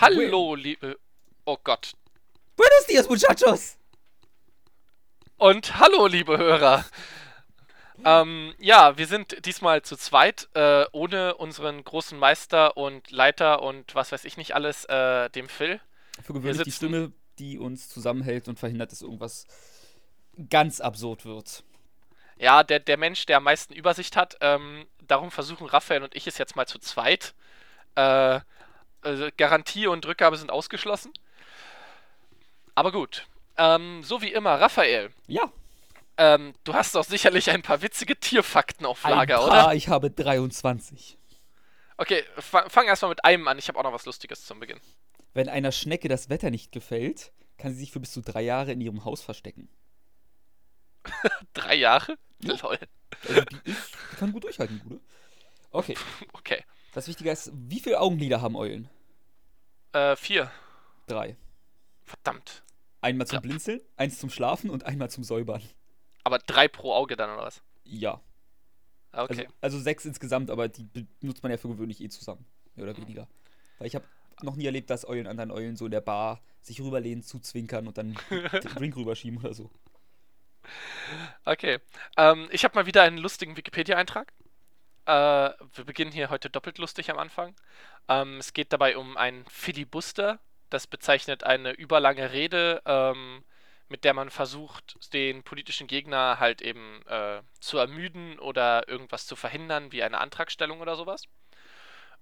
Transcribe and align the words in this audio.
Hallo, 0.00 0.54
liebe. 0.54 0.98
Oh 1.44 1.58
Gott. 1.62 1.92
Buenos 2.56 2.86
dias, 2.88 3.06
muchachos! 3.06 3.76
Und 5.36 5.78
hallo, 5.78 6.06
liebe 6.06 6.38
Hörer. 6.38 6.86
Ähm, 8.02 8.54
ja, 8.58 8.96
wir 8.96 9.06
sind 9.06 9.44
diesmal 9.44 9.82
zu 9.82 9.98
zweit, 9.98 10.48
äh, 10.54 10.86
ohne 10.92 11.34
unseren 11.34 11.84
großen 11.84 12.18
Meister 12.18 12.78
und 12.78 13.10
Leiter 13.10 13.60
und 13.60 13.94
was 13.94 14.10
weiß 14.10 14.24
ich 14.24 14.38
nicht 14.38 14.54
alles, 14.54 14.86
äh, 14.86 15.28
dem 15.28 15.50
Phil. 15.50 15.80
Für 16.22 16.32
gewöhnlich 16.32 16.62
die 16.62 16.72
Stimme, 16.72 17.12
die 17.38 17.58
uns 17.58 17.90
zusammenhält 17.90 18.48
und 18.48 18.58
verhindert, 18.58 18.92
dass 18.92 19.02
irgendwas 19.02 19.46
ganz 20.48 20.80
absurd 20.80 21.26
wird. 21.26 21.62
Ja, 22.38 22.62
der, 22.62 22.80
der 22.80 22.96
Mensch, 22.96 23.26
der 23.26 23.36
am 23.36 23.44
meisten 23.44 23.74
Übersicht 23.74 24.16
hat. 24.16 24.38
Ähm, 24.40 24.86
darum 25.06 25.30
versuchen 25.30 25.66
Raphael 25.66 26.02
und 26.02 26.16
ich 26.16 26.26
es 26.26 26.38
jetzt 26.38 26.56
mal 26.56 26.66
zu 26.66 26.78
zweit. 26.78 27.34
Äh, 27.96 28.40
also 29.02 29.28
Garantie 29.36 29.86
und 29.86 30.06
Rückgabe 30.06 30.36
sind 30.36 30.50
ausgeschlossen. 30.50 31.12
Aber 32.74 32.92
gut. 32.92 33.26
Ähm, 33.56 34.02
so 34.02 34.22
wie 34.22 34.32
immer, 34.32 34.60
Raphael. 34.60 35.10
Ja. 35.26 35.52
Ähm, 36.16 36.54
du 36.64 36.74
hast 36.74 36.94
doch 36.94 37.04
sicherlich 37.04 37.50
ein 37.50 37.62
paar 37.62 37.82
witzige 37.82 38.16
Tierfakten 38.18 38.86
auf 38.86 39.02
Lager, 39.04 39.40
ein 39.40 39.48
paar, 39.48 39.64
oder? 39.64 39.74
Ich 39.74 39.88
habe 39.88 40.10
23. 40.10 41.18
Okay, 41.96 42.24
fang 42.38 42.86
erstmal 42.86 43.10
mit 43.10 43.24
einem 43.24 43.46
an. 43.48 43.58
Ich 43.58 43.68
habe 43.68 43.78
auch 43.78 43.82
noch 43.82 43.92
was 43.92 44.06
Lustiges 44.06 44.46
zum 44.46 44.60
Beginn. 44.60 44.80
Wenn 45.34 45.48
einer 45.48 45.72
Schnecke 45.72 46.08
das 46.08 46.30
Wetter 46.30 46.50
nicht 46.50 46.72
gefällt, 46.72 47.32
kann 47.58 47.72
sie 47.72 47.80
sich 47.80 47.92
für 47.92 48.00
bis 48.00 48.12
zu 48.12 48.22
drei 48.22 48.40
Jahre 48.40 48.72
in 48.72 48.80
ihrem 48.80 49.04
Haus 49.04 49.20
verstecken. 49.20 49.68
drei 51.54 51.74
Jahre? 51.74 52.16
Ja. 52.42 52.54
Lol. 52.62 52.78
Also 53.28 53.42
die, 53.42 53.70
ist, 53.70 53.94
die 54.12 54.16
kann 54.16 54.32
gut 54.32 54.44
durchhalten, 54.44 54.80
Gude. 54.82 55.00
Okay. 55.70 55.94
Okay. 56.32 56.64
Das 56.92 57.06
Wichtige 57.06 57.30
ist, 57.30 57.52
wie 57.54 57.80
viele 57.80 58.00
Augenlider 58.00 58.40
haben 58.40 58.56
Eulen? 58.56 58.88
Äh, 59.92 60.16
vier. 60.16 60.50
Drei. 61.06 61.36
Verdammt. 62.04 62.64
Einmal 63.00 63.26
zum 63.26 63.36
ja. 63.36 63.40
Blinzeln, 63.40 63.80
eins 63.96 64.18
zum 64.18 64.30
Schlafen 64.30 64.70
und 64.70 64.84
einmal 64.84 65.10
zum 65.10 65.24
Säubern. 65.24 65.62
Aber 66.24 66.38
drei 66.38 66.68
pro 66.68 66.92
Auge 66.92 67.16
dann, 67.16 67.30
oder 67.30 67.42
was? 67.42 67.62
Ja. 67.84 68.20
Okay. 69.12 69.46
Also, 69.46 69.54
also 69.60 69.80
sechs 69.80 70.04
insgesamt, 70.04 70.50
aber 70.50 70.68
die 70.68 70.84
benutzt 71.20 71.42
man 71.42 71.50
ja 71.50 71.58
für 71.58 71.68
gewöhnlich 71.68 72.00
eh 72.00 72.08
zusammen. 72.08 72.44
Mehr 72.74 72.86
oder 72.86 72.96
weniger. 72.96 73.26
Weil 73.78 73.88
ich 73.88 73.94
habe 73.94 74.04
noch 74.42 74.56
nie 74.56 74.66
erlebt, 74.66 74.90
dass 74.90 75.06
Eulen 75.06 75.26
anderen 75.26 75.50
Eulen 75.50 75.76
so 75.76 75.86
in 75.86 75.90
der 75.90 76.00
Bar 76.00 76.40
sich 76.62 76.80
rüberlehnen, 76.80 77.22
zuzwinkern 77.22 77.86
und 77.86 77.98
dann 77.98 78.18
den 78.30 78.74
Drink 78.74 78.96
rüberschieben 78.96 79.38
oder 79.38 79.54
so. 79.54 79.70
Okay. 81.44 81.78
Ähm, 82.16 82.48
ich 82.52 82.64
habe 82.64 82.74
mal 82.74 82.86
wieder 82.86 83.02
einen 83.02 83.18
lustigen 83.18 83.56
Wikipedia-Eintrag. 83.56 84.32
Äh, 85.06 85.12
wir 85.12 85.84
beginnen 85.84 86.12
hier 86.12 86.30
heute 86.30 86.50
doppelt 86.50 86.78
lustig 86.78 87.10
am 87.10 87.18
Anfang. 87.18 87.54
Ähm, 88.08 88.38
es 88.38 88.52
geht 88.52 88.72
dabei 88.72 88.96
um 88.96 89.16
einen 89.16 89.44
Filibuster. 89.46 90.38
Das 90.68 90.86
bezeichnet 90.86 91.44
eine 91.44 91.72
überlange 91.72 92.32
Rede, 92.32 92.82
ähm, 92.84 93.44
mit 93.88 94.04
der 94.04 94.14
man 94.14 94.30
versucht, 94.30 95.12
den 95.12 95.42
politischen 95.42 95.88
Gegner 95.88 96.38
halt 96.38 96.62
eben 96.62 97.02
äh, 97.06 97.42
zu 97.60 97.78
ermüden 97.78 98.38
oder 98.38 98.88
irgendwas 98.88 99.26
zu 99.26 99.34
verhindern, 99.36 99.90
wie 99.92 100.02
eine 100.02 100.18
Antragstellung 100.18 100.80
oder 100.80 100.94
sowas. 100.96 101.24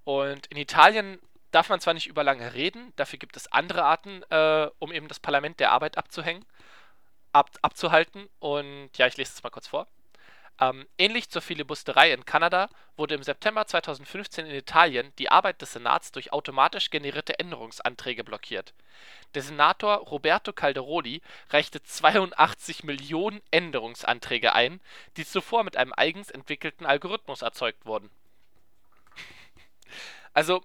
Und 0.05 0.47
in 0.47 0.56
Italien 0.56 1.19
darf 1.51 1.69
man 1.69 1.81
zwar 1.81 1.95
nicht 1.95 2.06
überlange 2.06 2.55
reden, 2.55 2.93
dafür 2.97 3.19
gibt 3.19 3.37
es 3.37 3.53
andere 3.53 3.84
Arten, 3.84 4.23
äh, 4.31 4.71
um 4.79 4.93
eben 4.93 5.09
das 5.09 5.21
Parlament 5.21 5.61
der 5.61 5.73
Arbeit 5.73 5.99
abzuhängen 5.99 6.45
ab, 7.33 7.51
abzuhalten. 7.62 8.29
Und 8.39 8.91
ja, 8.97 9.06
ich 9.06 9.17
lese 9.17 9.33
es 9.34 9.43
mal 9.43 9.51
kurz 9.51 9.67
vor. 9.69 9.87
Ähm, 10.61 10.87
ähnlich 10.98 11.31
zur 11.31 11.41
Filibusterei 11.41 12.12
in 12.12 12.25
Kanada 12.25 12.69
wurde 12.97 13.14
im 13.14 13.23
September 13.23 13.67
2015 13.67 14.47
in 14.47 14.55
Italien 14.55 15.12
die 15.19 15.31
Arbeit 15.31 15.62
des 15.62 15.73
Senats 15.73 16.11
durch 16.11 16.33
automatisch 16.33 16.91
generierte 16.91 17.39
Änderungsanträge 17.39 18.25
blockiert. 18.25 18.75
Der 19.34 19.42
Senator 19.42 19.98
Roberto 19.98 20.53
Calderoli 20.53 21.23
reichte 21.50 21.83
82 21.83 22.83
Millionen 22.83 23.41
Änderungsanträge 23.53 24.53
ein, 24.53 24.81
die 25.17 25.25
zuvor 25.25 25.62
mit 25.62 25.77
einem 25.77 25.93
eigens 25.97 26.31
entwickelten 26.31 26.87
Algorithmus 26.87 27.43
erzeugt 27.43 27.87
wurden. 27.87 28.11
Also, 30.34 30.62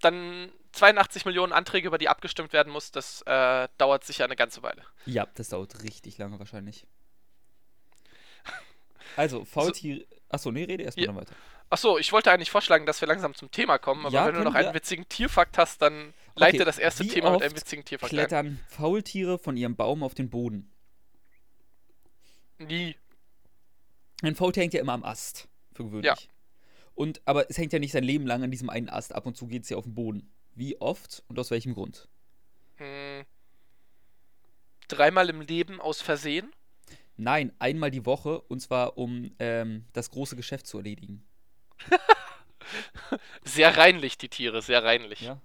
dann 0.00 0.52
82 0.72 1.24
Millionen 1.24 1.52
Anträge, 1.52 1.88
über 1.88 1.98
die 1.98 2.08
abgestimmt 2.08 2.52
werden 2.52 2.72
muss, 2.72 2.90
das 2.90 3.22
äh, 3.22 3.68
dauert 3.78 4.04
sicher 4.04 4.24
eine 4.24 4.36
ganze 4.36 4.62
Weile. 4.62 4.82
Ja, 5.06 5.26
das 5.34 5.48
dauert 5.48 5.82
richtig 5.82 6.18
lange 6.18 6.38
wahrscheinlich. 6.38 6.86
Also, 9.16 9.44
Faultiere. 9.44 10.00
So, 10.00 10.16
Achso, 10.28 10.50
nee, 10.52 10.64
rede 10.64 10.82
erstmal 10.84 11.06
ja. 11.06 11.14
weiter. 11.14 11.34
Achso, 11.68 11.98
ich 11.98 12.12
wollte 12.12 12.30
eigentlich 12.30 12.50
vorschlagen, 12.50 12.86
dass 12.86 13.00
wir 13.00 13.08
langsam 13.08 13.34
zum 13.34 13.50
Thema 13.50 13.78
kommen, 13.78 14.06
aber 14.06 14.14
ja, 14.14 14.26
wenn 14.26 14.34
du 14.36 14.42
noch 14.42 14.54
einen 14.54 14.72
witzigen 14.74 15.08
Tierfakt 15.08 15.58
hast, 15.58 15.82
dann 15.82 16.14
leite 16.36 16.58
okay. 16.58 16.64
das 16.64 16.78
erste 16.78 17.06
Thema 17.06 17.32
mit 17.32 17.42
einem 17.42 17.56
witzigen 17.56 17.84
Tierfakt 17.84 18.10
klettern 18.10 18.46
ein. 18.46 18.60
Faultiere 18.68 19.38
von 19.38 19.56
ihrem 19.56 19.74
Baum 19.74 20.02
auf 20.02 20.14
den 20.14 20.30
Boden? 20.30 20.70
Nie. 22.58 22.96
Ein 24.22 24.36
Faultier 24.36 24.62
hängt 24.62 24.74
ja 24.74 24.80
immer 24.80 24.92
am 24.92 25.04
Ast, 25.04 25.48
für 25.72 25.84
gewöhnlich. 25.84 26.06
Ja. 26.06 26.16
Und, 26.94 27.20
aber 27.24 27.50
es 27.50 27.58
hängt 27.58 27.72
ja 27.72 27.78
nicht 27.78 27.92
sein 27.92 28.04
Leben 28.04 28.26
lang 28.26 28.42
an 28.42 28.50
diesem 28.50 28.70
einen 28.70 28.88
Ast, 28.88 29.14
ab 29.14 29.26
und 29.26 29.36
zu 29.36 29.46
geht 29.46 29.64
es 29.64 29.68
ja 29.68 29.76
auf 29.76 29.84
den 29.84 29.94
Boden. 29.94 30.32
Wie 30.54 30.80
oft 30.80 31.22
und 31.28 31.38
aus 31.38 31.50
welchem 31.50 31.74
Grund? 31.74 32.08
Hm. 32.76 33.24
Dreimal 34.88 35.28
im 35.28 35.40
Leben 35.40 35.80
aus 35.80 36.00
Versehen? 36.00 36.52
Nein, 37.16 37.52
einmal 37.58 37.90
die 37.90 38.04
Woche 38.04 38.40
und 38.42 38.60
zwar 38.60 38.98
um 38.98 39.30
ähm, 39.38 39.86
das 39.92 40.10
große 40.10 40.36
Geschäft 40.36 40.66
zu 40.66 40.78
erledigen. 40.78 41.24
sehr 43.44 43.76
reinlich, 43.76 44.18
die 44.18 44.28
Tiere, 44.28 44.60
sehr 44.60 44.84
reinlich. 44.84 45.22
Ja. 45.22 45.40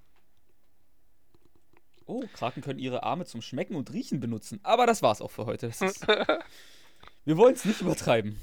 Oh, 2.05 2.23
Kraken 2.33 2.61
können 2.61 2.79
ihre 2.79 3.03
Arme 3.03 3.25
zum 3.25 3.41
Schmecken 3.41 3.75
und 3.75 3.93
Riechen 3.93 4.19
benutzen. 4.19 4.59
Aber 4.63 4.85
das 4.85 5.01
war's 5.01 5.21
auch 5.21 5.31
für 5.31 5.45
heute. 5.45 5.67
Ist, 5.67 5.81
wir 7.25 7.37
wollen 7.37 7.53
es 7.53 7.63
nicht 7.63 7.79
übertreiben. 7.79 8.37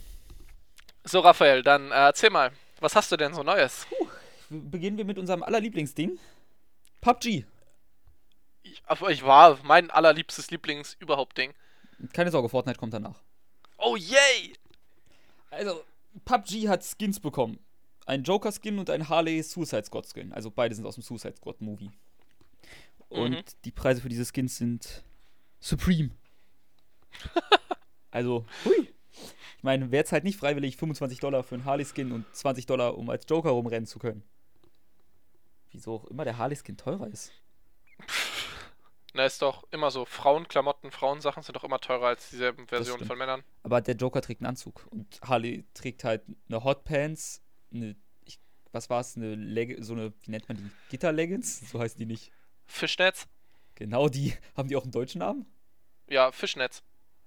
So, 1.05 1.21
Raphael, 1.21 1.63
dann 1.63 1.91
äh, 1.91 1.95
erzähl 1.95 2.31
mal, 2.31 2.51
was 2.81 2.97
hast 2.97 3.13
du 3.13 3.17
denn 3.17 3.35
so 3.35 3.43
Neues? 3.43 3.87
Puh, 3.91 4.07
beginnen 4.49 4.97
wir 4.97 5.05
mit 5.05 5.19
unserem 5.19 5.43
allerlieblingsding. 5.43 6.19
PUBG. 7.03 7.45
Ich, 8.63 8.83
ich 9.09 9.23
war 9.23 9.59
mein 9.65 9.91
allerliebstes 9.91 10.51
Lieblings 10.51 10.97
überhaupt 10.99 11.37
Ding. 11.37 11.53
Keine 12.13 12.31
Sorge, 12.31 12.49
Fortnite 12.49 12.79
kommt 12.79 12.95
danach. 12.95 13.23
Oh 13.79 13.97
yay! 13.97 14.55
Also, 15.51 15.83
PUBG 16.25 16.69
hat 16.69 16.85
Skins 16.85 17.21
bekommen. 17.21 17.59
Ein 18.07 18.23
Joker-Skin 18.23 18.79
und 18.79 18.91
ein 18.91 19.09
Harley 19.09 19.43
Suicide 19.43 19.85
Squad-Skin. 19.85 20.33
Also 20.33 20.51
beide 20.51 20.75
sind 20.75 20.87
aus 20.87 20.95
dem 20.95 21.03
Suicide 21.03 21.37
Squad-Movie. 21.37 21.91
Und 23.09 23.33
mhm. 23.33 23.45
die 23.65 23.71
Preise 23.71 24.01
für 24.01 24.09
diese 24.09 24.25
Skins 24.25 24.57
sind 24.57 25.05
Supreme. 25.61 26.11
also, 28.11 28.47
hui. 28.65 28.89
Ich 29.57 29.65
meine, 29.65 29.91
wer 29.91 30.05
zahlt 30.05 30.25
nicht 30.25 30.39
freiwillig 30.39 30.77
25 30.77 31.19
Dollar 31.19 31.43
für 31.43 31.57
einen 31.57 31.65
Harley-Skin 31.65 32.13
und 32.13 32.25
20 32.35 32.67
Dollar, 32.67 32.97
um 32.97 33.11
als 33.11 33.27
Joker 33.29 33.51
rumrennen 33.51 33.87
zu 33.87 33.99
können? 33.99 34.23
Wieso 35.73 35.95
auch 35.95 36.05
immer 36.07 36.25
der 36.25 36.39
Harley-Skin 36.39 36.77
teurer 36.77 37.09
ist. 37.09 37.33
Na, 39.15 39.25
ist 39.25 39.43
doch 39.43 39.65
immer 39.71 39.91
so. 39.91 40.05
Frauenklamotten, 40.05 40.91
Frauensachen 40.91 41.43
sind 41.43 41.57
doch 41.57 41.65
immer 41.65 41.81
teurer 41.81 42.09
als 42.09 42.31
dieselben 42.31 42.67
Versionen 42.67 43.07
von 43.07 43.17
Männern. 43.17 43.43
Aber 43.63 43.81
der 43.81 43.97
Joker 43.97 44.21
trägt 44.21 44.41
einen 44.43 44.49
Anzug 44.49 44.87
und 44.91 45.21
Harley 45.23 45.65
trägt 45.75 46.05
halt 46.05 46.23
eine 46.49 46.63
Hotpants, 46.63 47.43
eine, 47.73 47.97
ich, 48.25 48.39
was 48.73 48.91
war 48.91 49.01
es, 49.01 49.17
eine 49.17 49.35
Leg 49.35 49.77
so 49.81 49.95
eine, 49.95 50.13
wie 50.23 50.31
nennt 50.31 50.49
man 50.49 50.59
die? 50.59 50.71
Gitter-Leggings? 50.91 51.71
So 51.71 51.81
heißen 51.81 51.99
die 51.99 52.07
nicht. 52.07 52.33
Fischnetz? 52.67 53.27
Genau, 53.77 54.09
die. 54.09 54.35
Haben 54.57 54.69
die 54.69 54.77
auch 54.77 54.83
einen 54.83 54.93
deutschen 54.93 55.21
Namen? 55.21 55.47
Ja, 56.09 56.31
Fischnetz. 56.33 56.83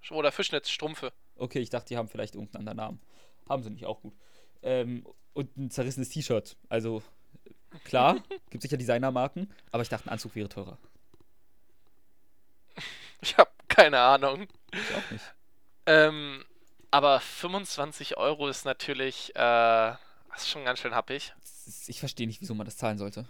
Oder 0.09 0.31
Fischnetzstrumpfe. 0.31 1.11
Okay, 1.35 1.59
ich 1.59 1.69
dachte, 1.69 1.89
die 1.89 1.97
haben 1.97 2.07
vielleicht 2.07 2.35
irgendeinen 2.35 2.67
anderen 2.67 2.77
Namen. 2.77 3.01
Haben 3.47 3.63
sie 3.63 3.69
nicht, 3.69 3.85
auch 3.85 4.01
gut. 4.01 4.13
Ähm, 4.63 5.05
und 5.33 5.55
ein 5.57 5.69
zerrissenes 5.69 6.09
T-Shirt. 6.09 6.57
Also 6.69 7.03
Klar, 7.83 8.21
gibt 8.49 8.61
sicher 8.61 8.77
Designermarken, 8.77 9.51
aber 9.71 9.83
ich 9.83 9.89
dachte, 9.89 10.07
ein 10.07 10.13
Anzug 10.13 10.35
wäre 10.35 10.49
teurer. 10.49 10.77
Ich 13.23 13.37
habe 13.37 13.51
keine 13.67 13.99
Ahnung. 13.99 14.47
Ich 14.73 14.95
auch 14.95 15.11
nicht. 15.11 15.23
Ähm, 15.85 16.43
aber 16.89 17.19
25 17.19 18.17
Euro 18.17 18.47
ist 18.47 18.65
natürlich, 18.65 19.29
äh, 19.35 19.39
das 20.31 20.37
ist 20.37 20.49
schon 20.49 20.65
ganz 20.65 20.79
schön 20.79 20.95
happig. 20.95 21.33
Ich 21.85 21.99
verstehe 21.99 22.25
nicht, 22.25 22.41
wieso 22.41 22.55
man 22.55 22.65
das 22.65 22.77
zahlen 22.77 22.97
sollte. 22.97 23.25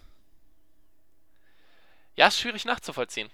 Ja, 2.15 2.27
ist 2.27 2.39
schwierig 2.39 2.65
nachzuvollziehen. 2.65 3.29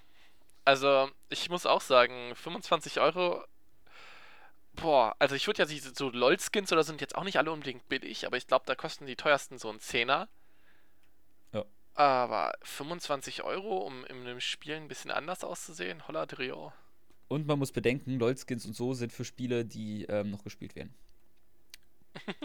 Also, 0.65 1.09
ich 1.29 1.49
muss 1.49 1.65
auch 1.65 1.81
sagen, 1.81 2.35
25 2.35 2.99
Euro. 2.99 3.43
Boah, 4.73 5.15
also 5.17 5.33
ich 5.33 5.47
würde 5.47 5.63
ja 5.63 5.79
so 5.95 6.09
LOL-Skins 6.09 6.71
oder 6.71 6.83
sind 6.83 7.01
jetzt 7.01 7.15
auch 7.15 7.23
nicht 7.23 7.37
alle 7.37 7.51
unbedingt 7.51 7.87
billig, 7.89 8.27
aber 8.27 8.37
ich 8.37 8.47
glaube, 8.47 8.65
da 8.67 8.75
kosten 8.75 9.05
die 9.05 9.15
teuersten 9.15 9.57
so 9.57 9.69
ein 9.69 9.79
Zehner. 9.79 10.27
Aber 11.97 12.53
25 12.61 13.41
Euro, 13.41 13.79
um 13.79 14.05
in 14.05 14.17
einem 14.17 14.39
Spiel 14.39 14.75
ein 14.75 14.87
bisschen 14.87 15.09
anders 15.09 15.43
auszusehen? 15.43 16.07
Holla 16.07 16.27
Trio. 16.27 16.71
Und 17.27 17.47
man 17.47 17.57
muss 17.57 17.71
bedenken, 17.71 18.19
LOL-Skins 18.19 18.67
und 18.67 18.75
so 18.75 18.93
sind 18.93 19.11
für 19.11 19.25
Spiele, 19.25 19.65
die 19.65 20.05
ähm, 20.05 20.29
noch 20.29 20.43
gespielt 20.43 20.75
werden. 20.75 20.93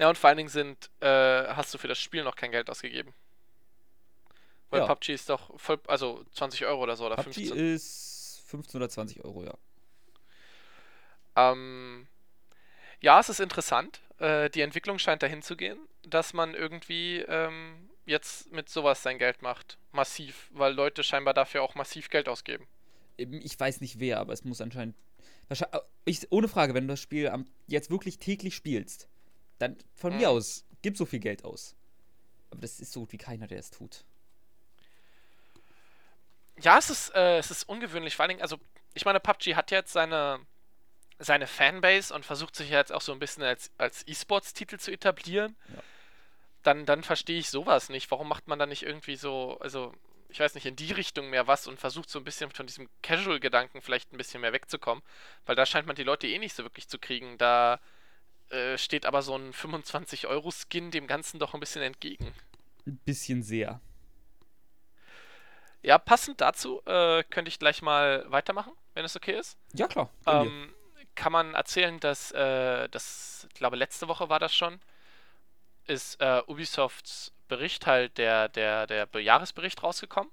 ja, 0.00 0.08
und 0.08 0.18
vor 0.18 0.28
allen 0.28 0.36
Dingen 0.38 0.48
sind, 0.48 0.90
äh, 1.00 1.46
hast 1.54 1.72
du 1.72 1.78
für 1.78 1.86
das 1.86 2.00
Spiel 2.00 2.24
noch 2.24 2.34
kein 2.34 2.50
Geld 2.50 2.68
ausgegeben. 2.68 3.14
Weil 4.70 4.80
Ja. 4.80 4.86
PUBG 4.88 5.14
ist 5.14 5.30
doch 5.30 5.56
voll, 5.58 5.78
also 5.86 6.24
20 6.32 6.66
Euro 6.66 6.82
oder 6.82 6.96
so 6.96 7.06
oder 7.06 7.14
PUBG 7.14 7.34
15. 7.34 7.56
ist 7.56 8.42
15 8.46 8.80
oder 8.80 8.88
20 8.88 9.24
Euro, 9.24 9.44
ja. 9.44 9.54
Ähm, 11.36 12.08
ja, 13.00 13.20
es 13.20 13.28
ist 13.28 13.38
interessant. 13.38 14.00
Äh, 14.18 14.50
die 14.50 14.62
Entwicklung 14.62 14.98
scheint 14.98 15.22
dahin 15.22 15.42
zu 15.42 15.56
gehen, 15.56 15.78
dass 16.02 16.32
man 16.32 16.54
irgendwie 16.54 17.20
ähm, 17.28 17.90
jetzt 18.06 18.52
mit 18.52 18.68
sowas 18.68 19.02
sein 19.02 19.18
Geld 19.18 19.42
macht. 19.42 19.78
Massiv, 19.92 20.48
weil 20.52 20.72
Leute 20.72 21.02
scheinbar 21.02 21.34
dafür 21.34 21.62
auch 21.62 21.74
massiv 21.74 22.10
Geld 22.10 22.28
ausgeben. 22.28 22.66
Ich 23.16 23.58
weiß 23.58 23.80
nicht 23.80 24.00
wer, 24.00 24.18
aber 24.20 24.32
es 24.32 24.44
muss 24.44 24.60
anscheinend. 24.60 24.96
Ich, 26.04 26.30
ohne 26.32 26.48
Frage, 26.48 26.74
wenn 26.74 26.88
du 26.88 26.92
das 26.92 27.00
Spiel 27.00 27.28
am, 27.28 27.46
jetzt 27.66 27.90
wirklich 27.90 28.18
täglich 28.18 28.54
spielst, 28.54 29.08
dann 29.58 29.76
von 29.94 30.12
mir 30.16 30.28
Mhm. 30.30 30.36
aus, 30.36 30.64
gib 30.82 30.96
so 30.96 31.06
viel 31.06 31.20
Geld 31.20 31.44
aus. 31.44 31.76
Aber 32.50 32.60
das 32.60 32.80
ist 32.80 32.92
so 32.92 33.00
gut 33.00 33.12
wie 33.12 33.18
keiner, 33.18 33.46
der 33.46 33.58
es 33.58 33.70
tut. 33.70 34.04
Ja, 36.60 36.78
es 36.78 36.90
ist, 36.90 37.14
äh, 37.14 37.38
es 37.38 37.50
ist 37.50 37.68
ungewöhnlich. 37.68 38.16
Vor 38.16 38.24
allen 38.24 38.30
Dingen, 38.30 38.42
also, 38.42 38.58
ich 38.94 39.04
meine, 39.04 39.20
PUBG 39.20 39.54
hat 39.56 39.70
jetzt 39.70 39.92
seine, 39.92 40.40
seine 41.18 41.46
Fanbase 41.46 42.14
und 42.14 42.24
versucht 42.24 42.54
sich 42.54 42.70
jetzt 42.70 42.92
auch 42.92 43.00
so 43.00 43.12
ein 43.12 43.18
bisschen 43.18 43.42
als, 43.42 43.70
als 43.76 44.06
E-Sports-Titel 44.06 44.78
zu 44.78 44.92
etablieren. 44.92 45.56
Ja. 45.74 45.82
Dann, 46.64 46.84
dann 46.86 47.04
verstehe 47.04 47.38
ich 47.38 47.50
sowas 47.50 47.88
nicht. 47.88 48.10
Warum 48.10 48.28
macht 48.28 48.48
man 48.48 48.58
da 48.58 48.66
nicht 48.66 48.82
irgendwie 48.82 49.16
so, 49.16 49.56
also, 49.60 49.92
ich 50.28 50.40
weiß 50.40 50.54
nicht, 50.56 50.66
in 50.66 50.74
die 50.74 50.90
Richtung 50.90 51.30
mehr 51.30 51.46
was 51.46 51.68
und 51.68 51.78
versucht 51.78 52.10
so 52.10 52.18
ein 52.18 52.24
bisschen 52.24 52.50
von 52.50 52.66
diesem 52.66 52.88
Casual-Gedanken 53.02 53.80
vielleicht 53.80 54.12
ein 54.12 54.16
bisschen 54.16 54.40
mehr 54.40 54.52
wegzukommen? 54.52 55.04
Weil 55.46 55.54
da 55.54 55.66
scheint 55.66 55.86
man 55.86 55.94
die 55.94 56.02
Leute 56.02 56.26
eh 56.26 56.38
nicht 56.38 56.56
so 56.56 56.64
wirklich 56.64 56.88
zu 56.88 56.98
kriegen. 56.98 57.38
Da 57.38 57.78
äh, 58.50 58.76
steht 58.76 59.06
aber 59.06 59.22
so 59.22 59.36
ein 59.36 59.52
25-Euro-Skin 59.52 60.90
dem 60.90 61.06
Ganzen 61.06 61.38
doch 61.38 61.54
ein 61.54 61.60
bisschen 61.60 61.82
entgegen. 61.82 62.34
Ein 62.86 62.98
bisschen 63.04 63.42
sehr. 63.42 63.80
Ja, 65.82 65.98
passend 65.98 66.40
dazu 66.40 66.80
äh, 66.86 67.22
könnte 67.24 67.50
ich 67.50 67.58
gleich 67.58 67.82
mal 67.82 68.24
weitermachen, 68.28 68.72
wenn 68.94 69.04
es 69.04 69.16
okay 69.16 69.38
ist. 69.38 69.58
Ja, 69.74 69.86
klar. 69.86 70.10
Ähm, 70.26 70.72
kann 71.14 71.30
man 71.30 71.54
erzählen, 71.54 72.00
dass 72.00 72.32
äh, 72.32 72.88
das, 72.88 73.46
ich 73.50 73.54
glaube, 73.54 73.76
letzte 73.76 74.08
Woche 74.08 74.30
war 74.30 74.38
das 74.38 74.54
schon, 74.54 74.80
ist 75.86 76.20
äh, 76.20 76.42
Ubisofts 76.46 77.32
Bericht 77.48 77.86
halt 77.86 78.16
der, 78.18 78.48
der, 78.48 78.86
der 78.86 79.06
Be- 79.06 79.20
Jahresbericht 79.20 79.82
rausgekommen. 79.82 80.30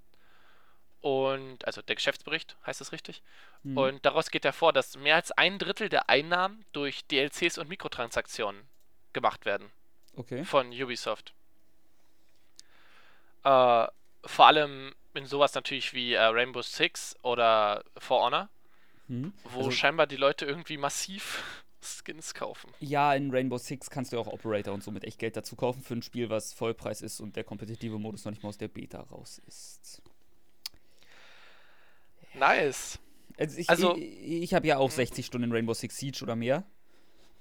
Und, 1.01 1.65
also 1.65 1.81
der 1.81 1.95
Geschäftsbericht, 1.95 2.56
heißt 2.65 2.80
es 2.80 2.92
richtig. 2.92 3.21
Hm. 3.63 3.75
Und 3.77 4.06
daraus 4.06 4.30
geht 4.30 4.44
hervor, 4.45 4.71
dass 4.71 4.95
mehr 4.98 5.15
als 5.15 5.31
ein 5.31 5.57
Drittel 5.57 5.89
der 5.89 6.09
Einnahmen 6.09 6.63
durch 6.74 7.06
DLCs 7.06 7.57
und 7.57 7.69
Mikrotransaktionen 7.69 8.62
gemacht 9.13 9.45
werden 9.45 9.71
okay. 10.15 10.45
von 10.45 10.68
Ubisoft. 10.71 11.33
Äh, 13.44 13.88
vor 14.25 14.48
allem 14.48 14.94
in 15.13 15.25
sowas 15.25 15.53
natürlich 15.56 15.94
wie 15.94 16.13
äh, 16.13 16.21
Rainbow 16.24 16.62
Six 16.62 17.18
oder 17.24 17.83
For 17.98 18.21
Honor, 18.24 18.50
Hm. 19.07 19.33
wo 19.44 19.59
Also- 19.59 19.71
scheinbar 19.71 20.07
die 20.07 20.15
Leute 20.18 20.45
irgendwie 20.45 20.77
massiv 20.77 21.60
Skins 21.83 22.33
kaufen. 22.33 22.69
Ja, 22.79 23.13
in 23.13 23.31
Rainbow 23.31 23.57
Six 23.57 23.89
kannst 23.89 24.13
du 24.13 24.19
auch 24.19 24.27
Operator 24.27 24.73
und 24.73 24.83
so 24.83 24.91
mit 24.91 25.03
echt 25.03 25.19
Geld 25.19 25.35
dazu 25.37 25.55
kaufen 25.55 25.81
für 25.81 25.93
ein 25.95 26.01
Spiel, 26.01 26.29
was 26.29 26.53
Vollpreis 26.53 27.01
ist 27.01 27.19
und 27.19 27.35
der 27.35 27.43
kompetitive 27.43 27.97
Modus 27.99 28.25
noch 28.25 28.31
nicht 28.31 28.43
mal 28.43 28.49
aus 28.49 28.57
der 28.57 28.67
Beta 28.67 29.01
raus 29.01 29.41
ist. 29.47 30.01
Nice. 32.33 32.99
Also 33.37 33.57
ich, 33.57 33.69
Also- 33.69 33.95
ich, 33.97 34.43
ich 34.43 34.53
habe 34.53 34.67
ja 34.67 34.77
auch 34.77 34.89
Mhm. 34.89 34.95
60 34.95 35.25
Stunden 35.25 35.45
in 35.45 35.51
Rainbow 35.51 35.73
Six 35.73 35.97
Siege 35.97 36.19
oder 36.23 36.35
mehr. 36.35 36.63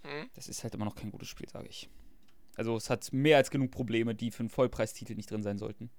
Hm? 0.02 0.30
Das 0.34 0.48
ist 0.48 0.62
halt 0.62 0.74
immer 0.74 0.84
noch 0.84 0.94
kein 0.94 1.10
gutes 1.10 1.28
Spiel, 1.28 1.48
sage 1.48 1.68
ich. 1.68 1.88
Also 2.56 2.76
es 2.76 2.90
hat 2.90 3.12
mehr 3.12 3.36
als 3.36 3.50
genug 3.50 3.70
Probleme, 3.70 4.14
die 4.14 4.30
für 4.30 4.40
einen 4.40 4.50
Vollpreistitel 4.50 5.14
nicht 5.14 5.30
drin 5.30 5.42
sein 5.42 5.58
sollten. 5.58 5.90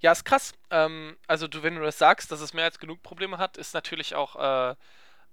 Ja, 0.00 0.10
ist 0.12 0.24
krass. 0.24 0.52
Ähm, 0.70 1.16
also 1.28 1.46
du, 1.46 1.62
wenn 1.62 1.76
du 1.76 1.82
das 1.82 1.98
sagst, 1.98 2.32
dass 2.32 2.40
es 2.40 2.52
mehr 2.54 2.64
als 2.64 2.78
genug 2.80 3.02
Probleme 3.02 3.38
hat, 3.38 3.56
ist 3.56 3.72
natürlich 3.74 4.14
auch 4.14 4.36
äh, 4.72 4.74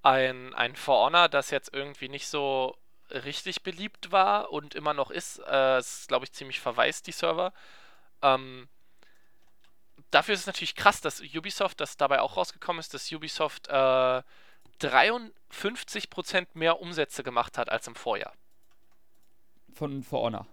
ein, 0.04 0.54
ein 0.56 0.76
For 0.76 1.06
Honor, 1.06 1.30
das 1.30 1.50
jetzt 1.50 1.74
irgendwie 1.74 2.10
nicht 2.10 2.28
so 2.28 2.76
richtig 3.10 3.64
beliebt 3.64 4.12
war 4.12 4.52
und 4.52 4.76
immer 4.76 4.94
noch 4.94 5.12
ist. 5.12 5.40
Äh, 5.40 5.78
es 5.78 6.02
ist, 6.02 6.08
glaube 6.08 6.26
ich, 6.26 6.32
ziemlich 6.32 6.60
verwaist, 6.60 7.08
die 7.08 7.12
Server. 7.12 7.54
Ähm, 8.22 8.68
dafür 10.12 10.34
ist 10.34 10.42
es 10.42 10.48
natürlich 10.48 10.76
krass, 10.76 11.02
dass 11.02 11.22
Ubisoft, 11.22 11.80
das 11.82 11.98
dabei 11.98 12.22
auch 12.22 12.38
rausgekommen 12.38 12.80
ist, 12.80 12.94
dass 12.94 13.12
Ubisoft 13.12 13.68
äh, 13.68 14.22
53% 14.82 16.48
mehr 16.54 16.80
Umsätze 16.80 17.24
gemacht 17.24 17.58
hat 17.58 17.70
als 17.70 17.88
im 17.88 17.96
Vorjahr. 17.96 18.34
Von 19.74 20.04
For 20.04 20.22
Honor. 20.22 20.48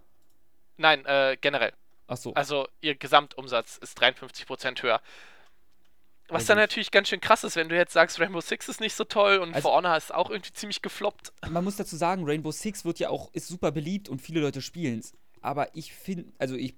Nein, 0.76 1.04
äh, 1.06 1.37
generell. 1.40 1.72
Achso. 2.06 2.32
Also 2.34 2.69
ihr 2.81 2.94
Gesamtumsatz 2.94 3.78
ist 3.78 4.00
53% 4.00 4.82
höher. 4.82 5.00
Was 6.28 6.43
Also- 6.43 6.49
dann 6.49 6.58
natürlich 6.58 6.90
ganz 6.90 7.08
schön 7.08 7.20
krass 7.20 7.44
ist, 7.44 7.55
wenn 7.56 7.69
du 7.69 7.76
jetzt 7.76 7.93
sagst, 7.93 8.19
Rainbow 8.19 8.40
Six 8.40 8.69
ist 8.69 8.81
nicht 8.81 8.94
so 8.94 9.05
toll 9.05 9.38
und 9.38 9.55
Also- 9.55 9.69
For 9.69 9.76
Honor 9.76 9.96
ist 9.96 10.12
auch 10.12 10.31
irgendwie 10.31 10.52
ziemlich 10.52 10.82
gefloppt. 10.82 11.32
Man 11.49 11.62
muss 11.64 11.76
dazu 11.76 11.96
sagen, 11.96 12.25
Rainbow 12.25 12.50
Six 12.50 12.84
wird 12.84 12.99
ja 12.99 13.11
auch, 13.11 13.32
ist 13.32 13.46
super 13.49 13.70
beliebt 13.73 14.08
und 14.08 14.20
viele 14.20 14.40
Leute 14.40 14.61
spielen 14.61 14.99
es. 14.99 15.12
Aber 15.40 15.75
ich 15.76 15.93
finde, 15.93 16.25
also 16.38 16.56
ich 16.56 16.75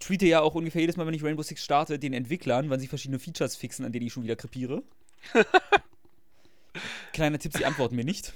tweete 0.00 0.26
ja 0.26 0.40
auch 0.40 0.54
ungefähr 0.54 0.80
jedes 0.80 0.96
Mal, 0.96 1.06
wenn 1.06 1.14
ich 1.14 1.22
Rainbow 1.22 1.42
Six 1.42 1.62
starte, 1.64 1.98
den 1.98 2.12
Entwicklern, 2.12 2.70
wann 2.70 2.80
sie 2.80 2.88
verschiedene 2.88 3.18
Features 3.20 3.54
fixen, 3.56 3.84
an 3.84 3.92
denen 3.92 4.06
ich 4.06 4.12
schon 4.12 4.24
wieder 4.24 4.36
krepiere. 4.36 4.82
Kleiner 7.12 7.38
Tipp, 7.38 7.52
sie 7.56 7.64
antworten 7.64 7.96
mir 7.96 8.04
nicht. 8.04 8.32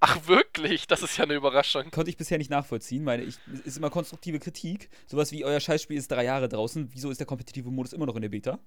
Ach 0.00 0.26
wirklich? 0.26 0.86
Das 0.86 1.02
ist 1.02 1.16
ja 1.16 1.24
eine 1.24 1.34
Überraschung. 1.34 1.90
Konnte 1.90 2.10
ich 2.10 2.16
bisher 2.16 2.36
nicht 2.38 2.50
nachvollziehen. 2.50 3.02
Meine, 3.02 3.22
ich, 3.22 3.36
ist 3.64 3.78
immer 3.78 3.88
konstruktive 3.88 4.38
Kritik. 4.38 4.90
Sowas 5.06 5.32
wie, 5.32 5.44
euer 5.44 5.58
Scheißspiel 5.60 5.96
ist 5.96 6.10
drei 6.10 6.24
Jahre 6.24 6.48
draußen. 6.48 6.90
Wieso 6.92 7.10
ist 7.10 7.18
der 7.18 7.26
kompetitive 7.26 7.70
Modus 7.70 7.92
immer 7.94 8.04
noch 8.04 8.16
in 8.16 8.22
der 8.22 8.28
Beta? 8.28 8.58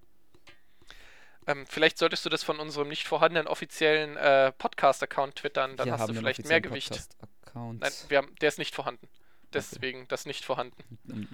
Ähm, 1.50 1.66
vielleicht 1.66 1.98
solltest 1.98 2.24
du 2.26 2.30
das 2.30 2.44
von 2.44 2.60
unserem 2.60 2.90
nicht 2.90 3.08
vorhandenen 3.08 3.48
offiziellen 3.48 4.18
äh, 4.18 4.52
Podcast-Account 4.52 5.38
twittern, 5.38 5.78
dann 5.78 5.88
Wir 5.88 5.94
hast 5.94 6.08
du 6.08 6.14
vielleicht 6.14 6.46
mehr 6.46 6.62
Gewicht. 6.62 7.10
Nein, 7.56 7.92
wir 8.08 8.20
haben, 8.20 8.36
der 8.40 8.50
ist 8.50 8.60
nicht 8.60 8.76
vorhanden. 8.76 9.08
Deswegen 9.52 10.08
das 10.10 10.28
nicht 10.28 10.46
vorhanden. 10.46 10.84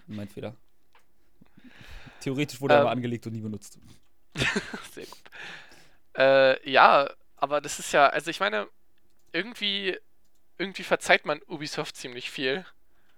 Mein 0.07 0.29
Fehler. 0.29 0.55
Theoretisch 2.21 2.61
wurde 2.61 2.75
er 2.75 2.77
Ähm. 2.77 2.81
aber 2.83 2.91
angelegt 2.91 3.27
und 3.27 3.33
nie 3.33 3.41
benutzt. 3.41 3.77
Sehr 4.93 5.05
gut. 5.05 5.23
Äh, 6.17 6.69
ja, 6.71 7.09
aber 7.35 7.59
das 7.59 7.79
ist 7.79 7.91
ja, 7.91 8.07
also 8.07 8.31
ich 8.31 8.39
meine, 8.39 8.69
irgendwie, 9.33 9.97
irgendwie 10.57 10.83
verzeiht 10.83 11.25
man 11.25 11.41
Ubisoft 11.45 11.97
ziemlich 11.97 12.31
viel. 12.31 12.65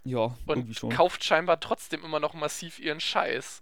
Ja, 0.03 0.35
und 0.47 0.89
kauft 0.89 1.23
scheinbar 1.23 1.59
trotzdem 1.59 2.03
immer 2.03 2.19
noch 2.19 2.33
massiv 2.33 2.79
ihren 2.79 3.00
Scheiß. 3.00 3.61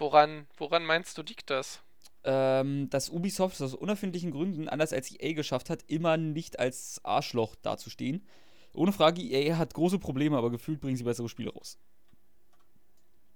Woran, 0.00 0.46
woran 0.56 0.84
meinst 0.84 1.16
du, 1.16 1.22
liegt 1.22 1.50
das? 1.50 1.80
ähm, 2.24 2.90
dass 2.90 3.08
Ubisoft 3.08 3.54
es 3.54 3.62
aus 3.62 3.74
unerfindlichen 3.74 4.30
Gründen, 4.30 4.68
anders 4.68 4.92
als 4.92 5.10
EA 5.10 5.32
geschafft 5.32 5.70
hat, 5.70 5.84
immer 5.86 6.16
nicht 6.18 6.58
als 6.58 7.00
Arschloch 7.04 7.54
dazustehen. 7.62 8.26
Ohne 8.74 8.92
Frage, 8.92 9.22
EA 9.22 9.56
hat 9.56 9.72
große 9.74 9.98
Probleme, 9.98 10.36
aber 10.36 10.50
gefühlt 10.50 10.80
bringen 10.80 10.96
sie 10.96 11.04
bessere 11.04 11.28
Spiele 11.30 11.50
raus. 11.52 11.78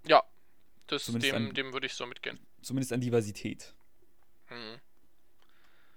Ja, 0.06 0.22
das, 0.86 1.04
Zumindest 1.04 1.32
dem, 1.32 1.48
ein- 1.48 1.54
dem 1.54 1.72
würde 1.72 1.86
ich 1.86 1.94
so 1.94 2.04
mitgehen. 2.04 2.38
Zumindest 2.60 2.92
an 2.92 3.00
Diversität. 3.00 3.72
Hm. 4.46 4.78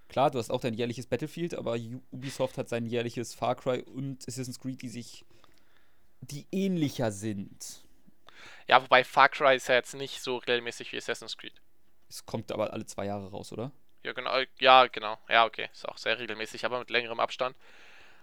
Klar, 0.08 0.30
du 0.30 0.38
hast 0.38 0.50
auch 0.50 0.60
dein 0.60 0.72
jährliches 0.74 1.06
Battlefield, 1.06 1.54
aber 1.54 1.76
Ubisoft 2.10 2.56
hat 2.56 2.70
sein 2.70 2.86
jährliches 2.86 3.34
Far 3.34 3.54
Cry 3.56 3.82
und 3.82 4.26
Assassin's 4.26 4.58
Creed, 4.58 4.80
die 4.82 4.88
sich. 4.88 5.24
die 6.22 6.46
ähnlicher 6.52 7.12
sind. 7.12 7.82
Ja, 8.68 8.82
wobei 8.82 9.02
Far 9.04 9.28
Cry 9.28 9.56
ist 9.56 9.68
ja 9.68 9.74
jetzt 9.74 9.94
nicht 9.94 10.22
so 10.22 10.36
regelmäßig 10.36 10.92
wie 10.92 10.98
Assassin's 10.98 11.36
Creed. 11.36 11.54
Es 12.08 12.24
kommt 12.26 12.52
aber 12.52 12.72
alle 12.72 12.86
zwei 12.86 13.06
Jahre 13.06 13.30
raus, 13.30 13.52
oder? 13.52 13.70
Ja, 14.02 14.12
genau. 14.12 14.38
Ja, 14.58 14.86
genau. 14.86 15.18
Ja, 15.28 15.44
okay. 15.46 15.68
Ist 15.72 15.88
auch 15.88 15.98
sehr 15.98 16.18
regelmäßig, 16.18 16.64
aber 16.64 16.78
mit 16.78 16.90
längerem 16.90 17.20
Abstand. 17.20 17.56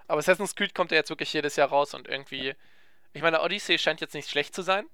Aber 0.07 0.19
Assassin's 0.19 0.55
Creed 0.55 0.73
kommt 0.75 0.91
ja 0.91 0.97
jetzt 0.97 1.09
wirklich 1.09 1.33
jedes 1.33 1.55
Jahr 1.55 1.69
raus 1.69 1.93
und 1.93 2.07
irgendwie. 2.07 2.55
Ich 3.13 3.21
meine, 3.21 3.41
Odyssey 3.41 3.77
scheint 3.79 4.01
jetzt 4.01 4.13
nicht 4.13 4.29
schlecht 4.29 4.53
zu 4.55 4.61
sein. 4.61 4.85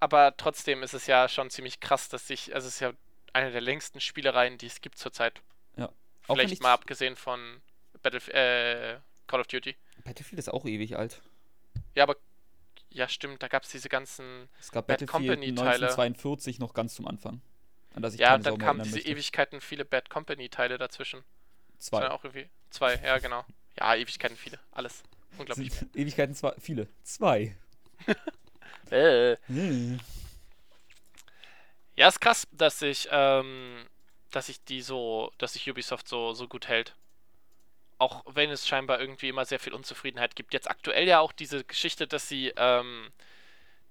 Aber 0.00 0.36
trotzdem 0.36 0.82
ist 0.82 0.92
es 0.92 1.06
ja 1.06 1.28
schon 1.28 1.50
ziemlich 1.50 1.80
krass, 1.80 2.08
dass 2.08 2.26
sich. 2.26 2.54
Also, 2.54 2.68
es 2.68 2.74
ist 2.74 2.80
ja 2.80 2.92
eine 3.32 3.50
der 3.52 3.60
längsten 3.60 4.00
Spielereien, 4.00 4.58
die 4.58 4.66
es 4.66 4.80
gibt 4.80 4.98
zurzeit. 4.98 5.40
Ja. 5.76 5.88
Auch 6.26 6.34
Vielleicht 6.36 6.54
ich- 6.54 6.60
mal 6.60 6.72
abgesehen 6.72 7.16
von 7.16 7.60
Battlef 8.02 8.28
äh, 8.28 8.98
Call 9.26 9.40
of 9.40 9.46
Duty. 9.46 9.76
Battlefield 10.04 10.38
ist 10.38 10.48
auch 10.48 10.64
ewig 10.66 10.96
alt. 10.96 11.22
Ja, 11.94 12.02
aber. 12.04 12.16
Ja, 12.94 13.08
stimmt, 13.08 13.42
da 13.42 13.48
gab 13.48 13.64
es 13.64 13.70
diese 13.70 13.88
ganzen. 13.88 14.48
Es 14.60 14.70
gab 14.70 14.86
Bad 14.86 15.00
Battlefield 15.00 15.10
Company-Teile. 15.10 15.86
1942 15.86 16.60
noch 16.60 16.74
ganz 16.74 16.94
zum 16.94 17.08
Anfang. 17.08 17.40
An 17.94 18.02
das 18.02 18.14
ich 18.14 18.20
Ja, 18.20 18.36
und 18.36 18.46
dann 18.46 18.56
kamen 18.56 18.82
diese 18.84 18.96
möchte. 18.96 19.10
Ewigkeiten 19.10 19.60
viele 19.60 19.84
Bad 19.84 20.08
Company-Teile 20.10 20.78
dazwischen. 20.78 21.24
Das 21.76 21.86
Zwei. 21.86 22.02
waren 22.02 22.12
auch 22.12 22.22
irgendwie. 22.22 22.48
Zwei, 22.70 22.94
ja, 23.04 23.18
genau. 23.18 23.44
Ja, 23.78 23.96
Ewigkeiten 23.96 24.36
viele. 24.36 24.60
Alles. 24.70 25.02
Unglaublich. 25.38 25.72
Ewigkeiten 25.94 26.34
zwei. 26.34 26.54
Viele. 26.58 26.88
Zwei. 27.02 27.56
Äh. 28.90 29.38
Hm. 29.46 29.98
Ja, 31.96 32.08
ist 32.08 32.20
krass, 32.20 32.46
dass 32.52 32.80
sich, 32.80 33.08
ähm, 33.10 33.86
dass 34.30 34.46
sich 34.46 34.62
die 34.62 34.82
so, 34.82 35.32
dass 35.38 35.54
sich 35.54 35.68
Ubisoft 35.70 36.06
so, 36.06 36.34
so 36.34 36.46
gut 36.46 36.68
hält. 36.68 36.94
Auch 38.04 38.22
wenn 38.26 38.50
es 38.50 38.68
scheinbar 38.68 39.00
irgendwie 39.00 39.28
immer 39.30 39.44
sehr 39.44 39.58
viel 39.58 39.72
Unzufriedenheit 39.72 40.36
gibt. 40.36 40.52
Jetzt 40.52 40.70
aktuell 40.70 41.06
ja 41.08 41.20
auch 41.20 41.32
diese 41.32 41.64
Geschichte, 41.64 42.06
dass 42.06 42.28
sie, 42.28 42.52
ähm, 42.56 43.10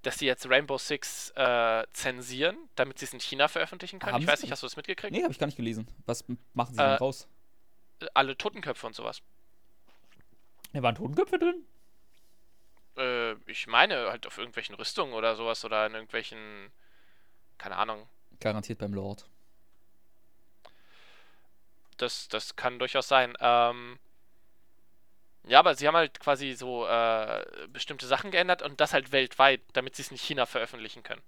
dass 0.03 0.20
sie 0.20 0.25
jetzt 0.27 0.48
Rainbow 0.50 0.77
Six 0.77 1.32
äh, 1.36 1.84
zensieren, 1.93 2.58
damit 2.75 3.00
sie 3.00 3.05
es 3.05 3.13
in 3.13 3.20
China 3.20 3.48
veröffentlichen 3.48 4.00
können. 4.00 4.13
Haben 4.13 4.22
ich 4.22 4.27
weiß 4.27 4.41
nicht, 4.43 4.51
hast 4.51 4.62
du 4.63 4.67
das 4.67 4.75
mitgekriegt? 4.77 5.12
Nee, 5.13 5.24
habe 5.24 5.34
ich 5.34 5.39
gar 5.39 5.48
nicht 5.48 5.58
gelesen. 5.58 5.88
Was 6.05 6.24
machen 6.53 6.75
sie 6.75 6.82
Äh, 6.82 6.88
denn 6.89 6.98
raus? 6.98 7.27
Alle 8.13 8.38
Totenköpfe 8.38 8.86
und 8.86 8.96
sowas. 8.96 9.22
Da 10.74 10.82
waren 10.84 10.96
Totenköpfe 10.96 11.39
drin? 11.39 11.65
Äh, 12.98 13.34
ich 13.50 13.67
meine, 13.67 14.10
halt 14.10 14.27
auf 14.27 14.38
irgendwelchen 14.38 14.75
Rüstungen 14.75 15.13
oder 15.13 15.36
sowas 15.36 15.63
oder 15.65 15.86
in 15.88 15.93
irgendwelchen, 15.93 16.72
keine 17.58 17.75
Ahnung. 17.77 18.08
Garantiert 18.39 18.79
beim 18.79 18.93
Lord. 18.93 19.25
Das, 22.03 22.27
das 22.27 22.57
kann 22.57 22.79
durchaus 22.79 23.07
sein. 23.07 23.33
Ähm, 23.39 23.98
ja, 25.48 25.60
aber 25.60 25.75
sie 25.75 25.88
haben 25.88 25.95
halt 25.95 26.19
quasi 26.19 26.51
so 26.53 26.86
äh, 26.86 27.45
bestimmte 27.69 28.07
Sachen 28.07 28.29
geändert 28.29 28.62
und 28.62 28.81
das 28.81 28.91
halt 28.91 29.13
weltweit, 29.13 29.62
damit 29.72 29.95
sie 29.95 30.01
es 30.01 30.12
in 30.12 30.17
China 30.17 30.45
veröffentlichen 30.45 31.01
können. 31.01 31.22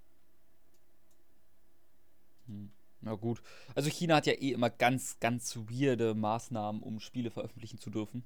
Hm. 2.46 2.72
Na 3.00 3.14
gut. 3.14 3.40
Also 3.74 3.88
China 3.88 4.16
hat 4.16 4.26
ja 4.26 4.34
eh 4.34 4.52
immer 4.52 4.68
ganz, 4.68 5.18
ganz 5.18 5.56
weirde 5.56 6.14
Maßnahmen, 6.14 6.82
um 6.82 7.00
Spiele 7.00 7.30
veröffentlichen 7.30 7.78
zu 7.78 7.88
dürfen. 7.88 8.22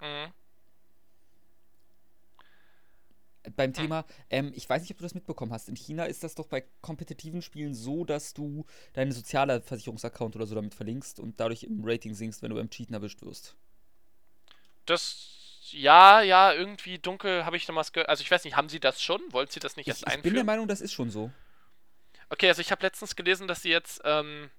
Mhm. 0.00 0.32
Beim 3.56 3.72
Thema, 3.72 4.04
ähm, 4.30 4.52
ich 4.54 4.68
weiß 4.68 4.82
nicht, 4.82 4.90
ob 4.90 4.98
du 4.98 5.02
das 5.04 5.14
mitbekommen 5.14 5.52
hast. 5.52 5.68
In 5.68 5.76
China 5.76 6.04
ist 6.04 6.24
das 6.24 6.34
doch 6.34 6.46
bei 6.46 6.64
kompetitiven 6.80 7.42
Spielen 7.42 7.74
so, 7.74 8.04
dass 8.04 8.34
du 8.34 8.64
deinen 8.94 9.12
Sozialversicherungsaccount 9.12 10.36
oder 10.36 10.46
so 10.46 10.54
damit 10.54 10.74
verlinkst 10.74 11.20
und 11.20 11.38
dadurch 11.40 11.62
im 11.64 11.82
Rating 11.84 12.14
sinkst, 12.14 12.42
wenn 12.42 12.50
du 12.50 12.56
beim 12.56 12.70
Cheaten 12.70 12.94
erwischt 12.94 13.22
wirst. 13.22 13.56
Das, 14.86 15.68
ja, 15.72 16.20
ja, 16.22 16.52
irgendwie 16.52 16.98
dunkel 16.98 17.44
habe 17.44 17.56
ich 17.56 17.66
noch 17.68 17.74
was 17.74 17.92
gehört. 17.92 18.08
Also 18.08 18.22
ich 18.22 18.30
weiß 18.30 18.44
nicht, 18.44 18.56
haben 18.56 18.68
sie 18.68 18.80
das 18.80 19.02
schon? 19.02 19.20
Wollen 19.32 19.48
sie 19.48 19.60
das 19.60 19.76
nicht 19.76 19.88
Ich, 19.88 19.88
erst 19.88 20.06
ich 20.06 20.20
bin 20.22 20.34
der 20.34 20.42
einführen? 20.42 20.46
Meinung, 20.46 20.68
das 20.68 20.80
ist 20.80 20.92
schon 20.92 21.10
so. 21.10 21.30
Okay, 22.28 22.48
also 22.48 22.60
ich 22.60 22.70
habe 22.70 22.82
letztens 22.82 23.16
gelesen, 23.16 23.48
dass 23.48 23.62
sie 23.62 23.70
jetzt, 23.70 24.00
ähm, 24.04 24.50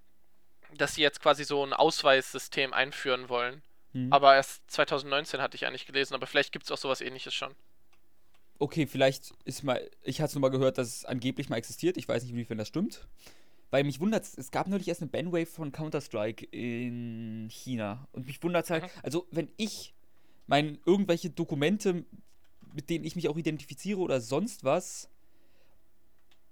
dass 0.76 0.96
sie 0.96 1.02
jetzt 1.02 1.22
quasi 1.22 1.44
so 1.44 1.64
ein 1.66 1.74
Ausweissystem 1.74 2.74
einführen 2.74 3.30
wollen. 3.30 3.62
Hm. 3.94 4.12
Aber 4.12 4.36
erst 4.36 4.70
2019 4.72 5.42
hatte 5.42 5.56
ich 5.56 5.66
eigentlich 5.66 5.86
gelesen, 5.86 6.14
aber 6.16 6.28
vielleicht 6.28 6.52
gibt 6.52 6.66
es 6.66 6.72
auch 6.72 6.78
sowas 6.78 7.02
ähnliches 7.02 7.34
schon. 7.34 7.56
Okay, 8.60 8.88
vielleicht 8.88 9.34
ist 9.46 9.64
mal. 9.64 9.80
Ich 10.04 10.20
hatte 10.20 10.30
es 10.30 10.36
nur 10.36 10.42
mal 10.42 10.50
gehört, 10.50 10.78
dass 10.78 10.88
es 10.88 11.06
angeblich 11.06 11.50
mal 11.50 11.58
existiert. 11.58 11.98
Ich 11.98 12.08
weiß 12.08 12.24
nicht, 12.24 12.32
inwiefern 12.32 12.58
das 12.58 12.68
stimmt. 12.68 13.08
Weil 13.70 13.84
mich 13.84 14.00
wundert 14.00 14.26
es 14.38 14.52
gab 14.52 14.68
neulich 14.68 14.88
erst 14.88 15.02
eine 15.02 15.12
Bandwave 15.12 15.46
von 15.46 15.72
Counter-Strike 15.72 16.46
in 16.46 17.50
China. 17.52 18.08
Und 18.14 18.26
mich 18.26 18.42
wundert 18.42 18.66
es 18.66 18.72
halt, 18.72 18.84
Mhm. 18.84 18.90
also 19.04 19.28
wenn 19.32 19.50
ich 19.58 19.94
mein 20.48 20.80
irgendwelche 20.86 21.30
Dokumente, 21.30 22.06
mit 22.74 22.90
denen 22.90 23.04
ich 23.04 23.16
mich 23.16 23.28
auch 23.28 23.38
identifiziere 23.38 24.00
oder 24.00 24.22
sonst 24.22 24.64
was, 24.64 25.10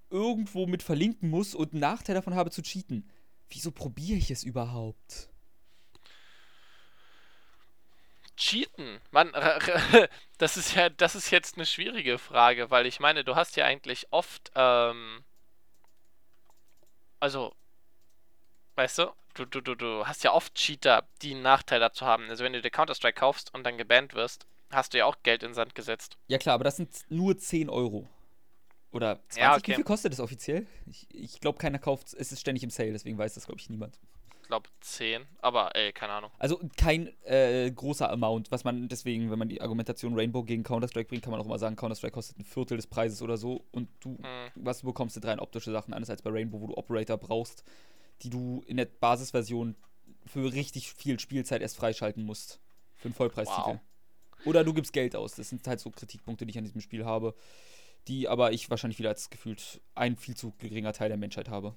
irgendwo 0.09 0.67
mit 0.67 0.83
verlinken 0.83 1.29
muss 1.29 1.55
und 1.55 1.71
einen 1.71 1.81
Nachteil 1.81 2.15
davon 2.15 2.35
habe 2.35 2.51
zu 2.51 2.61
cheaten, 2.61 3.09
wieso 3.49 3.71
probiere 3.71 4.17
ich 4.17 4.29
es 4.29 4.43
überhaupt? 4.43 5.29
Cheaten. 8.37 8.99
Mann, 9.11 9.31
das 10.37 10.57
ist 10.57 10.75
ja, 10.75 10.89
das 10.89 11.15
ist 11.15 11.31
jetzt 11.31 11.55
eine 11.55 11.65
schwierige 11.65 12.17
Frage, 12.17 12.71
weil 12.71 12.85
ich 12.85 12.99
meine, 12.99 13.23
du 13.23 13.35
hast 13.35 13.55
ja 13.55 13.65
eigentlich 13.65 14.07
oft, 14.11 14.51
ähm, 14.55 15.23
also, 17.19 17.53
weißt 18.75 18.99
du, 18.99 19.13
du, 19.35 19.45
du, 19.45 19.61
du, 19.61 19.75
du 19.75 20.05
hast 20.05 20.23
ja 20.23 20.33
oft 20.33 20.55
Cheater, 20.55 21.07
die 21.21 21.31
einen 21.33 21.41
Nachteil 21.41 21.79
dazu 21.79 22.05
haben. 22.05 22.29
Also 22.29 22.43
wenn 22.43 22.53
du 22.53 22.61
dir 22.61 22.71
Counter-Strike 22.71 23.19
kaufst 23.19 23.53
und 23.53 23.63
dann 23.63 23.77
gebannt 23.77 24.13
wirst, 24.13 24.45
hast 24.71 24.93
du 24.93 24.97
ja 24.97 25.05
auch 25.05 25.17
Geld 25.23 25.43
in 25.43 25.49
den 25.49 25.55
Sand 25.55 25.75
gesetzt. 25.75 26.17
Ja 26.27 26.37
klar, 26.37 26.55
aber 26.55 26.63
das 26.63 26.77
sind 26.77 26.89
nur 27.09 27.37
10 27.37 27.69
Euro. 27.69 28.07
Oder 28.91 29.19
20, 29.27 29.41
Ja, 29.41 29.55
okay. 29.55 29.71
wie 29.71 29.75
viel 29.75 29.83
kostet 29.83 30.13
das 30.13 30.21
offiziell? 30.21 30.65
Ich, 30.85 31.07
ich 31.13 31.41
glaube, 31.41 31.57
keiner 31.57 31.79
kauft 31.79 32.13
es 32.13 32.31
ist 32.31 32.39
ständig 32.39 32.63
im 32.63 32.69
Sale, 32.69 32.93
deswegen 32.93 33.17
weiß 33.17 33.33
das, 33.33 33.45
glaube 33.45 33.59
ich, 33.59 33.69
niemand. 33.69 33.99
Ich 34.45 34.47
glaube 34.47 34.69
10, 34.79 35.23
aber 35.41 35.75
ey, 35.75 35.91
keine 35.91 36.13
Ahnung. 36.13 36.29
Also 36.37 36.59
kein 36.77 37.11
äh, 37.23 37.71
großer 37.71 38.11
Amount, 38.11 38.51
was 38.51 38.63
man 38.63 38.87
deswegen, 38.87 39.31
wenn 39.31 39.39
man 39.39 39.49
die 39.49 39.59
Argumentation 39.59 40.13
Rainbow 40.13 40.43
gegen 40.43 40.61
Counter-Strike 40.61 41.09
bringt, 41.09 41.23
kann 41.23 41.31
man 41.31 41.41
auch 41.41 41.47
immer 41.47 41.57
sagen, 41.57 41.75
Counter-Strike 41.75 42.13
kostet 42.13 42.37
ein 42.37 42.45
Viertel 42.45 42.77
des 42.77 42.85
Preises 42.85 43.23
oder 43.23 43.37
so 43.37 43.65
und 43.71 43.89
du, 44.01 44.19
Hm. 44.21 44.51
was 44.53 44.81
du 44.81 44.85
bekommst, 44.85 45.15
sind 45.15 45.25
rein 45.25 45.39
optische 45.39 45.71
Sachen, 45.71 45.95
anders 45.95 46.11
als 46.11 46.21
bei 46.21 46.29
Rainbow, 46.29 46.61
wo 46.61 46.67
du 46.67 46.77
Operator 46.77 47.17
brauchst, 47.17 47.63
die 48.21 48.29
du 48.29 48.63
in 48.67 48.77
der 48.77 48.85
Basisversion 48.85 49.75
für 50.27 50.53
richtig 50.53 50.93
viel 50.93 51.19
Spielzeit 51.19 51.63
erst 51.63 51.77
freischalten 51.77 52.23
musst. 52.23 52.59
Für 52.97 53.07
einen 53.07 53.15
Vollpreistitel. 53.15 53.61
Wow. 53.65 53.79
Oder 54.45 54.63
du 54.63 54.75
gibst 54.75 54.93
Geld 54.93 55.15
aus. 55.15 55.33
Das 55.33 55.49
sind 55.49 55.67
halt 55.67 55.79
so 55.79 55.89
Kritikpunkte, 55.89 56.45
die 56.45 56.51
ich 56.51 56.57
an 56.59 56.65
diesem 56.65 56.81
Spiel 56.81 57.03
habe, 57.03 57.33
die 58.07 58.27
aber 58.27 58.51
ich 58.51 58.69
wahrscheinlich 58.69 58.99
wieder 58.99 59.09
als 59.09 59.31
gefühlt 59.31 59.81
ein 59.95 60.17
viel 60.17 60.37
zu 60.37 60.53
geringer 60.59 60.93
Teil 60.93 61.09
der 61.09 61.17
Menschheit 61.17 61.49
habe. 61.49 61.73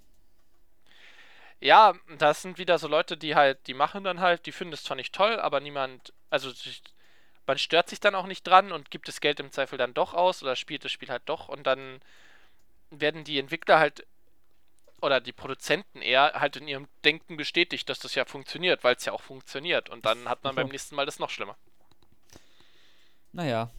Ja, 1.61 1.95
das 2.19 2.43
sind 2.43 2.59
wieder 2.59 2.79
so 2.79 2.87
Leute, 2.87 3.17
die 3.17 3.35
halt, 3.35 3.67
die 3.67 3.75
machen 3.75 4.05
dann 4.05 4.21
halt, 4.21 4.47
die 4.47 4.53
finden 4.53 4.75
es 4.75 4.85
zwar 4.85 4.97
nicht 4.97 5.15
toll, 5.15 5.41
aber 5.41 5.61
niemand, 5.61 6.12
also 6.31 6.53
man 7.47 7.59
stört 7.59 7.88
sich 7.88 7.99
dann 7.99 8.15
auch 8.15 8.27
nicht 8.27 8.47
dran 8.47 8.71
und 8.71 8.91
gibt 8.91 9.09
das 9.09 9.21
Geld 9.21 9.41
im 9.41 9.50
Zweifel 9.50 9.79
dann 9.79 9.95
doch 9.95 10.15
aus 10.15 10.43
oder 10.43 10.55
spielt 10.55 10.85
das 10.85 10.93
Spiel 10.93 11.09
halt 11.09 11.23
doch 11.27 11.49
und 11.49 11.67
dann 11.67 12.00
werden 12.91 13.25
die 13.25 13.38
Entwickler 13.38 13.79
halt 13.79 14.07
oder 15.00 15.21
die 15.21 15.33
Produzenten 15.33 16.03
eher 16.03 16.33
halt 16.35 16.57
in 16.57 16.69
ihrem 16.69 16.88
Denken 17.05 17.37
bestätigt, 17.37 17.88
dass 17.88 17.99
das 17.99 18.15
ja 18.15 18.25
funktioniert, 18.25 18.85
weil 18.85 18.97
es 18.97 19.05
ja 19.05 19.12
auch 19.12 19.23
funktioniert 19.23 19.88
und 19.88 20.07
dann 20.07 20.29
hat 20.29 20.45
man 20.45 20.55
beim 20.55 20.69
nächsten 20.69 20.95
Mal 20.95 21.07
das 21.07 21.19
noch 21.19 21.31
schlimmer. 21.31 21.57
Naja. 23.33 23.71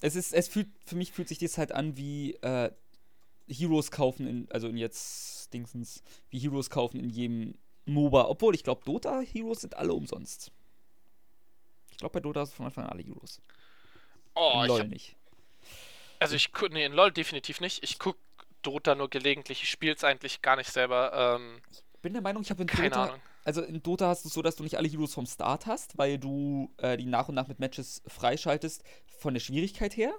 Es 0.00 0.16
ist, 0.16 0.32
es 0.32 0.48
fühlt, 0.48 0.68
für 0.84 0.96
mich 0.96 1.12
fühlt 1.12 1.28
sich 1.28 1.38
das 1.38 1.58
halt 1.58 1.72
an 1.72 1.96
wie 1.96 2.34
äh, 2.42 2.72
Heroes 3.48 3.90
kaufen 3.90 4.26
in, 4.26 4.48
also 4.50 4.68
in 4.68 4.76
jetzt 4.76 5.41
Dingsens, 5.52 6.02
wie 6.30 6.38
Heroes 6.38 6.70
kaufen 6.70 6.98
in 7.00 7.10
jedem 7.10 7.54
MOBA. 7.86 8.26
Obwohl, 8.28 8.54
ich 8.54 8.64
glaube, 8.64 8.82
Dota 8.84 9.20
Heroes 9.20 9.60
sind 9.62 9.76
alle 9.76 9.92
umsonst. 9.94 10.50
Ich 11.90 11.98
glaube, 11.98 12.14
bei 12.14 12.20
Dota 12.20 12.42
ist 12.42 12.54
von 12.54 12.66
Anfang 12.66 12.84
an 12.84 12.90
alle 12.90 13.02
Heroes. 13.02 13.40
Oh, 14.34 14.52
in 14.56 14.62
ich 14.62 14.68
LoL 14.68 14.80
hab, 14.80 14.88
nicht. 14.88 15.16
also 16.18 16.34
ich 16.36 16.52
guck, 16.52 16.72
nee, 16.72 16.84
in 16.84 16.92
LoL 16.92 17.12
definitiv 17.12 17.60
nicht. 17.60 17.82
Ich 17.84 17.98
guck 17.98 18.16
Dota 18.62 18.94
nur 18.94 19.10
gelegentlich, 19.10 19.62
ich 19.62 19.70
spiel's 19.70 20.04
eigentlich 20.04 20.40
gar 20.40 20.56
nicht 20.56 20.70
selber, 20.70 21.36
ähm, 21.36 21.60
Bin 22.00 22.12
der 22.12 22.22
Meinung, 22.22 22.42
ich 22.42 22.50
habe 22.50 22.62
in 22.62 22.68
keine 22.68 22.90
Dota, 22.90 23.04
Ahnung. 23.04 23.20
also 23.44 23.62
in 23.62 23.82
Dota 23.82 24.06
hast 24.08 24.24
du 24.24 24.28
es 24.28 24.34
so, 24.34 24.40
dass 24.42 24.54
du 24.56 24.62
nicht 24.62 24.76
alle 24.76 24.88
Heroes 24.88 25.12
vom 25.14 25.26
Start 25.26 25.66
hast, 25.66 25.98
weil 25.98 26.18
du 26.18 26.72
äh, 26.78 26.96
die 26.96 27.06
nach 27.06 27.28
und 27.28 27.34
nach 27.34 27.48
mit 27.48 27.58
Matches 27.58 28.02
freischaltest 28.06 28.84
von 29.18 29.34
der 29.34 29.40
Schwierigkeit 29.40 29.96
her. 29.96 30.14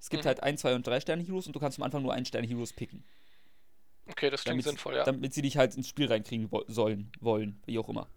Es 0.00 0.10
gibt 0.10 0.24
Mhm. 0.24 0.28
halt 0.28 0.42
ein, 0.42 0.58
zwei 0.58 0.74
und 0.74 0.86
drei 0.86 0.98
Sterne 1.00 1.22
Heroes 1.22 1.46
und 1.46 1.54
du 1.54 1.60
kannst 1.60 1.78
am 1.78 1.84
Anfang 1.84 2.02
nur 2.02 2.12
einen 2.12 2.26
Stern 2.26 2.44
Heroes 2.44 2.72
picken. 2.72 3.04
Okay, 4.06 4.30
das 4.30 4.42
klingt 4.42 4.56
damit, 4.56 4.64
sinnvoll, 4.64 4.96
ja. 4.96 5.04
damit 5.04 5.34
sie 5.34 5.42
dich 5.42 5.56
halt 5.56 5.76
ins 5.76 5.88
Spiel 5.88 6.08
reinkriegen 6.08 6.50
sollen, 6.68 7.12
wollen, 7.20 7.60
wie 7.66 7.78
auch 7.78 7.88
immer. 7.88 8.08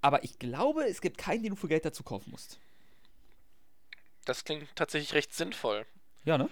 Aber 0.00 0.24
ich 0.24 0.38
glaube, 0.38 0.84
es 0.84 1.00
gibt 1.00 1.18
keinen, 1.18 1.42
den 1.42 1.50
du 1.50 1.56
für 1.56 1.68
Geld 1.68 1.84
dazu 1.84 2.02
kaufen 2.02 2.30
musst. 2.30 2.58
Das 4.24 4.44
klingt 4.44 4.74
tatsächlich 4.74 5.14
recht 5.14 5.34
sinnvoll. 5.34 5.86
Ja, 6.24 6.38
ne? 6.38 6.48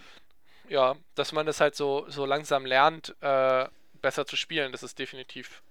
Ja, 0.68 0.96
dass 1.14 1.32
man 1.32 1.46
das 1.46 1.60
halt 1.60 1.74
so, 1.74 2.04
so 2.08 2.24
langsam 2.26 2.66
lernt, 2.66 3.14
äh, 3.20 3.68
besser 4.00 4.26
zu 4.26 4.36
spielen, 4.36 4.72
das 4.72 4.82
ist 4.82 4.98
definitiv 4.98 5.62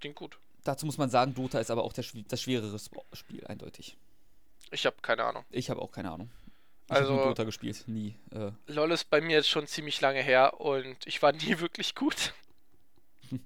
klingt 0.00 0.16
gut. 0.16 0.38
Dazu 0.64 0.86
muss 0.86 0.98
man 0.98 1.10
sagen, 1.10 1.34
Dota 1.34 1.58
ist 1.60 1.70
aber 1.70 1.84
auch 1.84 1.92
der, 1.92 2.04
das 2.28 2.42
schwerere 2.42 2.76
Sp- 2.76 3.04
Spiel, 3.12 3.46
eindeutig. 3.46 3.96
Ich 4.70 4.86
habe 4.86 4.96
keine 5.02 5.24
Ahnung. 5.24 5.44
Ich 5.50 5.70
habe 5.70 5.80
auch 5.80 5.92
keine 5.92 6.10
Ahnung. 6.10 6.30
Ich 6.86 6.92
Also- 6.92 7.14
habe 7.14 7.28
Dota 7.28 7.44
gespielt, 7.44 7.84
nie. 7.86 8.14
Äh, 8.30 8.50
LOL 8.66 8.92
ist 8.92 9.08
bei 9.10 9.20
mir 9.20 9.36
jetzt 9.36 9.48
schon 9.48 9.66
ziemlich 9.66 10.00
lange 10.00 10.22
her 10.22 10.60
und 10.60 11.06
ich 11.06 11.22
war 11.22 11.32
nie 11.32 11.58
wirklich 11.60 11.94
gut. 11.94 12.34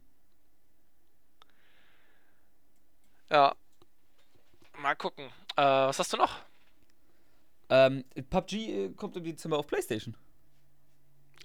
ja. 3.30 3.54
Mal 4.78 4.94
gucken. 4.96 5.26
Äh, 5.56 5.62
was 5.62 5.98
hast 5.98 6.12
du 6.12 6.16
noch? 6.16 6.40
ähm, 7.70 8.04
PUBG 8.30 8.52
äh, 8.54 8.88
kommt 8.94 9.14
im 9.16 9.24
Dezember 9.24 9.58
auf 9.58 9.66
PlayStation. 9.66 10.16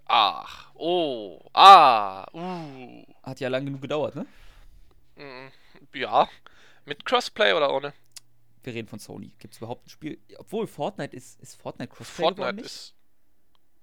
Ach, 0.05 0.71
oh, 0.75 1.39
ah, 1.53 2.25
uh. 2.33 3.03
Hat 3.23 3.39
ja 3.41 3.49
lang 3.49 3.65
genug 3.65 3.81
gedauert, 3.81 4.15
ne? 4.15 4.25
mm, 5.17 5.51
Ja. 5.97 6.29
Mit 6.85 7.05
Crossplay 7.05 7.53
oder 7.53 7.73
ohne? 7.73 7.93
Wir 8.63 8.73
reden 8.73 8.87
von 8.87 8.99
Sony. 8.99 9.33
Gibt 9.39 9.53
es 9.53 9.59
überhaupt 9.59 9.85
ein 9.85 9.89
Spiel? 9.89 10.19
Obwohl 10.37 10.67
Fortnite 10.67 11.15
ist, 11.15 11.39
ist 11.41 11.55
Fortnite 11.55 11.93
Crossplay 11.93 12.23
Fortnite 12.25 12.53
nicht? 12.53 12.65
ist. 12.65 12.95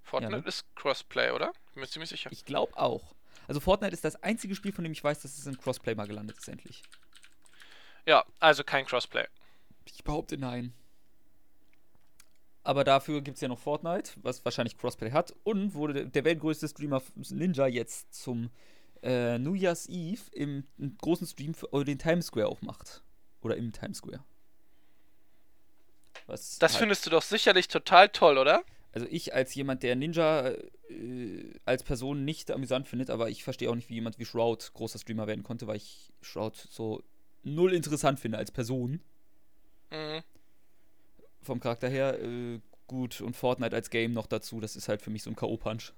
Fortnite 0.02 0.36
Ja, 0.36 0.40
ne? 0.40 0.48
ist 0.48 0.64
Crossplay, 0.74 1.30
oder? 1.30 1.52
Bin 1.74 1.82
mir 1.82 1.88
ziemlich 1.88 2.10
sicher. 2.10 2.30
Ich 2.32 2.44
glaube 2.44 2.76
auch. 2.76 3.14
Also 3.46 3.60
Fortnite 3.60 3.92
ist 3.92 4.04
das 4.04 4.22
einzige 4.22 4.54
Spiel, 4.54 4.72
von 4.72 4.84
dem 4.84 4.92
ich 4.92 5.02
weiß, 5.02 5.20
dass 5.20 5.36
es 5.36 5.46
in 5.46 5.58
Crossplay 5.58 5.94
mal 5.94 6.06
gelandet 6.06 6.38
ist, 6.38 6.48
endlich. 6.48 6.82
Ja, 8.06 8.24
also 8.38 8.64
kein 8.64 8.86
Crossplay. 8.86 9.26
Ich 9.84 10.02
behaupte 10.04 10.38
nein. 10.38 10.72
Aber 12.62 12.84
dafür 12.84 13.22
gibt 13.22 13.36
es 13.36 13.40
ja 13.40 13.48
noch 13.48 13.58
Fortnite, 13.58 14.12
was 14.22 14.44
wahrscheinlich 14.44 14.76
Crossplay 14.76 15.12
hat. 15.12 15.34
Und 15.44 15.74
wurde 15.74 16.06
der, 16.06 16.24
weltgrößte 16.24 16.68
Streamer 16.68 17.02
Ninja 17.30 17.66
jetzt 17.66 18.14
zum 18.14 18.50
äh, 19.02 19.38
New 19.38 19.54
Year's 19.54 19.88
Eve 19.88 20.22
im 20.32 20.66
einen 20.78 20.96
großen 20.98 21.26
Stream 21.26 21.54
für 21.54 21.84
den 21.84 21.98
Times 21.98 22.26
Square 22.26 22.48
auch 22.48 22.62
macht. 22.62 23.02
Oder 23.40 23.56
im 23.56 23.72
Times 23.72 23.98
Square. 23.98 24.22
Was 26.26 26.58
das 26.58 26.72
halt 26.72 26.80
findest 26.80 27.06
du 27.06 27.10
doch 27.10 27.22
sicherlich 27.22 27.68
total 27.68 28.08
toll, 28.08 28.38
oder? 28.38 28.62
Also 28.92 29.06
ich 29.10 29.34
als 29.34 29.54
jemand, 29.54 29.82
der 29.82 29.94
Ninja 29.94 30.48
äh, 30.48 31.54
als 31.64 31.82
Person 31.82 32.24
nicht 32.24 32.50
amüsant 32.50 32.88
findet, 32.88 33.10
aber 33.10 33.30
ich 33.30 33.44
verstehe 33.44 33.70
auch 33.70 33.74
nicht, 33.74 33.88
wie 33.88 33.94
jemand 33.94 34.18
wie 34.18 34.24
Shroud 34.24 34.72
großer 34.74 34.98
Streamer 34.98 35.26
werden 35.26 35.44
konnte, 35.44 35.66
weil 35.66 35.76
ich 35.76 36.12
Shroud 36.22 36.56
so 36.56 37.02
null 37.42 37.72
interessant 37.72 38.18
finde 38.18 38.38
als 38.38 38.50
Person. 38.50 39.00
Mhm. 39.90 40.22
Vom 41.42 41.60
Charakter 41.60 41.88
her 41.88 42.20
äh, 42.20 42.60
gut 42.86 43.20
und 43.20 43.36
Fortnite 43.36 43.74
als 43.74 43.90
Game 43.90 44.12
noch 44.12 44.26
dazu, 44.26 44.60
das 44.60 44.74
ist 44.74 44.88
halt 44.88 45.00
für 45.00 45.10
mich 45.10 45.22
so 45.22 45.30
ein 45.30 45.36
K.O.-Punch. 45.36 45.92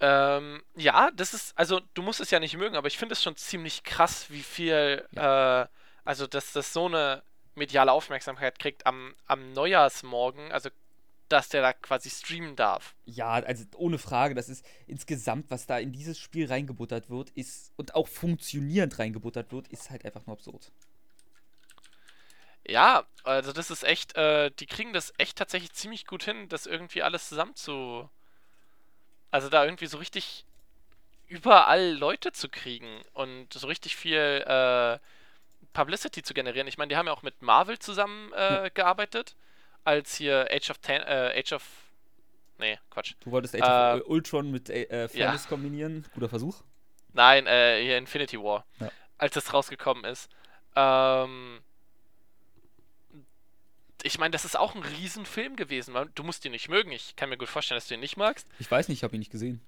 Ähm, 0.00 0.62
ja, 0.74 1.10
das 1.12 1.34
ist, 1.34 1.56
also 1.56 1.80
du 1.92 2.02
musst 2.02 2.20
es 2.20 2.30
ja 2.30 2.40
nicht 2.40 2.56
mögen, 2.56 2.74
aber 2.74 2.88
ich 2.88 2.98
finde 2.98 3.12
es 3.12 3.22
schon 3.22 3.36
ziemlich 3.36 3.84
krass, 3.84 4.26
wie 4.30 4.42
viel, 4.42 5.06
ja. 5.12 5.62
äh, 5.62 5.66
also 6.04 6.26
dass 6.26 6.52
das 6.52 6.72
so 6.72 6.86
eine 6.86 7.22
mediale 7.56 7.92
Aufmerksamkeit 7.92 8.58
kriegt 8.58 8.86
am, 8.86 9.14
am 9.26 9.52
Neujahrsmorgen, 9.52 10.52
also 10.52 10.70
dass 11.28 11.48
der 11.48 11.62
da 11.62 11.72
quasi 11.72 12.10
streamen 12.10 12.54
darf. 12.54 12.94
Ja, 13.06 13.32
also 13.32 13.64
ohne 13.76 13.98
Frage, 13.98 14.34
das 14.34 14.48
ist 14.48 14.64
insgesamt, 14.86 15.50
was 15.50 15.66
da 15.66 15.78
in 15.78 15.92
dieses 15.92 16.18
Spiel 16.18 16.46
reingebuttert 16.46 17.10
wird, 17.10 17.30
ist 17.30 17.72
und 17.76 17.94
auch 17.94 18.08
funktionierend 18.08 18.98
reingebuttert 18.98 19.50
wird, 19.52 19.68
ist 19.68 19.90
halt 19.90 20.04
einfach 20.04 20.26
nur 20.26 20.36
absurd. 20.36 20.70
Ja, 22.66 23.04
also 23.24 23.52
das 23.52 23.70
ist 23.70 23.84
echt, 23.84 24.16
äh, 24.16 24.50
die 24.58 24.66
kriegen 24.66 24.92
das 24.92 25.12
echt 25.18 25.36
tatsächlich 25.36 25.72
ziemlich 25.72 26.06
gut 26.06 26.24
hin, 26.24 26.48
das 26.48 26.66
irgendwie 26.66 27.02
alles 27.02 27.28
zusammen 27.28 27.54
zu. 27.54 28.08
Also 29.30 29.48
da 29.48 29.64
irgendwie 29.64 29.86
so 29.86 29.98
richtig 29.98 30.44
überall 31.26 31.92
Leute 31.92 32.32
zu 32.32 32.48
kriegen 32.48 33.02
und 33.12 33.52
so 33.52 33.66
richtig 33.66 33.96
viel 33.96 34.44
äh, 34.46 34.98
Publicity 35.74 36.22
zu 36.22 36.32
generieren. 36.32 36.66
Ich 36.66 36.78
meine, 36.78 36.88
die 36.88 36.96
haben 36.96 37.06
ja 37.06 37.12
auch 37.12 37.22
mit 37.22 37.42
Marvel 37.42 37.78
zusammen 37.78 38.32
äh, 38.32 38.70
gearbeitet, 38.72 39.36
als 39.84 40.14
hier 40.16 40.48
Age 40.50 40.70
of 40.70 40.78
Ten, 40.78 41.02
äh, 41.02 41.38
Age 41.38 41.52
of. 41.52 41.62
Nee, 42.58 42.78
Quatsch. 42.88 43.14
Du 43.20 43.30
wolltest 43.30 43.54
Age 43.54 43.62
of 43.62 44.00
äh, 44.00 44.10
Ultron 44.10 44.50
mit 44.50 44.70
äh, 44.70 45.08
Fairness 45.08 45.44
ja. 45.44 45.48
kombinieren. 45.48 46.06
Guter 46.14 46.30
Versuch. 46.30 46.62
Nein, 47.12 47.46
äh, 47.46 47.82
hier 47.82 47.98
Infinity 47.98 48.38
War. 48.38 48.64
Ja. 48.80 48.90
Als 49.18 49.34
das 49.34 49.52
rausgekommen 49.52 50.04
ist. 50.04 50.30
Ähm, 50.74 51.60
ich 54.02 54.18
meine, 54.18 54.30
das 54.30 54.44
ist 54.44 54.58
auch 54.58 54.74
ein 54.74 54.82
Riesenfilm 54.82 55.56
gewesen. 55.56 55.94
Du 56.14 56.22
musst 56.22 56.44
ihn 56.44 56.52
nicht 56.52 56.68
mögen. 56.68 56.92
Ich 56.92 57.16
kann 57.16 57.28
mir 57.28 57.36
gut 57.36 57.48
vorstellen, 57.48 57.76
dass 57.78 57.88
du 57.88 57.94
ihn 57.94 58.00
nicht 58.00 58.16
magst. 58.16 58.46
Ich 58.58 58.70
weiß 58.70 58.88
nicht, 58.88 58.98
ich 58.98 59.04
habe 59.04 59.16
ihn 59.16 59.20
nicht 59.20 59.32
gesehen. 59.32 59.60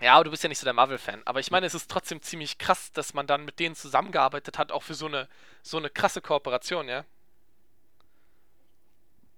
Ja, 0.00 0.14
aber 0.14 0.24
du 0.24 0.30
bist 0.30 0.42
ja 0.42 0.48
nicht 0.48 0.58
so 0.58 0.64
der 0.64 0.72
Marvel-Fan. 0.72 1.22
Aber 1.24 1.40
ich 1.40 1.50
meine, 1.50 1.66
es 1.66 1.74
ist 1.74 1.90
trotzdem 1.90 2.20
ziemlich 2.20 2.58
krass, 2.58 2.92
dass 2.92 3.14
man 3.14 3.26
dann 3.26 3.44
mit 3.44 3.58
denen 3.60 3.74
zusammengearbeitet 3.74 4.58
hat, 4.58 4.72
auch 4.72 4.82
für 4.82 4.94
so 4.94 5.06
eine, 5.06 5.28
so 5.62 5.78
eine 5.78 5.88
krasse 5.88 6.20
Kooperation, 6.20 6.88
ja. 6.88 7.04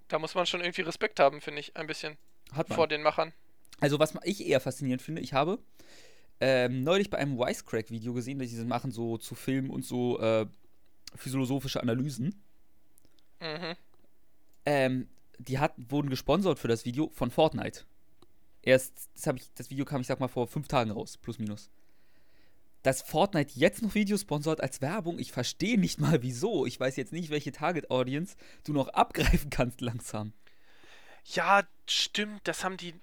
Da 0.09 0.19
muss 0.19 0.35
man 0.35 0.47
schon 0.47 0.61
irgendwie 0.61 0.83
Respekt 0.83 1.21
haben, 1.21 1.41
finde 1.41 1.61
ich, 1.61 1.77
ein 1.77 1.87
bisschen. 1.87 2.17
Hat 2.53 2.69
man. 2.69 2.77
Vor 2.77 2.89
den 2.89 3.03
Machern. 3.03 3.33
Also, 3.81 3.99
was 3.99 4.15
ich 4.23 4.47
eher 4.47 4.61
faszinierend 4.61 5.03
finde, 5.03 5.21
ich 5.21 5.35
habe 5.35 5.59
ähm, 6.41 6.85
neulich 6.85 7.11
bei 7.11 7.19
einem 7.19 7.39
Wisecrack-Video 7.39 8.13
gesehen, 8.15 8.39
dass 8.39 8.49
sie 8.49 8.57
das 8.57 8.67
machen, 8.67 8.91
so 8.91 9.19
zu 9.19 9.35
Filmen 9.35 9.71
und 9.71 9.85
so 9.85 10.19
äh, 10.21 10.47
philosophische 11.15 11.83
Analysen. 11.83 12.43
Mhm. 13.41 13.77
Ähm, 14.65 15.09
die 15.39 15.59
hat, 15.59 15.75
wurden 15.77 16.11
gesponsert 16.11 16.59
für 16.59 16.69
das 16.69 16.85
Video 16.85 17.11
von 17.15 17.31
Fortnite. 17.31 17.85
Erst, 18.67 19.09
das, 19.15 19.35
ich, 19.37 19.49
das 19.55 19.71
Video 19.71 19.85
kam, 19.85 20.01
ich 20.01 20.09
sag 20.09 20.19
mal, 20.19 20.29
vor 20.29 20.49
fünf 20.49 20.67
Tagen 20.67 20.91
raus, 20.91 21.17
plus 21.17 21.39
minus. 21.39 21.71
Dass 22.83 23.01
Fortnite 23.01 23.53
jetzt 23.55 23.81
noch 23.81 23.95
Videos 23.95 24.23
sponsort 24.23 24.61
als 24.61 24.83
Werbung, 24.83 25.21
ich 25.21 25.31
verstehe 25.31 25.79
nicht 25.79 26.01
mal 26.01 26.23
wieso. 26.23 26.67
Ich 26.67 26.79
weiß 26.79 26.97
jetzt 26.97 27.13
nicht, 27.13 27.31
welche 27.31 27.53
Target-Audience 27.53 28.37
du 28.65 28.73
noch 28.73 28.89
abgreifen 28.89 29.51
kannst 29.51 29.81
langsam. 29.81 30.33
Ja, 31.27 31.63
stimmt, 31.89 32.41
das 32.49 32.65
haben 32.65 32.77
die 32.77 32.95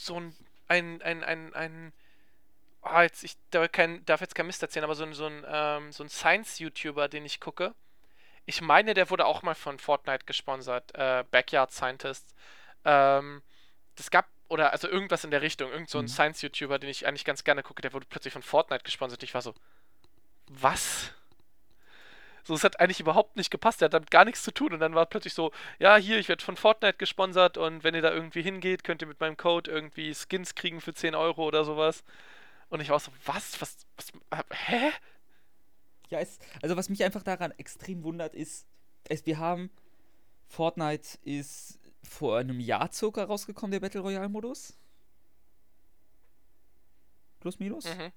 so 0.00 0.18
ein, 0.18 0.34
ein, 0.68 1.02
ein, 1.02 1.22
ein, 1.22 1.54
ein 1.54 1.92
oh, 2.82 3.00
jetzt, 3.00 3.22
ich 3.22 3.36
darf, 3.50 3.70
kein, 3.70 4.02
darf, 4.06 4.22
jetzt 4.22 4.34
kein 4.34 4.46
Mist 4.46 4.62
erzählen, 4.62 4.84
aber 4.84 4.94
so 4.94 5.04
ein, 5.04 5.12
so 5.12 5.26
ein, 5.26 5.44
ähm, 5.46 5.92
so 5.92 6.02
ein 6.02 6.08
Science-YouTuber, 6.08 7.08
den 7.08 7.26
ich 7.26 7.38
gucke, 7.38 7.74
ich 8.46 8.62
meine, 8.62 8.94
der 8.94 9.10
wurde 9.10 9.26
auch 9.26 9.42
mal 9.42 9.54
von 9.54 9.78
Fortnite 9.78 10.24
gesponsert, 10.24 10.94
äh, 10.94 11.22
Backyard 11.30 11.70
Scientist. 11.70 12.34
Ähm, 12.84 13.42
das 13.94 14.10
gab 14.10 14.26
oder 14.52 14.72
also 14.72 14.86
irgendwas 14.86 15.24
in 15.24 15.30
der 15.30 15.40
Richtung, 15.40 15.72
irgend 15.72 15.88
so 15.88 15.98
ein 15.98 16.04
mhm. 16.04 16.08
Science-YouTuber, 16.08 16.78
den 16.78 16.90
ich 16.90 17.06
eigentlich 17.06 17.24
ganz 17.24 17.42
gerne 17.42 17.62
gucke, 17.62 17.80
der 17.80 17.94
wurde 17.94 18.06
plötzlich 18.06 18.34
von 18.34 18.42
Fortnite 18.42 18.84
gesponsert. 18.84 19.22
Ich 19.22 19.32
war 19.32 19.40
so, 19.40 19.54
was? 20.46 21.10
So, 22.44 22.52
es 22.54 22.62
hat 22.62 22.78
eigentlich 22.78 23.00
überhaupt 23.00 23.36
nicht 23.36 23.50
gepasst, 23.50 23.80
der 23.80 23.86
hat 23.86 23.94
damit 23.94 24.10
gar 24.10 24.26
nichts 24.26 24.42
zu 24.42 24.52
tun. 24.52 24.74
Und 24.74 24.80
dann 24.80 24.94
war 24.94 25.06
plötzlich 25.06 25.32
so, 25.32 25.52
ja, 25.78 25.96
hier, 25.96 26.18
ich 26.18 26.28
werde 26.28 26.44
von 26.44 26.58
Fortnite 26.58 26.98
gesponsert 26.98 27.56
und 27.56 27.82
wenn 27.82 27.94
ihr 27.94 28.02
da 28.02 28.12
irgendwie 28.12 28.42
hingeht, 28.42 28.84
könnt 28.84 29.00
ihr 29.00 29.08
mit 29.08 29.20
meinem 29.20 29.38
Code 29.38 29.70
irgendwie 29.70 30.14
Skins 30.14 30.54
kriegen 30.54 30.82
für 30.82 30.92
10 30.92 31.14
Euro 31.14 31.46
oder 31.46 31.64
sowas. 31.64 32.04
Und 32.68 32.80
ich 32.80 32.90
war 32.90 33.00
so, 33.00 33.10
was? 33.24 33.58
Was? 33.62 33.86
was 33.96 34.12
hä? 34.52 34.90
Ja, 36.10 36.20
es, 36.20 36.38
also 36.60 36.76
was 36.76 36.90
mich 36.90 37.02
einfach 37.02 37.22
daran 37.22 37.52
extrem 37.52 38.02
wundert, 38.02 38.34
ist, 38.34 38.66
ist, 39.08 39.24
wir 39.24 39.38
haben 39.38 39.70
Fortnite 40.46 41.16
ist 41.24 41.78
vor 42.02 42.38
einem 42.38 42.60
Jahr 42.60 42.92
circa 42.92 43.24
rausgekommen, 43.24 43.72
der 43.72 43.80
Battle 43.80 44.00
Royale-Modus. 44.00 44.76
Plus, 47.40 47.58
minus. 47.58 47.84
Mhm. 47.84 48.12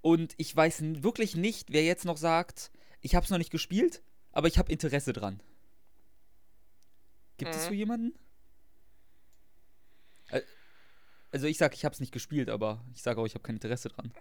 Und 0.00 0.34
ich 0.36 0.54
weiß 0.54 1.02
wirklich 1.02 1.36
nicht, 1.36 1.72
wer 1.72 1.84
jetzt 1.84 2.04
noch 2.04 2.16
sagt, 2.16 2.70
ich 3.00 3.14
habe 3.14 3.24
es 3.24 3.30
noch 3.30 3.38
nicht 3.38 3.50
gespielt, 3.50 4.02
aber 4.32 4.48
ich 4.48 4.58
habe 4.58 4.72
Interesse 4.72 5.12
dran. 5.12 5.40
Gibt 7.36 7.52
mhm. 7.52 7.56
es 7.56 7.66
so 7.66 7.72
jemanden? 7.72 8.18
Also 11.30 11.46
ich 11.46 11.58
sag, 11.58 11.74
ich 11.74 11.84
habe 11.84 11.92
es 11.92 12.00
nicht 12.00 12.12
gespielt, 12.12 12.48
aber 12.48 12.84
ich 12.92 13.02
sage 13.02 13.20
auch, 13.20 13.26
ich 13.26 13.34
habe 13.34 13.42
kein 13.42 13.56
Interesse 13.56 13.88
dran. 13.88 14.12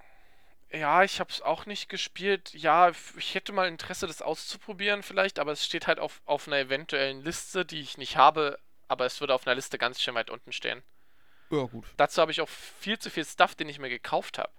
Ja, 0.74 1.04
ich 1.04 1.20
habe 1.20 1.30
es 1.30 1.42
auch 1.42 1.68
nicht 1.68 1.88
gespielt. 1.88 2.52
Ja, 2.54 2.92
ich 3.16 3.36
hätte 3.36 3.52
mal 3.52 3.68
Interesse, 3.68 4.08
das 4.08 4.24
auszuprobieren 4.24 5.04
vielleicht, 5.04 5.38
aber 5.38 5.52
es 5.52 5.64
steht 5.64 5.86
halt 5.86 6.00
auf, 6.00 6.22
auf 6.26 6.48
einer 6.48 6.58
eventuellen 6.58 7.22
Liste, 7.22 7.64
die 7.64 7.80
ich 7.80 8.00
nicht 8.00 8.18
habe, 8.18 8.58
aber 8.88 9.06
es 9.06 9.20
würde 9.20 9.36
auf 9.36 9.46
einer 9.46 9.56
Liste 9.56 9.78
ganz 9.78 10.02
schön 10.02 10.16
weit 10.16 10.32
unten 10.32 10.52
stehen. 10.52 10.82
Ja, 11.52 11.64
gut. 11.66 11.86
Dazu 11.98 12.22
habe 12.22 12.32
ich 12.32 12.42
auch 12.42 12.50
viel 12.50 12.98
zu 12.98 13.12
viel 13.12 13.24
Stuff, 13.24 13.54
den 13.54 13.70
ich 13.70 13.78
mir 13.78 13.90
gekauft 13.90 14.40
habe. 14.40 14.52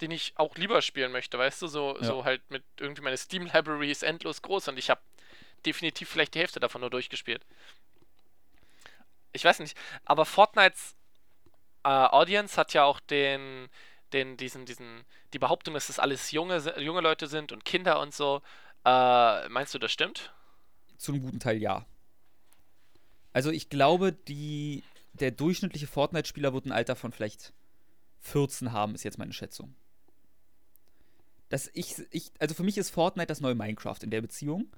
Den 0.00 0.10
ich 0.10 0.32
auch 0.36 0.56
lieber 0.56 0.80
spielen 0.80 1.12
möchte, 1.12 1.38
weißt 1.38 1.60
du? 1.60 1.66
So, 1.66 1.98
ja. 1.98 2.04
so 2.04 2.24
halt 2.24 2.40
mit 2.50 2.64
irgendwie 2.80 3.02
meine 3.02 3.18
Steam 3.18 3.44
Library 3.44 3.90
ist 3.90 4.02
endlos 4.02 4.40
groß 4.40 4.68
und 4.68 4.78
ich 4.78 4.88
habe 4.88 5.02
definitiv 5.66 6.08
vielleicht 6.08 6.34
die 6.34 6.38
Hälfte 6.38 6.60
davon 6.60 6.80
nur 6.80 6.90
durchgespielt. 6.90 7.44
Ich 9.32 9.44
weiß 9.44 9.58
nicht, 9.58 9.76
aber 10.06 10.24
Fortnites 10.24 10.96
äh, 11.84 11.88
Audience 11.88 12.56
hat 12.56 12.72
ja 12.72 12.84
auch 12.84 13.00
den 13.00 13.68
den, 14.14 14.36
diesen, 14.36 14.64
diesen, 14.64 15.04
die 15.32 15.38
Behauptung, 15.38 15.74
dass 15.74 15.88
das 15.88 15.98
alles 15.98 16.30
junge, 16.30 16.58
junge 16.80 17.00
Leute 17.00 17.26
sind 17.26 17.52
und 17.52 17.64
Kinder 17.64 18.00
und 18.00 18.14
so. 18.14 18.40
Äh, 18.84 19.48
meinst 19.48 19.74
du, 19.74 19.78
das 19.78 19.92
stimmt? 19.92 20.32
Zu 20.96 21.12
einem 21.12 21.22
guten 21.22 21.40
Teil 21.40 21.60
ja. 21.60 21.84
Also 23.32 23.50
ich 23.50 23.68
glaube, 23.68 24.12
die, 24.12 24.84
der 25.14 25.32
durchschnittliche 25.32 25.88
Fortnite-Spieler 25.88 26.54
wird 26.54 26.66
ein 26.66 26.72
Alter 26.72 26.96
von 26.96 27.12
vielleicht 27.12 27.52
14 28.20 28.72
haben, 28.72 28.94
ist 28.94 29.02
jetzt 29.02 29.18
meine 29.18 29.32
Schätzung. 29.32 29.74
Das 31.48 31.70
ich, 31.74 31.96
ich, 32.10 32.32
also 32.38 32.54
für 32.54 32.62
mich 32.62 32.78
ist 32.78 32.90
Fortnite 32.90 33.26
das 33.26 33.40
neue 33.40 33.54
Minecraft 33.54 33.98
in 34.02 34.10
der 34.10 34.22
Beziehung. 34.22 34.68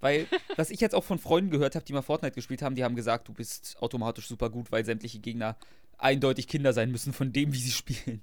Weil, 0.00 0.26
was 0.56 0.70
ich 0.70 0.80
jetzt 0.80 0.94
auch 0.94 1.04
von 1.04 1.18
Freunden 1.18 1.50
gehört 1.50 1.74
habe, 1.74 1.84
die 1.84 1.92
mal 1.92 2.02
Fortnite 2.02 2.34
gespielt 2.34 2.62
haben, 2.62 2.74
die 2.74 2.84
haben 2.84 2.96
gesagt, 2.96 3.28
du 3.28 3.34
bist 3.34 3.76
automatisch 3.80 4.26
super 4.26 4.48
gut, 4.48 4.72
weil 4.72 4.84
sämtliche 4.84 5.18
Gegner 5.18 5.56
eindeutig 5.98 6.48
Kinder 6.48 6.72
sein 6.72 6.90
müssen 6.90 7.12
von 7.12 7.32
dem, 7.32 7.52
wie 7.52 7.58
sie 7.58 7.70
spielen. 7.70 8.22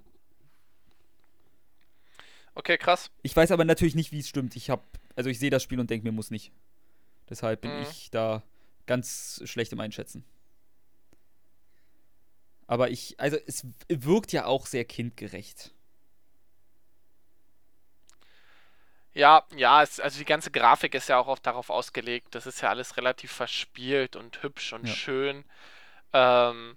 Okay, 2.58 2.80
krass. 2.80 3.12
Ich 3.22 3.36
weiß 3.36 3.52
aber 3.52 3.66
natürlich 3.66 3.94
nicht, 3.94 4.12
wie 4.12 4.18
es 4.18 4.28
stimmt. 4.28 4.56
Ich 4.56 4.72
habe, 4.72 4.82
also 5.16 5.30
ich 5.30 5.38
sehe 5.38 5.52
das 5.52 5.62
Spiel 5.62 5.80
und 5.80 5.92
denke 5.92 6.08
mir, 6.08 6.12
muss 6.12 6.32
nicht. 6.32 6.52
Deshalb 7.30 7.62
bin 7.62 7.76
mhm. 7.76 7.84
ich 7.84 8.10
da 8.10 8.42
ganz 8.88 9.44
schlecht 9.46 9.72
im 9.74 9.80
Einschätzen. 9.80 10.26
Aber 12.66 12.90
ich, 12.90 13.20
also 13.20 13.38
es 13.46 13.64
wirkt 13.90 14.32
ja 14.32 14.46
auch 14.46 14.66
sehr 14.66 14.86
kindgerecht. 14.86 15.72
Ja, 19.14 19.46
ja, 19.56 19.84
es, 19.84 20.00
also 20.00 20.18
die 20.18 20.26
ganze 20.26 20.50
Grafik 20.50 20.96
ist 20.96 21.10
ja 21.10 21.20
auch 21.20 21.28
oft 21.28 21.46
darauf 21.46 21.70
ausgelegt. 21.70 22.34
Das 22.34 22.48
ist 22.48 22.62
ja 22.62 22.70
alles 22.70 22.98
relativ 22.98 23.32
verspielt 23.32 24.16
und 24.16 24.42
hübsch 24.42 24.74
und 24.74 24.88
ja. 24.88 24.94
schön. 24.96 25.46
Ähm, 26.12 26.76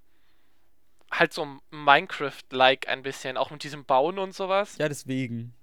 halt 1.10 1.32
so 1.32 1.58
Minecraft-like 1.70 2.86
ein 2.86 3.02
bisschen, 3.02 3.38
auch 3.38 3.50
mit 3.50 3.64
diesem 3.64 3.86
Bauen 3.86 4.18
und 4.18 4.34
sowas. 4.34 4.76
Ja, 4.76 4.86
deswegen 4.86 5.54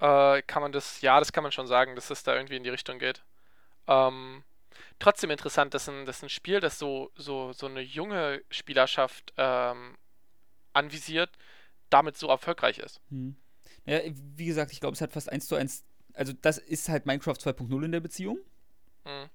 äh, 0.00 0.42
kann 0.42 0.62
man 0.62 0.72
das, 0.72 1.00
ja, 1.00 1.18
das 1.18 1.32
kann 1.32 1.42
man 1.42 1.52
schon 1.52 1.66
sagen, 1.66 1.94
dass 1.94 2.10
es 2.10 2.22
da 2.22 2.34
irgendwie 2.34 2.56
in 2.56 2.64
die 2.64 2.70
Richtung 2.70 2.98
geht. 2.98 3.22
Ähm, 3.86 4.42
trotzdem 4.98 5.30
interessant, 5.30 5.74
dass 5.74 5.88
ein, 5.88 6.06
dass 6.06 6.22
ein 6.22 6.28
Spiel, 6.28 6.60
das 6.60 6.78
so, 6.78 7.10
so, 7.16 7.52
so 7.52 7.66
eine 7.66 7.80
junge 7.80 8.42
Spielerschaft 8.50 9.32
ähm, 9.36 9.96
anvisiert, 10.72 11.30
damit 11.90 12.16
so 12.16 12.28
erfolgreich 12.28 12.78
ist. 12.78 13.00
Hm. 13.10 13.36
Ja, 13.86 14.00
wie 14.36 14.46
gesagt, 14.46 14.72
ich 14.72 14.80
glaube, 14.80 14.94
es 14.94 15.00
hat 15.00 15.12
fast 15.12 15.30
eins 15.30 15.46
zu 15.46 15.56
eins 15.56 15.84
also 16.14 16.32
das 16.32 16.58
ist 16.58 16.88
halt 16.88 17.06
Minecraft 17.06 17.34
2.0 17.34 17.84
in 17.84 17.92
der 17.92 18.00
Beziehung. 18.00 18.38
Mhm. 19.04 19.30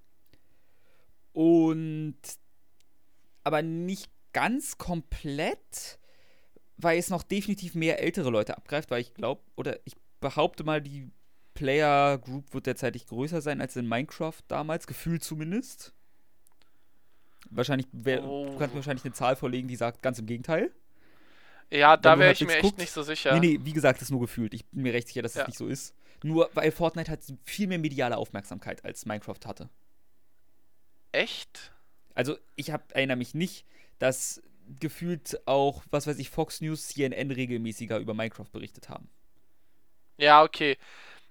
Und 1.33 2.17
aber 3.43 3.61
nicht 3.61 4.09
ganz 4.33 4.77
komplett, 4.77 5.99
weil 6.77 6.97
es 6.97 7.09
noch 7.09 7.23
definitiv 7.23 7.75
mehr 7.75 8.01
ältere 8.01 8.29
Leute 8.29 8.57
abgreift, 8.57 8.91
weil 8.91 9.01
ich 9.01 9.13
glaube, 9.13 9.41
oder 9.55 9.79
ich 9.85 9.95
behaupte 10.29 10.63
mal, 10.63 10.81
die 10.81 11.09
Player 11.53 12.17
Group 12.17 12.53
wird 12.53 12.65
derzeitig 12.65 13.05
größer 13.05 13.41
sein 13.41 13.61
als 13.61 13.75
in 13.75 13.87
Minecraft 13.87 14.41
damals, 14.47 14.87
gefühlt 14.87 15.23
zumindest. 15.23 15.93
Wahrscheinlich, 17.49 17.87
wär, 17.91 18.23
Oh. 18.23 18.45
du 18.45 18.57
kannst 18.57 18.73
mir 18.73 18.79
wahrscheinlich 18.79 19.05
eine 19.05 19.13
Zahl 19.13 19.35
vorlegen, 19.35 19.67
die 19.67 19.75
sagt 19.75 20.01
ganz 20.01 20.19
im 20.19 20.25
Gegenteil. 20.25 20.71
Ja, 21.71 21.95
da 21.97 22.17
wäre 22.19 22.31
ich 22.31 22.39
halbwegs 22.41 22.47
mir 22.51 22.55
echt 22.57 22.63
guckst- 22.65 22.77
nicht 22.79 22.91
so 22.91 23.03
sicher. 23.03 23.33
Nee, 23.39 23.57
nee, 23.57 23.59
wie 23.63 23.73
gesagt, 23.73 23.99
das 24.01 24.07
ist 24.07 24.11
nur 24.11 24.19
gefühlt. 24.21 24.53
Ich 24.53 24.65
bin 24.65 24.83
mir 24.83 24.93
recht 24.93 25.07
sicher, 25.07 25.21
dass 25.21 25.31
es 25.33 25.37
Ja. 25.37 25.47
nicht 25.47 25.57
so 25.57 25.67
ist. 25.67 25.95
Nur 26.23 26.49
weil 26.53 26.71
Fortnite 26.71 27.11
hat 27.11 27.19
viel 27.43 27.67
mehr 27.67 27.79
mediale 27.79 28.17
Aufmerksamkeit 28.17 28.83
als 28.83 29.05
Minecraft 29.05 29.39
hatte. 29.45 29.69
Echt? 31.11 31.71
Also 32.13 32.37
ich 32.55 32.71
hab, 32.71 32.91
erinnere 32.93 33.17
mich 33.17 33.33
nicht, 33.33 33.65
dass 33.99 34.41
gefühlt 34.79 35.39
auch, 35.47 35.83
was 35.91 36.07
weiß 36.07 36.17
ich, 36.17 36.29
Fox 36.29 36.61
News, 36.61 36.87
CNN 36.87 37.31
regelmäßiger 37.31 37.99
über 37.99 38.13
Minecraft 38.13 38.49
berichtet 38.51 38.89
haben. 38.89 39.09
Ja, 40.17 40.43
okay. 40.43 40.77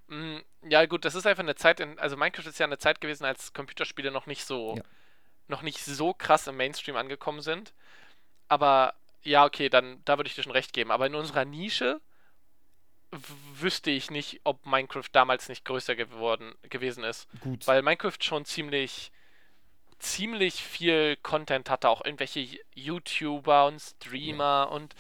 Mm, 0.08 0.38
Ja, 0.66 0.86
gut, 0.86 1.04
das 1.04 1.14
ist 1.14 1.26
einfach 1.26 1.42
eine 1.42 1.56
Zeit, 1.56 1.80
in, 1.80 1.98
also 1.98 2.16
Minecraft 2.16 2.46
ist 2.46 2.58
ja 2.58 2.66
eine 2.66 2.78
Zeit 2.78 3.00
gewesen, 3.00 3.24
als 3.24 3.52
Computerspiele 3.52 4.10
noch 4.10 4.26
nicht 4.26 4.44
so, 4.46 4.76
Ja. 4.76 4.82
noch 5.48 5.62
nicht 5.62 5.84
so 5.84 6.14
krass 6.14 6.46
im 6.46 6.56
Mainstream 6.56 6.96
angekommen 6.96 7.42
sind. 7.42 7.74
Aber 8.48 8.94
ja, 9.22 9.44
okay, 9.44 9.68
dann 9.68 10.02
da 10.04 10.18
würde 10.18 10.28
ich 10.28 10.34
dir 10.34 10.42
schon 10.42 10.52
recht 10.52 10.72
geben. 10.72 10.90
Aber 10.90 11.06
in 11.06 11.14
unserer 11.14 11.44
Nische 11.44 12.00
wüsste 13.10 13.90
ich 13.90 14.10
nicht, 14.10 14.40
ob 14.44 14.66
Minecraft 14.66 15.08
damals 15.12 15.48
nicht 15.48 15.64
größer 15.64 15.94
geworden 15.94 16.54
gewesen 16.62 17.04
ist. 17.04 17.28
Gut. 17.40 17.66
Weil 17.66 17.82
Minecraft 17.82 18.18
schon 18.20 18.44
ziemlich 18.44 19.12
ziemlich 20.00 20.54
viel 20.62 21.16
Content 21.22 21.70
hatte, 21.70 21.88
auch 21.88 22.04
irgendwelche 22.04 22.58
YouTuber 22.74 23.66
und 23.66 23.80
Streamer 23.80 24.68
und 24.70 24.94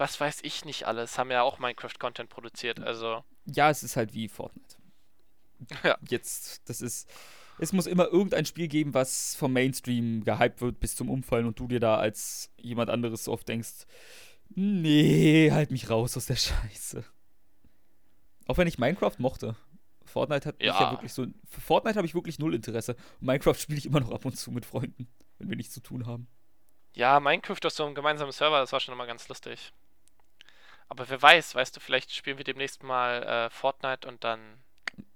was 0.00 0.18
weiß 0.20 0.40
ich 0.42 0.64
nicht 0.64 0.86
alles, 0.86 1.18
haben 1.18 1.30
ja 1.30 1.42
auch 1.42 1.58
Minecraft-Content 1.58 2.28
produziert. 2.30 2.80
Also, 2.80 3.22
ja, 3.44 3.70
es 3.70 3.82
ist 3.82 3.96
halt 3.96 4.14
wie 4.14 4.28
Fortnite. 4.28 4.76
Ja. 5.84 5.98
Jetzt, 6.08 6.68
das 6.70 6.80
ist. 6.80 7.08
Es 7.58 7.74
muss 7.74 7.86
immer 7.86 8.06
irgendein 8.08 8.46
Spiel 8.46 8.66
geben, 8.68 8.94
was 8.94 9.34
vom 9.36 9.52
Mainstream 9.52 10.24
gehypt 10.24 10.62
wird 10.62 10.80
bis 10.80 10.96
zum 10.96 11.10
Umfallen 11.10 11.44
und 11.44 11.58
du 11.60 11.68
dir 11.68 11.78
da 11.80 11.98
als 11.98 12.50
jemand 12.56 12.88
anderes 12.88 13.24
so 13.24 13.32
oft 13.32 13.46
denkst, 13.46 13.84
nee, 14.48 15.50
halt 15.52 15.70
mich 15.70 15.90
raus 15.90 16.16
aus 16.16 16.24
der 16.26 16.36
Scheiße. 16.36 17.04
Auch 18.46 18.56
wenn 18.56 18.66
ich 18.66 18.78
Minecraft 18.78 19.16
mochte. 19.18 19.54
Fortnite 20.06 20.48
hat 20.48 20.58
mich 20.58 20.68
ja 20.68 20.80
Ja. 20.80 20.90
wirklich 20.92 21.12
so. 21.12 21.26
Für 21.48 21.60
Fortnite 21.60 21.96
habe 21.96 22.06
ich 22.06 22.14
wirklich 22.14 22.38
null 22.38 22.54
Interesse. 22.54 22.96
Und 23.20 23.26
Minecraft 23.26 23.54
spiele 23.54 23.78
ich 23.78 23.86
immer 23.86 24.00
noch 24.00 24.10
ab 24.10 24.24
und 24.24 24.36
zu 24.38 24.50
mit 24.50 24.64
Freunden, 24.64 25.06
wenn 25.38 25.50
wir 25.50 25.56
nichts 25.56 25.74
zu 25.74 25.80
tun 25.80 26.06
haben. 26.06 26.26
ja, 26.94 27.20
Minecraft 27.20 27.58
auf 27.64 27.72
so 27.72 27.84
einem 27.84 27.94
gemeinsamen 27.94 28.32
Server, 28.32 28.58
das 28.58 28.72
war 28.72 28.80
schon 28.80 28.94
immer 28.94 29.06
ganz 29.06 29.28
lustig. 29.28 29.72
Aber 30.90 31.08
wer 31.08 31.22
weiß, 31.22 31.54
weißt 31.54 31.74
du, 31.76 31.80
vielleicht 31.80 32.12
spielen 32.12 32.36
wir 32.36 32.44
demnächst 32.44 32.82
mal 32.82 33.22
äh, 33.22 33.50
Fortnite 33.50 34.06
und 34.06 34.24
dann 34.24 34.40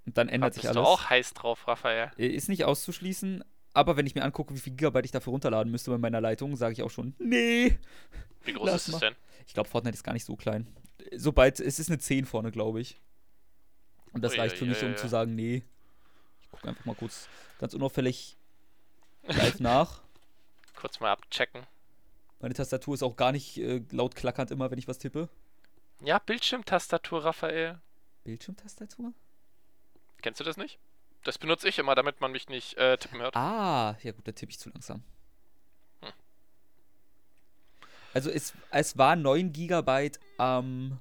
Und 0.06 0.16
dann 0.18 0.28
ändert 0.30 0.54
bist 0.54 0.62
sich 0.62 0.70
du 0.70 0.70
alles. 0.70 0.78
auch 0.80 1.10
heiß 1.10 1.34
drauf, 1.34 1.68
Raphael. 1.68 2.12
Äh, 2.16 2.28
Ist 2.28 2.48
nicht 2.48 2.64
auszuschließen, 2.64 3.44
aber 3.74 3.96
wenn 3.96 4.06
ich 4.06 4.14
mir 4.14 4.22
angucke, 4.24 4.54
wie 4.54 4.60
viel 4.60 4.74
Gigabyte 4.74 5.04
ich 5.06 5.10
dafür 5.12 5.32
runterladen 5.32 5.70
müsste 5.70 5.90
bei 5.90 5.98
meiner 5.98 6.20
Leitung, 6.20 6.56
sage 6.56 6.72
ich 6.74 6.82
auch 6.82 6.90
schon, 6.90 7.14
nee. 7.18 7.78
Wie 8.44 8.52
groß 8.52 8.72
ist 8.72 8.88
es 8.88 8.92
mal. 8.92 9.00
denn? 9.00 9.16
Ich 9.46 9.54
glaube, 9.54 9.68
Fortnite 9.68 9.94
ist 9.94 10.04
gar 10.04 10.12
nicht 10.12 10.24
so 10.24 10.36
klein. 10.36 10.68
Sobald, 11.16 11.60
es 11.60 11.78
ist 11.78 11.90
eine 11.90 11.98
10 11.98 12.24
vorne, 12.24 12.50
glaube 12.52 12.80
ich. 12.80 13.00
Und 14.12 14.22
das 14.22 14.32
Ui, 14.32 14.38
reicht 14.38 14.56
für 14.58 14.64
ui, 14.64 14.70
mich, 14.70 14.82
um 14.84 14.94
ui. 14.94 14.96
zu 14.96 15.08
sagen, 15.08 15.34
nee. 15.34 15.64
Ich 16.42 16.50
gucke 16.50 16.68
einfach 16.68 16.84
mal 16.86 16.94
kurz 16.96 17.28
ganz 17.58 17.74
unauffällig 17.74 18.38
live 19.28 19.60
nach. 19.60 20.02
Kurz 20.74 21.00
mal 21.00 21.10
abchecken. 21.10 21.66
Meine 22.40 22.54
Tastatur 22.54 22.94
ist 22.94 23.02
auch 23.02 23.16
gar 23.16 23.32
nicht 23.32 23.58
äh, 23.58 23.82
laut 23.90 24.14
klackernd 24.14 24.50
immer, 24.50 24.70
wenn 24.70 24.78
ich 24.78 24.88
was 24.88 24.98
tippe. 24.98 25.28
Ja, 26.04 26.18
Bildschirmtastatur, 26.18 27.24
Raphael. 27.24 27.80
Bildschirmtastatur? 28.24 29.12
Kennst 30.20 30.40
du 30.40 30.44
das 30.44 30.56
nicht? 30.56 30.78
Das 31.24 31.38
benutze 31.38 31.68
ich 31.68 31.78
immer, 31.78 31.94
damit 31.94 32.20
man 32.20 32.30
mich 32.30 32.48
nicht 32.48 32.76
äh, 32.76 32.98
tippen 32.98 33.20
hört. 33.20 33.34
Ah, 33.34 33.96
ja 34.02 34.12
gut, 34.12 34.28
da 34.28 34.32
tippe 34.32 34.50
ich 34.50 34.58
zu 34.58 34.68
langsam. 34.68 35.02
Hm. 36.02 36.12
Also 38.12 38.30
es, 38.30 38.52
es 38.70 38.98
war 38.98 39.16
9 39.16 39.52
Gigabyte 39.52 40.20
am 40.36 41.00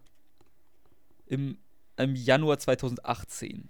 im, 1.28 1.58
im 1.98 2.16
Januar 2.16 2.60
2018. 2.60 3.70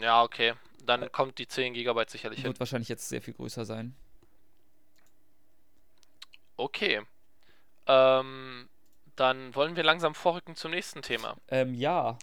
Ja, 0.00 0.22
okay. 0.22 0.54
Dann 0.84 1.10
kommt 1.12 1.38
die 1.38 1.46
10 1.46 1.74
GB 1.74 2.04
sicherlich 2.08 2.40
hin. 2.40 2.48
Wird 2.48 2.60
wahrscheinlich 2.60 2.88
jetzt 2.88 3.08
sehr 3.08 3.22
viel 3.22 3.34
größer 3.34 3.64
sein. 3.64 3.94
Okay. 6.56 7.02
Ähm, 7.86 8.68
dann 9.16 9.54
wollen 9.54 9.76
wir 9.76 9.82
langsam 9.84 10.14
vorrücken 10.14 10.56
zum 10.56 10.72
nächsten 10.72 11.02
Thema. 11.02 11.36
Ähm, 11.48 11.74
ja. 11.74 12.18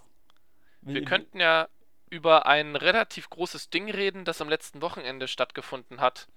Wir 0.81 1.05
könnten 1.05 1.39
ja 1.39 1.67
über 2.09 2.45
ein 2.45 2.75
relativ 2.75 3.29
großes 3.29 3.69
Ding 3.69 3.89
reden, 3.89 4.25
das 4.25 4.41
am 4.41 4.49
letzten 4.49 4.81
Wochenende 4.81 5.27
stattgefunden 5.27 6.01
hat. 6.01 6.27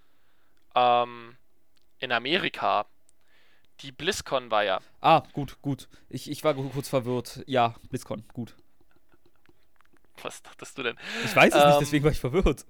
Ähm, 0.74 1.36
in 1.98 2.12
Amerika. 2.12 2.86
Die 3.80 3.90
BlizzCon 3.90 4.50
war 4.50 4.62
ja. 4.62 4.80
Ah, 5.00 5.22
gut, 5.32 5.60
gut. 5.62 5.88
Ich, 6.08 6.30
ich 6.30 6.44
war 6.44 6.54
kurz 6.54 6.88
verwirrt. 6.88 7.42
Ja, 7.46 7.74
BlizzCon, 7.88 8.24
gut. 8.32 8.54
Was 10.22 10.42
dachtest 10.42 10.78
du 10.78 10.84
denn? 10.84 10.96
Ich 11.24 11.34
weiß 11.34 11.52
es 11.52 11.64
nicht, 11.64 11.74
Ähm, 11.74 11.80
deswegen 11.80 12.04
war 12.04 12.12
ich 12.12 12.20
verwirrt. 12.20 12.64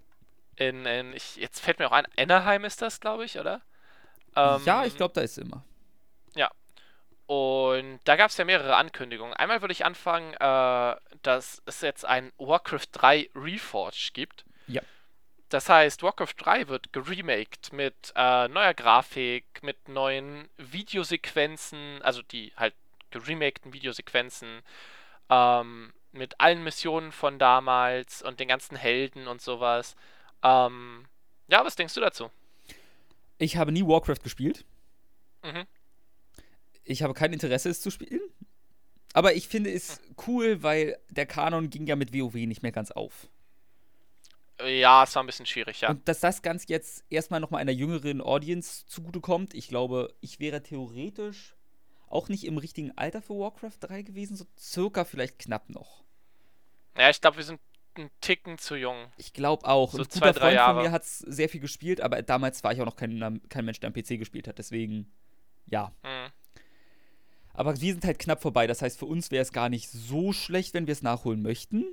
In, 0.56 0.86
in 0.86 1.12
ich, 1.12 1.36
jetzt 1.36 1.60
fällt 1.60 1.78
mir 1.78 1.88
auch 1.88 1.92
ein, 1.92 2.06
Anaheim 2.16 2.64
ist 2.64 2.80
das, 2.80 3.00
glaube 3.00 3.24
ich, 3.24 3.38
oder? 3.38 3.60
Ähm, 4.34 4.62
ja, 4.64 4.86
ich 4.86 4.96
glaube, 4.96 5.12
da 5.12 5.20
ist 5.20 5.36
immer. 5.36 5.64
Und 7.26 8.00
da 8.04 8.16
gab 8.16 8.30
es 8.30 8.36
ja 8.36 8.44
mehrere 8.44 8.76
Ankündigungen. 8.76 9.34
Einmal 9.34 9.62
würde 9.62 9.72
ich 9.72 9.84
anfangen, 9.84 10.34
äh, 10.34 10.96
dass 11.22 11.62
es 11.64 11.80
jetzt 11.80 12.04
ein 12.04 12.32
Warcraft 12.38 12.88
3 12.92 13.30
Reforged 13.34 14.12
gibt. 14.12 14.44
Ja. 14.66 14.82
Das 15.48 15.68
heißt, 15.68 16.02
Warcraft 16.02 16.34
3 16.36 16.68
wird 16.68 16.92
geremaked 16.92 17.72
mit 17.72 18.12
äh, 18.14 18.48
neuer 18.48 18.74
Grafik, 18.74 19.44
mit 19.62 19.88
neuen 19.88 20.48
Videosequenzen, 20.58 22.02
also 22.02 22.22
die 22.22 22.52
halt 22.56 22.74
geremakten 23.10 23.72
Videosequenzen, 23.72 24.62
ähm, 25.30 25.92
mit 26.12 26.40
allen 26.40 26.62
Missionen 26.62 27.12
von 27.12 27.38
damals 27.38 28.22
und 28.22 28.40
den 28.40 28.48
ganzen 28.48 28.76
Helden 28.76 29.28
und 29.28 29.40
sowas. 29.40 29.96
Ähm, 30.42 31.06
ja, 31.48 31.64
was 31.64 31.76
denkst 31.76 31.94
du 31.94 32.00
dazu? 32.00 32.30
Ich 33.38 33.56
habe 33.56 33.72
nie 33.72 33.86
Warcraft 33.86 34.22
gespielt. 34.22 34.64
Mhm. 35.42 35.66
Ich 36.84 37.02
habe 37.02 37.14
kein 37.14 37.32
Interesse, 37.32 37.68
es 37.70 37.80
zu 37.80 37.90
spielen. 37.90 38.20
Aber 39.12 39.34
ich 39.34 39.48
finde 39.48 39.72
es 39.72 40.00
cool, 40.26 40.62
weil 40.62 40.98
der 41.10 41.26
Kanon 41.26 41.70
ging 41.70 41.86
ja 41.86 41.96
mit 41.96 42.12
WoW 42.12 42.34
nicht 42.34 42.62
mehr 42.62 42.72
ganz 42.72 42.90
auf. 42.90 43.28
Ja, 44.60 45.04
es 45.04 45.14
war 45.14 45.22
ein 45.22 45.26
bisschen 45.26 45.46
schwierig, 45.46 45.80
ja. 45.80 45.90
Und 45.90 46.08
dass 46.08 46.20
das 46.20 46.42
Ganze 46.42 46.66
jetzt 46.68 47.04
erstmal 47.10 47.40
nochmal 47.40 47.60
einer 47.60 47.72
jüngeren 47.72 48.20
Audience 48.20 48.86
zugutekommt, 48.86 49.54
ich 49.54 49.68
glaube, 49.68 50.14
ich 50.20 50.40
wäre 50.40 50.62
theoretisch 50.62 51.56
auch 52.08 52.28
nicht 52.28 52.44
im 52.44 52.58
richtigen 52.58 52.96
Alter 52.96 53.20
für 53.20 53.34
Warcraft 53.34 53.78
3 53.80 54.02
gewesen, 54.02 54.36
so 54.36 54.46
circa 54.58 55.04
vielleicht 55.04 55.38
knapp 55.38 55.70
noch. 55.70 56.04
Ja, 56.96 57.10
ich 57.10 57.20
glaube, 57.20 57.38
wir 57.38 57.44
sind 57.44 57.60
einen 57.96 58.10
Ticken 58.20 58.58
zu 58.58 58.76
jung. 58.76 59.06
Ich 59.16 59.32
glaube 59.32 59.66
auch. 59.66 59.92
So 59.92 59.98
Ein 60.02 60.10
zwei, 60.10 60.28
guter 60.28 60.32
drei 60.32 60.40
Freund 60.40 60.50
von 60.50 60.54
Jahre. 60.54 60.82
mir 60.82 60.92
hat 60.92 61.02
es 61.02 61.18
sehr 61.18 61.48
viel 61.48 61.60
gespielt, 61.60 62.00
aber 62.00 62.22
damals 62.22 62.62
war 62.62 62.72
ich 62.72 62.80
auch 62.80 62.86
noch 62.86 62.96
kein, 62.96 63.40
kein 63.48 63.64
Mensch, 63.64 63.80
der 63.80 63.88
am 63.88 63.94
PC 63.94 64.18
gespielt 64.18 64.48
hat. 64.48 64.58
Deswegen, 64.58 65.12
ja. 65.66 65.92
Hm. 66.02 66.30
Aber 67.54 67.80
wir 67.80 67.92
sind 67.92 68.04
halt 68.04 68.18
knapp 68.18 68.42
vorbei. 68.42 68.66
Das 68.66 68.82
heißt, 68.82 68.98
für 68.98 69.06
uns 69.06 69.30
wäre 69.30 69.42
es 69.42 69.52
gar 69.52 69.68
nicht 69.68 69.88
so 69.88 70.32
schlecht, 70.32 70.74
wenn 70.74 70.86
wir 70.86 70.92
es 70.92 71.02
nachholen 71.02 71.40
möchten. 71.40 71.84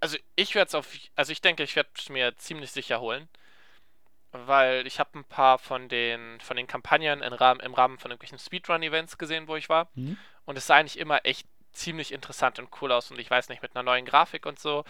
Also 0.00 0.16
ich 0.36 0.54
werde 0.54 0.68
es 0.68 0.74
auf, 0.74 0.88
also 1.16 1.32
ich 1.32 1.40
denke, 1.40 1.62
ich 1.64 1.74
werde 1.76 1.90
es 1.96 2.08
mir 2.08 2.36
ziemlich 2.36 2.70
sicher 2.70 3.00
holen, 3.00 3.28
weil 4.30 4.86
ich 4.86 5.00
habe 5.00 5.18
ein 5.18 5.24
paar 5.24 5.58
von 5.58 5.88
den 5.88 6.40
von 6.40 6.56
den 6.56 6.66
Kampagnen 6.68 7.20
im 7.20 7.32
Rahmen, 7.32 7.60
im 7.60 7.74
Rahmen 7.74 7.98
von 7.98 8.10
irgendwelchen 8.10 8.38
Speedrun-Events 8.38 9.18
gesehen, 9.18 9.48
wo 9.48 9.56
ich 9.56 9.68
war, 9.68 9.88
Mhm. 9.94 10.16
und 10.44 10.56
es 10.56 10.66
sah 10.66 10.76
eigentlich 10.76 10.98
immer 10.98 11.24
echt 11.24 11.46
ziemlich 11.72 12.12
interessant 12.12 12.58
und 12.60 12.68
cool 12.80 12.92
aus 12.92 13.10
und 13.10 13.18
ich 13.18 13.28
weiß 13.30 13.48
nicht 13.48 13.60
mit 13.60 13.74
einer 13.74 13.82
neuen 13.82 14.04
Grafik 14.04 14.46
und 14.46 14.58
so 14.60 14.84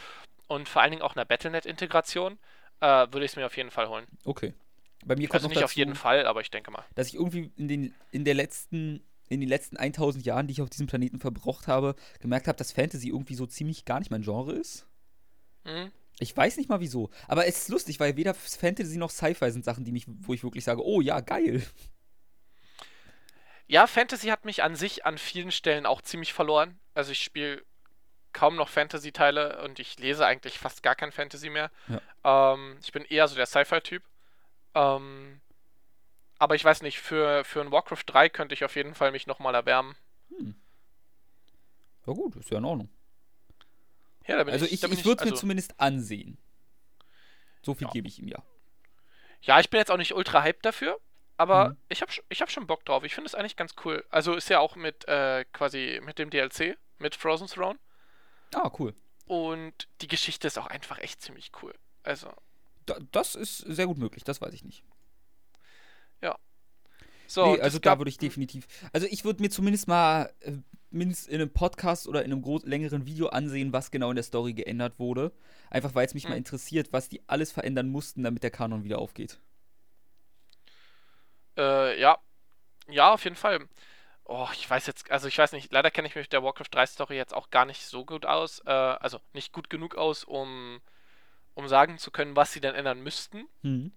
und 0.46 0.68
vor 0.68 0.82
allen 0.82 0.90
Dingen 0.90 1.02
auch 1.02 1.16
einer 1.16 1.24
Battle.net-Integration 1.24 2.38
äh, 2.80 2.86
würde 3.10 3.24
ich 3.24 3.32
es 3.32 3.36
mir 3.36 3.46
auf 3.46 3.56
jeden 3.56 3.70
Fall 3.70 3.88
holen. 3.88 4.06
Okay. 4.24 4.52
Bei 5.04 5.16
mir 5.16 5.28
kommt 5.28 5.34
Also 5.36 5.46
noch 5.46 5.50
nicht 5.50 5.56
dazu, 5.58 5.64
auf 5.66 5.72
jeden 5.72 5.94
Fall, 5.94 6.26
aber 6.26 6.40
ich 6.40 6.50
denke 6.50 6.70
mal. 6.70 6.84
dass 6.94 7.08
ich 7.08 7.14
irgendwie 7.14 7.50
in 7.56 7.68
den, 7.68 7.94
in 8.10 8.24
der 8.24 8.34
letzten, 8.34 9.02
in 9.28 9.40
den 9.40 9.48
letzten 9.48 9.76
1000 9.76 10.24
Jahren, 10.26 10.46
die 10.46 10.52
ich 10.52 10.62
auf 10.62 10.70
diesem 10.70 10.86
Planeten 10.86 11.18
verbraucht 11.20 11.68
habe, 11.68 11.94
gemerkt 12.20 12.48
habe, 12.48 12.58
dass 12.58 12.72
Fantasy 12.72 13.08
irgendwie 13.08 13.34
so 13.34 13.46
ziemlich 13.46 13.84
gar 13.84 13.98
nicht 14.00 14.10
mein 14.10 14.22
Genre 14.22 14.52
ist. 14.52 14.86
Mhm. 15.64 15.92
Ich 16.20 16.36
weiß 16.36 16.56
nicht 16.56 16.68
mal 16.68 16.80
wieso. 16.80 17.10
Aber 17.28 17.46
es 17.46 17.58
ist 17.58 17.68
lustig, 17.68 18.00
weil 18.00 18.16
weder 18.16 18.34
Fantasy 18.34 18.98
noch 18.98 19.10
Sci-Fi 19.10 19.50
sind 19.52 19.64
Sachen, 19.64 19.84
die 19.84 19.92
mich, 19.92 20.06
wo 20.08 20.34
ich 20.34 20.42
wirklich 20.42 20.64
sage, 20.64 20.84
oh 20.84 21.00
ja, 21.00 21.20
geil. 21.20 21.62
ja, 23.68 23.86
Fantasy 23.86 24.28
hat 24.28 24.44
mich 24.44 24.62
an 24.62 24.74
sich 24.74 25.04
an 25.06 25.18
vielen 25.18 25.52
Stellen 25.52 25.86
auch 25.86 26.02
ziemlich 26.02 26.32
verloren. 26.32 26.78
Also 26.94 27.12
ich 27.12 27.22
spiele 27.22 27.62
kaum 28.32 28.56
noch 28.56 28.68
Fantasy-Teile 28.68 29.62
und 29.62 29.78
ich 29.78 29.98
lese 29.98 30.26
eigentlich 30.26 30.58
fast 30.58 30.82
gar 30.82 30.94
kein 30.94 31.12
Fantasy 31.12 31.50
mehr. 31.50 31.70
Ja. 31.88 32.54
Ähm, 32.54 32.78
ich 32.82 32.92
bin 32.92 33.04
eher 33.04 33.28
so 33.28 33.36
der 33.36 33.46
Sci-Fi-Typ. 33.46 34.02
Ähm, 34.78 35.40
aber 36.38 36.54
ich 36.54 36.64
weiß 36.64 36.82
nicht, 36.82 37.00
für, 37.00 37.44
für 37.44 37.60
ein 37.60 37.72
Warcraft 37.72 38.04
3 38.06 38.28
könnte 38.28 38.54
ich 38.54 38.64
auf 38.64 38.76
jeden 38.76 38.94
Fall 38.94 39.10
mich 39.10 39.26
nochmal 39.26 39.54
erwärmen. 39.54 39.96
Hm. 40.28 40.54
Ja 42.06 42.12
gut, 42.12 42.36
ist 42.36 42.50
ja 42.50 42.58
in 42.58 42.64
Ordnung. 42.64 42.88
Ja, 44.26 44.36
da 44.36 44.44
bin 44.44 44.52
also 44.52 44.66
ich, 44.66 44.72
ich, 44.72 44.82
ich 44.84 45.04
würde 45.04 45.16
es 45.16 45.22
also, 45.22 45.34
mir 45.34 45.40
zumindest 45.40 45.80
ansehen. 45.80 46.38
So 47.62 47.74
viel 47.74 47.88
ja. 47.88 47.92
gebe 47.92 48.06
ich 48.06 48.20
ihm 48.20 48.28
ja. 48.28 48.42
Ja, 49.40 49.58
ich 49.58 49.68
bin 49.68 49.78
jetzt 49.78 49.90
auch 49.90 49.96
nicht 49.96 50.14
ultra 50.14 50.42
hyped 50.42 50.64
dafür, 50.64 50.98
aber 51.36 51.70
mhm. 51.70 51.76
ich 51.88 52.02
habe 52.02 52.12
ich 52.28 52.40
hab 52.40 52.50
schon 52.50 52.66
Bock 52.66 52.84
drauf. 52.84 53.02
Ich 53.04 53.14
finde 53.14 53.26
es 53.26 53.34
eigentlich 53.34 53.56
ganz 53.56 53.74
cool. 53.84 54.04
Also 54.10 54.34
ist 54.34 54.48
ja 54.48 54.60
auch 54.60 54.76
mit 54.76 55.08
äh, 55.08 55.44
quasi 55.52 56.00
mit 56.04 56.18
dem 56.18 56.30
DLC, 56.30 56.78
mit 56.98 57.16
Frozen 57.16 57.48
Throne. 57.48 57.78
Ah, 58.54 58.70
cool. 58.78 58.94
Und 59.26 59.88
die 60.00 60.08
Geschichte 60.08 60.46
ist 60.46 60.58
auch 60.58 60.66
einfach 60.66 60.98
echt 60.98 61.20
ziemlich 61.20 61.50
cool. 61.62 61.74
Also. 62.04 62.32
Da, 62.88 62.96
das 63.12 63.34
ist 63.34 63.58
sehr 63.58 63.86
gut 63.86 63.98
möglich, 63.98 64.24
das 64.24 64.40
weiß 64.40 64.54
ich 64.54 64.64
nicht. 64.64 64.82
Ja. 66.22 66.36
So, 67.26 67.54
nee, 67.54 67.60
also 67.60 67.78
da 67.78 67.98
würde 67.98 68.08
ich 68.08 68.18
definitiv. 68.18 68.66
Also 68.92 69.06
ich 69.10 69.24
würde 69.24 69.42
mir 69.42 69.50
zumindest 69.50 69.88
mal 69.88 70.32
äh, 70.40 70.52
mindestens 70.90 71.28
in 71.28 71.40
einem 71.40 71.52
Podcast 71.52 72.08
oder 72.08 72.24
in 72.24 72.32
einem 72.32 72.60
längeren 72.64 73.06
Video 73.06 73.28
ansehen, 73.28 73.72
was 73.72 73.90
genau 73.90 74.10
in 74.10 74.16
der 74.16 74.24
Story 74.24 74.54
geändert 74.54 74.98
wurde. 74.98 75.32
Einfach 75.70 75.94
weil 75.94 76.06
es 76.06 76.14
mich 76.14 76.24
hm. 76.24 76.30
mal 76.30 76.36
interessiert, 76.36 76.92
was 76.92 77.08
die 77.08 77.22
alles 77.26 77.52
verändern 77.52 77.88
mussten, 77.88 78.22
damit 78.22 78.42
der 78.42 78.50
Kanon 78.50 78.84
wieder 78.84 78.98
aufgeht. 78.98 79.38
Äh, 81.58 82.00
ja. 82.00 82.18
Ja, 82.88 83.12
auf 83.12 83.24
jeden 83.24 83.36
Fall. 83.36 83.68
Oh, 84.24 84.48
ich 84.52 84.68
weiß 84.68 84.86
jetzt, 84.86 85.10
also 85.10 85.28
ich 85.28 85.38
weiß 85.38 85.52
nicht, 85.52 85.72
leider 85.72 85.90
kenne 85.90 86.08
ich 86.08 86.14
mich 86.14 86.24
mit 86.24 86.32
der 86.32 86.42
Warcraft 86.42 86.68
3 86.70 86.86
Story 86.86 87.16
jetzt 87.16 87.34
auch 87.34 87.50
gar 87.50 87.64
nicht 87.64 87.84
so 87.84 88.04
gut 88.04 88.24
aus. 88.24 88.60
Äh, 88.66 88.70
also 88.70 89.20
nicht 89.32 89.52
gut 89.52 89.68
genug 89.70 89.96
aus, 89.96 90.24
um, 90.24 90.80
um 91.58 91.66
sagen 91.66 91.98
zu 91.98 92.12
können, 92.12 92.36
was 92.36 92.52
sie 92.52 92.60
dann 92.60 92.76
ändern 92.76 93.02
müssten. 93.02 93.48
Mhm. 93.62 93.90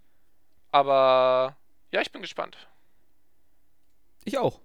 Aber 0.72 1.56
ja, 1.92 2.02
ich 2.02 2.12
bin 2.12 2.24
gespannt. 2.24 2.58
Ich 4.26 4.40
auch. 4.40 4.60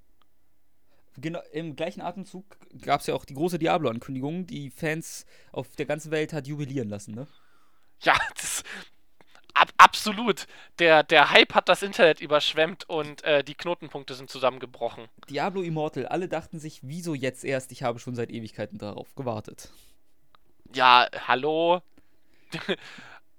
Genau, 1.18 1.40
Im 1.52 1.76
gleichen 1.76 2.00
Atemzug 2.00 2.44
gab 2.80 3.02
es 3.02 3.06
ja 3.06 3.14
auch 3.14 3.26
die 3.26 3.35
große 3.35 3.59
Diablo-Ankündigung, 3.59 4.46
die 4.46 4.70
Fans 4.70 5.26
auf 5.52 5.76
der 5.76 5.85
ganzen 5.85 6.11
Welt 6.11 6.32
hat 6.32 6.46
jubilieren 6.46 6.88
lassen, 6.88 7.14
ne? 7.14 7.26
Ja, 8.00 8.16
das, 8.35 8.64
ab, 9.52 9.68
absolut. 9.76 10.46
Der, 10.78 11.02
der 11.02 11.30
Hype 11.30 11.54
hat 11.54 11.68
das 11.68 11.82
Internet 11.82 12.22
überschwemmt 12.22 12.88
und 12.88 13.22
äh, 13.24 13.44
die 13.44 13.54
Knotenpunkte 13.54 14.14
sind 14.14 14.30
zusammengebrochen. 14.30 15.06
Diablo 15.28 15.61
Immortal, 15.61 16.06
alle 16.06 16.28
dachten 16.28 16.59
sich, 16.59 16.80
wieso 16.82 17.12
jetzt 17.12 17.44
erst? 17.44 17.72
Ich 17.72 17.82
habe 17.82 17.98
schon 17.98 18.14
seit 18.14 18.30
Ewigkeiten 18.30 18.78
darauf 18.78 19.14
gewartet. 19.14 19.70
Ja, 20.72 21.09
hallo? 21.26 21.82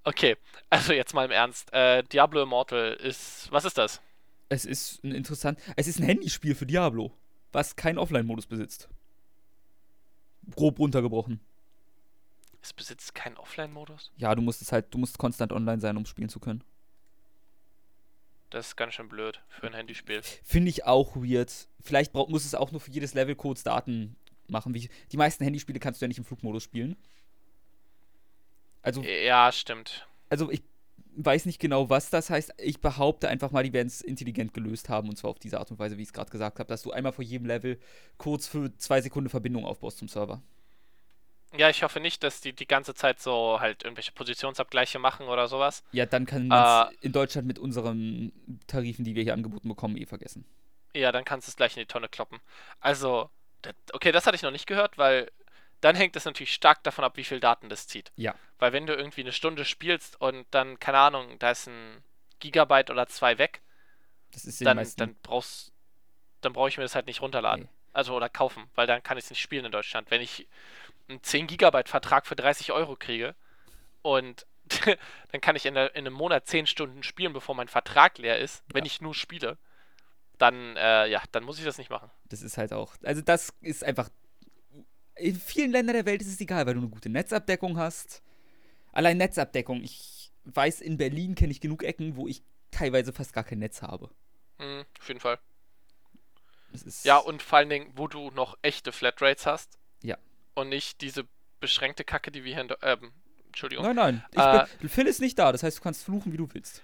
Okay, 0.03 0.35
also 0.69 0.93
jetzt 0.93 1.13
mal 1.13 1.25
im 1.25 1.31
Ernst. 1.31 1.71
Äh, 1.73 2.03
Diablo 2.03 2.43
Immortal 2.43 2.93
ist. 2.93 3.51
Was 3.51 3.65
ist 3.65 3.77
das? 3.77 4.01
Es 4.49 4.65
ist 4.65 5.03
ein 5.03 5.11
interessant. 5.11 5.59
Es 5.75 5.87
ist 5.87 5.99
ein 5.99 6.05
Handyspiel 6.05 6.55
für 6.55 6.65
Diablo 6.65 7.11
was 7.51 7.75
keinen 7.75 7.97
Offline-Modus 7.97 8.45
besitzt. 8.45 8.87
Grob 10.55 10.79
runtergebrochen. 10.79 11.39
Es 12.61 12.73
besitzt 12.73 13.15
keinen 13.15 13.37
Offline-Modus? 13.37 14.11
Ja, 14.17 14.35
du 14.35 14.41
musst 14.41 14.61
es 14.61 14.71
halt, 14.71 14.93
du 14.93 14.97
musst 14.97 15.17
konstant 15.17 15.51
online 15.51 15.81
sein, 15.81 15.97
um 15.97 16.05
spielen 16.05 16.29
zu 16.29 16.39
können. 16.39 16.63
Das 18.51 18.67
ist 18.67 18.75
ganz 18.75 18.93
schön 18.93 19.09
blöd 19.09 19.41
für 19.49 19.67
ein 19.67 19.73
Handyspiel. 19.73 20.21
Finde 20.43 20.69
ich 20.69 20.85
auch 20.85 21.15
weird. 21.15 21.67
Vielleicht 21.81 22.13
brauch, 22.13 22.29
muss 22.29 22.45
es 22.45 22.55
auch 22.55 22.71
nur 22.71 22.79
für 22.79 22.91
jedes 22.91 23.13
Level 23.13 23.35
Codes 23.35 23.63
Daten 23.63 24.15
machen. 24.47 24.73
Wie, 24.73 24.89
die 25.11 25.17
meisten 25.17 25.43
Handyspiele 25.43 25.79
kannst 25.79 25.99
du 25.99 26.05
ja 26.05 26.07
nicht 26.07 26.19
im 26.19 26.25
Flugmodus 26.25 26.63
spielen. 26.63 26.95
Also. 28.81 29.01
Ja, 29.03 29.51
stimmt. 29.51 30.07
Also 30.29 30.51
ich 30.51 30.61
weiß 31.17 31.45
nicht 31.45 31.59
genau, 31.59 31.89
was 31.89 32.09
das 32.09 32.29
heißt. 32.29 32.53
Ich 32.59 32.79
behaupte 32.79 33.27
einfach 33.27 33.51
mal, 33.51 33.63
die 33.63 33.73
werden 33.73 33.87
es 33.87 34.01
intelligent 34.01 34.53
gelöst 34.53 34.89
haben 34.89 35.09
und 35.09 35.17
zwar 35.17 35.31
auf 35.31 35.39
diese 35.39 35.59
Art 35.59 35.71
und 35.71 35.79
Weise, 35.79 35.97
wie 35.97 36.03
ich 36.03 36.09
es 36.09 36.13
gerade 36.13 36.29
gesagt 36.29 36.59
habe, 36.59 36.69
dass 36.69 36.83
du 36.83 36.91
einmal 36.91 37.11
vor 37.11 37.23
jedem 37.23 37.47
Level 37.47 37.79
kurz 38.17 38.47
für 38.47 38.75
zwei 38.77 39.01
Sekunden 39.01 39.29
Verbindung 39.29 39.65
aufbaust 39.65 39.97
zum 39.97 40.07
Server. 40.07 40.41
Ja, 41.55 41.69
ich 41.69 41.81
hoffe 41.81 41.99
nicht, 41.99 42.23
dass 42.23 42.41
die 42.41 42.53
die 42.53 42.67
ganze 42.67 42.93
Zeit 42.93 43.21
so 43.21 43.59
halt 43.59 43.83
irgendwelche 43.83 44.11
Positionsabgleiche 44.11 44.99
machen 44.99 45.27
oder 45.27 45.47
sowas. 45.47 45.83
Ja, 45.91 46.05
dann 46.05 46.25
kann 46.25 46.47
man 46.47 46.89
äh, 46.89 46.95
in 47.01 47.13
Deutschland 47.13 47.47
mit 47.47 47.57
unseren 47.57 48.31
Tarifen, 48.67 49.05
die 49.05 49.15
wir 49.15 49.23
hier 49.23 49.33
angeboten 49.33 49.69
bekommen, 49.69 49.97
eh 49.97 50.05
vergessen. 50.05 50.45
Ja, 50.93 51.11
dann 51.11 51.23
kannst 51.23 51.47
du 51.47 51.51
es 51.51 51.55
gleich 51.55 51.75
in 51.77 51.81
die 51.81 51.87
Tonne 51.87 52.09
kloppen. 52.09 52.39
Also, 52.79 53.29
okay, 53.93 54.11
das 54.11 54.25
hatte 54.25 54.35
ich 54.35 54.41
noch 54.41 54.51
nicht 54.51 54.67
gehört, 54.67 54.97
weil 54.97 55.31
dann 55.81 55.95
hängt 55.95 56.15
es 56.15 56.25
natürlich 56.25 56.53
stark 56.53 56.83
davon 56.83 57.03
ab, 57.03 57.17
wie 57.17 57.23
viel 57.23 57.39
Daten 57.39 57.69
das 57.69 57.87
zieht. 57.87 58.11
Ja. 58.15 58.35
Weil 58.59 58.73
wenn 58.73 58.87
du 58.87 58.93
irgendwie 58.93 59.21
eine 59.21 59.31
Stunde 59.31 59.65
spielst 59.65 60.19
und 60.19 60.45
dann, 60.51 60.79
keine 60.79 60.97
Ahnung, 60.97 61.37
da 61.39 61.51
ist 61.51 61.67
ein 61.67 62.03
Gigabyte 62.39 62.89
oder 62.89 63.07
zwei 63.07 63.37
weg, 63.37 63.61
dann, 64.59 64.85
dann 64.97 65.15
brauchst 65.21 65.71
dann 66.41 66.53
brauche 66.53 66.69
ich 66.69 66.77
mir 66.77 66.83
das 66.83 66.95
halt 66.95 67.07
nicht 67.07 67.21
runterladen. 67.21 67.63
Nee. 67.63 67.69
Also 67.93 68.15
oder 68.15 68.29
kaufen, 68.29 68.69
weil 68.75 68.85
dann 68.85 69.01
kann 69.01 69.17
ich 69.17 69.25
es 69.25 69.29
nicht 69.31 69.41
spielen 69.41 69.65
in 69.65 69.71
Deutschland. 69.71 70.11
Wenn 70.11 70.21
ich 70.21 70.47
einen 71.09 71.23
10 71.23 71.47
Gigabyte 71.47 71.89
Vertrag 71.89 72.27
für 72.27 72.35
30 72.35 72.71
Euro 72.71 72.95
kriege 72.95 73.35
und 74.01 74.45
dann 75.31 75.41
kann 75.41 75.55
ich 75.55 75.65
in, 75.65 75.73
der, 75.73 75.95
in, 75.95 76.05
einem 76.05 76.13
Monat 76.13 76.45
10 76.45 76.67
Stunden 76.67 77.01
spielen, 77.01 77.33
bevor 77.33 77.55
mein 77.55 77.69
Vertrag 77.69 78.17
leer 78.17 78.37
ist, 78.37 78.63
ja. 78.67 78.75
wenn 78.75 78.85
ich 78.85 79.01
nur 79.01 79.15
spiele, 79.15 79.57
dann, 80.37 80.75
äh, 80.75 81.07
ja, 81.07 81.23
dann 81.31 81.43
muss 81.43 81.57
ich 81.57 81.65
das 81.65 81.77
nicht 81.77 81.89
machen. 81.89 82.11
Das 82.25 82.41
ist 82.41 82.57
halt 82.57 82.73
auch, 82.73 82.95
also 83.03 83.21
das 83.21 83.53
ist 83.61 83.83
einfach 83.83 84.09
in 85.17 85.35
vielen 85.35 85.71
Ländern 85.71 85.95
der 85.95 86.05
Welt 86.05 86.21
ist 86.21 86.27
es 86.27 86.41
egal, 86.41 86.65
weil 86.65 86.73
du 86.73 86.81
eine 86.81 86.89
gute 86.89 87.09
Netzabdeckung 87.09 87.77
hast. 87.77 88.21
Allein 88.91 89.17
Netzabdeckung. 89.17 89.83
Ich 89.83 90.31
weiß, 90.45 90.81
in 90.81 90.97
Berlin 90.97 91.35
kenne 91.35 91.51
ich 91.51 91.61
genug 91.61 91.83
Ecken, 91.83 92.15
wo 92.15 92.27
ich 92.27 92.41
teilweise 92.71 93.13
fast 93.13 93.33
gar 93.33 93.43
kein 93.43 93.59
Netz 93.59 93.81
habe. 93.81 94.09
Mhm, 94.59 94.85
auf 94.99 95.07
jeden 95.07 95.19
Fall. 95.19 95.39
ja, 97.03 97.17
und 97.17 97.41
vor 97.41 97.59
allen 97.59 97.69
Dingen, 97.69 97.91
wo 97.95 98.07
du 98.07 98.31
noch 98.31 98.57
echte 98.61 98.91
Flatrates 98.91 99.45
hast. 99.45 99.77
Ja. 100.01 100.17
Und 100.55 100.69
nicht 100.69 101.01
diese 101.01 101.27
beschränkte 101.59 102.03
Kacke, 102.03 102.31
die 102.31 102.43
wir 102.43 102.53
hier 102.53 102.63
in. 102.63 102.73
Ähm, 102.81 103.11
Entschuldigung. 103.47 103.85
Nein, 103.85 103.95
nein. 103.95 104.23
Äh, 104.35 104.65
bin, 104.79 104.89
Phil 104.89 105.07
ist 105.07 105.19
nicht 105.19 105.39
da, 105.39 105.51
das 105.51 105.63
heißt, 105.63 105.79
du 105.79 105.81
kannst 105.81 106.03
fluchen, 106.03 106.31
wie 106.31 106.37
du 106.37 106.47
willst. 106.53 106.83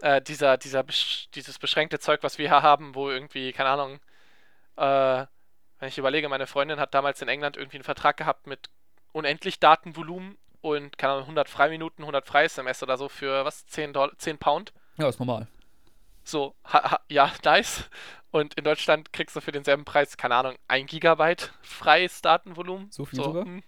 Äh, 0.00 0.20
dieser, 0.20 0.56
dieser, 0.56 0.84
dieses 1.34 1.58
beschränkte 1.58 2.00
Zeug, 2.00 2.22
was 2.22 2.38
wir 2.38 2.48
hier 2.48 2.62
haben, 2.62 2.94
wo 2.94 3.08
irgendwie, 3.08 3.52
keine 3.52 3.68
Ahnung, 3.68 4.00
äh, 4.76 5.26
wenn 5.78 5.88
ich 5.88 5.98
überlege, 5.98 6.28
meine 6.28 6.46
Freundin 6.46 6.80
hat 6.80 6.94
damals 6.94 7.22
in 7.22 7.28
England 7.28 7.56
irgendwie 7.56 7.76
einen 7.76 7.84
Vertrag 7.84 8.16
gehabt 8.16 8.46
mit 8.46 8.68
unendlich 9.12 9.60
Datenvolumen 9.60 10.36
und 10.60 10.98
keine 10.98 11.14
Ahnung, 11.14 11.24
100 11.24 11.48
Freiminuten, 11.48 12.02
100 12.04 12.26
Freies-SMS 12.26 12.82
oder 12.82 12.96
so 12.96 13.08
für 13.08 13.44
was? 13.44 13.66
10, 13.66 13.92
Dollar, 13.92 14.16
10 14.18 14.38
Pound? 14.38 14.72
Ja, 14.96 15.08
ist 15.08 15.18
normal. 15.18 15.46
So, 16.24 16.54
ha, 16.64 16.90
ha, 16.90 17.00
ja, 17.08 17.32
nice. 17.44 17.88
Und 18.30 18.54
in 18.54 18.64
Deutschland 18.64 19.12
kriegst 19.12 19.34
du 19.36 19.40
für 19.40 19.52
denselben 19.52 19.84
Preis, 19.84 20.16
keine 20.16 20.34
Ahnung, 20.34 20.56
1 20.68 20.90
Gigabyte 20.90 21.52
freies 21.62 22.20
Datenvolumen. 22.20 22.90
So 22.90 23.04
viel 23.04 23.16
so, 23.16 23.24
sogar? 23.24 23.44
Hm. 23.44 23.62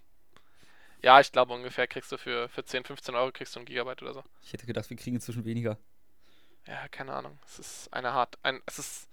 Ja, 1.01 1.19
ich 1.19 1.31
glaube 1.31 1.53
ungefähr 1.53 1.87
kriegst 1.87 2.11
du 2.11 2.17
für, 2.17 2.47
für 2.49 2.63
10, 2.63 2.83
15 2.83 3.15
Euro 3.15 3.31
kriegst 3.31 3.55
du 3.55 3.59
ein 3.59 3.65
Gigabyte 3.65 4.03
oder 4.03 4.13
so. 4.13 4.23
Ich 4.43 4.53
hätte 4.53 4.67
gedacht, 4.67 4.87
wir 4.89 4.97
kriegen 4.97 5.15
inzwischen 5.15 5.45
weniger. 5.45 5.77
Ja, 6.67 6.87
keine 6.89 7.13
Ahnung. 7.13 7.39
Es 7.45 7.57
ist 7.57 7.93
eine 7.93 8.13
hart. 8.13 8.37
Ein, 8.43 8.61
es 8.67 8.77
ist 8.77 9.09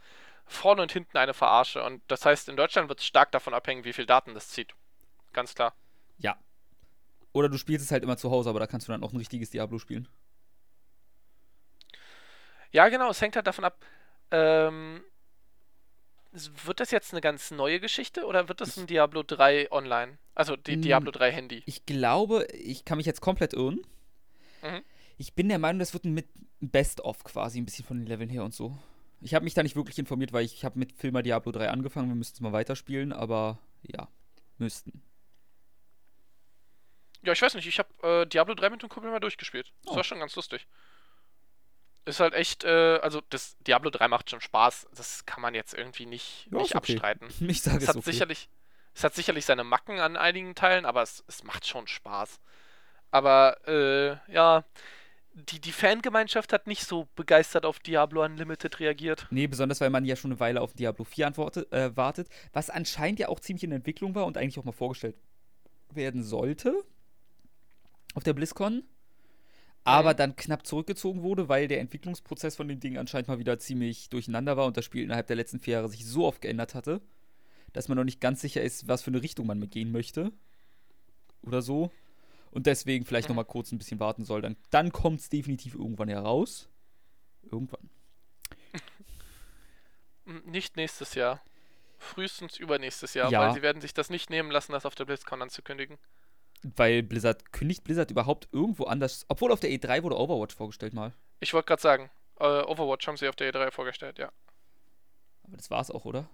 vorne 0.48 0.82
und 0.82 0.92
hinten 0.92 1.16
eine 1.16 1.34
Verarsche. 1.34 1.82
Und 1.82 2.02
das 2.08 2.24
heißt, 2.24 2.48
in 2.48 2.56
Deutschland 2.56 2.88
wird 2.88 3.00
es 3.00 3.06
stark 3.06 3.32
davon 3.32 3.54
abhängen, 3.54 3.84
wie 3.84 3.92
viel 3.92 4.06
Daten 4.06 4.34
das 4.34 4.48
zieht. 4.48 4.74
Ganz 5.32 5.54
klar. 5.54 5.74
Ja. 6.18 6.36
Oder 7.32 7.48
du 7.48 7.58
spielst 7.58 7.84
es 7.84 7.92
halt 7.92 8.02
immer 8.02 8.16
zu 8.16 8.30
Hause, 8.30 8.50
aber 8.50 8.60
da 8.60 8.66
kannst 8.66 8.88
du 8.88 8.92
dann 8.92 9.04
auch 9.04 9.12
ein 9.12 9.18
richtiges 9.18 9.50
Diablo 9.50 9.78
spielen. 9.78 10.08
Ja, 12.72 12.88
genau. 12.88 13.10
Es 13.10 13.20
hängt 13.20 13.36
halt 13.36 13.46
davon 13.46 13.64
ab. 13.64 13.84
Ähm, 14.30 15.02
wird 16.32 16.80
das 16.80 16.90
jetzt 16.90 17.12
eine 17.12 17.20
ganz 17.20 17.50
neue 17.50 17.80
Geschichte 17.80 18.26
oder 18.26 18.48
wird 18.48 18.60
das 18.60 18.76
ein 18.76 18.86
Diablo 18.86 19.22
3 19.22 19.72
online? 19.72 20.18
Also 20.34 20.56
die 20.56 20.80
Diablo 20.80 21.10
3 21.10 21.32
Handy? 21.32 21.62
Ich 21.66 21.86
glaube, 21.86 22.46
ich 22.52 22.84
kann 22.84 22.98
mich 22.98 23.06
jetzt 23.06 23.20
komplett 23.20 23.54
irren. 23.54 23.80
Mhm. 24.62 24.82
Ich 25.16 25.34
bin 25.34 25.48
der 25.48 25.58
Meinung, 25.58 25.78
das 25.78 25.94
wird 25.94 26.04
ein 26.04 26.22
Best-of 26.60 27.24
quasi, 27.24 27.60
ein 27.60 27.64
bisschen 27.64 27.84
von 27.84 27.98
den 27.98 28.06
Leveln 28.06 28.28
her 28.28 28.44
und 28.44 28.54
so. 28.54 28.76
Ich 29.20 29.34
habe 29.34 29.44
mich 29.44 29.54
da 29.54 29.62
nicht 29.62 29.76
wirklich 29.76 29.98
informiert, 29.98 30.32
weil 30.32 30.44
ich, 30.44 30.54
ich 30.54 30.64
habe 30.64 30.78
mit 30.78 30.92
Filmer 30.92 31.22
Diablo 31.22 31.52
3 31.52 31.70
angefangen. 31.70 32.08
Wir 32.08 32.14
müssten 32.14 32.36
es 32.36 32.40
mal 32.40 32.52
weiterspielen, 32.52 33.12
aber 33.12 33.58
ja, 33.82 34.08
müssten. 34.58 35.02
Ja, 37.22 37.32
ich 37.32 37.42
weiß 37.42 37.54
nicht. 37.54 37.66
Ich 37.66 37.78
habe 37.78 37.88
äh, 38.02 38.26
Diablo 38.26 38.54
3 38.54 38.70
mit 38.70 38.82
dem 38.82 38.88
Kumpel 38.88 39.10
mal 39.10 39.20
durchgespielt. 39.20 39.72
Das 39.82 39.92
oh. 39.92 39.96
war 39.96 40.04
schon 40.04 40.20
ganz 40.20 40.36
lustig. 40.36 40.66
Ist 42.04 42.20
halt 42.20 42.32
echt, 42.32 42.64
äh, 42.64 43.00
also 43.02 43.20
das 43.28 43.58
Diablo 43.58 43.90
3 43.90 44.08
macht 44.08 44.30
schon 44.30 44.40
Spaß. 44.40 44.86
Das 44.94 45.26
kann 45.26 45.42
man 45.42 45.54
jetzt 45.54 45.74
irgendwie 45.74 46.06
nicht, 46.06 46.48
ja, 46.50 46.58
nicht 46.58 46.74
okay. 46.74 46.94
abstreiten. 46.94 47.28
Ich 47.48 47.60
sage 47.60 47.78
es, 47.82 47.88
hat 47.88 47.96
okay. 47.96 48.10
sicherlich, 48.12 48.48
es 48.94 49.04
hat 49.04 49.14
sicherlich 49.14 49.44
seine 49.44 49.64
Macken 49.64 49.98
an 49.98 50.16
einigen 50.16 50.54
Teilen, 50.54 50.86
aber 50.86 51.02
es, 51.02 51.24
es 51.26 51.42
macht 51.42 51.66
schon 51.66 51.86
Spaß. 51.86 52.40
Aber 53.10 53.58
äh, 53.66 54.32
ja, 54.32 54.64
die, 55.38 55.60
die 55.60 55.72
Fangemeinschaft 55.72 56.52
hat 56.52 56.66
nicht 56.66 56.84
so 56.84 57.08
begeistert 57.14 57.64
auf 57.64 57.78
Diablo 57.78 58.24
Unlimited 58.24 58.80
reagiert. 58.80 59.26
Nee, 59.30 59.46
besonders 59.46 59.80
weil 59.80 59.90
man 59.90 60.04
ja 60.04 60.16
schon 60.16 60.32
eine 60.32 60.40
Weile 60.40 60.60
auf 60.60 60.74
Diablo 60.74 61.04
4 61.04 61.28
antwortet, 61.28 61.72
äh, 61.72 61.96
wartet, 61.96 62.28
was 62.52 62.70
anscheinend 62.70 63.18
ja 63.20 63.28
auch 63.28 63.40
ziemlich 63.40 63.64
in 63.64 63.72
Entwicklung 63.72 64.14
war 64.14 64.26
und 64.26 64.36
eigentlich 64.36 64.58
auch 64.58 64.64
mal 64.64 64.72
vorgestellt 64.72 65.16
werden 65.92 66.22
sollte 66.22 66.84
auf 68.14 68.24
der 68.24 68.34
BlizzCon. 68.34 68.82
Aber 69.84 70.12
dann 70.12 70.36
knapp 70.36 70.66
zurückgezogen 70.66 71.22
wurde, 71.22 71.48
weil 71.48 71.66
der 71.66 71.80
Entwicklungsprozess 71.80 72.56
von 72.56 72.68
dem 72.68 72.80
Ding 72.80 72.98
anscheinend 72.98 73.28
mal 73.28 73.38
wieder 73.38 73.58
ziemlich 73.58 74.10
durcheinander 74.10 74.56
war 74.56 74.66
und 74.66 74.76
das 74.76 74.84
Spiel 74.84 75.02
innerhalb 75.02 75.28
der 75.28 75.36
letzten 75.36 75.60
vier 75.60 75.74
Jahre 75.74 75.88
sich 75.88 76.04
so 76.04 76.26
oft 76.26 76.42
geändert 76.42 76.74
hatte, 76.74 77.00
dass 77.72 77.88
man 77.88 77.96
noch 77.96 78.04
nicht 78.04 78.20
ganz 78.20 78.40
sicher 78.40 78.60
ist, 78.60 78.88
was 78.88 79.02
für 79.02 79.10
eine 79.10 79.22
Richtung 79.22 79.46
man 79.46 79.58
mit 79.58 79.70
gehen 79.70 79.90
möchte. 79.90 80.32
Oder 81.42 81.62
so. 81.62 81.90
Und 82.50 82.66
deswegen 82.66 83.04
vielleicht 83.04 83.28
mhm. 83.28 83.36
noch 83.36 83.44
mal 83.44 83.50
kurz 83.50 83.72
ein 83.72 83.78
bisschen 83.78 84.00
warten 84.00 84.24
soll. 84.24 84.42
Dann, 84.42 84.56
dann 84.70 84.92
kommt 84.92 85.20
es 85.20 85.28
definitiv 85.28 85.74
irgendwann 85.74 86.08
heraus. 86.08 86.68
Irgendwann. 87.50 87.90
Nicht 90.44 90.76
nächstes 90.76 91.14
Jahr. 91.14 91.40
Frühestens 91.98 92.58
übernächstes 92.58 93.14
Jahr, 93.14 93.30
ja. 93.30 93.40
weil 93.40 93.54
sie 93.54 93.62
werden 93.62 93.80
sich 93.80 93.92
das 93.92 94.10
nicht 94.10 94.30
nehmen 94.30 94.50
lassen, 94.50 94.72
das 94.72 94.86
auf 94.86 94.94
der 94.94 95.04
BlizzCon 95.04 95.42
anzukündigen. 95.42 95.98
Weil 96.62 97.02
Blizzard, 97.02 97.52
kündigt 97.52 97.84
Blizzard 97.84 98.10
überhaupt 98.10 98.48
irgendwo 98.52 98.84
anders, 98.84 99.24
obwohl 99.28 99.52
auf 99.52 99.60
der 99.60 99.70
E3 99.70 100.02
wurde 100.02 100.16
Overwatch 100.16 100.54
vorgestellt 100.54 100.92
mal. 100.92 101.12
Ich 101.40 101.54
wollte 101.54 101.66
gerade 101.66 101.82
sagen, 101.82 102.10
äh, 102.38 102.44
Overwatch 102.44 103.06
haben 103.06 103.16
sie 103.16 103.28
auf 103.28 103.36
der 103.36 103.52
E3 103.52 103.70
vorgestellt, 103.70 104.18
ja. 104.18 104.30
Aber 105.44 105.56
das 105.56 105.70
war's 105.70 105.90
auch, 105.90 106.04
oder? 106.04 106.28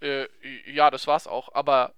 Äh, 0.00 0.26
ja, 0.70 0.90
das 0.90 1.06
war's 1.06 1.26
auch, 1.26 1.52
aber 1.54 1.94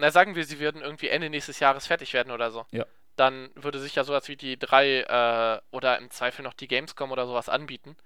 na 0.00 0.10
sagen 0.10 0.34
wir, 0.34 0.44
sie 0.44 0.58
würden 0.58 0.82
irgendwie 0.82 1.08
Ende 1.08 1.30
nächstes 1.30 1.60
Jahres 1.60 1.86
fertig 1.86 2.12
werden 2.12 2.32
oder 2.32 2.50
so. 2.50 2.66
Ja. 2.70 2.86
Dann 3.16 3.50
würde 3.54 3.78
sich 3.78 3.94
ja 3.94 4.04
sowas 4.04 4.28
wie 4.28 4.36
die 4.36 4.58
drei 4.58 5.00
äh, 5.00 5.60
oder 5.70 5.98
im 5.98 6.10
Zweifel 6.10 6.42
noch 6.42 6.54
die 6.54 6.68
Gamescom 6.68 7.12
oder 7.12 7.26
sowas 7.26 7.48
anbieten. 7.48 7.96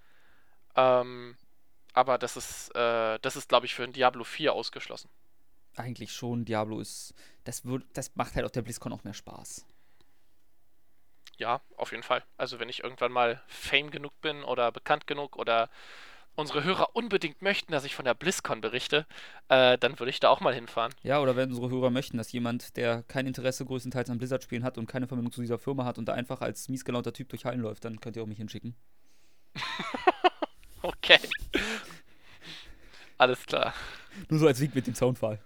Ähm, 0.76 1.36
aber 1.92 2.18
das 2.18 2.36
ist, 2.36 2.74
äh, 2.74 3.18
das 3.20 3.36
ist, 3.36 3.48
glaube 3.48 3.66
ich, 3.66 3.74
für 3.74 3.84
ein 3.84 3.92
Diablo 3.92 4.24
4 4.24 4.52
ausgeschlossen. 4.52 5.08
Eigentlich 5.76 6.12
schon. 6.12 6.44
Diablo 6.44 6.80
ist. 6.80 7.14
Das, 7.44 7.64
wird, 7.64 7.84
das 7.94 8.14
macht 8.16 8.34
halt 8.34 8.44
auf 8.44 8.52
der 8.52 8.62
BlizzCon 8.62 8.92
auch 8.92 9.04
mehr 9.04 9.14
Spaß. 9.14 9.66
Ja, 11.36 11.60
auf 11.76 11.90
jeden 11.90 12.02
Fall. 12.02 12.24
Also 12.36 12.60
wenn 12.60 12.68
ich 12.68 12.82
irgendwann 12.82 13.12
mal 13.12 13.42
Fame 13.46 13.90
genug 13.90 14.20
bin 14.20 14.44
oder 14.44 14.70
bekannt 14.72 15.06
genug 15.06 15.36
oder 15.36 15.68
unsere 16.36 16.64
Hörer 16.64 16.94
unbedingt 16.94 17.42
möchten, 17.42 17.72
dass 17.72 17.84
ich 17.84 17.94
von 17.94 18.04
der 18.04 18.14
BlizzCon 18.14 18.60
berichte, 18.60 19.06
äh, 19.48 19.78
dann 19.78 19.98
würde 19.98 20.10
ich 20.10 20.20
da 20.20 20.28
auch 20.28 20.40
mal 20.40 20.54
hinfahren. 20.54 20.92
Ja, 21.02 21.20
oder 21.20 21.36
wenn 21.36 21.50
unsere 21.50 21.70
Hörer 21.70 21.90
möchten, 21.90 22.16
dass 22.16 22.32
jemand, 22.32 22.76
der 22.76 23.02
kein 23.04 23.26
Interesse 23.26 23.64
größtenteils 23.64 24.10
an 24.10 24.18
Blizzard-Spielen 24.18 24.64
hat 24.64 24.78
und 24.78 24.86
keine 24.86 25.06
Verbindung 25.06 25.32
zu 25.32 25.40
dieser 25.40 25.58
Firma 25.58 25.84
hat 25.84 25.98
und 25.98 26.06
da 26.06 26.14
einfach 26.14 26.40
als 26.40 26.68
miesgelaunter 26.68 27.12
Typ 27.12 27.28
durch 27.28 27.44
Hallen 27.44 27.60
läuft, 27.60 27.84
dann 27.84 28.00
könnt 28.00 28.16
ihr 28.16 28.22
auch 28.22 28.26
mich 28.26 28.38
hinschicken. 28.38 28.74
okay. 30.82 31.18
Alles 33.18 33.44
klar. 33.46 33.72
Nur 34.28 34.40
so 34.40 34.46
als 34.46 34.58
Sieg 34.58 34.74
mit 34.74 34.86
dem 34.86 34.94
Zaunfall. 34.94 35.38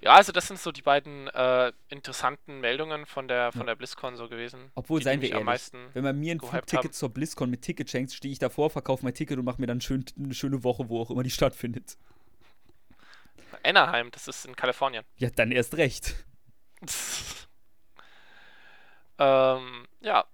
Ja, 0.00 0.14
also 0.14 0.32
das 0.32 0.46
sind 0.46 0.60
so 0.60 0.72
die 0.72 0.82
beiden 0.82 1.28
äh, 1.28 1.72
interessanten 1.88 2.60
Meldungen 2.60 3.06
von 3.06 3.28
der 3.28 3.52
von 3.52 3.66
der 3.66 3.74
BlizzCon 3.74 4.16
so 4.16 4.28
gewesen. 4.28 4.70
Obwohl, 4.74 5.02
seien 5.02 5.20
wir 5.20 5.30
ehrlich, 5.32 5.72
wenn 5.94 6.04
man 6.04 6.18
mir 6.18 6.34
ein 6.34 6.40
Flugticket 6.40 6.94
zur 6.94 7.08
BlizzCon 7.08 7.50
mit 7.50 7.62
Ticket 7.62 7.90
schenkt, 7.90 8.12
stehe 8.12 8.32
ich 8.32 8.38
davor, 8.38 8.70
verkaufe 8.70 9.04
mein 9.04 9.14
Ticket 9.14 9.38
und 9.38 9.44
mache 9.44 9.60
mir 9.60 9.66
dann 9.66 9.80
schön, 9.80 10.04
eine 10.18 10.34
schöne 10.34 10.62
Woche, 10.62 10.88
wo 10.88 11.00
auch 11.00 11.10
immer 11.10 11.22
die 11.22 11.30
stattfindet. 11.30 11.96
Anaheim, 13.62 14.10
das 14.10 14.28
ist 14.28 14.46
in 14.46 14.54
Kalifornien. 14.54 15.04
Ja, 15.16 15.30
dann 15.30 15.50
erst 15.50 15.76
recht. 15.76 16.14
ähm, 19.18 19.86
ja. 20.00 20.24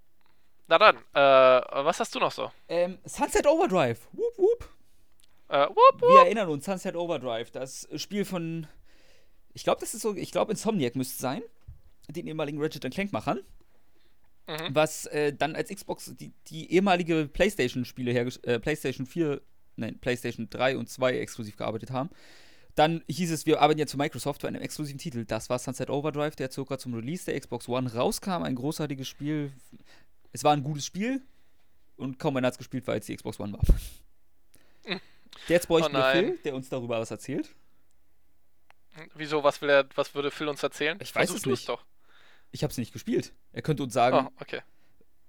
Na 0.69 0.79
dann, 0.79 0.97
äh, 0.97 1.85
was 1.85 2.01
hast 2.01 2.15
du 2.15 2.19
noch 2.19 2.33
so? 2.33 2.51
Ähm, 2.69 2.99
Sunset 3.05 3.47
Overdrive. 3.47 4.01
Whoop, 4.13 4.39
whoop. 4.39 4.69
Äh, 5.49 5.67
whoop, 5.69 6.01
whoop. 6.01 6.03
Wir 6.03 6.21
erinnern 6.23 6.49
uns, 6.49 6.65
Sunset 6.65 6.95
Overdrive, 6.97 7.51
das 7.51 7.89
Spiel 7.97 8.25
von 8.25 8.67
ich 9.55 9.65
glaube, 9.65 9.81
das 9.81 9.95
ist 9.95 10.03
so, 10.03 10.17
ich 10.17 10.31
glaube, 10.31 10.53
Insomniac 10.53 10.97
müsste 10.97 11.21
sein, 11.21 11.43
den 12.09 12.27
ehemaligen 12.27 12.61
Ratchet 12.61 12.91
Clank-Machern. 12.93 13.41
Mhm. 14.49 14.75
Was 14.75 15.07
äh, 15.07 15.33
dann 15.33 15.55
als 15.55 15.71
Xbox 15.71 16.15
die, 16.17 16.33
die 16.49 16.73
ehemalige 16.73 17.29
PlayStation-Spiele 17.29 18.13
äh, 18.43 18.59
PlayStation 18.59 19.07
4, 19.07 19.41
nein, 19.77 19.99
PlayStation 20.01 20.49
3 20.51 20.77
und 20.77 20.89
2 20.89 21.19
exklusiv 21.19 21.57
gearbeitet 21.57 21.91
haben. 21.91 22.11
Dann 22.75 23.03
hieß 23.09 23.31
es, 23.31 23.47
wir 23.47 23.61
arbeiten 23.61 23.79
jetzt 23.79 23.93
für 23.93 23.99
Microsoft 23.99 24.41
für 24.41 24.49
einen 24.49 24.63
exklusiven 24.63 24.99
Titel. 24.99 25.25
Das 25.27 25.51
war 25.51 25.59
Sunset 25.59 25.91
Overdrive, 25.91 26.37
der 26.37 26.51
circa 26.51 26.79
zum 26.79 26.95
Release 26.95 27.27
der 27.27 27.39
Xbox 27.39 27.69
One 27.69 27.93
rauskam. 27.93 28.43
Ein 28.43 28.55
großartiges 28.55 29.07
Spiel. 29.07 29.53
Es 30.33 30.43
war 30.43 30.55
ein 30.55 30.63
gutes 30.63 30.87
Spiel 30.87 31.23
und 31.97 32.19
kaum 32.19 32.37
einer 32.37 32.47
hat 32.47 32.55
es 32.55 32.59
gespielt, 32.59 32.87
weil 32.87 32.99
es 32.99 33.07
die 33.07 33.15
Xbox 33.15 33.39
One 33.39 33.53
war. 33.53 33.61
Mhm. 34.87 35.01
Jetzt 35.49 35.69
bräuchten 35.69 35.95
oh 35.95 35.99
wir 35.99 36.13
Phil, 36.13 36.39
der 36.45 36.55
uns 36.55 36.69
darüber 36.69 36.99
was 36.99 37.11
erzählt. 37.11 37.55
Wieso, 39.15 39.43
was 39.43 39.61
will 39.63 39.71
er, 39.71 39.89
was 39.95 40.15
würde 40.15 40.31
Phil 40.31 40.49
uns 40.49 40.63
erzählen? 40.63 40.99
Ich 41.01 41.15
weiß 41.15 41.31
Versuch 41.31 41.53
es 41.53 41.59
nicht. 41.61 41.69
doch. 41.69 41.85
Ich 42.51 42.63
habe 42.63 42.71
es 42.71 42.79
nicht 42.79 42.93
gespielt. 42.93 43.33
Er 43.53 43.63
könnte 43.63 43.83
uns 43.83 43.95
sagen. 43.95 44.29
Oh, 44.29 44.41
okay. 44.41 44.61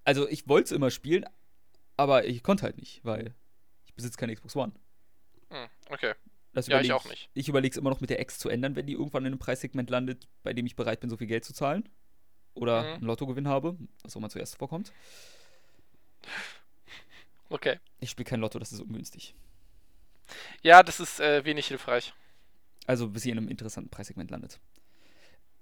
Also 0.04 0.28
ich 0.28 0.48
wollte 0.48 0.66
es 0.66 0.72
immer 0.72 0.92
spielen, 0.92 1.26
aber 1.96 2.26
ich 2.26 2.44
konnte 2.44 2.64
halt 2.64 2.78
nicht, 2.78 3.04
weil 3.06 3.34
ich 3.86 3.94
besitze 3.94 4.18
keine 4.18 4.36
Xbox 4.36 4.56
One. 4.56 4.74
Hm, 5.50 5.68
okay. 5.90 6.14
Das 6.52 6.68
ja, 6.68 6.82
ich 6.82 6.92
auch 6.92 7.06
nicht. 7.06 7.30
Ich 7.34 7.48
überlege 7.48 7.74
es 7.74 7.78
immer 7.78 7.90
noch 7.90 8.02
mit 8.02 8.10
der 8.10 8.20
X 8.20 8.38
zu 8.38 8.50
ändern, 8.50 8.76
wenn 8.76 8.86
die 8.86 8.94
irgendwann 8.94 9.24
in 9.24 9.34
einem 9.34 9.40
Preissegment 9.40 9.90
landet, 9.90 10.28
bei 10.44 10.54
dem 10.54 10.66
ich 10.66 10.76
bereit 10.76 11.00
bin, 11.00 11.10
so 11.10 11.18
viel 11.18 11.28
Geld 11.28 11.46
zu 11.46 11.54
zahlen. 11.54 11.90
Oder 12.54 12.84
mhm. 12.84 12.94
einen 12.96 13.04
Lottogewinn 13.04 13.48
habe, 13.48 13.78
was 14.04 14.16
auch 14.16 14.22
mal 14.22 14.30
zuerst 14.30 14.58
vorkommt. 14.58 14.92
Okay. 17.50 17.80
Ich 18.00 18.12
spiele 18.12 18.30
kein 18.30 18.40
Lotto, 18.40 18.60
das 18.60 18.72
ist 18.72 18.82
ungünstig. 18.82 19.34
Ja, 20.62 20.84
das 20.84 21.00
ist 21.00 21.20
äh, 21.20 21.44
wenig 21.46 21.68
hilfreich. 21.68 22.14
Also 22.86 23.10
bis 23.10 23.26
ihr 23.26 23.32
in 23.32 23.38
einem 23.38 23.48
interessanten 23.48 23.90
Preissegment 23.90 24.32
landet. 24.32 24.60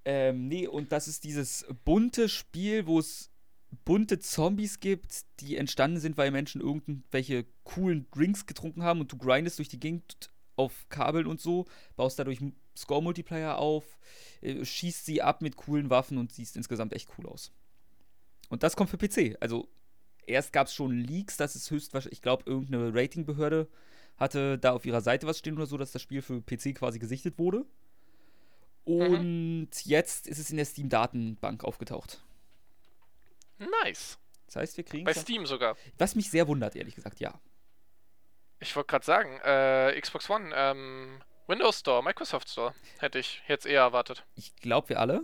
Ähm, 0.05 0.47
nee, 0.47 0.67
und 0.67 0.91
das 0.91 1.07
ist 1.07 1.23
dieses 1.23 1.65
bunte 1.85 2.27
Spiel, 2.27 2.87
wo 2.87 2.99
es 2.99 3.29
bunte 3.85 4.19
Zombies 4.19 4.79
gibt, 4.79 5.25
die 5.39 5.57
entstanden 5.57 5.99
sind, 5.99 6.17
weil 6.17 6.31
Menschen 6.31 6.61
irgendwelche 6.61 7.45
coolen 7.63 8.07
Drinks 8.11 8.45
getrunken 8.45 8.83
haben 8.83 8.99
und 8.99 9.11
du 9.11 9.17
grindest 9.17 9.59
durch 9.59 9.69
die 9.69 9.79
Gegend 9.79 10.31
auf 10.55 10.87
Kabeln 10.89 11.27
und 11.27 11.39
so, 11.39 11.65
baust 11.95 12.19
dadurch 12.19 12.39
Score-Multiplayer 12.75 13.57
auf, 13.57 13.97
äh, 14.41 14.63
schießt 14.63 15.05
sie 15.05 15.21
ab 15.21 15.41
mit 15.41 15.55
coolen 15.55 15.89
Waffen 15.89 16.17
und 16.17 16.31
siehst 16.31 16.57
insgesamt 16.57 16.93
echt 16.93 17.09
cool 17.17 17.27
aus. 17.27 17.51
Und 18.49 18.63
das 18.63 18.75
kommt 18.75 18.89
für 18.89 18.97
PC. 18.97 19.37
Also 19.39 19.69
erst 20.25 20.51
gab 20.51 20.67
es 20.67 20.73
schon 20.73 20.97
Leaks, 20.97 21.37
das 21.37 21.55
ist 21.55 21.71
höchstwahrscheinlich, 21.71 22.17
ich 22.17 22.21
glaube, 22.21 22.43
irgendeine 22.45 22.93
Ratingbehörde 22.93 23.67
hatte 24.21 24.59
da 24.59 24.71
auf 24.71 24.85
ihrer 24.85 25.01
Seite 25.01 25.25
was 25.27 25.39
stehen 25.39 25.55
oder 25.55 25.65
so, 25.65 25.77
dass 25.77 25.91
das 25.91 26.01
Spiel 26.01 26.21
für 26.21 26.41
PC 26.41 26.75
quasi 26.75 26.99
gesichtet 26.99 27.39
wurde. 27.39 27.65
Und 28.85 29.61
mhm. 29.61 29.67
jetzt 29.83 30.27
ist 30.27 30.37
es 30.37 30.51
in 30.51 30.57
der 30.57 30.65
Steam-Datenbank 30.65 31.63
aufgetaucht. 31.63 32.21
Nice. 33.83 34.17
Das 34.45 34.55
heißt, 34.57 34.77
wir 34.77 34.83
kriegen. 34.83 35.05
Bei 35.05 35.13
Steam 35.13 35.45
sogar. 35.45 35.75
Was 35.97 36.15
mich 36.15 36.29
sehr 36.29 36.47
wundert, 36.47 36.75
ehrlich 36.75 36.95
gesagt, 36.95 37.19
ja. 37.19 37.39
Ich 38.59 38.75
wollte 38.75 38.87
gerade 38.87 39.05
sagen, 39.05 39.39
äh, 39.43 39.99
Xbox 39.99 40.29
One, 40.29 40.51
ähm, 40.55 41.21
Windows 41.47 41.79
Store, 41.79 42.03
Microsoft 42.03 42.49
Store, 42.49 42.75
hätte 42.99 43.17
ich 43.17 43.41
jetzt 43.47 43.65
eher 43.65 43.81
erwartet. 43.81 44.23
Ich 44.35 44.55
glaube, 44.55 44.89
wir 44.89 44.99
alle. 44.99 45.23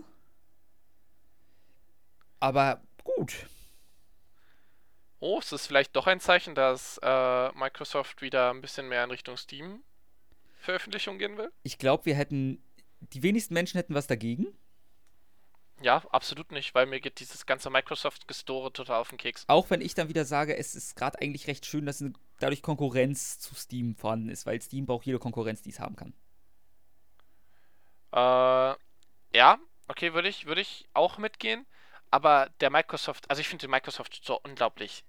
Aber 2.40 2.82
gut. 3.04 3.46
Oh, 5.20 5.38
ist 5.38 5.52
es 5.52 5.66
vielleicht 5.66 5.96
doch 5.96 6.06
ein 6.06 6.20
Zeichen, 6.20 6.54
dass 6.54 6.98
äh, 7.02 7.52
Microsoft 7.52 8.22
wieder 8.22 8.50
ein 8.50 8.60
bisschen 8.60 8.88
mehr 8.88 9.02
in 9.04 9.10
Richtung 9.10 9.36
Steam-Veröffentlichung 9.36 11.18
gehen 11.18 11.36
will? 11.36 11.50
Ich 11.62 11.78
glaube, 11.78 12.06
wir 12.06 12.14
hätten. 12.14 12.62
Die 13.00 13.22
wenigsten 13.22 13.54
Menschen 13.54 13.78
hätten 13.78 13.94
was 13.94 14.08
dagegen. 14.08 14.48
Ja, 15.80 16.02
absolut 16.10 16.50
nicht, 16.50 16.74
weil 16.74 16.86
mir 16.86 17.00
geht 17.00 17.20
dieses 17.20 17.46
ganze 17.46 17.70
Microsoft-Gestore 17.70 18.72
total 18.72 19.00
auf 19.00 19.10
den 19.10 19.18
Keks. 19.18 19.44
Auch 19.46 19.70
wenn 19.70 19.80
ich 19.80 19.94
dann 19.94 20.08
wieder 20.08 20.24
sage, 20.24 20.56
es 20.56 20.74
ist 20.74 20.96
gerade 20.96 21.20
eigentlich 21.20 21.46
recht 21.46 21.64
schön, 21.66 21.86
dass 21.86 22.04
dadurch 22.40 22.62
Konkurrenz 22.62 23.38
zu 23.38 23.54
Steam 23.54 23.94
vorhanden 23.94 24.28
ist, 24.28 24.46
weil 24.46 24.60
Steam 24.60 24.86
braucht 24.86 25.06
jede 25.06 25.20
Konkurrenz, 25.20 25.62
die 25.62 25.70
es 25.70 25.78
haben 25.78 25.94
kann. 25.94 26.12
Äh, 28.12 28.76
ja, 29.36 29.58
okay, 29.86 30.14
würde 30.14 30.28
ich, 30.28 30.46
würd 30.46 30.58
ich 30.58 30.88
auch 30.94 31.18
mitgehen. 31.18 31.66
Aber 32.10 32.48
der 32.60 32.70
Microsoft, 32.70 33.30
also 33.30 33.40
ich 33.40 33.48
finde 33.48 33.66
den 33.66 33.70
Microsoft 33.70 34.16
Store 34.16 34.40
unglaublich, 34.42 35.04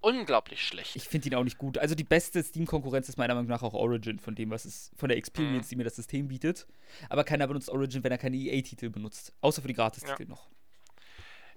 unglaublich 0.00 0.64
schlecht. 0.64 0.94
Ich 0.94 1.08
finde 1.08 1.28
ihn 1.28 1.34
auch 1.34 1.44
nicht 1.44 1.58
gut. 1.58 1.78
Also 1.78 1.94
die 1.94 2.04
beste 2.04 2.42
Steam-Konkurrenz 2.42 3.08
ist 3.08 3.16
meiner 3.16 3.34
Meinung 3.34 3.48
nach 3.48 3.62
auch 3.62 3.74
Origin, 3.74 4.18
von 4.18 4.34
dem, 4.34 4.50
was 4.50 4.64
es, 4.64 4.92
von 4.96 5.08
der 5.08 5.18
Experience, 5.18 5.66
mhm. 5.66 5.70
die 5.70 5.76
mir 5.76 5.84
das 5.84 5.96
System 5.96 6.28
bietet. 6.28 6.66
Aber 7.08 7.24
keiner 7.24 7.46
benutzt 7.46 7.68
Origin, 7.70 8.04
wenn 8.04 8.12
er 8.12 8.18
keine 8.18 8.36
EA-Titel 8.36 8.90
benutzt. 8.90 9.32
Außer 9.40 9.62
für 9.62 9.68
die 9.68 9.74
Gratis-Titel 9.74 10.22
ja. 10.22 10.28
noch. 10.28 10.48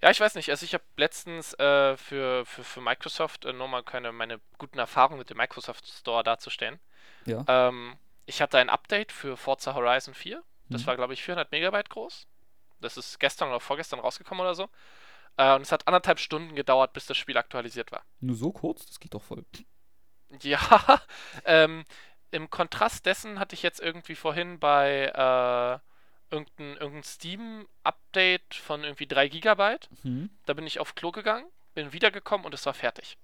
Ja, 0.01 0.09
ich 0.11 0.19
weiß 0.19 0.35
nicht. 0.35 0.49
Also 0.49 0.63
ich 0.63 0.73
habe 0.73 0.83
letztens 0.97 1.53
äh, 1.55 1.97
für, 1.97 2.45
für, 2.45 2.63
für 2.63 2.81
Microsoft 2.81 3.45
äh, 3.45 3.53
nur 3.53 3.67
mal 3.67 3.83
keine, 3.83 4.11
meine 4.11 4.39
guten 4.57 4.79
Erfahrungen 4.79 5.19
mit 5.19 5.29
dem 5.29 5.37
Microsoft 5.37 5.85
Store 5.87 6.23
darzustellen. 6.23 6.79
Ja. 7.25 7.43
Ähm, 7.47 7.97
ich 8.25 8.41
hatte 8.41 8.59
ein 8.59 8.69
Update 8.69 9.11
für 9.11 9.35
Forza 9.35 9.73
Horizon 9.73 10.13
4. 10.13 10.41
Das 10.69 10.83
mhm. 10.83 10.87
war, 10.87 10.95
glaube 10.95 11.13
ich, 11.13 11.23
400 11.23 11.51
Megabyte 11.51 11.89
groß. 11.89 12.27
Das 12.81 12.97
ist 12.97 13.19
gestern 13.19 13.49
oder 13.49 13.59
vorgestern 13.59 13.99
rausgekommen 13.99 14.41
oder 14.41 14.55
so. 14.55 14.69
Äh, 15.37 15.55
und 15.55 15.61
es 15.61 15.71
hat 15.71 15.87
anderthalb 15.87 16.19
Stunden 16.19 16.55
gedauert, 16.55 16.93
bis 16.93 17.05
das 17.05 17.17
Spiel 17.17 17.37
aktualisiert 17.37 17.91
war. 17.91 18.03
Nur 18.19 18.35
so 18.35 18.51
kurz? 18.51 18.85
Das 18.85 18.99
geht 18.99 19.13
doch 19.13 19.23
voll. 19.23 19.45
Ja, 20.41 20.59
ähm, 21.45 21.85
im 22.31 22.49
Kontrast 22.49 23.05
dessen 23.05 23.39
hatte 23.39 23.55
ich 23.55 23.63
jetzt 23.63 23.79
irgendwie 23.79 24.15
vorhin 24.15 24.59
bei 24.59 25.05
äh, 25.05 26.33
irgendein, 26.33 26.77
irgendein 26.77 27.03
Steam-Update 27.03 28.55
von 28.55 28.83
irgendwie 28.83 29.07
3 29.07 29.29
Gigabyte. 29.29 29.89
Mhm. 30.03 30.29
Da 30.45 30.53
bin 30.53 30.67
ich 30.67 30.79
auf 30.79 30.95
Klo 30.95 31.11
gegangen, 31.11 31.47
bin 31.73 31.93
wiedergekommen 31.93 32.45
und 32.45 32.53
es 32.53 32.65
war 32.65 32.73
fertig. 32.73 33.17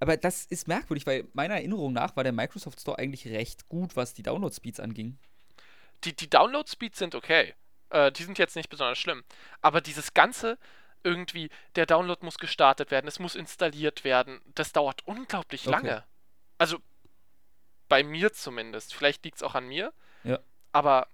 Aber 0.00 0.16
das 0.16 0.44
ist 0.44 0.66
merkwürdig, 0.66 1.06
weil 1.06 1.28
meiner 1.32 1.54
Erinnerung 1.54 1.92
nach 1.92 2.16
war 2.16 2.24
der 2.24 2.32
Microsoft 2.32 2.80
Store 2.80 2.98
eigentlich 2.98 3.26
recht 3.26 3.68
gut, 3.68 3.94
was 3.94 4.14
die 4.14 4.24
Download-Speeds 4.24 4.80
anging. 4.80 5.16
Die, 6.04 6.14
die 6.14 6.28
Download-Speeds 6.28 6.98
sind 6.98 7.14
okay. 7.14 7.54
Äh, 7.92 8.10
die 8.12 8.24
sind 8.24 8.38
jetzt 8.38 8.56
nicht 8.56 8.68
besonders 8.68 8.98
schlimm. 8.98 9.22
Aber 9.60 9.80
dieses 9.80 10.14
ganze 10.14 10.58
irgendwie, 11.04 11.50
der 11.76 11.86
Download 11.86 12.24
muss 12.24 12.38
gestartet 12.38 12.90
werden, 12.90 13.08
es 13.08 13.18
muss 13.18 13.34
installiert 13.34 14.04
werden, 14.04 14.40
das 14.54 14.72
dauert 14.72 15.06
unglaublich 15.06 15.66
Okay. 15.66 15.70
lange. 15.72 16.04
Also 16.58 16.78
bei 17.88 18.02
mir 18.04 18.32
zumindest. 18.32 18.94
Vielleicht 18.94 19.24
liegt 19.24 19.36
es 19.36 19.42
auch 19.42 19.54
an 19.54 19.66
mir. 19.68 19.92
Ja. 20.24 20.38
Aber 20.72 21.08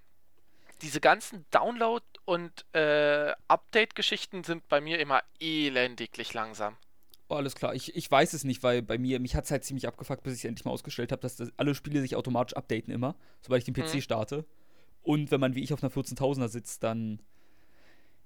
diese 0.82 1.00
ganzen 1.00 1.44
Download- 1.50 2.04
und 2.24 2.64
äh, 2.74 3.32
Update-Geschichten 3.48 4.44
sind 4.44 4.68
bei 4.68 4.80
mir 4.80 5.00
immer 5.00 5.22
elendiglich 5.40 6.34
langsam. 6.34 6.76
Oh, 7.28 7.34
alles 7.34 7.54
klar. 7.56 7.74
Ich, 7.74 7.96
ich 7.96 8.10
weiß 8.10 8.32
es 8.32 8.44
nicht, 8.44 8.62
weil 8.62 8.80
bei 8.82 8.96
mir, 8.96 9.18
mich 9.20 9.34
hat 9.34 9.44
es 9.44 9.50
halt 9.50 9.64
ziemlich 9.64 9.88
abgefuckt, 9.88 10.22
bis 10.22 10.34
ich 10.34 10.40
es 10.40 10.44
endlich 10.44 10.64
mal 10.64 10.70
ausgestellt 10.70 11.10
habe, 11.12 11.20
dass 11.20 11.36
das, 11.36 11.50
alle 11.56 11.74
Spiele 11.74 12.00
sich 12.00 12.14
automatisch 12.14 12.56
updaten 12.56 12.92
immer, 12.92 13.16
sobald 13.40 13.60
ich 13.66 13.72
den 13.72 13.74
PC 13.74 13.94
Mhm. 13.96 14.00
starte. 14.02 14.44
Und 15.08 15.30
wenn 15.30 15.40
man 15.40 15.54
wie 15.54 15.64
ich 15.64 15.72
auf 15.72 15.82
einer 15.82 15.90
14.000er 15.90 16.48
sitzt, 16.48 16.82
dann. 16.82 17.22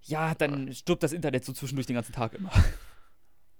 Ja, 0.00 0.34
dann 0.34 0.74
stirbt 0.74 1.04
das 1.04 1.12
Internet 1.12 1.44
so 1.44 1.52
zwischendurch 1.52 1.86
den 1.86 1.94
ganzen 1.94 2.12
Tag 2.12 2.34
immer. 2.34 2.50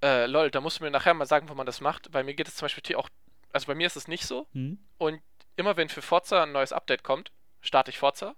Äh, 0.03 0.27
lol, 0.27 0.51
da 0.51 0.61
musst 0.61 0.81
du 0.81 0.85
mir 0.85 0.91
nachher 0.91 1.15
mal 1.15 1.27
sagen, 1.27 1.49
wo 1.49 1.55
man 1.55 1.65
das 1.65 1.81
macht. 1.81 2.11
Bei 2.11 2.25
mir 2.25 2.35
geht 2.35 2.49
es 2.49 2.57
zum 2.57 2.65
Beispiel 2.65 2.83
hier 2.85 2.99
auch. 2.99 3.09
Also 3.53 3.69
bei 3.69 3.77
mir 3.77 3.87
ist 3.87 3.95
es 3.95 4.09
nicht 4.09 4.27
so. 4.27 4.49
Hm? 4.51 4.81
Und 4.99 5.21
immer 5.55 5.77
wenn 5.77 5.89
für 5.89 6.03
Forza 6.03 6.43
ein 6.43 6.51
neues 6.51 6.73
Update 6.73 7.05
kommt, 7.05 7.31
starte 7.61 7.93
ich 7.93 7.99
Forza. 7.99 8.35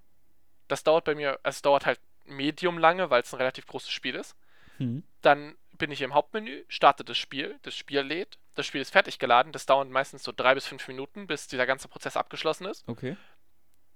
Das 0.68 0.84
dauert 0.84 1.06
bei 1.06 1.14
mir, 1.14 1.40
es 1.42 1.62
dauert 1.62 1.86
halt 1.86 1.98
medium 2.26 2.76
lange, 2.76 3.08
weil 3.08 3.22
es 3.22 3.32
ein 3.32 3.38
relativ 3.38 3.66
großes 3.66 3.90
Spiel 3.90 4.14
ist. 4.14 4.36
Hm. 4.76 5.02
Dann 5.22 5.54
bin 5.78 5.90
ich 5.90 6.02
im 6.02 6.12
Hauptmenü, 6.12 6.64
starte 6.68 7.02
das 7.02 7.16
Spiel, 7.16 7.58
das 7.62 7.74
Spiel 7.74 8.00
lädt, 8.00 8.36
das 8.54 8.66
Spiel 8.66 8.82
ist 8.82 8.90
fertig 8.90 9.18
geladen, 9.18 9.52
das 9.52 9.64
dauert 9.64 9.88
meistens 9.88 10.22
so 10.22 10.32
drei 10.36 10.54
bis 10.54 10.66
fünf 10.66 10.86
Minuten, 10.86 11.26
bis 11.26 11.48
dieser 11.48 11.64
ganze 11.64 11.88
Prozess 11.88 12.18
abgeschlossen 12.18 12.66
ist. 12.66 12.86
Okay, 12.86 13.16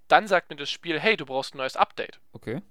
Dann 0.08 0.26
sagt 0.26 0.50
mir 0.50 0.56
das 0.56 0.70
Spiel, 0.70 0.98
hey, 1.00 1.16
du 1.16 1.26
brauchst 1.26 1.54
ein 1.54 1.58
neues 1.58 1.76
Update. 1.76 2.20
okay. 2.32 2.62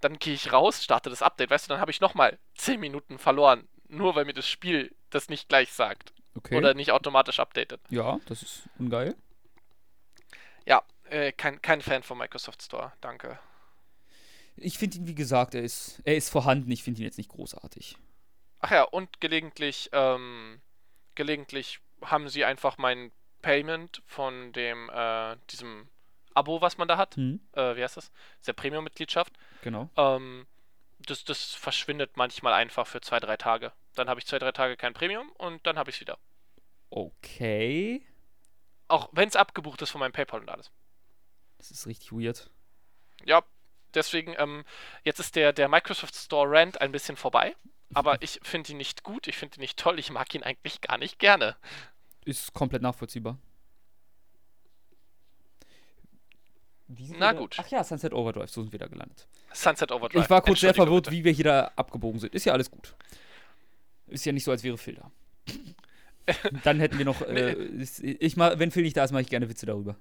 Dann 0.00 0.18
gehe 0.18 0.32
ich 0.32 0.50
raus, 0.50 0.82
starte 0.82 1.10
das 1.10 1.20
Update, 1.20 1.50
weißt 1.50 1.66
du, 1.66 1.74
dann 1.74 1.80
habe 1.80 1.90
ich 1.90 2.00
nochmal 2.00 2.38
zehn 2.54 2.80
Minuten 2.80 3.18
verloren, 3.18 3.68
nur 3.88 4.14
weil 4.14 4.24
mir 4.24 4.32
das 4.32 4.48
Spiel 4.48 4.94
das 5.10 5.28
nicht 5.28 5.48
gleich 5.50 5.72
sagt 5.74 6.14
Okay. 6.34 6.56
oder 6.56 6.72
nicht 6.72 6.92
automatisch 6.92 7.38
updatet. 7.40 7.80
ja, 7.90 8.18
das 8.26 8.42
ist 8.42 8.62
ungeil. 8.78 9.14
Ja, 10.64 10.82
äh, 11.10 11.32
kein, 11.32 11.60
kein 11.60 11.82
Fan 11.82 12.02
vom 12.02 12.16
Microsoft 12.18 12.62
Store, 12.62 12.92
danke. 13.02 13.38
Ich 14.56 14.78
finde 14.78 14.98
ihn, 14.98 15.06
wie 15.06 15.14
gesagt, 15.14 15.54
er 15.54 15.62
ist, 15.62 16.00
er 16.04 16.16
ist 16.16 16.30
vorhanden. 16.30 16.70
Ich 16.70 16.82
finde 16.82 17.00
ihn 17.00 17.04
jetzt 17.04 17.18
nicht 17.18 17.30
großartig. 17.30 17.96
Ach 18.60 18.70
ja, 18.70 18.84
und 18.84 19.20
gelegentlich, 19.20 19.90
ähm, 19.92 20.60
gelegentlich 21.14 21.80
haben 22.02 22.28
sie 22.28 22.44
einfach 22.44 22.78
mein 22.78 23.10
Payment 23.42 24.02
von 24.06 24.52
dem, 24.52 24.88
äh, 24.90 25.36
diesem 25.50 25.88
Abo, 26.34 26.60
was 26.60 26.78
man 26.78 26.88
da 26.88 26.96
hat. 26.96 27.16
Hm? 27.16 27.40
Äh, 27.52 27.76
wie 27.76 27.82
heißt 27.82 27.96
das? 27.96 28.10
Dieser 28.40 28.52
Premium-Mitgliedschaft. 28.52 29.32
Genau. 29.62 29.88
Ähm, 29.96 30.46
das, 31.06 31.24
das 31.24 31.54
verschwindet 31.54 32.16
manchmal 32.16 32.52
einfach 32.52 32.86
für 32.86 33.00
zwei, 33.00 33.20
drei 33.20 33.36
Tage. 33.36 33.72
Dann 33.94 34.08
habe 34.08 34.20
ich 34.20 34.26
zwei, 34.26 34.38
drei 34.38 34.52
Tage 34.52 34.76
kein 34.76 34.94
Premium 34.94 35.30
und 35.32 35.66
dann 35.66 35.78
habe 35.78 35.90
ich 35.90 35.96
es 35.96 36.00
wieder. 36.00 36.18
Okay. 36.90 38.04
Auch 38.88 39.08
wenn 39.12 39.28
es 39.28 39.36
abgebucht 39.36 39.80
ist 39.82 39.90
von 39.90 40.00
meinem 40.00 40.12
PayPal 40.12 40.40
und 40.40 40.50
alles. 40.50 40.70
Das 41.58 41.70
ist 41.70 41.86
richtig 41.86 42.12
weird. 42.12 42.50
Ja, 43.24 43.42
deswegen, 43.94 44.34
ähm, 44.38 44.64
jetzt 45.04 45.20
ist 45.20 45.36
der, 45.36 45.52
der 45.52 45.68
Microsoft 45.68 46.14
Store 46.14 46.50
Rant 46.50 46.80
ein 46.80 46.92
bisschen 46.92 47.16
vorbei. 47.16 47.54
Aber 47.94 48.16
ich 48.22 48.40
finde 48.42 48.72
ihn 48.72 48.78
nicht 48.78 49.02
gut, 49.02 49.28
ich 49.28 49.36
finde 49.36 49.58
ihn 49.58 49.60
nicht 49.60 49.78
toll, 49.78 49.98
ich 49.98 50.10
mag 50.10 50.34
ihn 50.34 50.42
eigentlich 50.42 50.80
gar 50.80 50.98
nicht 50.98 51.18
gerne. 51.18 51.56
Ist 52.24 52.52
komplett 52.52 52.82
nachvollziehbar. 52.82 53.38
Wie 56.79 56.79
sind 56.79 56.79
Na 57.18 57.32
gut. 57.32 57.56
Ach 57.58 57.68
ja, 57.68 57.84
Sunset 57.84 58.12
Overdrive, 58.12 58.50
so 58.50 58.62
sind 58.62 58.72
wir 58.72 58.78
da 58.78 58.86
gelandet. 58.86 59.28
Sunset 59.52 59.92
Overdrive. 59.92 60.24
Ich 60.24 60.30
war 60.30 60.42
kurz 60.42 60.60
sehr 60.60 60.74
verwirrt, 60.74 61.10
wie 61.10 61.24
wir 61.24 61.32
hier 61.32 61.44
da 61.44 61.70
abgebogen 61.76 62.20
sind. 62.20 62.34
Ist 62.34 62.44
ja 62.44 62.52
alles 62.52 62.70
gut. 62.70 62.94
Ist 64.06 64.24
ja 64.24 64.32
nicht 64.32 64.44
so, 64.44 64.50
als 64.50 64.64
wäre 64.64 64.76
Phil 64.76 64.94
da. 64.94 65.10
Dann 66.64 66.78
hätten 66.80 66.98
wir 66.98 67.04
noch. 67.04 67.22
Äh, 67.22 67.54
ich 67.54 68.36
mal, 68.36 68.58
wenn 68.58 68.70
Phil 68.70 68.82
nicht 68.82 68.96
da 68.96 69.04
ist, 69.04 69.12
mache 69.12 69.22
ich 69.22 69.28
gerne 69.28 69.48
Witze 69.48 69.66
darüber. 69.66 69.96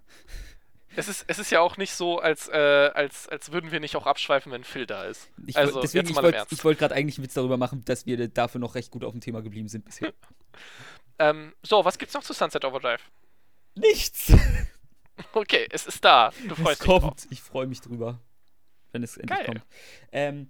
Es 0.96 1.08
ist, 1.08 1.26
es 1.28 1.40
ist 1.40 1.52
ja 1.52 1.62
auch 1.62 1.78
nicht 1.78 1.94
so, 1.94 2.20
als, 2.20 2.48
äh, 2.50 2.58
als, 2.94 3.30
als 3.30 3.52
würden 3.52 3.72
wir 3.72 3.80
nicht 3.80 3.96
auch 3.96 4.08
abschweifen, 4.08 4.52
wenn 4.52 4.64
Phil 4.64 4.86
da 4.86 5.04
ist. 5.06 5.30
Ich, 5.46 5.56
Also, 5.56 5.82
deswegen, 5.82 6.08
jetzt 6.08 6.10
ich 6.10 6.16
mal 6.16 6.26
im 6.26 6.34
wollte 6.34 6.48
ich 6.56 6.64
wollt 6.64 6.80
gerade 6.80 6.96
eigentlich 6.96 7.18
einen 7.18 7.26
Witz 7.26 7.36
darüber 7.36 7.58
machen, 7.58 7.84
dass 7.86 8.06
wir 8.06 8.28
dafür 8.28 8.60
noch 8.60 8.76
recht 8.76 8.92
gut 8.92 9.04
auf 9.04 9.12
dem 9.12 9.22
Thema 9.22 9.42
geblieben 9.42 9.68
sind 9.68 9.86
bisher. 9.86 10.14
Ähm, 11.22 11.54
so, 11.64 11.84
was 11.84 11.98
gibt's 11.98 12.14
noch 12.14 12.24
zu 12.24 12.32
Sunset 12.32 12.64
Overdrive? 12.64 13.02
Nichts! 13.76 14.32
Okay, 15.34 15.68
es 15.72 15.86
ist 15.86 16.04
da. 16.04 16.32
Du 16.48 16.54
Es 16.54 16.60
freust 16.60 16.82
dich 16.82 16.88
drauf. 16.88 17.02
kommt. 17.04 17.28
Ich 17.30 17.42
freue 17.42 17.68
mich 17.68 17.82
drüber. 17.82 18.20
Wenn 18.92 19.04
es 19.04 19.18
endlich 19.18 19.38
Geil. 19.38 19.46
kommt. 19.46 19.62
Ähm, 20.12 20.50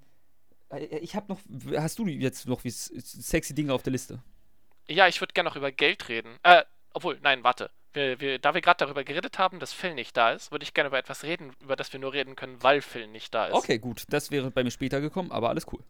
äh, 0.70 0.86
ich 1.00 1.16
habe 1.16 1.28
noch. 1.34 1.40
Hast 1.78 2.00
du 2.00 2.08
jetzt 2.08 2.48
noch 2.48 2.64
wie 2.64 2.70
sexy 2.70 3.54
Dinge 3.54 3.74
auf 3.74 3.84
der 3.84 3.92
Liste? 3.92 4.22
Ja, 4.88 5.08
ich 5.08 5.20
würde 5.22 5.34
gerne 5.34 5.50
noch 5.50 5.56
über 5.56 5.72
Geld 5.72 6.08
reden. 6.10 6.38
Äh, 6.44 6.64
obwohl, 6.94 7.20
nein, 7.22 7.44
warte. 7.44 7.70
Wir, 7.94 8.20
wir, 8.20 8.38
da 8.40 8.54
wir 8.54 8.62
gerade 8.62 8.78
darüber 8.78 9.04
geredet 9.04 9.40
haben, 9.40 9.60
dass 9.60 9.74
Phil 9.74 9.96
nicht 9.96 10.16
da 10.16 10.32
ist, 10.32 10.52
würde 10.52 10.64
ich 10.64 10.76
gerne 10.76 10.90
über 10.90 11.00
etwas 11.00 11.24
reden, 11.24 11.54
über 11.60 11.76
das 11.76 11.92
wir 11.92 12.00
nur 12.00 12.14
reden 12.14 12.36
können, 12.36 12.62
weil 12.62 12.82
Phil 12.82 13.08
nicht 13.08 13.34
da 13.34 13.48
ist. 13.48 13.56
Okay, 13.56 13.80
gut. 13.80 14.04
Das 14.10 14.30
wäre 14.30 14.52
bei 14.52 14.64
mir 14.64 14.70
später 14.72 15.02
gekommen, 15.02 15.32
aber 15.32 15.50
alles 15.50 15.66
cool. 15.74 15.84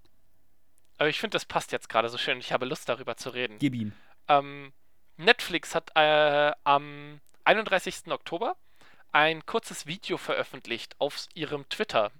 Aber 0.97 1.09
ich 1.09 1.19
finde, 1.19 1.33
das 1.35 1.45
passt 1.45 1.71
jetzt 1.73 1.89
gerade 1.89 2.07
so 2.09 2.17
schön. 2.17 2.39
Ich 2.39 2.51
habe 2.53 2.65
Lust, 2.65 2.87
darüber 2.87 3.17
zu 3.17 3.29
reden. 3.29 3.57
Gib 3.59 3.73
ihm. 3.75 3.91
Ähm, 4.29 4.71
Netflix 5.17 5.75
hat 5.75 5.91
äh, 5.95 6.53
am 6.63 7.19
31. 7.43 8.07
Oktober 8.07 8.55
ein 9.11 9.45
kurzes 9.45 9.85
Video 9.85 10.17
veröffentlicht 10.17 10.95
auf 10.99 11.27
ihrem 11.33 11.67
Twitter. 11.69 12.11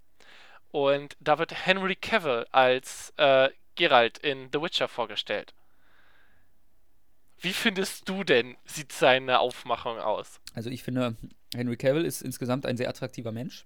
Und 0.71 1.15
da 1.19 1.39
wird 1.39 1.65
Henry 1.65 1.95
Cavill 1.95 2.45
als 2.51 3.13
äh, 3.17 3.49
Geralt 3.75 4.17
in 4.19 4.49
The 4.51 4.61
Witcher 4.61 4.87
vorgestellt. 4.87 5.53
Wie 7.41 7.53
findest 7.53 8.07
du 8.09 8.23
denn, 8.23 8.57
sieht 8.65 8.91
seine 8.91 9.39
Aufmachung 9.39 9.97
aus? 9.97 10.41
Also 10.53 10.69
ich 10.69 10.83
finde, 10.83 11.15
Henry 11.53 11.77
Cavill 11.77 12.05
ist 12.05 12.21
insgesamt 12.21 12.65
ein 12.65 12.75
sehr 12.75 12.89
attraktiver 12.89 13.31
Mensch. 13.31 13.65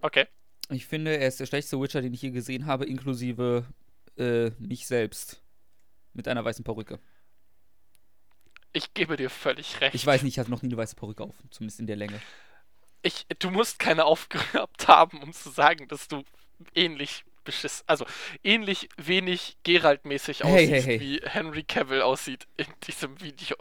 Okay. 0.00 0.26
Ich 0.70 0.86
finde, 0.86 1.16
er 1.16 1.28
ist 1.28 1.40
der 1.40 1.46
schlechteste 1.46 1.80
Witcher, 1.80 2.00
den 2.00 2.14
ich 2.14 2.22
je 2.22 2.30
gesehen 2.30 2.66
habe, 2.66 2.86
inklusive 2.86 3.66
äh, 4.16 4.50
mich 4.58 4.86
selbst. 4.86 5.42
Mit 6.14 6.26
einer 6.26 6.44
weißen 6.44 6.64
Perücke. 6.64 6.98
Ich 8.78 8.94
gebe 8.94 9.16
dir 9.16 9.28
völlig 9.28 9.80
recht. 9.80 9.94
Ich 9.94 10.06
weiß 10.06 10.22
nicht, 10.22 10.34
ich 10.34 10.38
hatte 10.38 10.50
noch 10.52 10.62
nie 10.62 10.68
eine 10.68 10.76
weiße 10.76 10.94
Perücke 10.94 11.24
auf, 11.24 11.34
zumindest 11.50 11.80
in 11.80 11.88
der 11.88 11.96
Länge. 11.96 12.20
Ich, 13.02 13.26
du 13.40 13.50
musst 13.50 13.78
keine 13.80 14.04
aufgehabt 14.04 14.86
haben, 14.86 15.20
um 15.22 15.32
zu 15.32 15.50
sagen, 15.50 15.88
dass 15.88 16.06
du 16.06 16.22
ähnlich 16.74 17.24
beschiss, 17.42 17.82
also 17.88 18.06
ähnlich 18.44 18.88
wenig 18.96 19.56
Geralt-mäßig 19.64 20.44
Hey, 20.44 20.52
aussiehst, 20.66 20.86
hey, 20.86 20.98
hey. 20.98 21.00
wie 21.00 21.20
Henry 21.24 21.64
Cavill 21.64 22.02
aussieht 22.02 22.46
in 22.56 22.66
diesem 22.86 23.20
Video. 23.20 23.56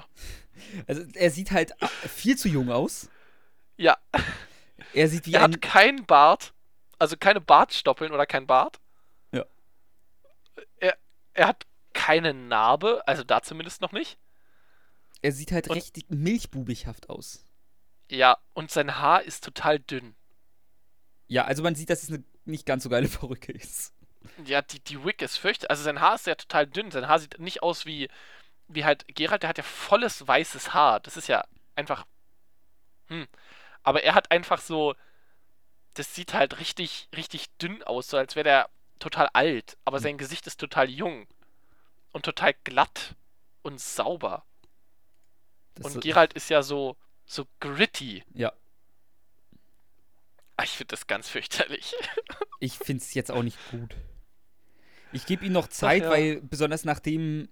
Also 0.88 1.04
er 1.16 1.32
sieht 1.32 1.50
halt 1.52 1.72
äh, 1.82 1.88
viel 1.88 2.38
zu 2.38 2.48
jung 2.48 2.70
aus. 2.72 3.10
Ja, 3.78 3.98
Er 4.94 5.08
sieht 5.08 5.26
wie 5.26 5.34
er 5.34 5.46
ein. 5.46 5.54
hat 5.54 5.62
keinen 5.62 6.06
Bart, 6.06 6.54
also 7.00 7.16
keine 7.18 7.42
Bartstoppeln 7.42 8.12
oder 8.12 8.26
kein 8.28 8.46
Bart. 8.46 8.80
Ja. 9.32 9.46
Er, 10.80 10.98
er 11.34 11.48
hat 11.48 11.66
keine 11.94 12.34
Narbe, 12.34 13.02
also 13.08 13.24
da 13.24 13.42
zumindest 13.42 13.82
noch 13.82 13.92
nicht. 13.92 14.18
Er 15.22 15.32
sieht 15.32 15.52
halt 15.52 15.70
Und- 15.70 15.78
richtig 15.78 16.06
milchbubighaft 16.10 17.10
aus. 17.10 17.44
Ja, 18.10 18.38
und 18.54 18.72
sein 18.72 18.98
Haar 19.00 19.24
ist 19.24 19.44
total 19.44 19.80
dünn. 19.80 20.16
Ja, 21.28 21.44
also 21.46 21.62
man 21.64 21.76
sieht, 21.76 21.90
dass 21.90 22.04
es 22.04 22.10
eine 22.10 22.24
nicht 22.46 22.66
ganz 22.66 22.84
so 22.84 22.90
geile 22.90 23.08
Perücke 23.10 23.52
ist. 23.52 23.94
Ja, 24.46 24.62
die, 24.62 24.80
die 24.80 25.04
Wig 25.04 25.22
ist 25.22 25.38
fürchterlich. 25.38 25.70
Also 25.72 25.84
sein 25.84 26.00
Haar 26.00 26.16
ist 26.16 26.28
ja 26.28 26.36
total 26.36 26.68
dünn. 26.68 26.92
Sein 26.92 27.08
Haar 27.08 27.20
sieht 27.20 27.40
nicht 27.40 27.64
aus 27.64 27.86
wie, 27.86 28.08
wie 28.68 28.86
halt 28.86 29.06
Geralt, 29.16 29.44
der 29.44 29.50
hat 29.50 29.58
ja 29.58 29.64
volles 29.64 30.26
weißes 30.28 30.74
Haar. 30.74 31.00
Das 31.02 31.18
ist 31.18 31.28
ja 31.28 31.44
einfach. 31.76 32.06
Hm. 33.08 33.28
Aber 33.84 34.04
er 34.04 34.14
hat 34.16 34.32
einfach 34.32 34.62
so. 34.62 34.96
Das 35.96 36.14
sieht 36.14 36.34
halt 36.34 36.60
richtig, 36.60 37.10
richtig 37.16 37.50
dünn 37.58 37.82
aus, 37.84 38.10
so 38.10 38.18
als 38.18 38.36
wäre 38.36 38.44
der 38.44 38.70
total 39.00 39.30
alt. 39.34 39.78
Aber 39.84 40.00
sein 40.00 40.18
Gesicht 40.18 40.46
ist 40.48 40.60
total 40.60 40.90
jung. 40.90 41.28
Und 42.14 42.24
total 42.24 42.54
glatt 42.64 43.16
und 43.64 43.82
sauber. 43.82 44.46
Das 45.84 45.96
und 45.96 46.04
Geralt 46.04 46.34
ist 46.34 46.50
ja 46.50 46.62
so, 46.64 46.96
so 47.26 47.46
gritty. 47.60 48.24
Ja, 48.34 48.54
Ah, 50.58 50.64
Ich 50.64 50.72
finde 50.72 50.92
das 50.92 51.06
ganz 51.06 51.30
fürchterlich. 51.30 51.94
ich 52.60 52.74
finde 52.74 53.04
es 53.04 53.14
jetzt 53.14 53.32
auch 53.32 53.44
nicht 53.44 53.58
gut. 53.70 53.96
Ich 55.14 55.26
gebe 55.26 55.46
ihnen 55.46 55.54
noch 55.54 55.68
Zeit, 55.68 56.02
ja. 56.02 56.10
weil 56.10 56.42
besonders 56.42 56.84
nach 56.84 57.00
dem 57.00 57.48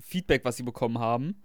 Feedback, 0.00 0.44
was 0.44 0.56
sie 0.56 0.64
bekommen 0.64 0.98
haben, 0.98 1.40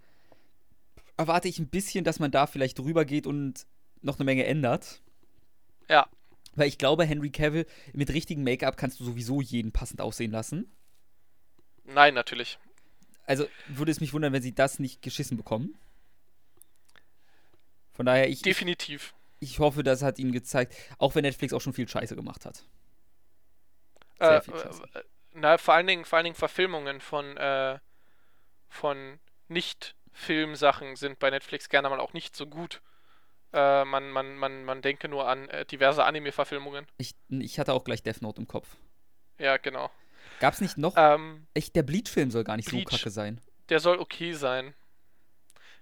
erwarte 1.18 1.48
ich 1.48 1.60
ein 1.60 1.70
bisschen, 1.70 2.04
dass 2.04 2.20
man 2.20 2.32
da 2.32 2.48
vielleicht 2.48 2.80
drüber 2.80 3.06
geht 3.06 3.28
und 3.28 3.66
noch 4.02 4.18
eine 4.18 4.26
Menge 4.26 4.46
ändert. 4.46 5.02
Ja. 5.88 6.10
Weil 6.56 6.68
ich 6.68 6.80
glaube, 6.80 7.06
Henry 7.06 7.30
Cavill 7.30 7.68
mit 7.94 8.10
richtigem 8.10 8.44
Make-up 8.44 8.76
kannst 8.76 9.00
du 9.00 9.06
sowieso 9.06 9.40
jeden 9.40 9.72
passend 9.72 10.02
aussehen 10.02 10.32
lassen. 10.32 10.70
Nein, 11.86 12.16
natürlich. 12.16 12.58
Also 13.26 13.46
würde 13.68 13.92
es 13.92 14.02
mich 14.02 14.14
wundern, 14.14 14.34
wenn 14.34 14.42
sie 14.42 14.54
das 14.54 14.80
nicht 14.80 15.04
geschissen 15.04 15.38
bekommen. 15.38 15.78
Von 17.94 18.06
daher, 18.06 18.28
ich, 18.28 18.38
ich, 18.38 18.42
Definitiv. 18.42 19.14
ich 19.40 19.60
hoffe, 19.60 19.84
das 19.84 20.02
hat 20.02 20.20
ihnen 20.20 20.32
gezeigt, 20.32 20.74
auch 20.98 21.16
wenn 21.16 21.24
Netflix 21.24 21.54
auch 21.54 21.62
schon 21.62 21.74
viel 21.74 21.88
Scheiße 21.88 22.16
gemacht 22.16 22.46
hat. 22.46 22.64
Äh, 24.20 24.26
Sehr 24.28 24.42
viel 24.42 24.58
Scheiße. 24.58 24.84
äh, 24.94 25.04
na, 25.34 25.58
vor 25.58 25.74
allen 25.74 25.88
Dingen, 25.88 26.06
vor 26.06 26.18
allen 26.18 26.26
Dingen 26.26 26.36
Verfilmungen 26.36 27.00
von, 27.02 27.38
äh, 27.38 27.80
von 28.70 29.20
Nicht-Filmsachen 29.48 30.96
sind 30.96 31.20
bei 31.20 31.30
Netflix 31.30 31.70
gerne 31.70 31.90
mal 31.90 32.00
auch 32.00 32.14
nicht 32.14 32.36
so 32.36 32.46
gut. 32.48 32.82
Äh, 33.54 33.84
man, 33.86 34.10
man, 34.12 34.36
man, 34.38 34.64
man 34.64 34.82
denke 34.82 35.10
nur 35.10 35.28
an 35.28 35.50
äh, 35.50 35.66
diverse 35.66 36.04
Anime-Verfilmungen. 36.06 36.86
Ich, 36.98 37.16
ich 37.30 37.60
hatte 37.60 37.74
auch 37.74 37.84
gleich 37.84 38.02
Death 38.04 38.22
Note 38.22 38.40
im 38.42 38.48
Kopf. 38.48 38.68
Ja, 39.38 39.58
genau. 39.58 39.90
Gab 40.40 40.54
es 40.54 40.62
nicht 40.62 40.78
noch? 40.78 40.94
Ähm, 40.98 41.48
Echt, 41.54 41.76
der 41.76 41.84
Bleach-Film 41.84 42.32
soll 42.32 42.44
gar 42.44 42.56
nicht 42.58 42.70
Bleach. 42.70 42.84
so 42.90 42.96
kacke 42.98 43.10
sein. 43.10 43.42
der 43.70 43.80
soll 43.80 43.98
okay 44.00 44.34
sein. 44.34 44.74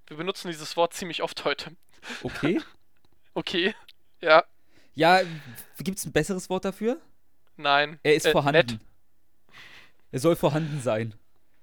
Wir 0.09 0.17
benutzen 0.17 0.49
dieses 0.49 0.75
Wort 0.75 0.93
ziemlich 0.93 1.23
oft 1.23 1.45
heute. 1.45 1.71
Okay. 2.23 2.61
Okay. 3.35 3.73
Ja, 4.21 4.43
ja, 4.95 5.21
gibt 5.77 5.97
es 5.99 6.05
ein 6.05 6.11
besseres 6.11 6.49
Wort 6.49 6.65
dafür? 6.65 6.99
nein. 7.55 7.99
Er 8.03 8.15
ist 8.15 8.25
Äh, 8.25 8.31
vorhanden. 8.31 8.57
nett. 8.73 8.79
Er 10.11 10.19
soll 10.19 10.35
vorhanden 10.35 10.81
sein. 10.81 11.13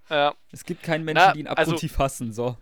Ja. 0.08 0.34
Es 0.52 0.64
gibt 0.64 0.82
keinen 0.84 1.04
Menschen, 1.04 1.24
Na, 1.26 1.32
die 1.32 1.40
ihn 1.40 1.48
also- 1.48 1.60
abgrundtief 1.72 1.98
hassen. 1.98 2.32
So. 2.32 2.56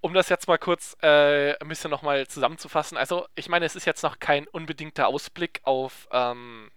um 0.00 0.14
das 0.14 0.28
jetzt 0.30 0.46
mal 0.46 0.56
kurz 0.56 0.96
äh, 1.02 1.58
ein 1.58 1.68
bisschen 1.68 1.90
nochmal 1.90 2.26
zusammenzufassen. 2.28 2.96
Also, 2.96 3.26
ich 3.34 3.48
meine, 3.50 3.66
es 3.66 3.74
ist 3.76 3.84
jetzt 3.84 4.02
noch 4.02 4.18
kein 4.20 4.46
unbedingter 4.46 5.08
Ausblick 5.08 5.60
auf, 5.64 6.08
ähm, 6.12 6.70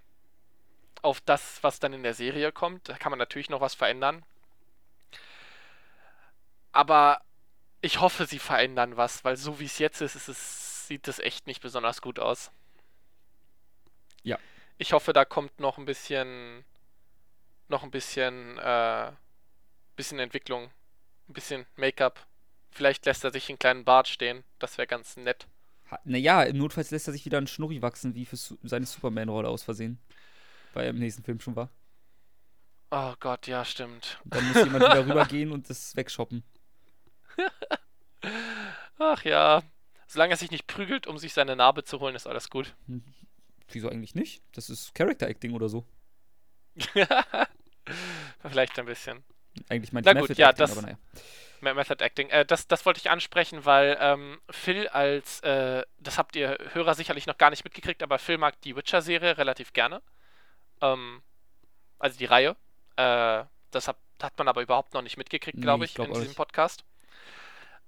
auf 1.03 1.21
das, 1.21 1.59
was 1.63 1.79
dann 1.79 1.93
in 1.93 2.03
der 2.03 2.15
Serie 2.15 2.51
kommt. 2.51 2.89
Da 2.89 2.97
kann 2.97 3.11
man 3.11 3.19
natürlich 3.19 3.49
noch 3.49 3.61
was 3.61 3.75
verändern. 3.75 4.25
Aber 6.73 7.21
ich 7.81 7.99
hoffe, 7.99 8.25
sie 8.25 8.39
verändern 8.39 8.97
was, 8.97 9.23
weil 9.23 9.37
so 9.37 9.59
wie 9.59 9.65
es 9.65 9.79
jetzt 9.79 10.01
ist, 10.01 10.15
ist 10.15 10.29
es, 10.29 10.87
sieht 10.87 11.07
es 11.07 11.19
echt 11.19 11.47
nicht 11.47 11.61
besonders 11.61 12.01
gut 12.01 12.19
aus. 12.19 12.51
Ja. 14.23 14.37
Ich 14.77 14.93
hoffe, 14.93 15.13
da 15.13 15.25
kommt 15.25 15.59
noch 15.59 15.77
ein 15.77 15.85
bisschen, 15.85 16.63
noch 17.67 17.83
ein 17.83 17.91
bisschen, 17.91 18.57
äh, 18.59 19.11
bisschen 19.95 20.19
Entwicklung, 20.19 20.69
ein 21.27 21.33
bisschen 21.33 21.65
Make-up. 21.75 22.25
Vielleicht 22.71 23.05
lässt 23.05 23.23
er 23.23 23.31
sich 23.31 23.49
einen 23.49 23.59
kleinen 23.59 23.83
Bart 23.83 24.07
stehen. 24.07 24.43
Das 24.59 24.77
wäre 24.77 24.87
ganz 24.87 25.17
nett. 25.17 25.47
Naja, 26.05 26.43
im 26.43 26.57
Notfall 26.57 26.85
lässt 26.89 27.07
er 27.07 27.13
sich 27.13 27.25
wieder 27.25 27.37
einen 27.37 27.47
Schnurri 27.47 27.81
wachsen, 27.81 28.15
wie 28.15 28.25
für 28.25 28.37
seine 28.37 28.85
Superman-Rolle 28.85 29.49
aus 29.49 29.63
Versehen. 29.63 29.99
Weil 30.73 30.85
er 30.85 30.91
im 30.91 30.99
nächsten 30.99 31.23
Film 31.23 31.41
schon 31.41 31.55
war. 31.55 31.69
Oh 32.91 33.13
Gott, 33.19 33.47
ja, 33.47 33.65
stimmt. 33.65 34.19
Und 34.23 34.35
dann 34.35 34.47
muss 34.47 34.63
jemand 34.63 34.85
wieder 34.85 35.05
rübergehen 35.05 35.51
und 35.51 35.69
das 35.69 35.95
wegshoppen. 35.95 36.43
Ach 38.99 39.23
ja. 39.23 39.63
Solange 40.07 40.33
er 40.33 40.37
sich 40.37 40.51
nicht 40.51 40.67
prügelt, 40.67 41.07
um 41.07 41.17
sich 41.17 41.33
seine 41.33 41.55
Narbe 41.55 41.83
zu 41.83 41.99
holen, 41.99 42.15
ist 42.15 42.27
alles 42.27 42.49
gut. 42.49 42.75
Wieso 43.69 43.89
eigentlich 43.89 44.15
nicht? 44.15 44.43
Das 44.53 44.69
ist 44.69 44.93
Character 44.93 45.27
Acting 45.27 45.53
oder 45.53 45.69
so. 45.69 45.85
Vielleicht 48.47 48.77
ein 48.79 48.85
bisschen. 48.85 49.23
Eigentlich 49.69 49.91
meint 49.91 50.05
Na 50.05 50.11
ich 50.13 50.17
Method 50.21 50.33
ja, 50.39 50.49
Acting, 50.49 50.59
das- 50.63 50.71
aber 50.77 50.81
naja. 50.83 50.97
Me- 51.61 51.73
Method 51.75 52.03
Acting. 52.03 52.29
Äh, 52.29 52.45
das, 52.45 52.67
das 52.67 52.85
wollte 52.85 52.99
ich 52.99 53.09
ansprechen, 53.11 53.65
weil 53.65 53.95
ähm, 53.99 54.41
Phil 54.49 54.87
als, 54.87 55.41
äh, 55.41 55.83
das 55.99 56.17
habt 56.17 56.35
ihr 56.35 56.57
Hörer 56.73 56.95
sicherlich 56.95 57.27
noch 57.27 57.37
gar 57.37 57.51
nicht 57.51 57.63
mitgekriegt, 57.63 58.01
aber 58.01 58.17
Phil 58.17 58.37
mag 58.39 58.59
die 58.61 58.75
Witcher-Serie 58.75 59.37
relativ 59.37 59.71
gerne. 59.73 60.01
Ähm, 60.81 61.21
also 61.99 62.17
die 62.17 62.25
Reihe. 62.25 62.55
Äh, 62.95 63.43
das 63.69 63.87
hat, 63.87 63.97
hat 64.21 64.35
man 64.39 64.47
aber 64.47 64.61
überhaupt 64.63 64.93
noch 64.95 65.03
nicht 65.03 65.17
mitgekriegt, 65.17 65.57
Nee, 65.57 65.61
glaube 65.63 65.85
ich 65.85 65.91
ich, 65.91 65.95
glaub 65.95 66.07
in 66.07 66.13
diesem. 66.15 66.33
Podcast. 66.35 66.83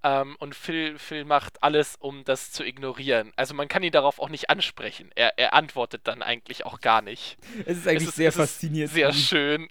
Ähm, 0.05 0.35
und 0.39 0.53
Phil, 0.53 0.99
Phil 0.99 1.23
macht 1.23 1.63
alles, 1.63 1.95
um 1.97 2.23
das 2.25 2.51
zu 2.51 2.65
ignorieren. 2.65 3.31
Also 3.37 3.53
man 3.53 3.67
kann 3.69 3.83
ihn 3.83 3.91
darauf 3.93 4.19
auch 4.19 4.27
nicht 4.29 4.49
ansprechen. 4.49 5.09
Er, 5.15 5.37
er 5.39 5.53
antwortet 5.53 6.01
dann 6.07 6.21
eigentlich 6.21 6.65
auch 6.65 6.81
gar 6.81 7.01
nicht. 7.01 7.37
Es 7.65 7.77
ist 7.77 7.87
eigentlich 7.87 8.09
ist- 8.09 8.15
sehr 8.17 8.29
es 8.29 8.35
ist 8.35 8.41
faszinierend. 8.41 8.93
Sehr 8.93 9.13
schön. 9.13 9.69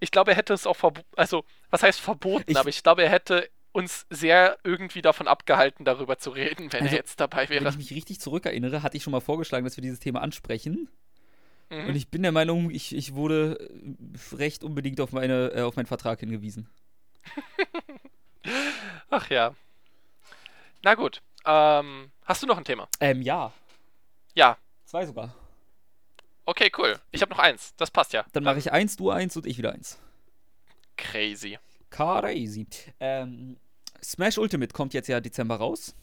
Ich 0.00 0.10
glaube, 0.10 0.30
er 0.32 0.36
hätte 0.36 0.54
es 0.54 0.66
auch 0.66 0.76
verboten, 0.76 1.06
also, 1.16 1.44
was 1.70 1.82
heißt 1.82 2.00
verboten, 2.00 2.44
Ich- 2.50 2.56
aber 2.56 2.68
ich 2.68 2.82
glaube, 2.82 3.02
er 3.02 3.10
hätte 3.10 3.48
uns 3.72 4.06
sehr 4.10 4.58
irgendwie 4.64 5.02
davon 5.02 5.28
abgehalten, 5.28 5.84
darüber 5.84 6.18
zu 6.18 6.30
reden, 6.30 6.72
wenn 6.72 6.82
Also, 6.82 6.94
er 6.94 6.98
jetzt 6.98 7.20
dabei 7.20 7.48
Wenn 7.48 7.60
wäre. 7.62 7.68
ich 7.70 7.76
mich 7.76 7.92
richtig 7.92 8.18
zurückerinnere, 8.20 8.82
hatte 8.82 8.96
ich 8.96 9.02
schon 9.04 9.12
mal 9.12 9.20
vorgeschlagen, 9.20 9.64
dass 9.64 9.76
wir 9.76 9.82
dieses 9.82 10.00
Thema 10.00 10.22
ansprechen. 10.22 10.88
Mhm. 11.68 11.86
Und 11.86 11.94
ich 11.94 12.08
bin 12.08 12.22
der 12.22 12.32
Meinung, 12.32 12.70
ich, 12.70 12.94
ich 12.96 13.14
wurde 13.14 13.70
recht 14.32 14.64
unbedingt 14.64 15.00
auf, 15.00 15.12
meine, 15.12 15.52
äh, 15.54 15.60
auf 15.62 15.76
meinen 15.76 15.86
Vertrag 15.86 16.18
hingewiesen. 16.18 16.68
Ach 19.10 19.28
ja. 19.30 19.54
Na 20.82 20.94
gut. 20.94 21.22
Ähm, 21.44 22.10
hast 22.24 22.42
du 22.42 22.46
noch 22.46 22.58
ein 22.58 22.64
Thema? 22.64 22.88
Ähm, 23.00 23.22
ja. 23.22 23.52
Ja. 24.34 24.56
Zwei 24.84 25.06
sogar. 25.06 25.34
Okay, 26.44 26.70
cool. 26.78 26.98
Ich 27.12 27.22
habe 27.22 27.30
noch 27.30 27.38
eins. 27.38 27.74
Das 27.76 27.90
passt 27.90 28.12
ja. 28.12 28.24
Dann 28.32 28.44
mache 28.44 28.58
ich 28.58 28.72
eins, 28.72 28.96
du 28.96 29.10
eins 29.10 29.36
und 29.36 29.46
ich 29.46 29.58
wieder 29.58 29.72
eins. 29.72 29.98
Crazy. 30.96 31.58
Crazy. 31.90 32.66
Ähm, 32.98 33.56
Smash 34.02 34.38
Ultimate 34.38 34.72
kommt 34.72 34.94
jetzt 34.94 35.08
ja 35.08 35.20
Dezember 35.20 35.56
raus. 35.56 35.94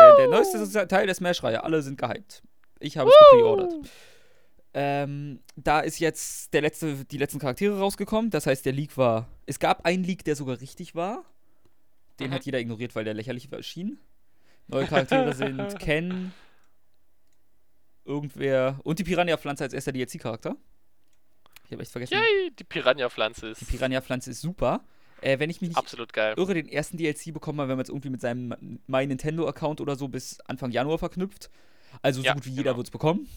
Der, 0.00 0.16
der 0.16 0.28
neueste 0.28 0.88
Teil 0.88 1.06
der 1.06 1.14
Smash-Reihe. 1.14 1.62
Alle 1.62 1.82
sind 1.82 1.98
gehypt. 1.98 2.42
Ich 2.80 2.96
habe 2.96 3.10
es 3.10 3.16
gepreordert. 3.32 3.74
Ähm, 4.76 5.38
da 5.56 5.80
ist 5.80 6.00
jetzt 6.00 6.52
der 6.52 6.60
letzte, 6.62 7.04
die 7.04 7.18
letzten 7.18 7.38
Charaktere 7.38 7.78
rausgekommen. 7.78 8.30
Das 8.30 8.46
heißt, 8.46 8.64
der 8.66 8.72
Leak 8.72 8.96
war. 8.96 9.28
Es 9.46 9.58
gab 9.60 9.86
einen 9.86 10.02
Leak, 10.04 10.24
der 10.24 10.34
sogar 10.36 10.60
richtig 10.60 10.94
war. 10.96 11.24
Den 12.18 12.30
Mhm. 12.30 12.34
hat 12.34 12.44
jeder 12.44 12.58
ignoriert, 12.58 12.94
weil 12.94 13.04
der 13.04 13.14
lächerlich 13.14 13.50
erschien. 13.52 13.98
Neue 14.66 14.86
Charaktere 14.86 15.32
sind 15.34 15.78
Ken, 15.78 16.32
irgendwer 18.04 18.78
und 18.84 18.98
die 18.98 19.04
Piranha-Pflanze 19.04 19.64
als 19.64 19.72
erster 19.72 19.92
DLC-Charakter. 19.92 20.56
Ich 21.66 21.72
habe 21.72 21.82
echt 21.82 21.92
vergessen. 21.92 22.14
Yay, 22.14 22.50
die 22.58 22.64
Piranha-Pflanze 22.64 23.48
ist 23.48 23.60
Die 23.60 23.64
Piranha-Pflanze 23.66 24.30
ist 24.30 24.40
super. 24.40 24.84
Äh, 25.22 25.38
wenn 25.38 25.48
ich 25.48 25.60
mich 25.60 25.68
nicht 25.70 25.78
absolut 25.78 26.12
geil. 26.12 26.34
irre, 26.36 26.52
den 26.54 26.68
ersten 26.68 26.98
DLC 26.98 27.32
bekommen 27.32 27.58
wir, 27.58 27.68
wenn 27.68 27.76
man 27.76 27.84
es 27.84 27.88
irgendwie 27.88 28.10
mit 28.10 28.20
seinem 28.20 28.78
My 28.86 29.06
Nintendo-Account 29.06 29.80
oder 29.80 29.96
so 29.96 30.08
bis 30.08 30.38
Anfang 30.40 30.70
Januar 30.70 30.98
verknüpft. 30.98 31.50
Also 32.02 32.20
so 32.20 32.26
Ja, 32.26 32.34
gut 32.34 32.44
wie 32.44 32.50
jeder 32.50 32.62
genau. 32.64 32.76
wird 32.78 32.88
es 32.88 32.90
bekommen. 32.90 33.28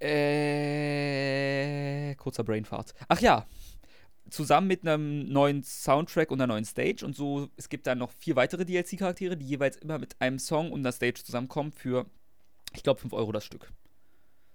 Äh, 0.00 1.34
kurzer 2.16 2.44
Brainfart. 2.44 2.94
Ach 3.08 3.20
ja, 3.20 3.46
zusammen 4.30 4.66
mit 4.66 4.82
einem 4.82 5.28
neuen 5.28 5.62
Soundtrack 5.62 6.30
und 6.30 6.40
einer 6.40 6.52
neuen 6.52 6.64
Stage 6.64 7.04
und 7.04 7.14
so, 7.14 7.48
es 7.56 7.68
gibt 7.68 7.86
dann 7.86 7.98
noch 7.98 8.10
vier 8.12 8.36
weitere 8.36 8.64
DLC-Charaktere, 8.64 9.36
die 9.36 9.46
jeweils 9.46 9.76
immer 9.76 9.98
mit 9.98 10.20
einem 10.20 10.38
Song 10.38 10.72
und 10.72 10.80
einer 10.80 10.92
Stage 10.92 11.22
zusammenkommen 11.22 11.72
für, 11.72 12.06
ich 12.74 12.82
glaube, 12.82 13.00
5 13.00 13.12
Euro 13.12 13.32
das 13.32 13.44
Stück. 13.44 13.72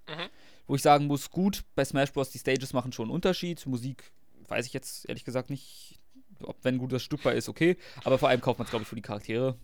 Mhm. 0.08 0.30
Wo 0.68 0.76
ich 0.76 0.82
sagen 0.82 1.08
muss, 1.08 1.30
gut, 1.30 1.64
bei 1.76 1.86
Smash 1.86 2.12
Bros. 2.12 2.32
die 2.32 2.40
Stages 2.40 2.74
machen 2.74 2.92
schon 2.92 3.06
einen 3.06 3.14
Unterschied. 3.14 3.66
Musik 3.66 4.12
weiß 4.48 4.66
ich 4.66 4.74
jetzt 4.74 5.08
ehrlich 5.08 5.26
gesagt 5.26 5.50
nicht, 5.50 6.00
ob 6.42 6.58
wenn 6.64 6.76
ein 6.76 6.80
gutes 6.80 7.04
Stück 7.04 7.24
bei 7.24 7.36
ist, 7.36 7.50
okay. 7.50 7.78
Aber 8.04 8.18
vor 8.18 8.30
allem 8.30 8.42
kauft 8.42 8.60
man 8.60 8.66
es, 8.66 8.70
glaube 8.72 8.84
ich, 8.84 8.90
für 8.90 8.96
die 8.96 9.02
Charaktere. 9.02 9.58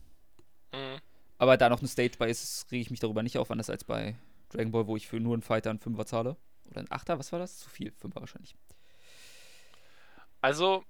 Mhm. 0.72 1.00
Aber 1.38 1.58
da 1.58 1.70
noch 1.70 1.80
eine 1.80 1.88
Stage 1.88 2.14
bei 2.18 2.30
ist, 2.30 2.68
rege 2.72 2.82
ich 2.82 2.92
mich 2.92 3.00
darüber 3.00 3.24
nicht 3.24 3.38
auf, 3.38 3.52
anders 3.52 3.70
als 3.70 3.84
bei 3.84 4.16
Dragon 4.50 4.72
Ball, 4.72 4.88
wo 4.88 4.96
ich 4.96 5.08
für 5.08 5.20
nur 5.20 5.34
einen 5.34 5.42
Fighter 5.42 5.70
einen 5.70 5.80
Fünfer 5.80 6.06
zahle. 6.06 6.38
Oder 6.70 6.80
einen 6.80 6.92
Achter, 6.92 7.20
was 7.20 7.32
war 7.32 7.40
das? 7.40 7.60
Zu 7.60 7.70
viel, 7.70 7.92
Fünfer 7.92 8.20
wahrscheinlich. 8.20 8.56
Also, 10.42 10.84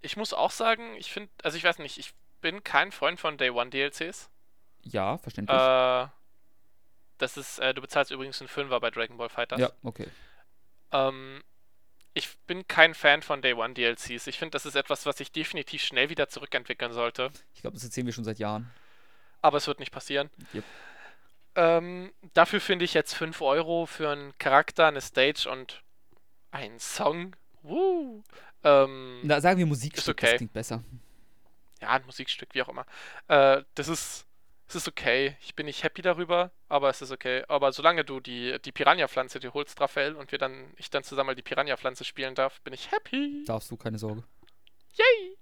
ich 0.00 0.16
muss 0.16 0.32
auch 0.32 0.50
sagen, 0.50 0.94
ich 0.96 1.12
finde, 1.12 1.30
also 1.42 1.56
ich 1.56 1.64
weiß 1.64 1.78
nicht, 1.78 1.98
ich 1.98 2.12
bin 2.40 2.62
kein 2.64 2.92
Freund 2.92 3.20
von 3.20 3.38
Day 3.38 3.50
One 3.50 3.70
DLCs. 3.70 4.30
Ja, 4.82 5.18
verständlich. 5.18 5.56
Äh, 5.56 6.08
das 7.18 7.36
ist, 7.36 7.58
äh, 7.58 7.74
du 7.74 7.80
bezahlst 7.80 8.10
übrigens 8.10 8.40
einen 8.40 8.48
Fünfer 8.48 8.78
bei 8.80 8.90
Dragon 8.90 9.16
Ball 9.16 9.28
Fighters. 9.28 9.58
ja, 9.58 9.70
okay. 9.82 10.06
Ähm, 10.92 11.42
ich 12.14 12.38
bin 12.46 12.66
kein 12.66 12.94
Fan 12.94 13.22
von 13.22 13.42
Day 13.42 13.52
One 13.52 13.74
DLCs. 13.74 14.26
Ich 14.26 14.38
finde, 14.38 14.52
das 14.52 14.64
ist 14.64 14.74
etwas, 14.74 15.04
was 15.04 15.18
sich 15.18 15.32
definitiv 15.32 15.82
schnell 15.82 16.08
wieder 16.08 16.28
zurückentwickeln 16.28 16.92
sollte. 16.92 17.30
Ich 17.54 17.60
glaube, 17.60 17.74
das 17.74 17.84
erzählen 17.84 18.06
wir 18.06 18.14
schon 18.14 18.24
seit 18.24 18.38
Jahren. 18.38 18.72
Aber 19.42 19.58
es 19.58 19.66
wird 19.66 19.80
nicht 19.80 19.92
passieren. 19.92 20.30
Yep. 20.54 20.64
Ähm, 21.56 22.12
dafür 22.34 22.60
finde 22.60 22.84
ich 22.84 22.94
jetzt 22.94 23.14
5 23.14 23.40
Euro 23.40 23.86
für 23.86 24.10
einen 24.10 24.36
Charakter, 24.38 24.86
eine 24.86 25.00
Stage 25.00 25.48
und 25.50 25.82
einen 26.50 26.78
Song. 26.78 27.34
Woo. 27.62 28.22
Ähm, 28.62 29.20
Na, 29.24 29.40
sagen 29.40 29.58
wir 29.58 29.66
Musikstück, 29.66 30.16
okay. 30.16 30.26
das 30.26 30.36
klingt 30.36 30.52
besser. 30.52 30.84
ja, 31.80 31.88
ein 31.90 32.04
Musikstück, 32.06 32.50
wie 32.52 32.62
auch 32.62 32.68
immer. 32.68 32.84
Äh, 33.28 33.62
das 33.74 33.88
ist 33.88 34.26
Es 34.68 34.74
ist 34.74 34.88
okay. 34.88 35.36
Ich 35.40 35.54
bin 35.54 35.66
nicht 35.66 35.82
happy 35.84 36.02
darüber, 36.02 36.50
aber 36.68 36.88
es 36.90 37.00
ist 37.00 37.12
okay. 37.12 37.44
Aber 37.48 37.72
solange 37.72 38.04
du 38.04 38.18
die, 38.20 38.58
die 38.64 38.72
Piranha-Pflanze 38.72 39.38
dir 39.38 39.54
holst, 39.54 39.80
Raphael, 39.80 40.16
und 40.16 40.32
wir 40.32 40.38
dann, 40.38 40.72
ich 40.76 40.90
dann 40.90 41.04
zusammen 41.04 41.28
mal 41.28 41.34
die 41.36 41.42
Piranha-Pflanze 41.42 42.04
spielen 42.04 42.34
darf, 42.34 42.60
bin 42.62 42.74
ich 42.74 42.90
happy. 42.90 43.44
Darfst 43.46 43.70
du, 43.70 43.76
keine 43.76 43.98
Sorge. 43.98 44.24
Yay! 44.96 45.36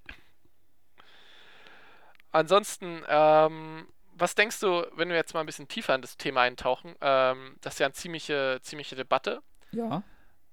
Ansonsten, 2.33 3.03
ähm, 3.09 3.87
was 4.17 4.35
denkst 4.35 4.61
du, 4.61 4.87
wenn 4.97 5.09
wir 5.09 5.17
jetzt 5.17 5.35
mal 5.35 5.41
ein 5.41 5.47
bisschen 5.47 5.69
tiefer 5.69 5.95
in 5.95 6.03
das 6.03 6.17
Thema 6.17 6.43
eintauchen? 6.43 6.95
Ähm, 7.01 7.57
das 7.61 7.75
ist 7.75 7.79
ja 7.81 7.87
eine 7.87 7.95
ziemliche, 7.95 8.59
ziemliche 8.63 8.97
Debatte. 8.97 9.43
Ja. 9.73 10.03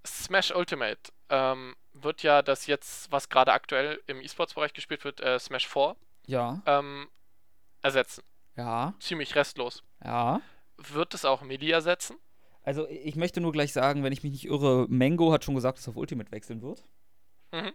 Smash 0.06 0.52
Ultimate 0.56 1.00
ähm, 1.30 1.76
wird 1.94 2.24
ja 2.24 2.42
das 2.42 2.66
jetzt, 2.68 3.12
was 3.12 3.30
gerade 3.30 3.54
aktuell 3.54 4.02
im 4.08 4.22
E-Sports-Bereich 4.22 4.74
gespielt 4.74 5.04
wird, 5.04 5.22
äh, 5.22 5.38
Smash 5.40 5.68
4, 5.68 5.96
Ja. 6.28 6.62
ähm, 6.66 7.08
ersetzen. 7.82 8.24
Ja. 8.56 8.94
Ziemlich 9.00 9.36
restlos. 9.36 9.84
Ja. 10.04 10.42
Wird 10.78 11.14
es 11.14 11.26
auch 11.26 11.42
Melee 11.42 11.72
ersetzen? 11.72 12.18
Also 12.64 12.88
ich 12.90 13.16
möchte 13.16 13.42
nur 13.42 13.52
gleich 13.52 13.74
sagen, 13.74 14.04
wenn 14.04 14.14
ich 14.14 14.24
mich 14.24 14.32
nicht 14.32 14.46
irre, 14.46 14.86
Mango 14.90 15.32
hat 15.32 15.44
schon 15.44 15.56
gesagt, 15.56 15.78
dass 15.78 15.88
er 15.88 15.92
auf 15.92 15.98
Ultimate 15.98 16.32
wechseln 16.32 16.62
wird. 16.62 16.84
Mhm. 17.52 17.72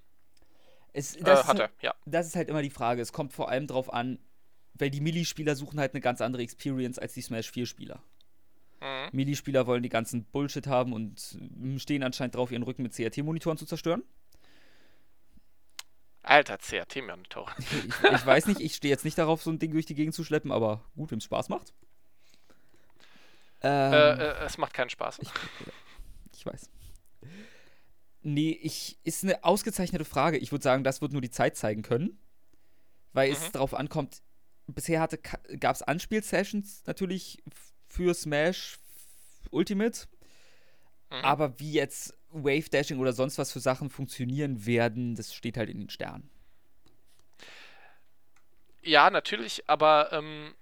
Es, 0.93 1.17
Äh, 1.17 1.23
das, 1.25 1.41
ist 1.41 1.47
hat 1.49 1.59
halt, 1.61 1.71
er, 1.81 1.85
ja. 1.89 1.95
das 2.07 2.27
ist 2.27 2.37
halt 2.37 2.49
immer 2.49 2.63
die 2.63 2.71
Frage. 2.71 3.03
Es 3.03 3.13
kommt 3.13 3.33
vor 3.33 3.49
allem 3.49 3.67
drauf 3.67 3.93
an, 3.93 4.19
weil 4.79 4.91
die 4.91 5.01
Melee-Spieler 5.01 5.57
suchen 5.57 5.81
halt 5.81 5.95
eine 5.95 6.01
ganz 6.01 6.21
andere 6.21 6.43
Experience 6.43 6.99
als 6.99 7.15
die 7.15 7.23
Smash 7.23 7.51
4-Spieler. 7.51 8.03
Mhm. 8.81 9.09
Melee-Spieler 9.13 9.67
wollen 9.67 9.83
die 9.83 9.89
ganzen 9.89 10.25
Bullshit 10.25 10.67
haben 10.67 10.93
und 10.93 11.37
mm, 11.39 11.79
stehen 11.79 12.03
anscheinend 12.03 12.35
drauf, 12.35 12.51
ihren 12.53 12.63
Rücken 12.63 12.83
mit 12.83 12.93
CRT-Monitoren 12.95 13.57
zu 13.57 13.67
zerstören. 13.67 14.03
Alter, 16.23 16.59
CRT-Monitor. 16.59 17.51
Ich, 17.59 18.13
ich 18.13 18.27
weiß 18.27 18.47
nicht, 18.47 18.61
ich 18.61 18.75
stehe 18.75 18.93
jetzt 18.93 19.05
nicht 19.05 19.17
darauf, 19.19 19.43
so 19.43 19.51
ein 19.51 19.59
Ding 19.59 19.73
durch 19.73 19.87
die 19.87 19.95
Gegend 19.95 20.15
zu 20.15 20.25
schleppen, 20.25 20.51
aber 20.53 20.85
gut, 20.97 21.11
wem 21.11 21.19
es 21.19 21.25
Spaß 21.25 21.49
macht. 21.49 21.73
Ähm, 23.63 23.93
äh, 23.93 24.11
äh, 24.13 24.45
es 24.45 24.59
macht 24.59 24.75
keinen 24.75 24.91
Spaß. 24.91 25.21
Ich, 25.23 25.31
ich 26.37 26.45
weiß. 26.45 26.69
Nee, 28.23 28.59
ich, 28.61 28.99
ist 29.05 29.23
eine 29.23 29.45
ausgezeichnete 29.45 30.05
Frage. 30.05 30.37
Ich 30.39 30.51
würde 30.53 30.63
sagen, 30.65 30.83
das 30.85 31.01
wird 31.01 31.13
nur 31.13 31.23
die 31.23 31.31
Zeit 31.31 31.57
zeigen 31.57 31.83
können. 31.83 32.19
Weil 33.13 33.31
es 33.33 33.41
Mhm. 33.49 33.53
darauf 33.53 33.73
ankommt, 33.73 34.21
bisher 34.67 35.07
gab 35.61 35.75
es 35.75 35.83
Anspiel-Sessions 35.83 36.85
natürlich 36.87 37.43
für 37.89 38.15
Smash 38.15 38.79
Ultimate. 39.51 40.07
Mhm. 41.11 41.25
Aber 41.25 41.59
wie 41.61 41.73
jetzt 41.73 42.15
Wave 42.31 42.69
Dashing 42.69 42.99
oder 42.99 43.13
sonst 43.13 43.39
was 43.39 43.53
für 43.53 43.61
Sachen 43.61 43.91
funktionieren 43.91 44.67
werden, 44.67 45.15
das 45.15 45.35
steht 45.35 45.57
halt 45.57 45.71
in 45.71 45.79
den 45.79 45.91
Sternen. 45.91 46.29
Ja, 48.83 49.11
natürlich, 49.11 49.69
aber 49.69 50.13
ähm, 50.13 50.55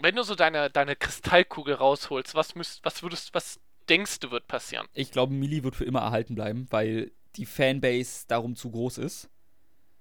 wenn 0.00 0.16
du 0.16 0.22
so 0.22 0.34
deine, 0.34 0.70
deine 0.70 0.96
Kristallkugel 0.96 1.74
rausholst, 1.74 2.34
was 2.34 2.54
müsst, 2.54 2.84
was 2.84 3.02
würdest, 3.02 3.34
was 3.34 3.60
denkst 3.88 4.20
du 4.20 4.30
wird 4.30 4.46
passieren? 4.48 4.86
Ich 4.92 5.12
glaube, 5.12 5.32
Melee 5.32 5.62
wird 5.62 5.76
für 5.76 5.84
immer 5.84 6.00
erhalten 6.00 6.34
bleiben, 6.34 6.66
weil 6.70 7.12
die 7.36 7.46
Fanbase 7.46 8.26
darum 8.26 8.56
zu 8.56 8.70
groß 8.70 8.98
ist. 8.98 9.28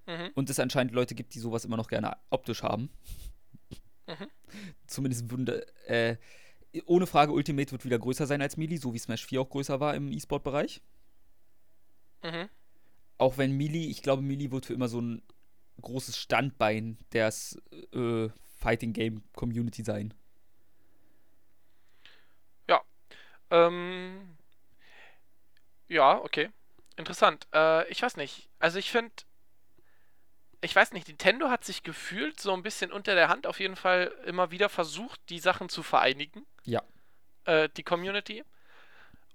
Mhm. 0.05 0.31
Und 0.35 0.49
es 0.49 0.59
anscheinend 0.59 0.93
Leute 0.93 1.15
gibt, 1.15 1.33
die 1.35 1.39
sowas 1.39 1.65
immer 1.65 1.77
noch 1.77 1.87
gerne 1.87 2.17
optisch 2.29 2.63
haben. 2.63 2.89
Mhm. 4.07 4.27
Zumindest 4.87 5.29
würde, 5.31 5.65
äh, 5.87 6.17
ohne 6.85 7.07
Frage, 7.07 7.31
Ultimate 7.31 7.71
wird 7.71 7.85
wieder 7.85 7.97
größer 7.97 8.27
sein 8.27 8.41
als 8.41 8.57
Melee, 8.57 8.77
so 8.77 8.93
wie 8.93 8.99
Smash 8.99 9.25
4 9.25 9.41
auch 9.41 9.49
größer 9.49 9.79
war 9.79 9.95
im 9.95 10.11
E-Sport-Bereich. 10.11 10.81
Mhm. 12.23 12.49
Auch 13.17 13.37
wenn 13.37 13.51
Melee, 13.57 13.87
ich 13.87 14.01
glaube, 14.03 14.21
Melee 14.21 14.51
wird 14.51 14.65
für 14.65 14.73
immer 14.73 14.89
so 14.89 15.01
ein 15.01 15.21
großes 15.81 16.17
Standbein 16.17 16.97
der 17.13 17.33
äh, 17.93 18.29
Fighting 18.59 18.93
Game 18.93 19.23
Community 19.33 19.83
sein. 19.83 20.13
Ähm, 23.51 24.37
ja, 25.87 26.19
okay. 26.21 26.49
Interessant. 26.97 27.47
Äh, 27.53 27.87
ich 27.89 28.01
weiß 28.01 28.17
nicht. 28.17 28.49
Also 28.59 28.79
ich 28.79 28.91
finde, 28.91 29.11
ich 30.65 30.75
weiß 30.75 30.91
nicht, 30.91 31.07
Nintendo 31.07 31.49
hat 31.49 31.63
sich 31.63 31.83
gefühlt 31.83 32.39
so 32.39 32.53
ein 32.53 32.63
bisschen 32.63 32.91
unter 32.91 33.15
der 33.15 33.29
Hand 33.29 33.47
auf 33.47 33.59
jeden 33.59 33.75
Fall 33.75 34.11
immer 34.25 34.51
wieder 34.51 34.67
versucht, 34.67 35.19
die 35.29 35.39
Sachen 35.39 35.69
zu 35.69 35.83
vereinigen. 35.83 36.45
Ja. 36.63 36.81
Äh, 37.45 37.69
die 37.77 37.83
Community. 37.83 38.43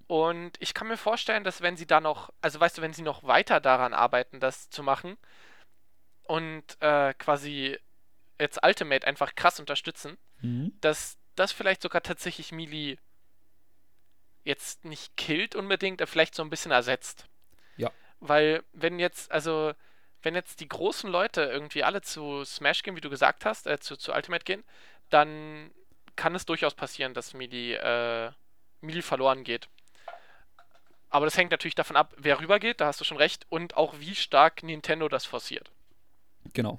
Und 0.06 0.56
ich 0.60 0.74
kann 0.74 0.88
mir 0.88 0.96
vorstellen, 0.96 1.44
dass 1.44 1.62
wenn 1.62 1.76
sie 1.76 1.86
da 1.86 2.00
noch, 2.00 2.30
also 2.42 2.58
weißt 2.58 2.78
du, 2.78 2.82
wenn 2.82 2.92
sie 2.92 3.02
noch 3.02 3.22
weiter 3.22 3.60
daran 3.60 3.94
arbeiten, 3.94 4.40
das 4.40 4.68
zu 4.68 4.82
machen 4.82 5.16
und 6.24 6.64
äh, 6.80 7.14
quasi 7.14 7.78
jetzt 8.38 8.64
Ultimate 8.64 9.06
einfach 9.06 9.34
krass 9.34 9.60
unterstützen, 9.60 10.18
Mhm. 10.42 10.72
dass 10.80 11.18
das 11.34 11.52
vielleicht 11.52 11.82
sogar 11.82 12.02
tatsächlich 12.02 12.50
Melee 12.50 12.96
jetzt 14.42 14.84
nicht 14.86 15.16
killt 15.16 15.54
unbedingt, 15.54 16.00
aber 16.00 16.10
vielleicht 16.10 16.34
so 16.34 16.42
ein 16.42 16.50
bisschen 16.50 16.72
ersetzt. 16.72 17.26
Ja. 17.76 17.90
Weil 18.20 18.64
wenn 18.72 18.98
jetzt, 18.98 19.30
also 19.30 19.74
wenn 20.22 20.34
jetzt 20.34 20.60
die 20.60 20.68
großen 20.68 21.10
Leute 21.10 21.42
irgendwie 21.42 21.82
alle 21.82 22.02
zu 22.02 22.44
Smash 22.44 22.82
gehen, 22.82 22.96
wie 22.96 23.00
du 23.00 23.10
gesagt 23.10 23.44
hast, 23.44 23.66
äh, 23.66 23.80
zu, 23.80 23.96
zu 23.96 24.12
Ultimate 24.12 24.44
gehen, 24.44 24.64
dann 25.08 25.70
kann 26.16 26.34
es 26.34 26.46
durchaus 26.46 26.74
passieren, 26.74 27.14
dass 27.14 27.34
Melee, 27.34 27.74
äh, 27.74 28.30
Melee 28.80 29.02
verloren 29.02 29.44
geht. 29.44 29.68
Aber 31.08 31.24
das 31.24 31.36
hängt 31.36 31.50
natürlich 31.50 31.74
davon 31.74 31.96
ab, 31.96 32.14
wer 32.18 32.40
rübergeht, 32.40 32.80
da 32.80 32.86
hast 32.86 33.00
du 33.00 33.04
schon 33.04 33.16
recht, 33.16 33.46
und 33.48 33.76
auch 33.76 33.98
wie 33.98 34.14
stark 34.14 34.62
Nintendo 34.62 35.08
das 35.08 35.24
forciert. 35.24 35.70
Genau. 36.52 36.78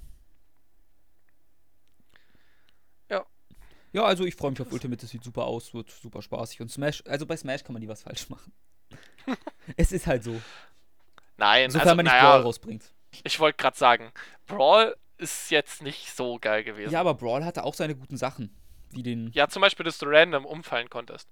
Ja. 3.10 3.26
Ja, 3.92 4.04
also 4.04 4.24
ich 4.24 4.36
freue 4.36 4.52
mich 4.52 4.62
auf 4.62 4.72
Ultimate, 4.72 5.02
das 5.02 5.10
sieht 5.10 5.24
super 5.24 5.44
aus, 5.46 5.74
wird 5.74 5.90
super 5.90 6.22
spaßig. 6.22 6.62
Und 6.62 6.72
Smash, 6.72 7.04
also 7.06 7.26
bei 7.26 7.36
Smash 7.36 7.64
kann 7.64 7.74
man 7.74 7.82
nie 7.82 7.90
was 7.90 8.04
falsch 8.04 8.30
machen. 8.30 8.54
es 9.76 9.92
ist 9.92 10.08
halt 10.08 10.24
so. 10.24 10.42
Nein, 11.38 11.70
Sofern 11.72 11.88
also, 11.88 11.96
man 11.98 12.06
nicht 12.06 12.14
naja, 12.14 12.38
rausbringt. 12.38 12.94
Ich 13.24 13.40
wollte 13.40 13.58
gerade 13.58 13.78
sagen, 13.78 14.12
Brawl 14.48 14.96
ist 15.18 15.52
jetzt 15.52 15.82
nicht 15.82 16.16
so 16.16 16.40
geil 16.40 16.64
gewesen. 16.64 16.92
Ja, 16.92 17.00
aber 17.00 17.14
Brawl 17.14 17.46
hatte 17.46 17.64
auch 17.64 17.74
seine 17.74 17.96
guten 17.96 18.18
Sachen. 18.18 18.56
Wie 18.90 19.04
den. 19.04 19.32
Ja, 19.32 19.48
zum 19.48 19.62
Beispiel, 19.62 19.86
dass 19.86 19.98
du 19.98 20.06
random 20.08 20.46
umfallen 20.46 20.90
konntest. 20.90 21.30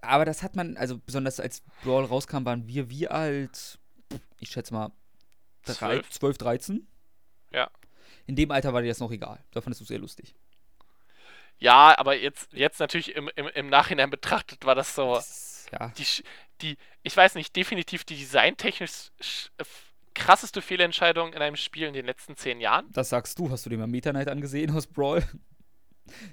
Aber 0.00 0.24
das 0.24 0.42
hat 0.42 0.56
man, 0.56 0.76
also 0.76 0.98
besonders 0.98 1.40
als 1.40 1.62
Brawl 1.82 2.04
rauskam, 2.04 2.44
waren 2.44 2.66
wir 2.66 2.88
wie 2.88 3.08
alt? 3.08 3.78
Ich 4.38 4.50
schätze 4.50 4.72
mal 4.72 4.92
drei, 5.64 5.74
Zwölf. 5.74 6.10
12, 6.10 6.38
13. 6.38 6.88
Ja. 7.52 7.70
In 8.26 8.36
dem 8.36 8.50
Alter 8.50 8.72
war 8.72 8.80
dir 8.80 8.88
das 8.88 9.00
noch 9.00 9.10
egal. 9.10 9.44
Da 9.50 9.60
fandest 9.60 9.80
du 9.80 9.84
es 9.84 9.88
sehr 9.88 9.98
lustig. 9.98 10.34
Ja, 11.58 11.98
aber 11.98 12.16
jetzt, 12.16 12.52
jetzt 12.52 12.80
natürlich 12.80 13.14
im, 13.14 13.30
im, 13.36 13.48
im 13.48 13.66
Nachhinein 13.66 14.08
betrachtet 14.08 14.64
war 14.64 14.74
das 14.74 14.94
so. 14.94 15.14
Das, 15.14 15.66
ja. 15.72 15.88
Die, 15.98 16.06
die, 16.62 16.78
ich 17.02 17.14
weiß 17.14 17.34
nicht, 17.34 17.54
definitiv 17.54 18.04
die 18.04 18.16
designtechnisch 18.16 19.10
krasseste 20.14 20.62
Fehlentscheidung 20.62 21.32
in 21.32 21.42
einem 21.42 21.56
Spiel 21.56 21.86
in 21.86 21.94
den 21.94 22.06
letzten 22.06 22.36
zehn 22.36 22.60
Jahren. 22.60 22.90
Das 22.92 23.08
sagst 23.08 23.38
du. 23.38 23.50
Hast 23.50 23.66
du 23.66 23.70
dir 23.70 23.78
mal 23.78 23.86
Meta 23.86 24.10
Knight 24.10 24.28
angesehen 24.28 24.74
aus 24.76 24.86
Brawl? 24.86 25.22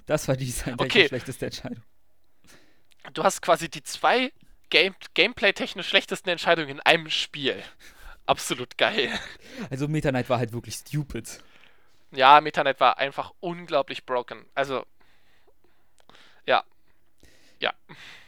Das 0.06 0.26
war 0.26 0.36
die 0.36 0.52
Okay. 0.76 1.06
schlechteste 1.06 1.46
Entscheidung. 1.46 1.82
Du 3.12 3.22
hast 3.22 3.42
quasi 3.42 3.68
die 3.68 3.82
zwei 3.82 4.32
Game, 4.70 4.94
Gameplay-technisch 5.14 5.88
schlechtesten 5.88 6.28
Entscheidungen 6.30 6.68
in 6.68 6.80
einem 6.80 7.08
Spiel. 7.10 7.62
Absolut 8.26 8.76
geil. 8.76 9.10
Also 9.70 9.88
Meta 9.88 10.10
Knight 10.10 10.28
war 10.28 10.38
halt 10.38 10.52
wirklich 10.52 10.74
stupid. 10.74 11.42
Ja, 12.10 12.40
Metanet 12.40 12.80
war 12.80 12.98
einfach 12.98 13.32
unglaublich 13.40 14.04
broken. 14.04 14.44
Also, 14.54 14.84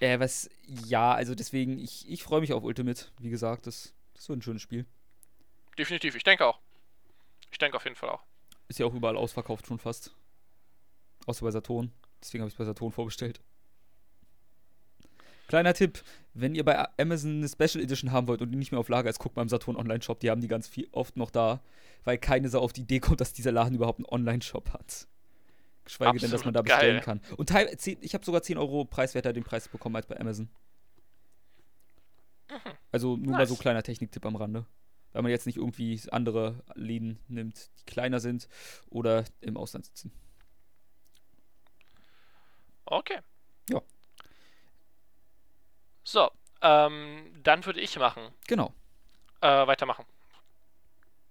Äh, 0.01 0.19
was, 0.19 0.49
ja, 0.67 1.13
also 1.13 1.35
deswegen, 1.35 1.79
ich, 1.79 2.09
ich 2.11 2.23
freue 2.23 2.41
mich 2.41 2.53
auf 2.53 2.63
Ultimate. 2.65 3.07
Wie 3.19 3.31
gesagt, 3.31 3.67
das, 3.67 3.93
das 4.15 4.29
wird 4.29 4.39
ein 4.39 4.43
schönes 4.43 4.63
Spiel. 4.63 4.87
Definitiv. 5.79 6.15
Ich 6.15 6.25
denke 6.25 6.47
auch. 6.47 6.59
Ich 7.51 7.59
denke 7.59 7.77
auf 7.77 7.85
jeden 7.85 7.97
Fall 7.97 8.11
auch. 8.11 8.23
Ist 8.69 8.79
ja 8.79 8.87
auch 8.87 8.95
überall 8.95 9.17
ausverkauft 9.17 9.67
schon 9.67 9.79
fast. 9.79 10.15
Außer 11.27 11.45
bei 11.45 11.51
Saturn. 11.51 11.93
Deswegen 12.23 12.43
habe 12.43 12.49
ich 12.49 12.55
es 12.55 12.59
bei 12.59 12.65
Saturn 12.65 12.93
vorbestellt. 12.93 13.41
Kleiner 15.49 15.75
Tipp, 15.75 16.03
wenn 16.33 16.55
ihr 16.55 16.65
bei 16.65 16.89
Amazon 16.99 17.39
eine 17.39 17.49
Special 17.49 17.83
Edition 17.83 18.13
haben 18.13 18.29
wollt 18.29 18.41
und 18.41 18.53
die 18.53 18.57
nicht 18.59 18.71
mehr 18.71 18.79
auf 18.79 18.89
Lager 18.89 19.11
ist, 19.11 19.19
guckt 19.19 19.35
mal 19.35 19.43
im 19.43 19.49
Saturn 19.49 19.75
Online-Shop. 19.77 20.21
Die 20.21 20.31
haben 20.31 20.41
die 20.41 20.47
ganz 20.47 20.69
viel, 20.69 20.89
oft 20.93 21.17
noch 21.17 21.31
da, 21.31 21.61
weil 22.05 22.19
keine 22.19 22.49
so 22.49 22.61
auf 22.61 22.73
die 22.73 22.83
Idee 22.83 23.01
kommt, 23.01 23.21
dass 23.21 23.33
dieser 23.33 23.51
Laden 23.51 23.75
überhaupt 23.75 23.99
einen 23.99 24.07
Online-Shop 24.07 24.73
hat. 24.73 25.09
Geschweige 25.85 26.21
denn, 26.21 26.31
dass 26.31 26.45
man 26.45 26.55
da 26.55 26.61
Absolut 26.61 26.79
bestellen 26.79 26.97
geil. 27.03 27.05
kann. 27.05 27.37
Und 27.37 27.49
teil, 27.49 27.77
ich 28.01 28.15
habe 28.15 28.25
sogar 28.25 28.43
10 28.43 28.59
Euro 28.59 28.85
preiswerter 28.85 29.33
den 29.33 29.43
Preis 29.43 29.67
bekommen 29.67 29.97
als 29.97 30.07
bei 30.07 30.21
Amazon. 30.21 30.49
Also 32.93 33.17
nur 33.17 33.33
mal 33.33 33.47
so 33.47 33.55
Nice. 33.55 33.61
kleiner 33.61 33.83
Techniktipp 33.83 34.25
am 34.27 34.37
Rande. 34.37 34.67
Weil 35.13 35.23
man 35.23 35.31
jetzt 35.31 35.47
nicht 35.47 35.57
irgendwie 35.57 36.01
andere 36.11 36.63
Läden 36.75 37.19
nimmt, 37.29 37.71
die 37.81 37.85
kleiner 37.85 38.21
sind 38.21 38.49
oder 38.89 39.25
im 39.41 39.57
Ausland 39.57 39.87
sitzen. 39.87 40.13
Okay. 42.85 43.19
Ja. 43.69 43.81
So, 46.05 46.31
ähm, 46.63 47.31
dann 47.43 47.65
würde 47.67 47.81
ich 47.81 47.97
machen. 47.99 48.23
Genau. 48.47 48.75
Äh, 49.41 49.67
weitermachen. 49.67 50.05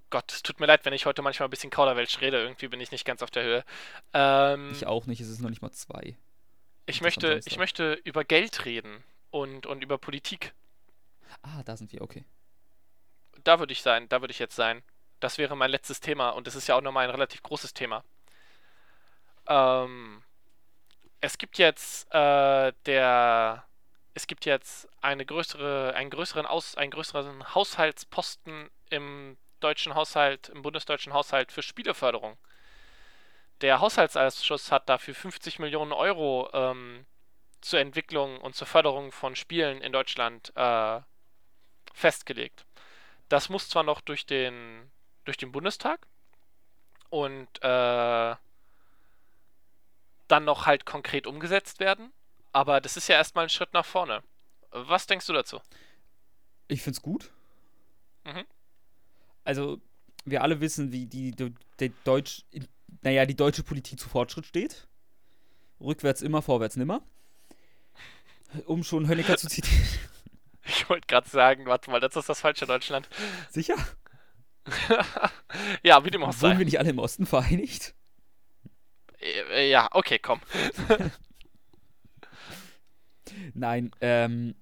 Gott, 0.09 0.32
es 0.32 0.41
tut 0.41 0.59
mir 0.59 0.65
leid, 0.65 0.86
wenn 0.86 0.93
ich 0.93 1.05
heute 1.05 1.21
manchmal 1.21 1.47
ein 1.47 1.51
bisschen 1.51 1.69
Kauderwelsch 1.69 2.19
rede. 2.21 2.41
Irgendwie 2.41 2.67
bin 2.67 2.82
ich 2.82 2.91
nicht 2.91 3.05
ganz 3.05 3.21
auf 3.21 3.30
der 3.30 3.43
Höhe. 3.43 3.65
Ähm, 4.13 4.71
Ich 4.71 4.88
auch 4.88 5.05
nicht, 5.05 5.21
es 5.21 5.30
ist 5.30 5.39
noch 5.41 5.49
nicht 5.49 5.61
mal 5.61 5.71
zwei. 5.71 6.17
ich, 6.88 7.01
möchte, 7.01 7.39
ich 7.45 7.57
möchte 7.57 7.93
über 8.03 8.23
Geld 8.23 8.65
reden 8.65 9.03
und, 9.30 9.67
und 9.67 9.84
über 9.84 9.97
Politik. 9.99 10.53
Ah, 11.43 11.61
da 11.63 11.77
sind 11.77 11.91
wir, 11.91 12.01
okay. 12.01 12.25
Da 13.44 13.60
würde 13.60 13.74
ich 13.74 13.82
sein, 13.82 14.10
da 14.10 14.22
würde 14.22 14.32
ich 14.32 14.40
jetzt 14.40 14.56
sein. 14.56 14.84
Das 15.20 15.38
wäre 15.38 15.56
mein 15.58 15.72
letztes 15.72 16.00
Thema 16.00 16.30
und 16.30 16.48
es 16.48 16.56
ist 16.56 16.68
ja 16.68 16.76
auch 16.76 16.82
nochmal 16.82 17.06
ein 17.06 17.12
relativ 17.12 17.44
großes 17.44 17.74
Thema. 17.74 18.04
Ähm, 19.48 20.24
es 21.22 21.38
gibt 21.38 21.58
jetzt 21.58 22.14
äh, 22.14 22.74
der, 22.86 23.66
es 24.14 24.28
gibt 24.28 24.46
jetzt 24.46 24.88
eine 25.02 25.26
größere, 25.26 25.94
einen 25.96 26.10
größeren 26.10 26.46
Aus, 26.46 26.76
einen 26.76 26.92
größeren 26.92 27.54
Haushaltsposten 27.54 28.70
im 28.90 29.38
deutschen 29.60 29.96
Haushalt, 29.96 30.50
im 30.50 30.62
bundesdeutschen 30.62 31.14
Haushalt 31.14 31.52
für 31.52 31.62
Spieleförderung. 31.62 32.38
Der 33.62 33.82
Haushaltsausschuss 33.82 34.72
hat 34.72 34.88
dafür 34.88 35.14
50 35.14 35.60
Millionen 35.60 35.92
Euro 35.92 36.50
ähm, 36.54 37.06
zur 37.60 37.80
Entwicklung 37.80 38.40
und 38.40 38.56
zur 38.56 38.68
Förderung 38.68 39.12
von 39.12 39.36
Spielen 39.36 39.82
in 39.82 39.92
Deutschland 39.92 40.54
äh, 40.56 41.02
festgelegt. 41.94 42.66
Das 43.30 43.49
muss 43.49 43.69
zwar 43.69 43.84
noch 43.84 44.01
durch 44.01 44.25
den, 44.25 44.91
durch 45.25 45.38
den 45.38 45.51
Bundestag 45.51 46.05
und 47.09 47.47
äh, 47.61 48.36
dann 50.27 50.45
noch 50.45 50.65
halt 50.65 50.86
konkret 50.86 51.27
umgesetzt 51.27 51.80
werden, 51.80 52.11
aber 52.51 52.82
das 52.82 52.97
ist 52.97 53.07
ja 53.07 53.15
erstmal 53.15 53.45
ein 53.45 53.49
Schritt 53.49 53.73
nach 53.73 53.86
vorne. 53.86 54.23
Was 54.71 55.07
denkst 55.07 55.25
du 55.27 55.34
dazu? 55.34 55.59
Ich 56.67 56.82
find's 56.82 57.01
gut. 57.01 57.32
Mhm. 58.23 58.45
Also, 59.43 59.82
wir 60.25 60.43
alle 60.43 60.61
wissen, 60.61 60.91
wie 60.91 61.05
die, 61.07 61.32
die, 61.32 61.53
die 61.80 61.93
Deutsch, 62.03 62.43
naja, 63.01 63.25
die 63.25 63.36
deutsche 63.36 63.63
Politik 63.63 63.99
zu 63.99 64.09
Fortschritt 64.09 64.45
steht. 64.45 64.88
Rückwärts 65.82 66.21
immer, 66.21 66.41
vorwärts 66.41 66.75
nimmer. 66.75 67.01
Um 68.65 68.84
schon 68.84 69.07
Honecker 69.07 69.38
zu 69.38 69.47
zitieren. 69.47 69.88
Ich 70.70 70.89
wollte 70.89 71.07
gerade 71.07 71.28
sagen, 71.30 71.65
warte 71.65 71.89
mal, 71.91 71.99
das 71.99 72.15
ist 72.15 72.30
das 72.30 72.41
falsche 72.41 72.65
Deutschland. 72.65 73.09
Sicher? 73.49 73.76
ja, 75.84 76.03
wie 76.05 76.11
dem 76.11 76.24
auch 76.24 76.28
Wurden 76.28 76.38
sei. 76.39 76.57
wir 76.57 76.65
nicht 76.65 76.80
alle 76.80 76.91
im 76.91 76.99
Osten 76.99 77.26
vereinigt? 77.26 77.95
Äh, 79.20 79.70
Ja, 79.70 79.89
okay, 79.91 80.20
komm. 80.20 80.41
Nein, 83.53 83.91
ähm. 84.01 84.55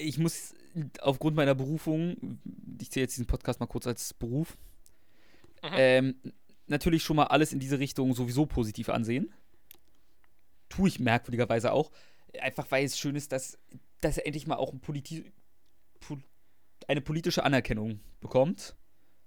Ich 0.00 0.16
muss 0.18 0.54
aufgrund 1.00 1.34
meiner 1.34 1.56
Berufung, 1.56 2.38
ich 2.80 2.90
zähle 2.92 3.02
jetzt 3.04 3.14
diesen 3.16 3.26
Podcast 3.26 3.58
mal 3.58 3.66
kurz 3.66 3.86
als 3.88 4.14
Beruf, 4.14 4.56
Mhm. 5.64 5.68
ähm, 5.72 6.14
natürlich 6.68 7.02
schon 7.02 7.16
mal 7.16 7.24
alles 7.24 7.52
in 7.52 7.58
diese 7.58 7.80
Richtung 7.80 8.14
sowieso 8.14 8.46
positiv 8.46 8.88
ansehen. 8.90 9.32
Tue 10.68 10.86
ich 10.88 11.00
merkwürdigerweise 11.00 11.72
auch. 11.72 11.90
Einfach 12.40 12.70
weil 12.70 12.84
es 12.84 12.96
schön 12.96 13.16
ist, 13.16 13.32
dass, 13.32 13.58
dass 14.00 14.18
er 14.18 14.26
endlich 14.26 14.46
mal 14.46 14.56
auch 14.56 14.72
ein 14.72 14.80
Politi 14.80 15.32
pol 16.00 16.22
eine 16.86 17.00
politische 17.00 17.44
Anerkennung 17.44 18.00
bekommt. 18.20 18.76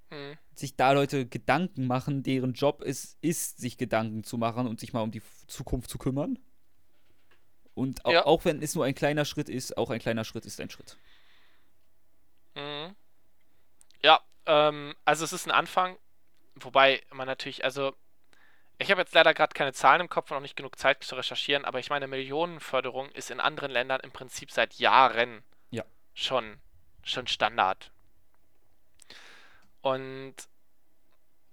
Hm. 0.09 0.37
Sich 0.55 0.75
da 0.75 0.91
Leute 0.93 1.27
Gedanken 1.27 1.85
machen, 1.85 2.23
deren 2.23 2.53
Job 2.53 2.81
es 2.81 3.17
ist, 3.21 3.59
sich 3.59 3.77
Gedanken 3.77 4.23
zu 4.23 4.37
machen 4.37 4.67
und 4.67 4.79
sich 4.79 4.93
mal 4.93 5.01
um 5.01 5.11
die 5.11 5.21
Zukunft 5.47 5.89
zu 5.89 5.97
kümmern. 5.97 6.39
Und 7.73 8.05
au 8.05 8.11
Ja. 8.11 8.25
auch 8.25 8.45
wenn 8.45 8.61
es 8.61 8.75
nur 8.75 8.85
ein 8.85 8.95
kleiner 8.95 9.25
Schritt 9.25 9.47
ist, 9.47 9.77
auch 9.77 9.89
ein 9.89 9.99
kleiner 9.99 10.23
Schritt 10.23 10.45
ist 10.45 10.59
ein 10.59 10.69
Schritt. 10.69 10.97
Mhm. 12.55 12.95
Ja, 14.03 14.19
ähm, 14.45 14.95
also 15.05 15.23
es 15.23 15.33
ist 15.33 15.45
ein 15.45 15.51
Anfang, 15.51 15.97
wobei 16.55 17.01
man 17.11 17.27
natürlich, 17.27 17.63
also 17.63 17.95
ich 18.81 18.91
habe 18.91 19.01
jetzt 19.01 19.13
leider 19.13 19.33
gerade 19.33 19.53
keine 19.53 19.73
Zahlen 19.73 20.01
im 20.01 20.09
Kopf 20.09 20.31
und 20.31 20.37
auch 20.37 20.41
nicht 20.41 20.55
genug 20.55 20.77
Zeit 20.77 21.03
zu 21.03 21.15
recherchieren, 21.15 21.65
aber 21.65 21.79
ich 21.79 21.89
meine, 21.89 22.07
Millionenförderung 22.07 23.09
ist 23.11 23.31
in 23.31 23.39
anderen 23.39 23.71
Ländern 23.71 24.01
im 24.01 24.11
Prinzip 24.11 24.51
seit 24.51 24.75
Jahren 24.75 25.43
Ja. 25.69 25.83
schon, 26.13 26.59
schon 27.03 27.27
Standard. 27.27 27.91
Und 29.81 30.35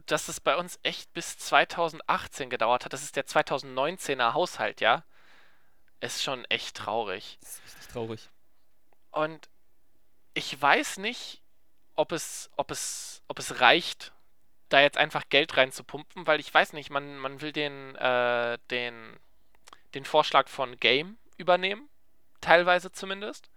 dass 0.06 0.28
es 0.28 0.40
bei 0.40 0.56
uns 0.56 0.78
echt 0.82 1.12
bis 1.12 1.38
2018 1.38 2.50
gedauert 2.50 2.84
hat, 2.84 2.92
das 2.92 3.02
ist 3.02 3.16
der 3.16 3.26
2019er 3.26 4.32
Haushalt, 4.32 4.80
ja, 4.80 5.04
ist 6.00 6.22
schon 6.22 6.44
echt 6.46 6.76
traurig. 6.76 7.38
Das 7.40 7.50
ist 7.50 7.64
richtig 7.64 7.86
traurig. 7.88 8.30
Und 9.10 9.48
ich 10.34 10.60
weiß 10.60 10.98
nicht, 10.98 11.42
ob 11.94 12.12
es, 12.12 12.50
ob 12.56 12.70
es, 12.70 13.22
ob 13.28 13.38
es 13.38 13.60
reicht, 13.60 14.12
da 14.68 14.80
jetzt 14.80 14.98
einfach 14.98 15.28
Geld 15.30 15.56
reinzupumpen, 15.56 16.26
weil 16.26 16.40
ich 16.40 16.52
weiß 16.52 16.72
nicht, 16.72 16.90
man, 16.90 17.18
man 17.18 17.40
will 17.40 17.52
den, 17.52 17.94
äh, 17.96 18.58
den, 18.70 19.16
den 19.94 20.04
Vorschlag 20.04 20.48
von 20.48 20.76
Game 20.76 21.16
übernehmen, 21.36 21.88
teilweise 22.40 22.92
zumindest. 22.92 23.50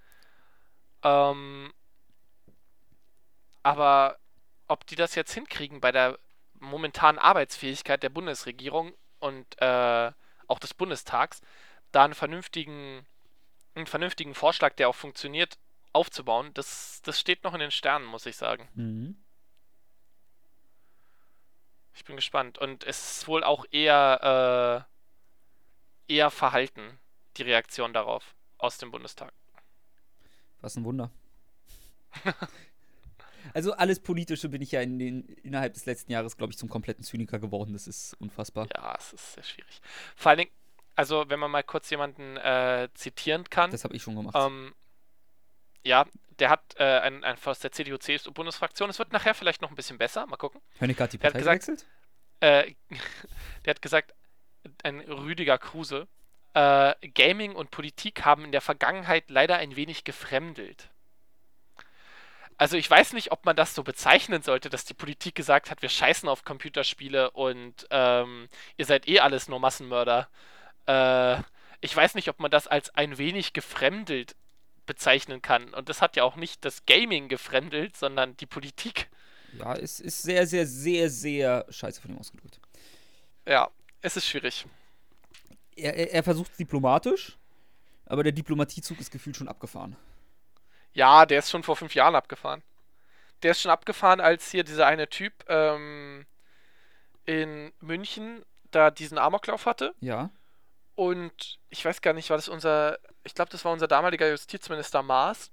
Ähm, 1.03 1.73
aber 3.63 4.17
ob 4.67 4.85
die 4.87 4.95
das 4.95 5.15
jetzt 5.15 5.33
hinkriegen 5.33 5.81
bei 5.81 5.91
der 5.91 6.17
momentanen 6.59 7.19
Arbeitsfähigkeit 7.19 8.01
der 8.03 8.09
Bundesregierung 8.09 8.93
und 9.19 9.61
äh, 9.61 10.11
auch 10.47 10.59
des 10.59 10.73
Bundestags, 10.73 11.41
da 11.91 12.05
einen 12.05 12.13
vernünftigen, 12.13 13.05
einen 13.75 13.87
vernünftigen 13.87 14.35
Vorschlag, 14.35 14.73
der 14.75 14.89
auch 14.89 14.95
funktioniert, 14.95 15.57
aufzubauen, 15.93 16.53
das, 16.53 17.01
das 17.03 17.19
steht 17.19 17.43
noch 17.43 17.53
in 17.53 17.59
den 17.59 17.71
Sternen, 17.71 18.05
muss 18.05 18.25
ich 18.25 18.37
sagen. 18.37 18.69
Mhm. 18.75 19.20
Ich 21.93 22.05
bin 22.05 22.15
gespannt. 22.15 22.57
Und 22.57 22.83
es 22.83 23.17
ist 23.17 23.27
wohl 23.27 23.43
auch 23.43 23.65
eher, 23.71 24.85
äh, 26.07 26.13
eher 26.13 26.29
verhalten, 26.31 26.99
die 27.37 27.43
Reaktion 27.43 27.93
darauf 27.93 28.35
aus 28.57 28.77
dem 28.77 28.91
Bundestag. 28.91 29.33
Was 30.61 30.75
ein 30.75 30.83
Wunder. 30.83 31.09
also 33.53 33.73
alles 33.73 33.99
Politische 33.99 34.49
bin 34.49 34.61
ich 34.61 34.71
ja 34.71 34.81
in 34.81 34.99
den, 34.99 35.23
innerhalb 35.43 35.73
des 35.73 35.85
letzten 35.85 36.11
Jahres, 36.11 36.37
glaube 36.37 36.51
ich, 36.51 36.57
zum 36.57 36.69
kompletten 36.69 37.03
Zyniker 37.03 37.39
geworden. 37.39 37.73
Das 37.73 37.87
ist 37.87 38.15
unfassbar. 38.19 38.67
Ja, 38.75 38.95
es 38.97 39.13
ist 39.13 39.33
sehr 39.33 39.43
schwierig. 39.43 39.81
Vor 40.15 40.29
allen 40.31 40.39
Dingen, 40.39 40.51
also 40.95 41.25
wenn 41.29 41.39
man 41.39 41.49
mal 41.51 41.63
kurz 41.63 41.89
jemanden 41.89 42.37
äh, 42.37 42.89
zitieren 42.93 43.49
kann, 43.49 43.71
Das 43.71 43.83
habe 43.83 43.95
ich 43.95 44.03
schon 44.03 44.15
gemacht. 44.15 44.35
ähm, 44.37 44.75
ja, 45.83 46.05
der 46.39 46.49
hat 46.49 46.75
äh, 46.77 46.83
ein, 46.99 47.23
ein 47.23 47.37
aus 47.45 47.59
der 47.59 47.71
CDU-CSU-Bundesfraktion. 47.71 48.89
Es 48.89 48.99
wird 48.99 49.13
nachher 49.13 49.33
vielleicht 49.35 49.61
noch 49.61 49.69
ein 49.69 49.75
bisschen 49.75 49.97
besser. 49.97 50.25
Mal 50.25 50.37
gucken. 50.37 50.61
Honecker 50.79 51.03
hat 51.03 51.13
die 51.13 51.17
der 51.17 51.27
hat 51.27 51.33
Partei 51.33 51.57
gesagt- 51.57 51.65
gewechselt? 51.67 51.85
Äh, 52.39 52.73
der 53.65 53.71
hat 53.75 53.81
gesagt, 53.81 54.13
ein 54.83 54.99
Rüdiger 55.01 55.57
Kruse, 55.57 56.07
äh, 56.53 56.93
Gaming 57.13 57.55
und 57.55 57.71
Politik 57.71 58.25
haben 58.25 58.45
in 58.45 58.51
der 58.51 58.61
Vergangenheit 58.61 59.29
leider 59.29 59.57
ein 59.57 59.75
wenig 59.75 60.03
gefremdelt. 60.03 60.89
Also 62.57 62.77
ich 62.77 62.89
weiß 62.89 63.13
nicht, 63.13 63.31
ob 63.31 63.45
man 63.45 63.55
das 63.55 63.73
so 63.73 63.81
bezeichnen 63.83 64.43
sollte, 64.43 64.69
dass 64.69 64.85
die 64.85 64.93
Politik 64.93 65.33
gesagt 65.33 65.71
hat, 65.71 65.81
wir 65.81 65.89
scheißen 65.89 66.29
auf 66.29 66.43
Computerspiele 66.43 67.31
und 67.31 67.87
ähm, 67.89 68.49
ihr 68.77 68.85
seid 68.85 69.07
eh 69.07 69.19
alles 69.19 69.47
nur 69.47 69.59
Massenmörder. 69.59 70.27
Äh, 70.85 71.37
ich 71.79 71.95
weiß 71.95 72.13
nicht, 72.13 72.27
ob 72.29 72.39
man 72.39 72.51
das 72.51 72.67
als 72.67 72.93
ein 72.93 73.17
wenig 73.17 73.53
gefremdelt 73.53 74.35
bezeichnen 74.91 75.41
kann. 75.41 75.73
Und 75.73 75.87
das 75.87 76.01
hat 76.01 76.17
ja 76.17 76.25
auch 76.25 76.35
nicht 76.35 76.65
das 76.65 76.85
Gaming 76.85 77.29
gefremdelt, 77.29 77.95
sondern 77.95 78.35
die 78.35 78.45
Politik. 78.45 79.09
Ja, 79.57 79.73
es 79.73 80.01
ist 80.01 80.21
sehr, 80.21 80.45
sehr, 80.45 80.67
sehr, 80.67 81.09
sehr 81.09 81.65
scheiße 81.69 82.01
von 82.01 82.11
ihm 82.11 82.17
ausgedrückt. 82.17 82.59
Ja, 83.47 83.69
es 84.01 84.17
ist 84.17 84.27
schwierig. 84.27 84.65
Er, 85.77 85.95
er, 85.95 86.11
er 86.11 86.23
versucht 86.23 86.51
es 86.51 86.57
diplomatisch, 86.57 87.37
aber 88.05 88.23
der 88.23 88.33
Diplomatiezug 88.33 88.99
ist 88.99 89.11
gefühlt 89.11 89.37
schon 89.37 89.47
abgefahren. 89.47 89.95
Ja, 90.91 91.25
der 91.25 91.39
ist 91.39 91.49
schon 91.49 91.63
vor 91.63 91.77
fünf 91.77 91.95
Jahren 91.95 92.15
abgefahren. 92.15 92.61
Der 93.43 93.51
ist 93.51 93.61
schon 93.61 93.71
abgefahren, 93.71 94.19
als 94.19 94.51
hier 94.51 94.65
dieser 94.65 94.87
eine 94.87 95.07
Typ 95.07 95.33
ähm, 95.47 96.25
in 97.23 97.71
München 97.79 98.43
da 98.71 98.91
diesen 98.91 99.17
Amoklauf 99.17 99.65
hatte. 99.65 99.95
Ja. 100.01 100.31
Und 100.95 101.59
ich 101.69 101.83
weiß 101.83 102.01
gar 102.01 102.13
nicht, 102.13 102.29
war 102.29 102.37
das 102.37 102.49
unser, 102.49 102.99
ich 103.23 103.33
glaube, 103.33 103.51
das 103.51 103.63
war 103.65 103.71
unser 103.71 103.87
damaliger 103.87 104.29
Justizminister 104.29 105.01
Maas, 105.01 105.51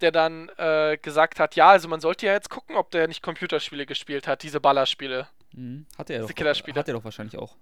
der 0.00 0.12
dann 0.12 0.48
äh, 0.56 0.98
gesagt 1.00 1.40
hat, 1.40 1.56
ja, 1.56 1.70
also 1.70 1.88
man 1.88 2.00
sollte 2.00 2.26
ja 2.26 2.32
jetzt 2.32 2.50
gucken, 2.50 2.76
ob 2.76 2.90
der 2.90 3.08
nicht 3.08 3.22
Computerspiele 3.22 3.86
gespielt 3.86 4.26
hat, 4.26 4.42
diese 4.42 4.60
Ballerspiele. 4.60 5.28
Mhm. 5.52 5.86
Hat 5.98 6.10
er 6.10 6.20
doch. 6.20 6.34
Killerspiele. 6.34 6.78
Hat 6.78 6.88
er 6.88 6.94
doch 6.94 7.04
wahrscheinlich 7.04 7.38
auch. 7.38 7.56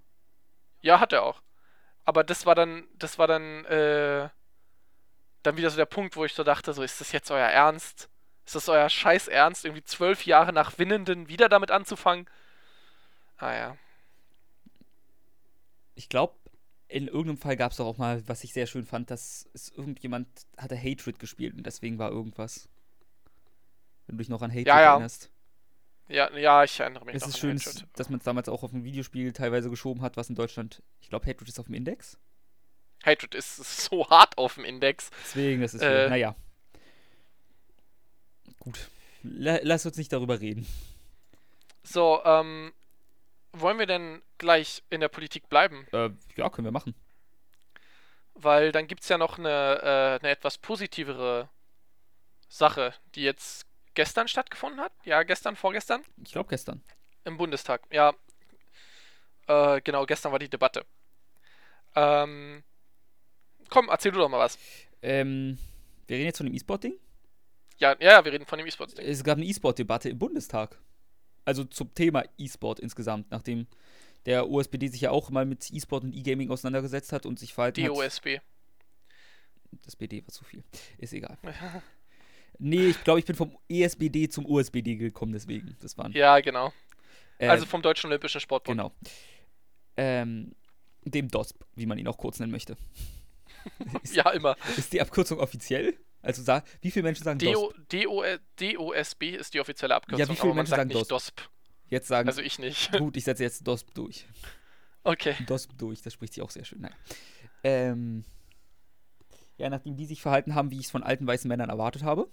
Ja, 0.81 0.99
hat 0.99 1.13
er 1.13 1.23
auch. 1.23 1.41
Aber 2.05 2.23
das 2.23 2.45
war 2.45 2.55
dann, 2.55 2.87
das 2.97 3.17
war 3.17 3.27
dann, 3.27 3.65
äh, 3.65 4.29
dann 5.43 5.57
wieder 5.57 5.69
so 5.69 5.77
der 5.77 5.85
Punkt, 5.85 6.15
wo 6.15 6.25
ich 6.25 6.33
so 6.33 6.43
dachte, 6.43 6.73
so, 6.73 6.81
ist 6.83 6.99
das 7.01 7.11
jetzt 7.11 7.31
euer 7.31 7.47
Ernst? 7.47 8.09
Ist 8.45 8.55
das 8.55 8.69
euer 8.69 8.89
Scheiß 8.89 9.27
Ernst, 9.27 9.65
irgendwie 9.65 9.83
zwölf 9.83 10.25
Jahre 10.25 10.53
nach 10.53 10.79
Winnenden 10.79 11.27
wieder 11.27 11.49
damit 11.49 11.71
anzufangen? 11.71 12.27
Ah 13.37 13.53
ja. 13.53 13.77
Ich 15.95 16.09
glaube, 16.09 16.33
in 16.89 17.07
irgendeinem 17.07 17.37
Fall 17.37 17.55
gab 17.55 17.71
es 17.71 17.77
doch 17.77 17.85
auch 17.85 17.97
mal, 17.97 18.27
was 18.27 18.43
ich 18.43 18.51
sehr 18.51 18.67
schön 18.67 18.85
fand, 18.85 19.09
dass 19.11 19.47
es 19.53 19.69
irgendjemand 19.69 20.27
hatte 20.57 20.75
Hatred 20.77 21.19
gespielt 21.19 21.55
und 21.55 21.65
deswegen 21.65 21.97
war 21.99 22.09
irgendwas. 22.11 22.67
Wenn 24.07 24.17
du 24.17 24.21
dich 24.23 24.29
noch 24.29 24.41
an 24.41 24.49
Hatred 24.51 24.67
Ja, 24.67 24.81
ja. 24.81 24.91
erinnerst. 24.93 25.29
Ja, 26.07 26.35
ja, 26.35 26.63
ich 26.63 26.79
erinnere 26.79 27.05
mich 27.05 27.13
Es 27.15 27.27
ist 27.27 27.37
schön, 27.37 27.59
Hatred. 27.59 27.85
dass 27.93 28.09
man 28.09 28.17
es 28.17 28.25
damals 28.25 28.49
auch 28.49 28.63
auf 28.63 28.73
ein 28.73 28.83
Videospiel 28.83 29.31
teilweise 29.31 29.69
geschoben 29.69 30.01
hat, 30.01 30.17
was 30.17 30.27
in 30.29 30.35
Deutschland, 30.35 30.81
ich 31.01 31.09
glaube, 31.09 31.27
Hatred 31.27 31.47
ist 31.47 31.59
auf 31.59 31.67
dem 31.67 31.75
Index. 31.75 32.17
Hatred 33.03 33.35
ist 33.35 33.57
so 33.85 34.09
hart 34.09 34.37
auf 34.39 34.55
dem 34.55 34.65
Index. 34.65 35.11
Deswegen, 35.25 35.61
das 35.61 35.75
ist, 35.75 35.81
Äh. 35.83 36.01
schön. 36.01 36.09
naja. 36.09 36.35
Gut. 38.59 38.89
La 39.21 39.59
lass 39.61 39.85
uns 39.85 39.97
nicht 39.97 40.11
darüber 40.11 40.39
reden. 40.41 40.65
So, 41.83 42.21
ähm, 42.25 42.71
wollen 43.53 43.79
wir 43.79 43.85
denn 43.85 44.21
gleich 44.37 44.83
in 44.89 45.01
der 45.01 45.07
Politik 45.09 45.49
bleiben? 45.49 45.87
Äh, 45.91 46.11
ja, 46.35 46.49
können 46.49 46.65
wir 46.65 46.71
machen. 46.71 46.95
Weil 48.33 48.71
dann 48.71 48.87
gibt 48.87 49.03
es 49.03 49.09
ja 49.09 49.17
noch 49.17 49.37
eine, 49.37 49.81
äh, 49.81 50.19
eine 50.19 50.29
etwas 50.29 50.57
positivere 50.57 51.49
Sache, 52.47 52.93
die 53.15 53.23
jetzt 53.23 53.65
gestern 53.93 54.27
stattgefunden 54.27 54.79
hat. 54.79 54.93
Ja, 55.03 55.23
gestern, 55.23 55.55
vorgestern. 55.55 56.03
Ich 56.23 56.31
glaube 56.31 56.49
gestern. 56.49 56.81
Im 57.25 57.37
Bundestag. 57.37 57.81
Ja. 57.91 58.13
Äh, 59.47 59.81
genau, 59.81 60.05
gestern 60.05 60.31
war 60.31 60.39
die 60.39 60.49
Debatte. 60.49 60.85
Ähm, 61.95 62.63
komm, 63.69 63.89
erzähl 63.89 64.11
du 64.11 64.19
doch 64.19 64.29
mal 64.29 64.39
was. 64.39 64.57
Ähm, 65.01 65.57
wir 66.07 66.17
reden 66.17 66.27
jetzt 66.27 66.37
von 66.37 66.45
dem 66.45 66.55
E-Sport-Ding. 66.55 66.95
Ja, 67.77 67.95
ja, 67.99 68.23
wir 68.23 68.31
reden 68.31 68.45
von 68.45 68.57
dem 68.57 68.67
E-Sports-Ding. 68.67 69.05
Es 69.05 69.23
gab 69.23 69.37
eine 69.37 69.45
E-Sport-Debatte 69.45 70.09
im 70.09 70.19
Bundestag. 70.19 70.77
Also 71.49 71.63
zum 71.63 71.91
Thema 71.95 72.23
E-Sport 72.37 72.79
insgesamt, 72.79 73.31
nachdem 73.31 73.65
der 74.27 74.47
USPD 74.47 74.87
sich 74.87 75.01
ja 75.01 75.09
auch 75.09 75.31
mal 75.31 75.47
mit 75.47 75.71
E-Sport 75.73 76.03
und 76.03 76.13
E-Gaming 76.13 76.51
auseinandergesetzt 76.51 77.11
hat 77.11 77.25
und 77.25 77.39
sich 77.39 77.55
verhalten 77.55 77.81
hat. 77.81 77.89
DOSB. 77.89 78.37
Das 79.83 79.95
BD 79.95 80.21
war 80.21 80.27
zu 80.27 80.43
viel. 80.43 80.63
Ist 80.99 81.13
egal. 81.13 81.37
Nee, 82.61 82.87
ich 82.87 83.03
glaube, 83.05 83.19
ich 83.19 83.25
bin 83.25 83.37
vom 83.37 83.57
ESBD 83.69 84.27
zum 84.27 84.45
USBD 84.45 84.97
gekommen, 84.97 85.31
deswegen. 85.31 85.77
Das 85.79 85.97
waren. 85.97 86.11
ja, 86.11 86.41
genau. 86.41 86.73
Ähm, 87.39 87.49
Also 87.51 87.65
vom 87.65 87.81
Deutschen 87.81 88.07
Olympischen 88.07 88.41
Sportbund. 88.41 88.77
Genau. 88.77 88.91
Ähm, 89.95 90.53
dem 91.05 91.29
DOSP, 91.29 91.63
wie 91.75 91.85
man 91.85 91.97
ihn 91.97 92.07
auch 92.09 92.17
kurz 92.17 92.37
nennen 92.37 92.51
möchte. 92.51 92.75
ist, 94.03 94.13
Ja, 94.13 94.29
immer. 94.31 94.57
ist 94.75 94.91
die 94.91 94.99
Abkürzung 94.99 95.39
offiziell? 95.39 95.97
Also 96.21 96.43
sag, 96.43 96.65
wie 96.81 96.91
viele 96.91 97.03
Menschen 97.03 97.23
sagen 97.23 97.39
DO, 97.39 97.73
DOSP? 97.87 98.03
DO, 98.03 98.23
DOSB 98.59 99.23
ist 99.35 99.53
die 99.53 99.59
offizielle 99.61 99.95
Abkürzung, 99.95 100.19
Ja, 100.19 100.29
wie 100.29 100.35
viele 100.35 100.53
Menschen 100.53 100.71
sagen 100.71 100.89
nicht 100.89 101.09
DOSP. 101.11 101.41
Jetzt 101.87 102.07
sagen, 102.07 102.27
Also 102.27 102.41
ich 102.41 102.59
nicht. 102.59 102.91
gut, 102.97 103.15
ich 103.17 103.23
setze 103.23 103.43
jetzt 103.43 103.65
DOSP 103.65 103.93
durch. 103.93 104.25
Okay. 105.03 105.35
DOSP 105.47 105.77
durch, 105.77 106.01
das 106.01 106.13
spricht 106.13 106.33
sich 106.33 106.43
auch 106.43 106.51
sehr 106.51 106.65
schön. 106.65 106.81
Nein. 106.81 106.93
Ähm, 107.63 108.25
ja, 109.57 109.69
nachdem 109.69 109.95
die 109.95 110.05
sich 110.05 110.21
verhalten 110.21 110.55
haben, 110.55 110.71
wie 110.71 110.79
ich 110.79 110.85
es 110.85 110.91
von 110.91 111.03
alten 111.03 111.25
weißen 111.25 111.47
Männern 111.47 111.69
erwartet 111.69 112.03
habe, 112.03 112.29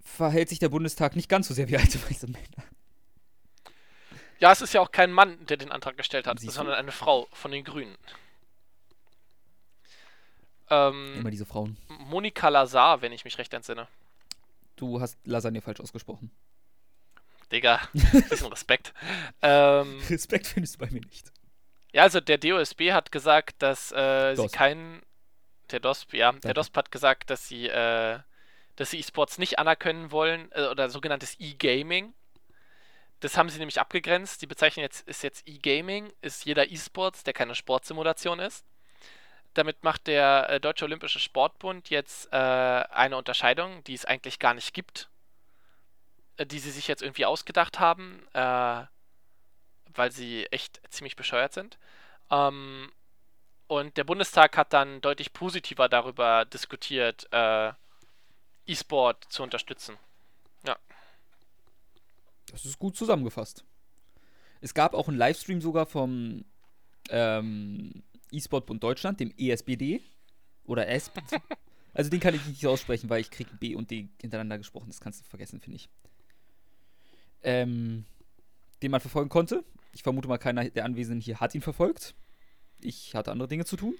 verhält 0.00 0.48
sich 0.48 0.58
der 0.58 0.68
Bundestag 0.68 1.16
nicht 1.16 1.28
ganz 1.28 1.48
so 1.48 1.54
sehr 1.54 1.68
wie 1.68 1.76
alte 1.76 2.00
weiße 2.10 2.26
Männer. 2.26 2.64
Ja, 4.38 4.52
es 4.52 4.60
ist 4.60 4.74
ja 4.74 4.80
auch 4.80 4.90
kein 4.92 5.12
Mann, 5.12 5.44
der 5.46 5.56
den 5.56 5.72
Antrag 5.72 5.96
gestellt 5.96 6.26
hat, 6.26 6.38
Siehst 6.38 6.52
du? 6.54 6.56
sondern 6.58 6.76
eine 6.76 6.92
Frau 6.92 7.26
von 7.32 7.50
den 7.50 7.64
Grünen. 7.64 7.96
Ähm, 10.70 11.14
Immer 11.18 11.30
diese 11.30 11.46
Frauen. 11.46 11.76
Monika 11.88 12.48
Lazar, 12.48 13.02
wenn 13.02 13.12
ich 13.12 13.24
mich 13.24 13.38
recht 13.38 13.52
entsinne. 13.54 13.86
Du 14.76 15.00
hast 15.00 15.18
Lasagne 15.24 15.60
falsch 15.60 15.80
ausgesprochen. 15.80 16.30
Digga, 17.52 17.80
bisschen 17.92 18.48
Respekt. 18.48 18.92
Ähm, 19.42 20.00
Respekt 20.10 20.48
findest 20.48 20.74
du 20.74 20.78
bei 20.80 20.90
mir 20.90 21.00
nicht. 21.00 21.32
ja, 21.92 22.02
also 22.02 22.20
der 22.20 22.38
DOSB 22.38 22.92
hat 22.92 23.12
gesagt, 23.12 23.62
dass 23.62 23.92
äh, 23.92 24.34
sie 24.34 24.48
keinen. 24.48 25.02
Der 25.70 25.80
DOSB, 25.80 26.14
ja. 26.14 26.32
Der 26.32 26.40
Danke. 26.40 26.54
DOSB 26.54 26.76
hat 26.76 26.92
gesagt, 26.92 27.30
dass 27.30 27.48
sie, 27.48 27.68
äh, 27.68 28.18
dass 28.76 28.90
sie 28.90 28.98
E-Sports 28.98 29.38
nicht 29.38 29.58
anerkennen 29.58 30.10
wollen, 30.10 30.50
äh, 30.52 30.66
oder 30.66 30.90
sogenanntes 30.90 31.36
E-Gaming. 31.38 32.12
Das 33.20 33.36
haben 33.36 33.48
sie 33.48 33.58
nämlich 33.58 33.80
abgegrenzt. 33.80 34.42
Die 34.42 34.46
Bezeichnung 34.46 34.82
jetzt 34.82 35.08
ist 35.08 35.22
jetzt 35.22 35.48
E-Gaming, 35.48 36.12
ist 36.20 36.44
jeder 36.44 36.70
E-Sports, 36.70 37.24
der 37.24 37.32
keine 37.32 37.54
Sportsimulation 37.54 38.40
ist. 38.40 38.64
Damit 39.56 39.82
macht 39.84 40.06
der 40.06 40.50
äh, 40.50 40.60
Deutsche 40.60 40.84
Olympische 40.84 41.18
Sportbund 41.18 41.88
jetzt 41.88 42.30
äh, 42.30 42.36
eine 42.36 43.16
Unterscheidung, 43.16 43.82
die 43.84 43.94
es 43.94 44.04
eigentlich 44.04 44.38
gar 44.38 44.52
nicht 44.52 44.74
gibt, 44.74 45.08
äh, 46.36 46.44
die 46.44 46.58
sie 46.58 46.70
sich 46.70 46.88
jetzt 46.88 47.00
irgendwie 47.00 47.24
ausgedacht 47.24 47.80
haben, 47.80 48.22
äh, 48.34 48.84
weil 49.94 50.12
sie 50.12 50.44
echt 50.50 50.82
ziemlich 50.90 51.16
bescheuert 51.16 51.54
sind. 51.54 51.78
Ähm, 52.30 52.92
und 53.66 53.96
der 53.96 54.04
Bundestag 54.04 54.58
hat 54.58 54.74
dann 54.74 55.00
deutlich 55.00 55.32
positiver 55.32 55.88
darüber 55.88 56.44
diskutiert, 56.44 57.28
E-Sport 58.64 59.24
zu 59.28 59.42
unterstützen. 59.42 59.98
Das 62.52 62.64
ist 62.64 62.78
gut 62.78 62.96
zusammengefasst. 62.96 63.64
Es 64.60 64.72
gab 64.72 64.94
auch 64.94 65.08
einen 65.08 65.18
Livestream 65.18 65.60
sogar 65.60 65.86
vom 65.86 66.44
ähm, 67.10 68.04
E-Sport-Bund 68.32 68.82
Deutschland, 68.82 69.20
dem 69.20 69.32
ESBD. 69.36 70.00
Oder 70.64 70.88
S. 70.88 71.10
also 71.94 72.10
den 72.10 72.20
kann 72.20 72.34
ich 72.34 72.44
nicht 72.46 72.66
aussprechen, 72.66 73.08
weil 73.08 73.20
ich 73.20 73.30
krieg 73.30 73.46
B 73.60 73.74
und 73.74 73.90
D 73.90 74.08
hintereinander 74.20 74.58
gesprochen. 74.58 74.88
Das 74.88 75.00
kannst 75.00 75.20
du 75.20 75.24
vergessen, 75.24 75.60
finde 75.60 75.76
ich. 75.76 75.88
Ähm, 77.42 78.04
den 78.82 78.90
man 78.90 79.00
verfolgen 79.00 79.28
konnte. 79.28 79.64
Ich 79.92 80.02
vermute 80.02 80.28
mal, 80.28 80.38
keiner 80.38 80.68
der 80.68 80.84
Anwesenden 80.84 81.20
hier 81.20 81.40
hat 81.40 81.54
ihn 81.54 81.60
verfolgt. 81.62 82.14
Ich 82.80 83.14
hatte 83.14 83.30
andere 83.30 83.48
Dinge 83.48 83.64
zu 83.64 83.76
tun. 83.76 83.94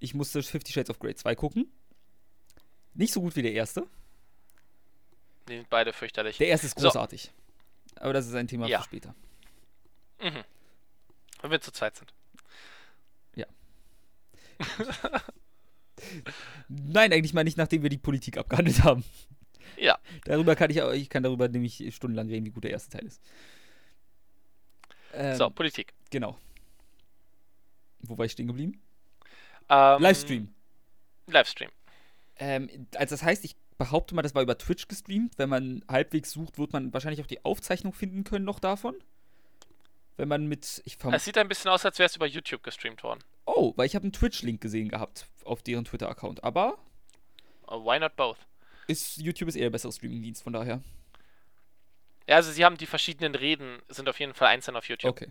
Ich 0.00 0.14
musste 0.14 0.42
Fifty 0.42 0.72
Shades 0.72 0.90
of 0.90 0.98
Grey 0.98 1.14
2 1.14 1.34
gucken. 1.34 1.70
Nicht 2.94 3.12
so 3.12 3.20
gut 3.20 3.36
wie 3.36 3.42
der 3.42 3.52
erste. 3.52 3.86
Die 5.48 5.56
sind 5.58 5.68
beide 5.68 5.92
fürchterlich. 5.92 6.38
Der 6.38 6.48
erste 6.48 6.66
ist 6.66 6.78
So. 6.78 6.86
großartig. 6.86 7.30
Aber 7.96 8.12
das 8.12 8.26
ist 8.26 8.34
ein 8.34 8.48
Thema 8.48 8.66
Ja. 8.66 8.78
für 8.78 8.84
später. 8.84 9.14
Mhm. 10.20 10.42
Wenn 11.42 11.50
wir 11.50 11.60
zu 11.60 11.70
zweit 11.70 11.96
sind. 11.96 12.12
Nein, 16.68 17.12
eigentlich 17.12 17.34
mal 17.34 17.44
nicht, 17.44 17.56
nachdem 17.56 17.82
wir 17.82 17.90
die 17.90 17.98
Politik 17.98 18.36
abgehandelt 18.38 18.82
haben. 18.82 19.04
Ja. 19.76 19.98
Darüber 20.24 20.56
kann 20.56 20.70
ich 20.70 20.82
auch, 20.82 20.92
ich 20.92 21.08
kann 21.08 21.22
darüber 21.22 21.48
nämlich 21.48 21.82
stundenlang 21.94 22.28
reden, 22.28 22.46
wie 22.46 22.50
gut 22.50 22.64
der 22.64 22.70
erste 22.70 22.96
Teil 22.96 23.06
ist. 23.06 23.20
Ähm, 25.12 25.36
So, 25.36 25.50
Politik. 25.50 25.94
Genau. 26.10 26.38
Wo 28.00 28.18
war 28.18 28.26
ich 28.26 28.32
stehen 28.32 28.46
geblieben? 28.46 28.80
Ähm, 29.68 30.02
Livestream. 30.02 30.54
Livestream. 31.26 31.70
Ähm, 32.36 32.88
also 32.96 33.14
das 33.14 33.22
heißt, 33.22 33.44
ich 33.44 33.56
behaupte 33.78 34.14
mal, 34.14 34.22
das 34.22 34.34
war 34.34 34.42
über 34.42 34.58
Twitch 34.58 34.88
gestreamt. 34.88 35.38
Wenn 35.38 35.48
man 35.48 35.84
halbwegs 35.88 36.32
sucht, 36.32 36.58
wird 36.58 36.72
man 36.72 36.92
wahrscheinlich 36.92 37.22
auch 37.22 37.26
die 37.26 37.44
Aufzeichnung 37.44 37.92
finden 37.92 38.24
können 38.24 38.44
noch 38.44 38.60
davon. 38.60 38.94
Wenn 40.16 40.28
man 40.28 40.46
mit, 40.46 40.82
ich 40.84 40.96
Es 41.12 41.24
sieht 41.24 41.38
ein 41.38 41.48
bisschen 41.48 41.70
aus, 41.70 41.84
als 41.84 41.98
wäre 41.98 42.06
es 42.06 42.16
über 42.16 42.26
YouTube 42.26 42.62
gestreamt 42.62 43.02
worden. 43.02 43.20
Oh, 43.46 43.72
weil 43.76 43.86
ich 43.86 43.94
habe 43.94 44.04
einen 44.04 44.12
Twitch-Link 44.12 44.60
gesehen 44.60 44.88
gehabt 44.88 45.26
auf 45.44 45.62
deren 45.62 45.84
Twitter-Account. 45.84 46.42
Aber 46.44 46.78
Oh, 47.66 47.84
why 47.84 47.98
not 47.98 48.16
both? 48.16 48.36
ist, 48.86 49.16
YouTube 49.16 49.48
ist 49.48 49.56
eher 49.56 49.64
der 49.64 49.70
bessere 49.70 49.92
Streaming-Dienst, 49.92 50.42
von 50.42 50.52
daher. 50.52 50.82
Ja, 52.28 52.36
also 52.36 52.52
sie 52.52 52.64
haben 52.64 52.76
die 52.76 52.86
verschiedenen 52.86 53.34
Reden, 53.34 53.80
sind 53.88 54.08
auf 54.08 54.18
jeden 54.20 54.34
Fall 54.34 54.48
einzeln 54.48 54.76
auf 54.76 54.88
YouTube. 54.88 55.10
Okay. 55.10 55.30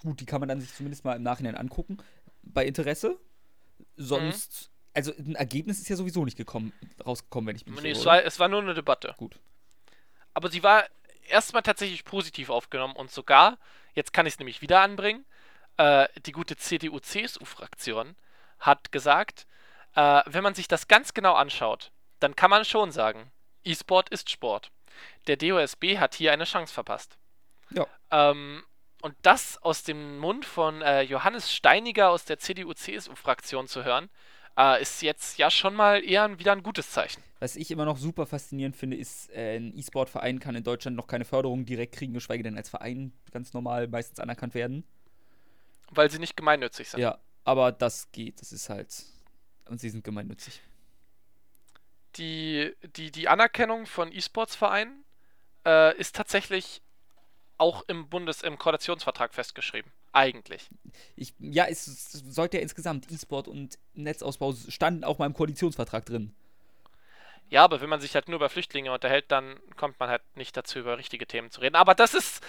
Gut, 0.00 0.20
die 0.20 0.26
kann 0.26 0.40
man 0.40 0.48
dann 0.48 0.60
sich 0.60 0.74
zumindest 0.74 1.04
mal 1.04 1.14
im 1.16 1.22
Nachhinein 1.22 1.54
angucken. 1.56 1.98
Bei 2.42 2.66
Interesse. 2.66 3.18
Sonst. 3.96 4.70
Also 4.94 5.12
ein 5.16 5.36
Ergebnis 5.36 5.78
ist 5.78 5.88
ja 5.88 5.96
sowieso 5.96 6.24
nicht 6.24 6.36
gekommen, 6.36 6.72
rausgekommen, 7.04 7.48
wenn 7.48 7.56
ich 7.56 7.64
mich 7.64 7.76
Nee, 7.76 7.88
nicht 7.88 7.98
es, 7.98 8.04
irre, 8.04 8.06
war, 8.06 8.24
es 8.24 8.38
war 8.38 8.48
nur 8.48 8.60
eine 8.60 8.74
Debatte. 8.74 9.14
Gut. 9.16 9.38
Aber 10.34 10.50
sie 10.50 10.62
war 10.62 10.84
erstmal 11.28 11.62
tatsächlich 11.62 12.04
positiv 12.04 12.50
aufgenommen 12.50 12.94
und 12.96 13.10
sogar, 13.10 13.58
jetzt 13.94 14.12
kann 14.12 14.26
ich 14.26 14.34
es 14.34 14.38
nämlich 14.38 14.60
wieder 14.60 14.82
anbringen, 14.82 15.24
äh, 15.76 16.08
die 16.26 16.32
gute 16.32 16.56
CDU-CSU-Fraktion 16.56 18.16
hat 18.58 18.92
gesagt, 18.92 19.46
äh, 19.94 20.22
wenn 20.26 20.42
man 20.42 20.54
sich 20.54 20.68
das 20.68 20.88
ganz 20.88 21.14
genau 21.14 21.34
anschaut, 21.34 21.90
dann 22.20 22.36
kann 22.36 22.50
man 22.50 22.64
schon 22.64 22.92
sagen, 22.92 23.30
E-Sport 23.64 24.08
ist 24.10 24.30
Sport. 24.30 24.70
Der 25.26 25.36
DOSB 25.36 25.98
hat 25.98 26.14
hier 26.14 26.32
eine 26.32 26.44
Chance 26.44 26.72
verpasst. 26.72 27.16
Ja. 27.70 27.86
Ähm, 28.10 28.62
und 29.02 29.14
das 29.22 29.60
aus 29.62 29.82
dem 29.82 30.18
Mund 30.18 30.44
von 30.44 30.80
äh, 30.82 31.02
Johannes 31.02 31.52
Steiniger 31.52 32.10
aus 32.10 32.24
der 32.24 32.38
CDU-CSU-Fraktion 32.38 33.66
zu 33.66 33.84
hören, 33.84 34.10
äh, 34.56 34.80
ist 34.82 35.02
jetzt 35.02 35.38
ja 35.38 35.50
schon 35.50 35.74
mal 35.74 36.04
eher 36.04 36.24
ein- 36.24 36.38
wieder 36.38 36.52
ein 36.52 36.62
gutes 36.62 36.90
Zeichen. 36.90 37.22
Was 37.40 37.56
ich 37.56 37.70
immer 37.72 37.84
noch 37.84 37.96
super 37.96 38.26
faszinierend 38.26 38.76
finde, 38.76 38.96
ist, 38.96 39.30
äh, 39.30 39.56
ein 39.56 39.76
E-Sport-Verein 39.76 40.38
kann 40.38 40.54
in 40.54 40.62
Deutschland 40.62 40.96
noch 40.96 41.06
keine 41.08 41.24
Förderung 41.24 41.64
direkt 41.64 41.94
kriegen, 41.96 42.12
geschweige 42.12 42.42
denn 42.44 42.56
als 42.56 42.68
Verein 42.68 43.12
ganz 43.32 43.52
normal 43.54 43.88
meistens 43.88 44.20
anerkannt 44.20 44.54
werden. 44.54 44.84
Weil 45.92 46.10
sie 46.10 46.18
nicht 46.18 46.36
gemeinnützig 46.36 46.88
sind. 46.88 47.00
Ja, 47.00 47.18
aber 47.44 47.70
das 47.72 48.10
geht. 48.12 48.40
Das 48.40 48.52
ist 48.52 48.68
halt. 48.68 48.92
Und 49.68 49.80
sie 49.80 49.90
sind 49.90 50.02
gemeinnützig. 50.04 50.60
die, 52.16 52.74
die, 52.96 53.10
die 53.10 53.28
Anerkennung 53.28 53.86
von 53.86 54.12
E-Sports-Vereinen 54.12 55.04
äh, 55.64 55.96
ist 55.96 56.16
tatsächlich 56.16 56.82
auch 57.58 57.84
im 57.86 58.08
Bundes-, 58.08 58.42
im 58.42 58.58
Koalitionsvertrag 58.58 59.32
festgeschrieben. 59.34 59.90
Eigentlich. 60.12 60.68
Ich, 61.16 61.32
ja, 61.38 61.66
es, 61.66 61.86
es 61.86 62.12
sollte 62.12 62.58
ja 62.58 62.62
insgesamt 62.62 63.10
E-Sport 63.10 63.48
und 63.48 63.78
Netzausbau 63.94 64.52
standen 64.68 65.04
auch 65.04 65.18
mal 65.18 65.26
im 65.26 65.34
Koalitionsvertrag 65.34 66.04
drin. 66.04 66.34
Ja, 67.48 67.64
aber 67.64 67.80
wenn 67.80 67.88
man 67.88 68.00
sich 68.00 68.14
halt 68.14 68.28
nur 68.28 68.36
über 68.36 68.48
Flüchtlinge 68.48 68.92
unterhält, 68.92 69.30
dann 69.30 69.60
kommt 69.76 70.00
man 70.00 70.08
halt 70.08 70.22
nicht 70.36 70.56
dazu, 70.56 70.78
über 70.78 70.98
richtige 70.98 71.26
Themen 71.26 71.50
zu 71.50 71.60
reden. 71.60 71.76
Aber 71.76 71.94
das 71.94 72.14
ist 72.14 72.42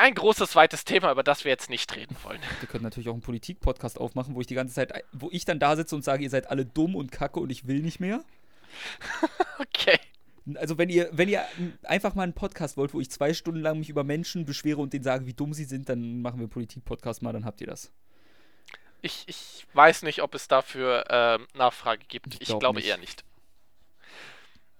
ein 0.00 0.14
großes, 0.14 0.56
weites 0.56 0.84
Thema, 0.84 1.10
über 1.12 1.22
das 1.22 1.44
wir 1.44 1.50
jetzt 1.50 1.70
nicht 1.70 1.94
reden 1.94 2.16
wollen. 2.22 2.40
Wir 2.60 2.68
können 2.68 2.84
natürlich 2.84 3.08
auch 3.08 3.14
einen 3.14 3.22
Politik-Podcast 3.22 3.98
aufmachen, 3.98 4.34
wo 4.34 4.40
ich 4.40 4.46
die 4.46 4.54
ganze 4.54 4.74
Zeit, 4.74 4.92
wo 5.12 5.28
ich 5.30 5.44
dann 5.44 5.58
da 5.58 5.76
sitze 5.76 5.94
und 5.94 6.02
sage, 6.02 6.22
ihr 6.22 6.30
seid 6.30 6.50
alle 6.50 6.64
dumm 6.64 6.96
und 6.96 7.12
kacke 7.12 7.40
und 7.40 7.50
ich 7.50 7.66
will 7.66 7.80
nicht 7.80 8.00
mehr. 8.00 8.24
okay. 9.58 9.98
Also 10.56 10.78
wenn 10.78 10.88
ihr, 10.88 11.10
wenn 11.12 11.28
ihr 11.28 11.44
einfach 11.82 12.14
mal 12.14 12.22
einen 12.22 12.32
Podcast 12.32 12.76
wollt, 12.76 12.94
wo 12.94 13.00
ich 13.00 13.10
zwei 13.10 13.34
Stunden 13.34 13.60
lang 13.60 13.78
mich 13.78 13.88
über 13.88 14.04
Menschen 14.04 14.46
beschwere 14.46 14.78
und 14.78 14.92
denen 14.92 15.04
sage, 15.04 15.26
wie 15.26 15.34
dumm 15.34 15.52
sie 15.52 15.64
sind, 15.64 15.88
dann 15.88 16.22
machen 16.22 16.38
wir 16.38 16.44
einen 16.44 16.50
Politik-Podcast 16.50 17.22
mal, 17.22 17.32
dann 17.32 17.44
habt 17.44 17.60
ihr 17.60 17.66
das. 17.66 17.92
Ich, 19.02 19.24
ich 19.26 19.66
weiß 19.74 20.02
nicht, 20.02 20.22
ob 20.22 20.34
es 20.34 20.48
dafür 20.48 21.04
ähm, 21.08 21.46
Nachfrage 21.54 22.04
gibt. 22.06 22.34
Ich, 22.34 22.42
ich 22.42 22.48
glaub 22.48 22.60
glaube 22.60 22.78
nicht. 22.78 22.88
eher 22.88 22.98
nicht. 22.98 23.24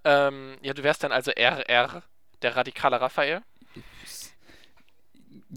Ähm, 0.03 0.57
ja, 0.61 0.73
du 0.73 0.83
wärst 0.83 1.03
dann 1.03 1.11
also 1.11 1.31
RR, 1.31 2.03
der 2.41 2.55
radikale 2.55 2.99
Raphael. 2.99 3.41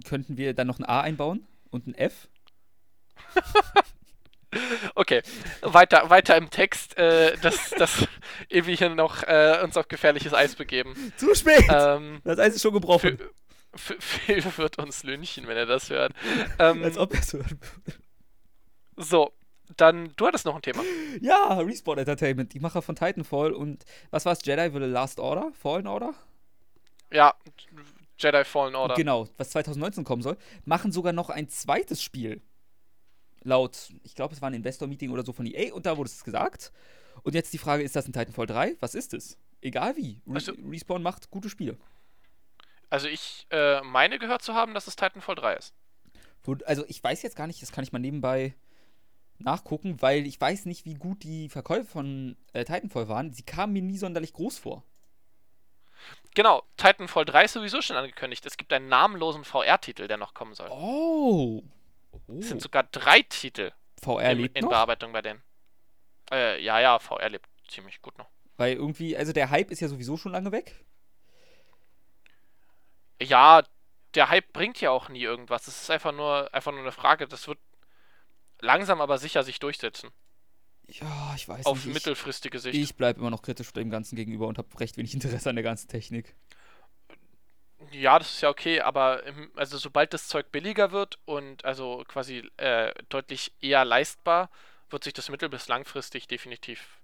Könnten 0.03 0.37
wir 0.37 0.55
dann 0.55 0.67
noch 0.67 0.79
ein 0.79 0.85
A 0.85 1.01
einbauen 1.01 1.47
und 1.71 1.87
ein 1.87 1.95
F? 1.95 2.29
okay, 4.95 5.23
weiter, 5.63 6.11
weiter 6.11 6.37
im 6.37 6.51
Text, 6.51 6.97
äh, 6.99 7.37
dass, 7.39 7.71
dass 7.71 8.07
wir 8.51 8.75
hier 8.75 8.89
noch 8.91 9.23
äh, 9.23 9.61
uns 9.63 9.77
auf 9.77 9.89
gefährliches 9.89 10.35
Eis 10.35 10.57
begeben. 10.57 11.13
Zu 11.17 11.35
spät! 11.35 11.65
Ähm, 11.69 12.21
das 12.25 12.39
Eis 12.39 12.57
ist 12.57 12.63
schon 12.63 12.75
gebrochen. 12.75 13.19
Phil 13.77 14.45
wird 14.57 14.79
uns 14.79 15.03
lynchen, 15.03 15.49
wenn 15.49 15.57
er 15.57 15.67
das 15.67 15.91
hört. 15.91 16.13
Ähm, 16.59 16.83
Als 16.85 16.97
ob 16.97 17.13
er 17.13 17.21
es 17.21 17.33
hört. 17.33 17.57
So, 18.97 19.33
dann, 19.77 20.13
du 20.17 20.27
hattest 20.27 20.45
noch 20.45 20.55
ein 20.55 20.63
Thema. 20.63 20.83
Ja, 21.21 21.59
Respawn 21.59 21.99
Entertainment, 21.99 22.53
die 22.55 22.61
Macher 22.61 22.83
von 22.83 22.95
Titanfall 22.95 23.53
und 23.53 23.85
was 24.11 24.25
war 24.27 24.33
es, 24.33 24.45
Jedi 24.45 24.73
will 24.73 24.85
Last 24.85 25.19
Order? 25.19 25.51
Fallen 25.61 25.87
Order? 25.87 26.15
Ja, 27.13 27.35
Jedi 28.25 28.45
Fallen 28.45 28.75
Order. 28.75 28.95
Genau, 28.95 29.29
was 29.37 29.51
2019 29.51 30.05
kommen 30.05 30.23
soll, 30.23 30.37
machen 30.65 30.91
sogar 30.93 31.13
noch 31.13 31.31
ein 31.31 31.49
zweites 31.49 32.03
Spiel. 32.03 32.43
Laut, 33.43 33.91
ich 34.03 34.15
glaube, 34.15 34.35
es 34.35 34.41
war 34.41 34.49
ein 34.49 34.55
Investor-Meeting 34.55 35.11
oder 35.11 35.25
so 35.25 35.33
von 35.33 35.47
EA 35.47 35.75
und 35.75 35.85
da 35.87 35.97
wurde 35.99 36.09
es 36.09 36.25
gesagt. 36.25 36.73
Und 37.23 37.35
jetzt 37.35 37.53
die 37.53 37.59
Frage, 37.59 37.83
ist 37.83 37.95
das 37.95 38.09
ein 38.09 38.13
Titanfall 38.13 38.47
3? 38.47 38.77
Was 38.81 38.95
ist 38.95 39.13
es? 39.15 39.39
Egal 39.61 39.97
wie. 39.97 40.21
Re 40.27 40.35
also, 40.35 40.53
Respawn 40.69 41.03
macht 41.03 41.31
gute 41.31 41.49
Spiele. 41.49 41.77
Also 42.91 43.09
ich 43.09 43.47
äh, 43.51 43.83
meine 43.83 44.19
gehört 44.19 44.43
zu 44.43 44.55
haben, 44.55 44.75
dass 44.75 44.87
es 44.87 44.97
Titanfall 44.97 45.35
3 45.35 45.55
ist. 45.55 45.75
Also 46.67 46.85
ich 46.89 47.03
weiß 47.03 47.23
jetzt 47.23 47.37
gar 47.37 47.47
nicht, 47.47 47.63
das 47.63 47.73
kann 47.73 47.85
ich 47.85 47.93
mal 47.93 47.99
nebenbei 47.99 48.55
nachgucken, 49.39 50.01
weil 50.01 50.27
ich 50.27 50.41
weiß 50.41 50.67
nicht, 50.67 50.85
wie 50.85 50.95
gut 50.95 51.23
die 51.23 51.49
Verkäufe 51.49 51.87
von 51.87 52.37
äh, 52.53 52.65
Titanfall 52.65 53.09
waren. 53.09 53.33
Sie 53.33 53.43
kamen 53.43 53.73
mir 53.73 53.83
nie 53.83 53.99
sonderlich 53.99 54.33
groß 54.33 54.59
vor. 54.59 54.85
Genau, 56.35 56.65
Titanfall 56.77 57.25
3 57.25 57.45
ist 57.45 57.53
sowieso 57.53 57.81
schon 57.81 57.97
angekündigt. 57.97 58.45
Es 58.45 58.57
gibt 58.57 58.73
einen 58.73 58.89
namenlosen 58.89 59.45
VR-Titel, 59.45 60.09
der 60.09 60.17
noch 60.17 60.35
kommen 60.35 60.55
soll. 60.55 60.69
Oh. 60.71 61.63
oh. 62.27 62.39
Es 62.39 62.49
sind 62.49 62.61
sogar 62.61 62.83
drei 62.85 63.23
Titel 63.23 63.73
VR 64.03 64.33
in, 64.33 64.39
lebt 64.39 64.59
in 64.59 64.69
Bearbeitung 64.69 65.13
bei 65.13 65.23
denen. 65.23 65.43
Äh, 66.33 66.61
ja, 66.63 66.81
ja, 66.81 66.99
VR 66.99 67.29
lebt 67.29 67.49
ziemlich 67.69 68.03
gut 68.03 68.19
noch. 68.19 68.29
Weil 68.57 68.75
irgendwie, 68.75 69.17
also 69.17 69.33
der 69.33 69.51
Hype 69.51 69.71
ist 69.71 69.81
ja 69.81 69.89
sowieso 69.89 70.17
schon 70.17 70.33
lange 70.33 70.53
weg. 70.53 70.85
Ja, 73.21 73.63
der 74.15 74.29
Hype 74.29 74.53
bringt 74.53 74.81
ja 74.81 74.91
auch 74.91 75.09
nie 75.09 75.23
irgendwas. 75.23 75.67
Es 75.67 75.83
ist 75.83 75.91
einfach 75.91 76.13
nur, 76.13 76.53
einfach 76.53 76.73
nur 76.73 76.81
eine 76.81 76.93
Frage. 76.93 77.27
Das 77.27 77.49
wird 77.49 77.59
langsam 78.61 79.01
aber 79.01 79.19
sicher 79.19 79.43
sich 79.43 79.59
durchsetzen. 79.59 80.11
Ja, 80.89 81.33
ich 81.35 81.49
weiß 81.49 81.67
Auf 81.67 81.85
nicht. 81.85 81.95
mittelfristige 81.95 82.59
Sicht. 82.59 82.77
Ich 82.77 82.95
bleibe 82.95 83.21
immer 83.21 83.31
noch 83.31 83.43
kritisch 83.43 83.73
dem 83.73 83.91
Ganzen 83.91 84.17
gegenüber 84.17 84.47
und 84.47 84.59
habe 84.59 84.69
recht 84.81 84.97
wenig 84.97 85.15
Interesse 85.15 85.49
an 85.51 85.57
der 85.57 85.63
ganzen 85.63 85.89
Technik. 85.89 86.35
Ja, 87.93 88.19
das 88.19 88.31
ist 88.35 88.41
ja 88.41 88.49
okay, 88.49 88.81
aber 88.81 89.25
im, 89.25 89.51
also 89.57 89.77
sobald 89.79 90.15
das 90.15 90.29
Zeug 90.29 90.51
billiger 90.53 90.91
wird 90.91 91.19
und 91.27 91.65
also 91.65 92.03
quasi 92.09 92.51
äh, 92.57 92.93
deutlich 93.09 93.53
eher 93.61 93.85
leistbar, 93.85 94.51
wird 94.91 95.05
sich 95.05 95.13
das 95.13 95.29
mittel- 95.29 95.49
bis 95.49 95.69
langfristig 95.69 96.27
definitiv. 96.27 97.01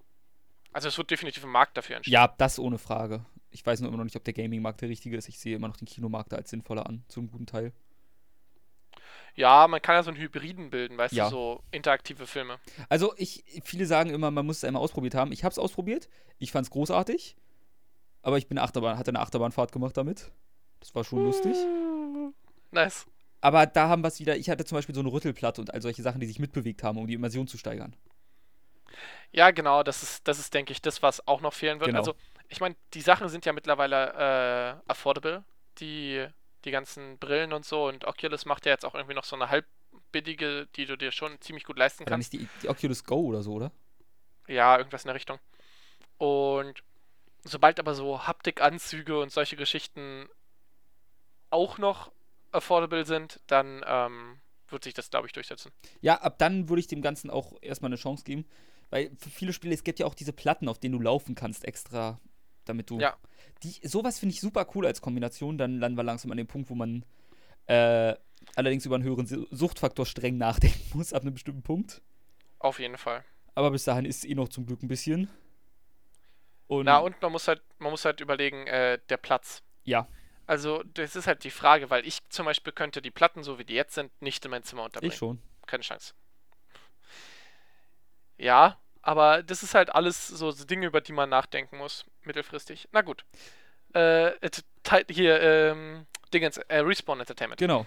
Also 0.72 0.89
es 0.89 0.97
wird 0.97 1.11
definitiv 1.11 1.45
ein 1.45 1.51
Markt 1.51 1.76
dafür 1.76 1.97
entstehen. 1.97 2.14
Ja, 2.14 2.28
das 2.39 2.59
ohne 2.59 2.78
Frage. 2.78 3.24
Ich 3.51 3.66
weiß 3.66 3.81
nur 3.81 3.89
immer 3.89 3.99
noch 3.99 4.05
nicht, 4.05 4.16
ob 4.16 4.24
der 4.24 4.35
Gaming-Markt 4.35 4.81
der 4.81 4.89
richtige 4.89 5.16
ist. 5.16 5.28
Ich 5.28 5.39
sehe 5.39 5.57
immer 5.57 5.68
noch 5.68 5.76
den 5.76 5.89
Kinomarkt 5.89 6.33
als 6.33 6.51
sinnvoller 6.51 6.87
an, 6.87 7.05
zu 7.09 7.20
einem 7.20 7.31
guten 7.31 7.47
Teil. 7.47 7.72
Ja, 9.35 9.66
man 9.68 9.81
kann 9.81 9.95
ja 9.95 10.03
so 10.03 10.11
einen 10.11 10.20
Hybriden 10.20 10.70
bilden, 10.70 10.99
weißt 10.99 11.14
ja. 11.14 11.24
du, 11.24 11.31
so 11.31 11.62
interaktive 11.70 12.26
Filme. 12.26 12.59
Also 12.89 13.14
ich, 13.16 13.45
viele 13.64 13.87
sagen 13.87 14.11
immer, 14.11 14.31
man 14.31 14.47
muss 14.47 14.59
es 14.59 14.64
einmal 14.64 14.83
ausprobiert 14.83 15.14
haben. 15.14 15.33
Ich 15.33 15.45
habe 15.45 15.53
es 15.53 15.59
ausprobiert, 15.59 16.09
ich 16.39 16.53
fand 16.53 16.66
es 16.66 16.70
großartig, 16.70 17.37
aber 18.22 18.39
ich 18.39 18.49
bin 18.49 18.59
Achterbahn, 18.59 18.99
hatte 18.99 19.11
eine 19.11 19.20
Achterbahnfahrt 19.20 19.72
gemacht 19.72 19.97
damit. 19.97 20.31
Das 20.81 20.95
war 20.95 21.05
schon 21.05 21.24
lustig. 21.24 21.57
Nice. 22.72 23.07
Aber 23.41 23.66
da 23.66 23.89
haben 23.89 24.03
wir 24.03 24.09
es 24.09 24.20
wieder, 24.20 24.37
ich 24.37 24.51
hatte 24.51 24.64
zum 24.64 24.76
Beispiel 24.76 24.95
so 24.95 25.01
eine 25.01 25.11
Rüttelplatte 25.11 25.61
und 25.61 25.74
all 25.74 25.83
solche 25.83 26.03
Sachen, 26.03 26.20
die 26.20 26.26
sich 26.26 26.39
mitbewegt 26.39 26.83
haben, 26.83 26.99
um 26.99 27.07
die 27.07 27.14
Immersion 27.14 27.49
zu 27.49 27.59
steigern. 27.59 27.97
Ja, 29.33 29.51
genau, 29.51 29.83
das 29.83 30.03
ist, 30.03 30.28
das 30.28 30.39
ist, 30.39 30.53
denke 30.53 30.72
ich, 30.72 30.83
das, 30.83 31.03
was 31.03 31.26
auch 31.26 31.41
noch 31.41 31.53
fehlen 31.53 31.81
wird. 31.81 31.89
Genau. 31.89 32.01
Also, 32.01 32.14
ich 32.49 32.61
meine, 32.61 32.76
die 32.95 33.01
Sachen 33.01 33.28
sind 33.28 33.47
ja 33.47 33.53
mittlerweile 33.53 34.81
äh, 34.87 34.91
affordable. 34.91 35.45
Die 35.78 36.26
die 36.64 36.70
ganzen 36.70 37.18
Brillen 37.18 37.52
und 37.52 37.64
so. 37.64 37.86
Und 37.86 38.04
Oculus 38.04 38.44
macht 38.44 38.66
ja 38.66 38.72
jetzt 38.72 38.84
auch 38.84 38.94
irgendwie 38.94 39.14
noch 39.14 39.24
so 39.24 39.36
eine 39.36 39.50
halbbillige, 39.50 40.66
die 40.76 40.86
du 40.86 40.96
dir 40.96 41.12
schon 41.12 41.40
ziemlich 41.40 41.64
gut 41.64 41.78
leisten 41.78 42.04
kannst. 42.04 42.12
Dann 42.12 42.20
ist 42.20 42.32
die, 42.32 42.48
die 42.62 42.68
Oculus 42.68 43.04
Go 43.04 43.20
oder 43.26 43.42
so, 43.42 43.54
oder? 43.54 43.72
Ja, 44.46 44.76
irgendwas 44.78 45.04
in 45.04 45.08
der 45.08 45.14
Richtung. 45.14 45.38
Und 46.18 46.82
sobald 47.44 47.78
aber 47.78 47.94
so 47.94 48.26
Haptikanzüge 48.26 49.18
und 49.20 49.32
solche 49.32 49.56
Geschichten 49.56 50.28
auch 51.50 51.78
noch 51.78 52.12
affordable 52.52 53.06
sind, 53.06 53.40
dann 53.46 53.82
ähm, 53.86 54.40
wird 54.68 54.84
sich 54.84 54.94
das, 54.94 55.11
glaube 55.11 55.26
ich, 55.26 55.32
durchsetzen. 55.32 55.72
Ja, 56.00 56.20
ab 56.20 56.38
dann 56.38 56.68
würde 56.68 56.80
ich 56.80 56.88
dem 56.88 57.02
Ganzen 57.02 57.30
auch 57.30 57.54
erstmal 57.61 57.88
eine 57.88 57.96
Chance 57.96 58.24
geben. 58.24 58.44
Weil 58.90 59.12
für 59.16 59.30
viele 59.30 59.52
Spiele, 59.52 59.72
es 59.72 59.84
gibt 59.84 60.00
ja 60.00 60.06
auch 60.06 60.14
diese 60.14 60.32
Platten, 60.32 60.68
auf 60.68 60.80
denen 60.80 60.92
du 60.92 61.00
laufen 61.00 61.36
kannst, 61.36 61.64
extra, 61.64 62.20
damit 62.64 62.90
du 62.90 62.98
ja 62.98 63.16
die, 63.62 63.86
sowas 63.86 64.18
finde 64.18 64.34
ich 64.34 64.40
super 64.40 64.66
cool 64.74 64.86
als 64.86 65.00
Kombination. 65.00 65.58
Dann 65.58 65.78
landen 65.78 65.98
wir 65.98 66.04
langsam 66.04 66.30
an 66.30 66.36
dem 66.36 66.46
Punkt, 66.46 66.70
wo 66.70 66.74
man 66.74 67.04
äh, 67.66 68.14
allerdings 68.56 68.86
über 68.86 68.96
einen 68.96 69.04
höheren 69.04 69.26
Suchtfaktor 69.50 70.06
streng 70.06 70.38
nachdenken 70.38 70.82
muss, 70.98 71.12
ab 71.12 71.22
einem 71.22 71.34
bestimmten 71.34 71.62
Punkt. 71.62 72.02
Auf 72.58 72.78
jeden 72.78 72.98
Fall. 72.98 73.24
Aber 73.54 73.70
bis 73.70 73.84
dahin 73.84 74.04
ist 74.04 74.18
es 74.18 74.24
eh 74.24 74.34
noch 74.34 74.48
zum 74.48 74.66
Glück 74.66 74.82
ein 74.82 74.88
bisschen. 74.88 75.28
Und 76.66 76.84
Na, 76.84 76.98
und 76.98 77.20
man 77.20 77.32
muss 77.32 77.48
halt, 77.48 77.62
man 77.78 77.90
muss 77.90 78.04
halt 78.04 78.20
überlegen, 78.20 78.66
äh, 78.66 78.98
der 79.08 79.16
Platz. 79.16 79.62
Ja. 79.84 80.06
Also, 80.46 80.82
das 80.82 81.16
ist 81.16 81.26
halt 81.26 81.44
die 81.44 81.50
Frage, 81.50 81.90
weil 81.90 82.06
ich 82.06 82.18
zum 82.28 82.46
Beispiel 82.46 82.72
könnte 82.72 83.02
die 83.02 83.11
Platten, 83.11 83.42
so 83.42 83.58
wie 83.58 83.64
die 83.64 83.74
jetzt 83.74 83.94
sind, 83.94 84.11
nicht 84.22 84.44
in 84.44 84.50
mein 84.50 84.62
Zimmer 84.62 84.84
unterbringen. 84.84 85.12
Ich 85.12 85.18
schon. 85.18 85.40
Keine 85.66 85.82
Chance. 85.82 86.14
Ja, 88.36 88.78
aber 89.03 89.42
das 89.42 89.62
ist 89.62 89.74
halt 89.74 89.94
alles 89.94 90.28
so 90.28 90.53
Dinge, 90.53 90.86
über 90.86 91.01
die 91.01 91.12
man 91.12 91.30
nachdenken 91.30 91.78
muss, 91.78 92.05
mittelfristig. 92.24 92.88
Na 92.92 93.03
gut. 93.03 93.24
Äh, 93.92 94.32
hier, 95.11 95.40
ähm, 95.40 96.07
Dingens, 96.32 96.59
äh, 96.59 96.78
Respawn 96.78 97.20
Entertainment. 97.20 97.59
Genau. 97.59 97.86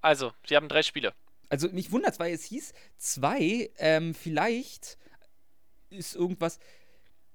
Also, 0.00 0.32
sie 0.46 0.56
haben 0.56 0.68
drei 0.68 0.82
Spiele. 0.82 1.12
Also, 1.48 1.68
mich 1.68 1.90
wundert 1.90 2.18
weil 2.18 2.32
es 2.32 2.44
hieß, 2.44 2.72
zwei, 2.96 3.70
ähm, 3.78 4.14
vielleicht 4.14 4.98
ist 5.90 6.14
irgendwas 6.14 6.58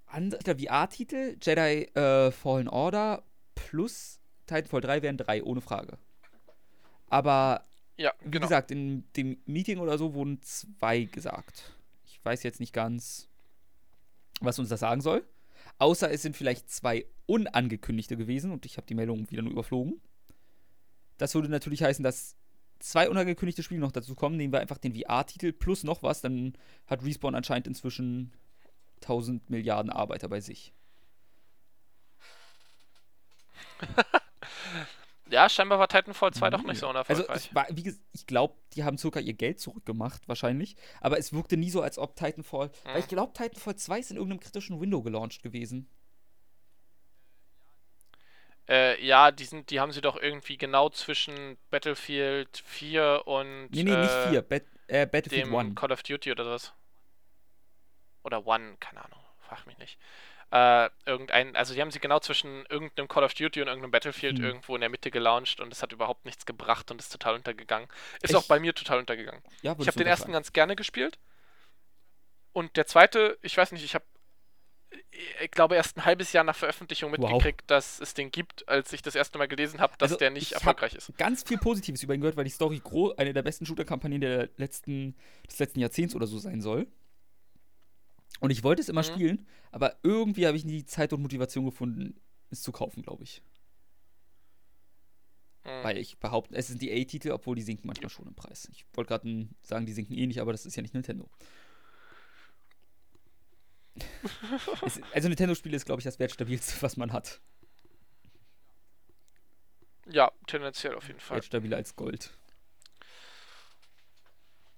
anderer 0.07 0.57
VR-Titel, 0.57 1.37
Jedi 1.41 1.83
äh, 1.95 2.31
Fallen 2.31 2.69
Order 2.69 3.23
plus 3.55 4.19
Titanfall 4.47 4.81
3 4.81 5.01
wären 5.01 5.17
drei, 5.17 5.43
ohne 5.43 5.61
Frage. 5.61 5.97
Aber 7.09 7.63
ja, 7.97 8.13
Wie 8.21 8.31
genau. 8.31 8.45
gesagt, 8.45 8.71
in 8.71 9.03
dem 9.15 9.37
Meeting 9.45 9.79
oder 9.79 9.97
so 9.97 10.13
wurden 10.13 10.41
zwei 10.41 11.03
gesagt. 11.03 11.73
Ich 12.05 12.23
weiß 12.23 12.43
jetzt 12.43 12.59
nicht 12.59 12.73
ganz, 12.73 13.27
was 14.41 14.59
uns 14.59 14.69
das 14.69 14.81
sagen 14.81 15.01
soll. 15.01 15.23
Außer 15.77 16.11
es 16.11 16.21
sind 16.21 16.37
vielleicht 16.37 16.69
zwei 16.69 17.05
unangekündigte 17.25 18.17
gewesen 18.17 18.51
und 18.51 18.65
ich 18.65 18.77
habe 18.77 18.87
die 18.87 18.95
Meldung 18.95 19.29
wieder 19.31 19.41
nur 19.41 19.51
überflogen. 19.51 19.99
Das 21.17 21.33
würde 21.35 21.49
natürlich 21.49 21.83
heißen, 21.83 22.03
dass 22.03 22.35
zwei 22.79 23.09
unangekündigte 23.09 23.63
Spiele 23.63 23.81
noch 23.81 23.91
dazu 23.91 24.15
kommen. 24.15 24.37
Nehmen 24.37 24.53
wir 24.53 24.59
einfach 24.59 24.77
den 24.77 24.93
VR-Titel 24.95 25.53
plus 25.53 25.83
noch 25.83 26.03
was, 26.03 26.21
dann 26.21 26.53
hat 26.87 27.03
Respawn 27.03 27.35
anscheinend 27.35 27.67
inzwischen 27.67 28.33
1000 29.01 29.49
Milliarden 29.49 29.91
Arbeiter 29.91 30.27
bei 30.29 30.41
sich. 30.41 30.73
Ja, 35.29 35.49
scheinbar 35.49 35.79
war 35.79 35.87
Titanfall 35.87 36.33
2 36.33 36.49
doch 36.51 36.63
nicht 36.63 36.79
so 36.79 36.87
unerfolgreich. 36.87 37.29
Also, 37.29 37.47
ich, 37.47 37.55
war, 37.55 37.67
wie 37.71 37.95
ich 38.13 38.27
glaube, 38.27 38.55
die 38.73 38.83
haben 38.83 38.97
sogar 38.97 39.23
ihr 39.23 39.33
Geld 39.33 39.59
zurückgemacht, 39.59 40.27
wahrscheinlich. 40.27 40.75
Aber 41.01 41.17
es 41.17 41.33
wirkte 41.33 41.57
nie 41.57 41.71
so, 41.71 41.81
als 41.81 41.97
ob 41.97 42.15
Titanfall. 42.15 42.67
Mhm. 42.67 42.89
Weil 42.89 42.99
ich 42.99 43.07
glaube, 43.07 43.33
Titanfall 43.33 43.75
2 43.75 43.99
ist 43.99 44.11
in 44.11 44.17
irgendeinem 44.17 44.39
kritischen 44.39 44.79
Window 44.79 45.01
gelauncht 45.01 45.41
gewesen. 45.41 45.89
Äh, 48.67 49.03
ja, 49.03 49.31
die, 49.31 49.45
sind, 49.45 49.69
die 49.69 49.79
haben 49.79 49.91
sie 49.91 50.01
doch 50.01 50.17
irgendwie 50.17 50.57
genau 50.57 50.89
zwischen 50.89 51.57
Battlefield 51.69 52.63
4 52.65 53.23
und. 53.25 53.69
Nee, 53.71 53.83
nee, 53.83 53.91
äh, 53.91 54.01
nicht 54.01 54.29
4. 54.29 54.41
Bat 54.41 54.63
äh, 54.87 55.05
Battlefield 55.05 55.47
dem 55.47 55.55
1. 55.55 55.75
Call 55.75 55.91
of 55.91 56.03
Duty 56.03 56.31
oder 56.31 56.45
was. 56.45 56.73
oder 58.23 58.45
One, 58.45 58.75
keine 58.79 59.03
Ahnung, 59.05 59.19
frag 59.39 59.65
mich 59.67 59.77
nicht. 59.77 59.99
Äh, 60.51 60.89
irgendein, 61.05 61.55
also 61.55 61.73
die 61.73 61.81
haben 61.81 61.91
sie 61.91 61.99
genau 61.99 62.19
zwischen 62.19 62.65
irgendeinem 62.67 63.07
Call 63.07 63.23
of 63.23 63.33
Duty 63.33 63.61
und 63.61 63.67
irgendeinem 63.67 63.91
Battlefield 63.91 64.37
hm. 64.37 64.45
irgendwo 64.45 64.75
in 64.75 64.81
der 64.81 64.89
Mitte 64.89 65.11
gelauncht 65.11 65.59
und 65.59 65.73
es 65.73 65.81
hat 65.81 65.91
überhaupt 65.91 66.25
nichts 66.25 66.45
gebracht 66.45 66.91
und 66.91 66.99
ist 66.99 67.11
total 67.11 67.35
untergegangen. 67.35 67.89
Ist 68.21 68.31
Echt? 68.31 68.35
auch 68.35 68.45
bei 68.45 68.59
mir 68.59 68.73
total 68.73 68.99
untergegangen. 68.99 69.41
Ja, 69.63 69.75
ich 69.79 69.87
habe 69.87 69.97
den 69.97 70.07
ersten 70.07 70.31
ganz 70.31 70.53
gerne 70.53 70.75
gespielt. 70.75 71.17
Und 72.53 72.77
der 72.77 72.85
zweite, 72.85 73.37
ich 73.41 73.57
weiß 73.57 73.73
nicht, 73.73 73.83
ich 73.83 73.95
habe 73.95 74.05
ich 75.43 75.51
glaube, 75.51 75.75
erst 75.75 75.97
ein 75.97 76.05
halbes 76.05 76.31
Jahr 76.33 76.43
nach 76.43 76.55
Veröffentlichung 76.55 77.11
mitgekriegt, 77.11 77.61
wow. 77.61 77.67
dass 77.67 77.99
es 77.99 78.13
den 78.13 78.31
gibt, 78.31 78.67
als 78.69 78.93
ich 78.93 79.01
das 79.01 79.15
erste 79.15 79.37
Mal 79.37 79.47
gelesen 79.47 79.79
habe, 79.79 79.93
dass 79.97 80.11
also 80.11 80.19
der 80.19 80.29
nicht 80.29 80.53
erfolgreich 80.53 80.93
ist. 80.93 81.17
Ganz 81.17 81.43
viel 81.43 81.57
Positives 81.57 82.03
über 82.03 82.13
ihn 82.13 82.21
gehört, 82.21 82.37
weil 82.37 82.45
die 82.45 82.51
Story 82.51 82.81
eine 83.17 83.33
der 83.33 83.43
besten 83.43 83.65
Shooter-Kampagnen 83.65 84.21
der 84.21 84.49
letzten, 84.57 85.15
des 85.49 85.59
letzten 85.59 85.79
Jahrzehnts 85.79 86.15
oder 86.15 86.27
so 86.27 86.37
sein 86.37 86.61
soll. 86.61 86.87
Und 88.39 88.49
ich 88.49 88.63
wollte 88.63 88.81
es 88.81 88.89
immer 88.89 89.01
mhm. 89.01 89.05
spielen, 89.05 89.47
aber 89.71 89.97
irgendwie 90.03 90.45
habe 90.47 90.57
ich 90.57 90.65
nie 90.65 90.77
die 90.77 90.85
Zeit 90.85 91.13
und 91.13 91.21
Motivation 91.21 91.65
gefunden, 91.65 92.19
es 92.49 92.61
zu 92.61 92.71
kaufen, 92.71 93.01
glaube 93.01 93.23
ich. 93.23 93.41
Mhm. 95.63 95.83
Weil 95.83 95.97
ich 95.97 96.17
behaupte, 96.19 96.55
es 96.55 96.67
sind 96.67 96.81
die 96.81 96.91
A-Titel, 96.91 97.31
obwohl 97.31 97.55
die 97.55 97.61
sinken 97.61 97.87
manchmal 97.87 98.09
schon 98.09 98.27
im 98.27 98.35
Preis. 98.35 98.67
Ich 98.71 98.85
wollte 98.93 99.09
gerade 99.09 99.47
sagen, 99.61 99.85
die 99.85 99.93
sinken 99.93 100.15
eh 100.15 100.27
nicht, 100.27 100.39
aber 100.39 100.51
das 100.51 100.65
ist 100.65 100.75
ja 100.75 100.81
nicht 100.81 100.93
Nintendo. 100.93 101.29
es, 104.85 105.01
also 105.13 105.27
Nintendo-Spiele 105.29 105.75
ist, 105.75 105.85
glaube 105.85 106.01
ich, 106.01 106.03
das 106.03 106.19
wertstabilste, 106.19 106.81
was 106.81 106.97
man 106.97 107.13
hat. 107.13 107.39
Ja, 110.07 110.31
tendenziell 110.45 110.95
auf 110.95 111.07
jeden 111.07 111.19
Fall. 111.19 111.37
Wertstabiler 111.37 111.77
als 111.77 111.95
Gold. 111.95 112.37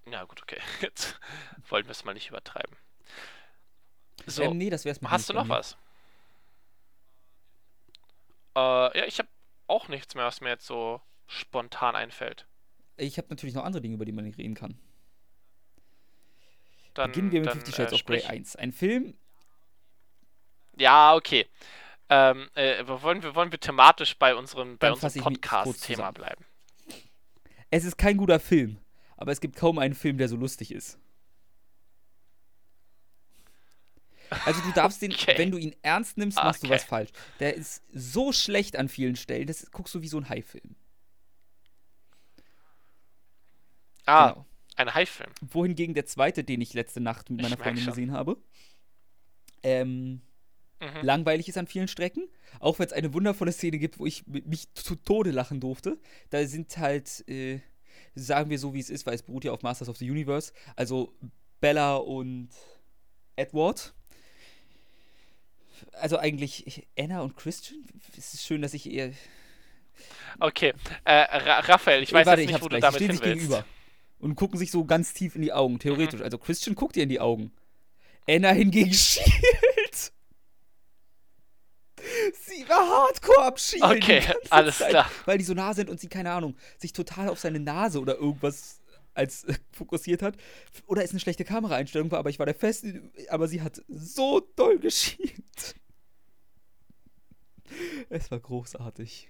Ja, 0.10 0.24
gut, 0.24 0.42
okay. 0.42 0.62
Jetzt 0.82 1.20
wollten 1.68 1.88
wir 1.88 1.92
es 1.92 2.06
mal 2.06 2.14
nicht 2.14 2.30
übertreiben. 2.30 2.78
So, 4.28 4.44
ähm, 4.44 4.58
nee, 4.58 4.70
das 4.70 4.86
wär's 4.86 5.02
mal. 5.02 5.10
Hast 5.10 5.30
du 5.30 5.34
noch 5.34 5.48
was? 5.48 5.78
Äh, 8.56 8.60
ja, 9.00 9.06
ich 9.06 9.20
habe 9.20 9.30
auch 9.68 9.88
nichts 9.88 10.16
mehr, 10.16 10.26
was 10.26 10.42
mir 10.42 10.50
jetzt 10.50 10.66
so 10.66 11.02
spontan 11.28 11.96
einfällt. 11.96 12.46
Ich 12.98 13.18
habe 13.18 13.28
natürlich 13.30 13.56
noch 13.56 13.64
andere 13.64 13.82
Dinge, 13.82 13.96
über 13.96 14.06
die 14.06 14.12
man 14.12 14.26
reden 14.26 14.56
kann. 14.56 14.78
Dann, 16.94 17.12
Beginnen 17.12 17.32
wir 17.32 17.42
mit 17.42 17.50
dann, 17.50 17.60
Fifty 17.60 17.72
Shades 17.72 17.92
äh, 17.92 17.96
of 17.96 18.06
Grey 18.06 18.24
1. 18.24 18.56
Ein 18.56 18.72
Film. 18.72 19.14
Ja, 20.78 21.16
okay. 21.16 21.46
Ähm, 22.10 22.50
äh, 22.56 22.88
wollen, 22.88 23.22
wir, 23.22 23.36
wollen 23.36 23.52
wir 23.52 23.60
thematisch 23.60 24.18
bei 24.18 24.34
unserem, 24.36 24.78
bei 24.78 24.92
unserem 24.92 25.22
Podcast-Thema 25.22 26.12
bleiben? 26.12 26.44
Es 27.70 27.84
ist 27.84 27.98
kein 27.98 28.18
guter 28.18 28.40
Film, 28.40 28.78
aber 29.18 29.32
es 29.32 29.42
gibt 29.42 29.56
kaum 29.58 29.78
einen 29.78 29.94
Film, 29.94 30.18
der 30.18 30.30
so 30.30 30.38
lustig 30.38 30.72
ist. 30.72 30.98
Also 34.46 34.62
du 34.62 34.72
darfst 34.72 35.02
den, 35.02 35.14
okay. 35.14 35.36
wenn 35.38 35.52
du 35.52 35.58
ihn 35.58 35.76
ernst 35.82 36.18
nimmst, 36.18 36.38
machst 36.38 36.62
okay. 36.62 36.68
du 36.68 36.74
was 36.74 36.84
falsch. 36.84 37.10
Der 37.40 37.56
ist 37.56 37.84
so 37.94 38.32
schlecht 38.32 38.76
an 38.78 38.90
vielen 38.90 39.16
Stellen, 39.16 39.48
das 39.48 39.72
guckst 39.72 39.94
du 39.96 40.02
wie 40.02 40.08
so 40.08 40.18
ein 40.18 40.30
Hai-Film. 40.30 40.76
Ah, 44.06 44.32
genau. 44.32 44.46
ein 44.78 44.94
Hai-Film. 44.94 45.32
Wohingegen 45.42 45.94
der 45.94 46.06
zweite, 46.06 46.44
den 46.44 46.62
ich 46.62 46.74
letzte 46.74 47.02
Nacht 47.02 47.30
mit 47.30 47.42
meiner 47.42 47.58
Freundin 47.58 47.86
gesehen 47.86 48.12
habe, 48.12 48.38
ähm, 49.64 50.22
mhm. 50.80 51.02
langweilig 51.02 51.50
ist 51.50 51.58
an 51.58 51.68
vielen 51.68 51.88
Strecken. 51.88 52.28
Auch 52.60 52.80
wenn 52.80 52.88
es 52.88 52.94
eine 52.94 53.14
wundervolle 53.14 53.52
Szene 53.52 53.78
gibt, 53.78 54.00
wo 54.00 54.06
ich 54.06 54.26
mich 54.28 54.74
zu 54.74 54.96
Tode 54.96 55.32
lachen 55.32 55.60
durfte. 55.60 56.00
Da 56.30 56.46
sind 56.46 56.78
halt, 56.78 57.28
äh, 57.28 57.60
sagen 58.16 58.50
wir 58.50 58.58
so, 58.58 58.74
wie 58.74 58.80
es 58.80 58.90
ist, 58.90 59.06
weil 59.06 59.16
es 59.16 59.24
beruht 59.24 59.44
ja 59.44 59.52
auf 59.52 59.62
Masters 59.62 59.90
of 59.90 59.98
the 59.98 60.10
Universe. 60.10 60.54
Also 60.76 61.14
Bella 61.60 61.98
und 61.98 62.50
Edward 63.36 63.94
also 65.94 66.18
eigentlich 66.18 66.88
Anna 66.98 67.22
und 67.22 67.36
Christian. 67.36 67.84
Es 68.18 68.34
ist 68.34 68.46
schön, 68.46 68.62
dass 68.62 68.74
ich 68.74 68.90
eher. 68.92 69.12
Okay, 70.40 70.74
äh, 71.04 71.14
Raphael, 71.14 72.04
ich 72.04 72.14
weiß 72.14 72.26
Warte, 72.28 72.42
jetzt 72.42 72.52
nicht, 72.52 72.62
wo 72.62 72.68
du 72.68 72.80
damit 72.80 73.00
hin 73.00 73.10
willst. 73.10 73.24
gegenüber 73.24 73.66
und 74.20 74.36
gucken 74.36 74.58
sich 74.58 74.72
so 74.72 74.86
ganz 74.86 75.14
tief 75.14 75.36
in 75.36 75.42
die 75.42 75.54
Augen, 75.54 75.80
theoretisch. 75.80 76.20
Mhm. 76.20 76.26
Also 76.26 76.38
Christian 76.38 76.76
guckt 76.76 76.98
ihr 76.98 77.04
in 77.04 77.10
die 77.10 77.20
Augen. 77.20 77.52
Anna 78.28 78.52
hingegen 78.52 78.94
schielt. 78.94 80.12
Sie 82.34 82.68
war 82.70 82.88
hardcore 82.88 83.46
abschielen. 83.46 83.84
Okay, 83.84 84.22
alles 84.50 84.78
Zeit, 84.80 84.90
klar. 84.90 85.12
Weil 85.26 85.38
die 85.38 85.44
so 85.44 85.54
nah 85.54 85.74
sind 85.74 85.90
und 85.90 86.00
sie, 86.00 86.08
keine 86.08 86.32
Ahnung, 86.32 86.56
sich 86.78 86.94
total 86.94 87.30
auf 87.30 87.40
seine 87.40 87.60
Nase 87.60 88.00
oder 88.00 88.16
irgendwas 88.16 88.80
als 89.18 89.44
äh, 89.46 89.56
fokussiert 89.72 90.22
hat. 90.22 90.38
Oder 90.86 91.04
es 91.04 91.12
eine 91.12 91.20
schlechte 91.20 91.46
Kameraeinstellung 91.46 92.12
war, 92.12 92.20
aber 92.20 92.30
ich 92.30 92.40
war 92.40 92.46
der 92.46 92.56
festen, 92.56 93.12
aber 93.30 93.48
sie 93.48 93.62
hat 93.62 93.82
so 93.88 94.40
doll 94.56 94.80
geschielt. 94.80 95.76
Es 98.10 98.32
war 98.32 98.40
großartig. 98.40 99.30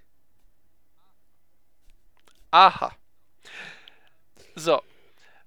Aha. 2.52 2.96
So. 4.56 4.82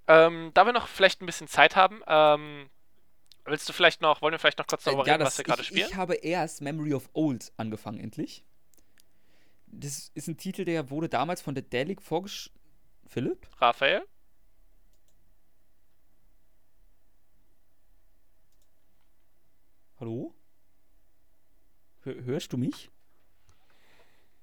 Ähm, 0.09 0.51
da 0.55 0.67
wir 0.67 0.73
noch 0.73 0.89
vielleicht 0.89 1.23
ein 1.23 1.27
bisschen 1.27 1.47
Zeit 1.47 1.77
haben, 1.77 2.03
ähm, 2.09 2.69
willst 3.45 3.69
du 3.69 3.73
vielleicht 3.73 4.01
noch, 4.01 4.23
wollen 4.23 4.33
wir 4.33 4.39
vielleicht 4.39 4.59
noch 4.59 4.67
kurz 4.67 4.85
darüber 4.85 5.05
äh, 5.05 5.07
ja, 5.07 5.13
reden, 5.15 5.25
was 5.25 5.39
wir 5.39 5.45
gerade 5.45 5.63
spielen? 5.63 5.89
Ich 5.89 5.95
habe 5.95 6.15
erst 6.15 6.63
Memory 6.63 6.95
of 6.95 7.09
Old 7.13 7.53
angefangen, 7.57 8.01
endlich. 8.01 8.45
Das 9.67 10.11
ist 10.15 10.27
ein 10.27 10.37
Titel, 10.37 10.65
der 10.65 10.91
wurde 10.91 11.09
damals 11.09 11.43
von 11.43 11.55
der 11.55 11.63
Delic 11.63 12.03
vorgestellt. 12.03 12.57
Philipp? 13.07 13.49
Raphael? 13.61 14.07
Hallo? 20.01 20.35
hörst 22.05 22.55
du 22.55 22.57
mich? 22.57 22.89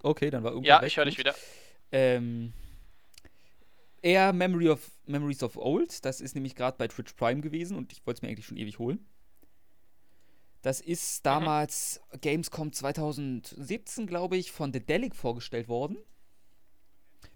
Okay, 0.04 0.30
dann 0.30 0.44
war 0.44 0.52
irgendwas. 0.52 0.70
Ja, 0.70 0.84
ich 0.84 0.96
höre 0.98 1.06
dich 1.06 1.18
wieder. 1.18 1.34
Ähm, 1.92 2.54
eher 4.04 4.32
Memory 4.34 4.70
of, 4.70 4.92
Memories 5.08 5.42
of 5.42 5.58
Old. 5.58 6.06
Das 6.06 6.22
ist 6.22 6.36
nämlich 6.36 6.54
gerade 6.54 6.78
bei 6.78 6.88
Twitch 6.88 7.14
Prime 7.14 7.42
gewesen 7.42 7.76
und 7.76 7.92
ich 7.92 8.06
wollte 8.06 8.20
es 8.20 8.22
mir 8.22 8.30
eigentlich 8.30 8.46
schon 8.46 8.58
ewig 8.58 8.78
holen. 8.78 9.04
Das 10.62 10.80
ist 10.80 11.22
mhm. 11.22 11.24
damals 11.24 12.02
mhm. 12.14 12.22
Gamescom 12.22 12.72
2017, 12.72 14.06
glaube 14.06 14.38
ich, 14.38 14.52
von 14.52 14.72
The 14.72 14.80
Delic 14.80 15.16
vorgestellt 15.16 15.68
worden. 15.68 15.98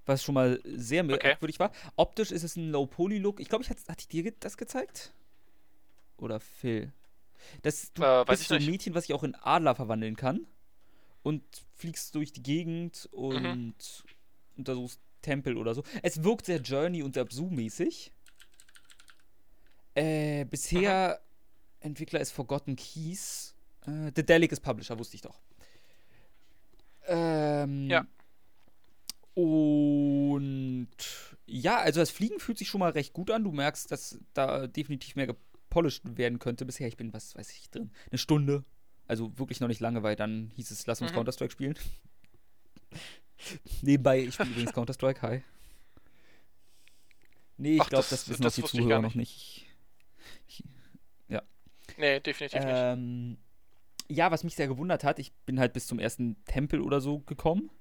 Was 0.06 0.24
schon 0.24 0.36
mal 0.36 0.62
sehr 0.64 1.02
merkwürdig 1.02 1.60
okay. 1.60 1.72
war. 1.72 1.92
Optisch 1.96 2.32
ist 2.32 2.44
es 2.44 2.56
ein 2.56 2.70
Low-Poly-Look. 2.70 3.40
Ich 3.40 3.50
glaube, 3.50 3.64
ich 3.64 3.70
hatte 3.72 3.82
ich 3.98 4.08
dir 4.08 4.32
das 4.40 4.58
gezeigt? 4.58 5.12
Oder 6.18 6.40
Phil? 6.40 6.94
Das, 7.62 7.94
du 7.94 8.04
äh, 8.04 8.26
bist 8.28 8.48
so 8.48 8.56
ein 8.56 8.66
Mädchen, 8.66 8.94
was 8.94 9.06
sich 9.06 9.16
auch 9.16 9.24
in 9.24 9.36
Adler 9.36 9.76
verwandeln 9.76 10.16
kann. 10.16 10.48
Und 11.24 11.44
fliegst 11.76 12.16
durch 12.16 12.34
die 12.34 12.42
Gegend 12.42 13.08
und 13.12 13.44
mhm. 13.44 13.74
untersuchst 14.58 15.00
Tempel 15.22 15.58
oder 15.58 15.76
so. 15.76 15.84
Es 16.02 16.24
wirkt 16.24 16.48
sehr 16.48 16.60
Journey 16.60 17.04
und 17.04 17.18
Absu-mäßig. 17.18 18.12
Äh, 19.94 20.46
bisher 20.46 21.20
mhm. 21.20 21.88
Entwickler 21.90 22.22
ist 22.22 22.32
Forgotten 22.32 22.76
Keys. 22.76 23.56
Äh, 23.86 24.12
The 24.16 24.26
Delic 24.26 24.52
ist 24.52 24.62
Publisher, 24.62 24.98
wusste 24.98 25.16
ich 25.16 25.22
doch. 25.22 25.40
Ähm, 27.08 27.90
ja. 27.90 28.06
Und 29.34 30.90
ja, 31.46 31.80
also 31.80 32.00
das 32.00 32.12
Fliegen 32.12 32.40
fühlt 32.40 32.58
sich 32.58 32.68
schon 32.68 32.80
mal 32.80 32.92
recht 32.92 33.14
gut 33.14 33.32
an. 33.32 33.44
Du 33.44 33.52
merkst, 33.52 33.92
dass 33.92 34.20
da 34.34 34.68
definitiv 34.68 35.16
mehr 35.16 35.28
gepolished 35.72 36.18
werden 36.18 36.38
könnte. 36.38 36.66
Bisher, 36.66 36.88
ich 36.88 36.98
bin, 36.98 37.14
was 37.14 37.36
weiß 37.36 37.50
ich, 37.52 37.70
drin. 37.72 37.92
Eine 38.12 38.18
Stunde. 38.18 38.66
Also 39.08 39.38
wirklich 39.40 39.62
noch 39.62 39.70
nicht 39.70 39.80
lange, 39.80 40.04
weil 40.04 40.16
dann 40.16 40.52
hieß 40.56 40.70
es, 40.70 40.86
lass 40.86 41.02
uns 41.02 41.12
mhm. 41.12 41.16
Counter-Strike 41.16 41.52
spielen. 41.52 41.76
Nebenbei, 43.82 44.20
ich 44.20 44.34
spiele 44.34 44.50
übrigens 44.50 44.74
Counter-Strike, 44.74 45.22
hi. 45.22 45.42
Nee, 47.58 47.78
ich 47.78 47.90
glaube, 47.90 48.06
das, 48.10 48.10
das 48.10 48.30
wissen 48.30 48.44
das 48.44 48.56
die 48.56 48.64
Zuhörer 48.64 49.02
noch 49.02 49.16
nicht. 49.16 49.66
Ich, 50.48 50.64
ja. 51.30 51.42
Nee, 51.98 52.20
definitiv 52.20 52.62
ähm, 52.64 53.30
nicht. 53.30 53.40
Ja, 54.10 54.30
was 54.30 54.44
mich 54.44 54.56
sehr 54.56 54.68
gewundert 54.68 55.04
hat, 55.04 55.20
ich 55.20 55.32
bin 55.46 55.60
halt 55.60 55.72
bis 55.74 55.88
zum 55.88 56.00
ersten 56.00 56.44
Tempel 56.46 56.82
oder 56.82 57.00
so 57.00 57.20
gekommen 57.20 57.72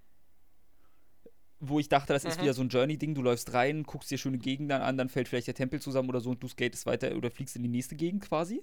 wo 1.61 1.79
ich 1.79 1.89
dachte, 1.89 2.13
das 2.13 2.25
mhm. 2.25 2.31
ist 2.31 2.43
wieder 2.43 2.55
so 2.55 2.63
ein 2.63 2.69
Journey-Ding. 2.69 3.15
Du 3.15 3.23
läufst 3.23 3.53
rein, 3.53 3.85
guckst 3.85 4.11
dir 4.11 4.19
schöne 4.19 4.39
Gegenden 4.39 4.81
an, 4.81 4.97
dann 4.97 5.09
fällt 5.09 5.29
vielleicht 5.29 5.47
der 5.47 5.55
Tempel 5.55 5.81
zusammen 5.81 6.09
oder 6.09 6.21
so 6.21 6.31
und 6.31 6.43
du 6.43 6.49
skatest 6.49 6.87
weiter 6.87 7.15
oder 7.15 7.31
fliegst 7.31 7.57
in 7.57 7.63
die 7.63 7.69
nächste 7.69 7.97
Gegend 7.97 8.23
quasi. 8.23 8.63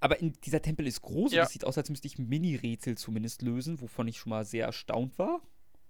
Aber 0.00 0.18
in, 0.18 0.32
dieser 0.44 0.60
Tempel 0.60 0.86
ist 0.88 1.00
groß 1.02 1.32
ja. 1.32 1.42
und 1.42 1.46
es 1.46 1.52
sieht 1.52 1.64
aus, 1.64 1.78
als 1.78 1.88
müsste 1.88 2.08
ich 2.08 2.18
Mini-Rätsel 2.18 2.98
zumindest 2.98 3.42
lösen, 3.42 3.80
wovon 3.80 4.08
ich 4.08 4.18
schon 4.18 4.30
mal 4.30 4.44
sehr 4.44 4.66
erstaunt 4.66 5.16
war 5.18 5.40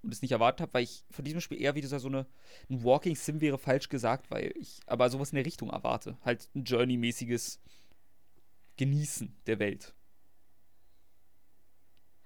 und 0.02 0.12
es 0.12 0.20
nicht 0.20 0.32
erwartet 0.32 0.60
habe, 0.60 0.74
weil 0.74 0.84
ich 0.84 1.04
von 1.10 1.24
diesem 1.24 1.40
Spiel 1.40 1.60
eher 1.60 1.74
wieder 1.74 1.88
so 1.88 2.08
eine 2.08 2.26
ein 2.68 2.84
Walking 2.84 3.16
Sim 3.16 3.40
wäre 3.40 3.56
falsch 3.56 3.88
gesagt, 3.88 4.30
weil 4.30 4.52
ich 4.56 4.80
aber 4.86 5.08
sowas 5.08 5.30
in 5.30 5.36
der 5.36 5.46
Richtung 5.46 5.70
erwarte. 5.70 6.18
Halt 6.22 6.48
ein 6.54 6.64
Journey-mäßiges 6.64 7.60
Genießen 8.76 9.34
der 9.46 9.58
Welt. 9.58 9.94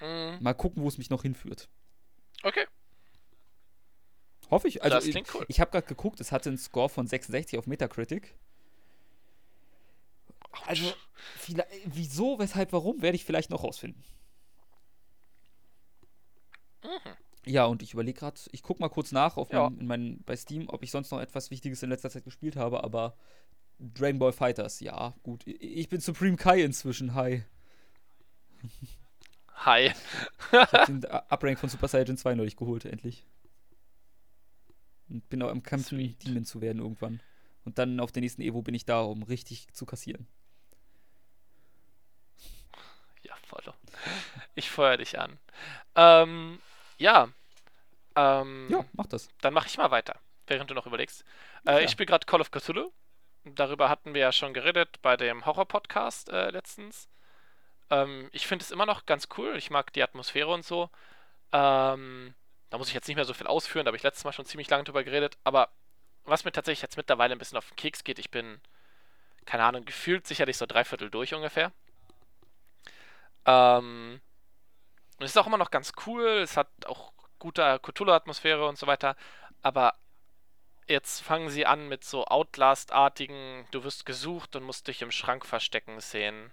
Mhm. 0.00 0.38
Mal 0.40 0.54
gucken, 0.54 0.82
wo 0.82 0.88
es 0.88 0.98
mich 0.98 1.10
noch 1.10 1.22
hinführt. 1.22 1.68
Okay. 2.42 2.66
Hoffe 4.50 4.68
ich. 4.68 4.82
Also, 4.82 4.96
das 4.96 5.04
klingt 5.04 5.34
cool. 5.34 5.44
Ich, 5.48 5.56
ich 5.56 5.60
habe 5.60 5.70
gerade 5.70 5.86
geguckt, 5.86 6.20
es 6.20 6.32
hatte 6.32 6.50
einen 6.50 6.58
Score 6.58 6.88
von 6.88 7.06
66 7.06 7.58
auf 7.58 7.66
Metacritic. 7.66 8.34
Also, 10.66 10.92
wieso, 11.84 12.38
weshalb, 12.38 12.72
warum, 12.72 13.02
werde 13.02 13.16
ich 13.16 13.24
vielleicht 13.24 13.50
noch 13.50 13.62
rausfinden. 13.62 14.02
Mhm. 16.82 17.16
Ja, 17.44 17.66
und 17.66 17.82
ich 17.82 17.92
überlege 17.92 18.18
gerade, 18.18 18.40
ich 18.50 18.62
gucke 18.62 18.80
mal 18.80 18.88
kurz 18.88 19.12
nach 19.12 19.36
auf 19.36 19.52
ja. 19.52 19.70
mein, 19.70 19.78
in 19.78 19.86
mein, 19.86 20.22
bei 20.24 20.36
Steam, 20.36 20.68
ob 20.68 20.82
ich 20.82 20.90
sonst 20.90 21.10
noch 21.12 21.20
etwas 21.20 21.50
Wichtiges 21.50 21.82
in 21.82 21.90
letzter 21.90 22.10
Zeit 22.10 22.24
gespielt 22.24 22.56
habe, 22.56 22.82
aber 22.82 23.16
Dragon 23.78 24.18
Ball 24.18 24.32
Fighters, 24.32 24.80
ja, 24.80 25.14
gut. 25.22 25.46
Ich 25.46 25.88
bin 25.88 26.00
Supreme 26.00 26.36
Kai 26.36 26.62
inzwischen, 26.62 27.14
hi. 27.14 27.44
Hi. 29.54 29.92
ich 30.52 30.52
hab 30.52 30.86
den 30.86 31.04
Uprank 31.28 31.58
von 31.58 31.68
Super 31.68 31.88
Saiyan 31.88 32.16
2 32.16 32.34
neulich 32.34 32.56
geholt, 32.56 32.84
endlich. 32.84 33.24
Und 35.08 35.28
bin 35.28 35.42
auch 35.42 35.50
im 35.50 35.62
Kampf, 35.62 35.90
Demon 35.90 36.44
zu 36.44 36.60
werden 36.60 36.80
irgendwann. 36.82 37.20
Und 37.64 37.78
dann 37.78 38.00
auf 38.00 38.12
der 38.12 38.22
nächsten 38.22 38.42
Evo 38.42 38.62
bin 38.62 38.74
ich 38.74 38.84
da, 38.84 39.00
um 39.00 39.22
richtig 39.22 39.72
zu 39.72 39.86
kassieren. 39.86 40.26
Ja, 43.22 43.34
voll. 43.46 43.62
Ich 44.54 44.70
feuer 44.70 44.96
dich 44.96 45.18
an. 45.18 45.38
Ähm, 45.94 46.60
ja. 46.98 47.28
Ähm, 48.14 48.68
ja, 48.70 48.84
mach 48.92 49.06
das. 49.06 49.28
Dann 49.40 49.54
mach 49.54 49.66
ich 49.66 49.78
mal 49.78 49.90
weiter, 49.90 50.18
während 50.46 50.70
du 50.70 50.74
noch 50.74 50.86
überlegst. 50.86 51.24
Äh, 51.66 51.72
ja. 51.72 51.80
Ich 51.80 51.90
spiele 51.90 52.06
gerade 52.06 52.26
Call 52.26 52.40
of 52.40 52.50
Cthulhu. 52.50 52.90
Darüber 53.44 53.88
hatten 53.88 54.14
wir 54.14 54.22
ja 54.22 54.32
schon 54.32 54.54
geredet 54.54 55.00
bei 55.02 55.16
dem 55.16 55.46
Horror-Podcast 55.46 56.30
äh, 56.30 56.50
letztens. 56.50 57.08
Ähm, 57.90 58.28
ich 58.32 58.46
finde 58.46 58.64
es 58.64 58.70
immer 58.70 58.86
noch 58.86 59.06
ganz 59.06 59.28
cool. 59.36 59.56
Ich 59.56 59.70
mag 59.70 59.92
die 59.92 60.02
Atmosphäre 60.02 60.52
und 60.52 60.64
so. 60.64 60.90
Ähm, 61.52 62.34
da 62.70 62.78
muss 62.78 62.88
ich 62.88 62.94
jetzt 62.94 63.06
nicht 63.08 63.16
mehr 63.16 63.24
so 63.24 63.34
viel 63.34 63.46
ausführen, 63.46 63.84
da 63.84 63.90
habe 63.90 63.96
ich 63.96 64.02
letztes 64.02 64.24
Mal 64.24 64.32
schon 64.32 64.46
ziemlich 64.46 64.68
lange 64.68 64.84
drüber 64.84 65.04
geredet. 65.04 65.36
Aber 65.44 65.70
was 66.24 66.44
mir 66.44 66.52
tatsächlich 66.52 66.82
jetzt 66.82 66.96
mittlerweile 66.96 67.32
ein 67.32 67.38
bisschen 67.38 67.58
auf 67.58 67.68
den 67.68 67.76
Keks 67.76 68.04
geht, 68.04 68.18
ich 68.18 68.30
bin, 68.30 68.60
keine 69.44 69.64
Ahnung, 69.64 69.84
gefühlt 69.84 70.26
sicherlich 70.26 70.56
so 70.56 70.66
dreiviertel 70.66 71.10
durch 71.10 71.34
ungefähr. 71.34 71.72
Ähm, 73.44 74.20
und 75.18 75.24
es 75.24 75.30
ist 75.30 75.36
auch 75.36 75.46
immer 75.46 75.58
noch 75.58 75.70
ganz 75.70 75.92
cool, 76.06 76.26
es 76.42 76.56
hat 76.56 76.68
auch 76.86 77.12
gute 77.38 77.78
Cthulhu-Atmosphäre 77.80 78.66
und 78.66 78.78
so 78.78 78.86
weiter, 78.86 79.16
aber 79.62 79.94
jetzt 80.88 81.20
fangen 81.20 81.50
sie 81.50 81.66
an 81.66 81.88
mit 81.88 82.04
so 82.04 82.26
Outlast-artigen, 82.26 83.66
du 83.70 83.84
wirst 83.84 84.06
gesucht 84.06 84.56
und 84.56 84.64
musst 84.64 84.88
dich 84.88 85.02
im 85.02 85.10
Schrank 85.10 85.46
verstecken 85.46 86.00
Szenen. 86.00 86.52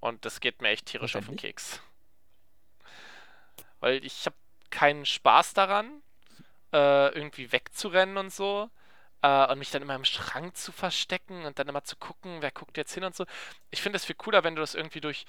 Und 0.00 0.24
das 0.24 0.40
geht 0.40 0.62
mir 0.62 0.68
echt 0.68 0.86
tierisch 0.86 1.16
auf 1.16 1.26
den 1.26 1.36
Keks. 1.36 1.80
Weil 3.80 4.04
ich 4.04 4.26
habe 4.26 4.36
keinen 4.70 5.06
Spaß 5.06 5.54
daran, 5.54 6.02
äh, 6.72 7.08
irgendwie 7.14 7.52
wegzurennen 7.52 8.16
und 8.16 8.32
so. 8.32 8.70
Äh, 9.22 9.50
und 9.50 9.58
mich 9.58 9.70
dann 9.70 9.82
immer 9.82 9.96
im 9.96 10.04
Schrank 10.04 10.56
zu 10.56 10.70
verstecken 10.72 11.44
und 11.44 11.58
dann 11.58 11.68
immer 11.68 11.82
zu 11.84 11.96
gucken, 11.96 12.40
wer 12.40 12.52
guckt 12.52 12.76
jetzt 12.76 12.94
hin 12.94 13.04
und 13.04 13.16
so. 13.16 13.24
Ich 13.70 13.82
finde 13.82 13.96
es 13.96 14.04
viel 14.04 14.14
cooler, 14.16 14.44
wenn 14.44 14.54
du 14.54 14.60
das 14.60 14.74
irgendwie 14.74 15.00
durch 15.00 15.26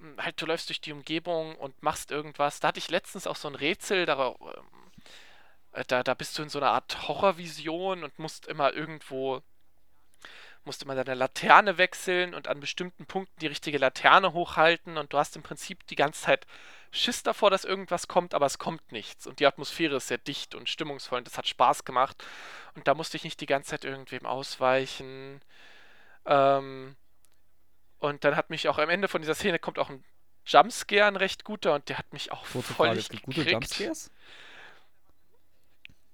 hm, 0.00 0.16
halt 0.22 0.40
du 0.40 0.46
läufst 0.46 0.68
durch 0.68 0.80
die 0.80 0.92
Umgebung 0.92 1.56
und 1.56 1.82
machst 1.82 2.10
irgendwas. 2.10 2.60
Da 2.60 2.68
hatte 2.68 2.78
ich 2.78 2.90
letztens 2.90 3.26
auch 3.26 3.36
so 3.36 3.48
ein 3.48 3.54
Rätsel, 3.54 4.06
da, 4.06 4.34
äh, 5.72 5.84
da, 5.86 6.02
da 6.02 6.14
bist 6.14 6.38
du 6.38 6.42
in 6.42 6.48
so 6.48 6.58
einer 6.58 6.70
Art 6.70 7.08
Horrorvision 7.08 8.04
und 8.04 8.18
musst 8.18 8.46
immer 8.46 8.72
irgendwo, 8.72 9.42
musst 10.64 10.82
immer 10.82 10.94
deine 10.94 11.14
Laterne 11.14 11.78
wechseln 11.78 12.34
und 12.34 12.48
an 12.48 12.60
bestimmten 12.60 13.06
Punkten 13.06 13.38
die 13.40 13.46
richtige 13.46 13.78
Laterne 13.78 14.32
hochhalten 14.32 14.98
und 14.98 15.12
du 15.12 15.18
hast 15.18 15.36
im 15.36 15.42
Prinzip 15.42 15.86
die 15.86 15.96
ganze 15.96 16.22
Zeit 16.22 16.46
Schiss 16.92 17.22
davor, 17.22 17.50
dass 17.50 17.64
irgendwas 17.64 18.08
kommt, 18.08 18.34
aber 18.34 18.46
es 18.46 18.58
kommt 18.58 18.92
nichts. 18.92 19.26
Und 19.26 19.38
die 19.38 19.46
Atmosphäre 19.46 19.96
ist 19.96 20.08
sehr 20.08 20.18
dicht 20.18 20.54
und 20.54 20.68
stimmungsvoll 20.68 21.18
und 21.18 21.26
das 21.26 21.38
hat 21.38 21.46
Spaß 21.46 21.84
gemacht. 21.84 22.22
Und 22.74 22.88
da 22.88 22.94
musste 22.94 23.16
ich 23.16 23.24
nicht 23.24 23.40
die 23.40 23.46
ganze 23.46 23.70
Zeit 23.70 23.84
irgendwem 23.84 24.26
ausweichen. 24.26 25.40
Ähm, 26.26 26.96
und 27.98 28.24
dann 28.24 28.34
hat 28.34 28.50
mich 28.50 28.68
auch 28.68 28.78
am 28.78 28.90
Ende 28.90 29.08
von 29.08 29.22
dieser 29.22 29.34
Szene 29.34 29.58
kommt 29.58 29.78
auch 29.78 29.88
ein 29.88 30.04
Jumpscare, 30.46 31.06
ein 31.06 31.16
recht 31.16 31.44
guter, 31.44 31.74
und 31.74 31.88
der 31.88 31.98
hat 31.98 32.12
mich 32.12 32.32
auch 32.32 32.42
Kurze 32.42 32.72
voll 32.72 32.86
Frage, 32.88 32.98
nicht 32.98 33.22
gute 33.22 33.42
Jumpscares? 33.42 34.10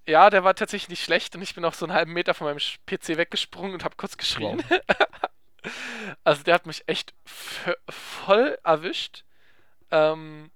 Ja, 0.06 0.30
der 0.30 0.44
war 0.44 0.54
tatsächlich 0.54 0.88
nicht 0.88 1.04
schlecht 1.04 1.34
und 1.34 1.42
ich 1.42 1.54
bin 1.54 1.64
auch 1.64 1.74
so 1.74 1.84
einen 1.84 1.94
halben 1.94 2.12
Meter 2.12 2.32
von 2.32 2.46
meinem 2.46 2.58
PC 2.58 3.16
weggesprungen 3.16 3.74
und 3.74 3.84
habe 3.84 3.96
kurz 3.96 4.16
geschrien. 4.16 4.62
Wow. 4.68 4.80
also 6.24 6.42
der 6.44 6.54
hat 6.54 6.66
mich 6.66 6.84
echt 6.86 7.12
voll 7.88 8.56
erwischt. 8.62 9.24
Ähm, 9.90 10.50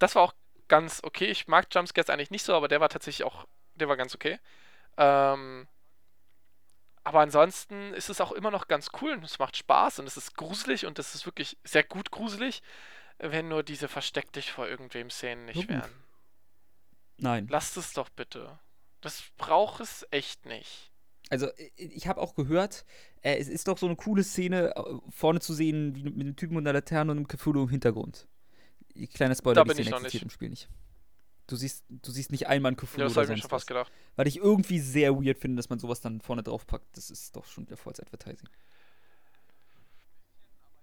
das 0.00 0.16
war 0.16 0.22
auch 0.22 0.34
ganz 0.66 1.00
okay. 1.04 1.26
Ich 1.26 1.46
mag 1.46 1.66
Jumpscares 1.72 2.10
eigentlich 2.10 2.32
nicht 2.32 2.44
so, 2.44 2.54
aber 2.54 2.66
der 2.66 2.80
war 2.80 2.88
tatsächlich 2.88 3.24
auch, 3.24 3.46
der 3.76 3.88
war 3.88 3.96
ganz 3.96 4.14
okay. 4.14 4.40
Ähm, 4.96 5.68
aber 7.04 7.20
ansonsten 7.20 7.92
ist 7.92 8.08
es 8.08 8.20
auch 8.20 8.32
immer 8.32 8.50
noch 8.50 8.66
ganz 8.66 8.88
cool 9.00 9.12
und 9.12 9.24
es 9.24 9.38
macht 9.38 9.56
Spaß 9.56 10.00
und 10.00 10.06
es 10.06 10.16
ist 10.16 10.36
gruselig 10.36 10.86
und 10.86 10.98
es 10.98 11.14
ist 11.14 11.26
wirklich 11.26 11.58
sehr 11.62 11.84
gut 11.84 12.10
gruselig, 12.10 12.62
wenn 13.18 13.48
nur 13.48 13.62
diese 13.62 13.88
versteck 13.88 14.32
dich 14.32 14.50
vor 14.50 14.66
irgendwem 14.66 15.10
Szenen 15.10 15.44
nicht 15.44 15.68
wären. 15.68 15.92
Nein. 17.18 17.46
Lasst 17.48 17.76
es 17.76 17.92
doch 17.92 18.08
bitte. 18.08 18.58
Das 19.04 19.22
braucht 19.36 19.80
es 19.80 20.06
echt 20.10 20.46
nicht. 20.46 20.90
Also, 21.30 21.48
ich 21.76 22.06
habe 22.06 22.20
auch 22.20 22.34
gehört, 22.34 22.84
äh, 23.22 23.36
es 23.36 23.48
ist 23.48 23.68
doch 23.68 23.78
so 23.78 23.86
eine 23.86 23.96
coole 23.96 24.24
Szene, 24.24 24.74
äh, 24.76 24.82
vorne 25.10 25.40
zu 25.40 25.54
sehen, 25.54 25.94
wie 25.94 26.02
mit 26.02 26.14
einem 26.14 26.36
Typen 26.36 26.56
und 26.56 26.66
einer 26.66 26.74
Laterne 26.74 27.12
und 27.12 27.18
einem 27.18 27.28
Cthulhu 27.28 27.62
im 27.62 27.68
Hintergrund. 27.68 28.26
Kleiner 29.14 29.34
Spoiler, 29.34 29.64
da 29.64 29.64
die 29.64 29.82
Szene 29.82 29.96
existiert 29.96 30.22
im 30.24 30.30
Spiel 30.30 30.50
nicht. 30.50 30.68
Du 31.46 31.56
siehst, 31.56 31.84
du 31.88 32.10
siehst 32.10 32.30
nicht 32.30 32.46
einmal 32.46 32.72
ein 32.72 32.76
Cthulhu 32.76 33.00
ja, 33.00 33.04
das 33.04 33.16
oder 33.16 33.26
sonst 33.26 33.30
ich 33.30 33.36
mir 33.36 33.42
schon 33.42 33.50
fast 33.50 33.66
gedacht. 33.66 33.92
Weil 34.16 34.26
ich 34.26 34.38
irgendwie 34.38 34.78
sehr 34.78 35.14
weird 35.14 35.38
finde, 35.38 35.56
dass 35.56 35.68
man 35.68 35.78
sowas 35.78 36.00
dann 36.00 36.20
vorne 36.20 36.42
drauf 36.42 36.66
packt. 36.66 36.96
Das 36.96 37.10
ist 37.10 37.36
doch 37.36 37.44
schon 37.44 37.66
wieder 37.66 37.76
False 37.76 38.02
Advertising. 38.02 38.48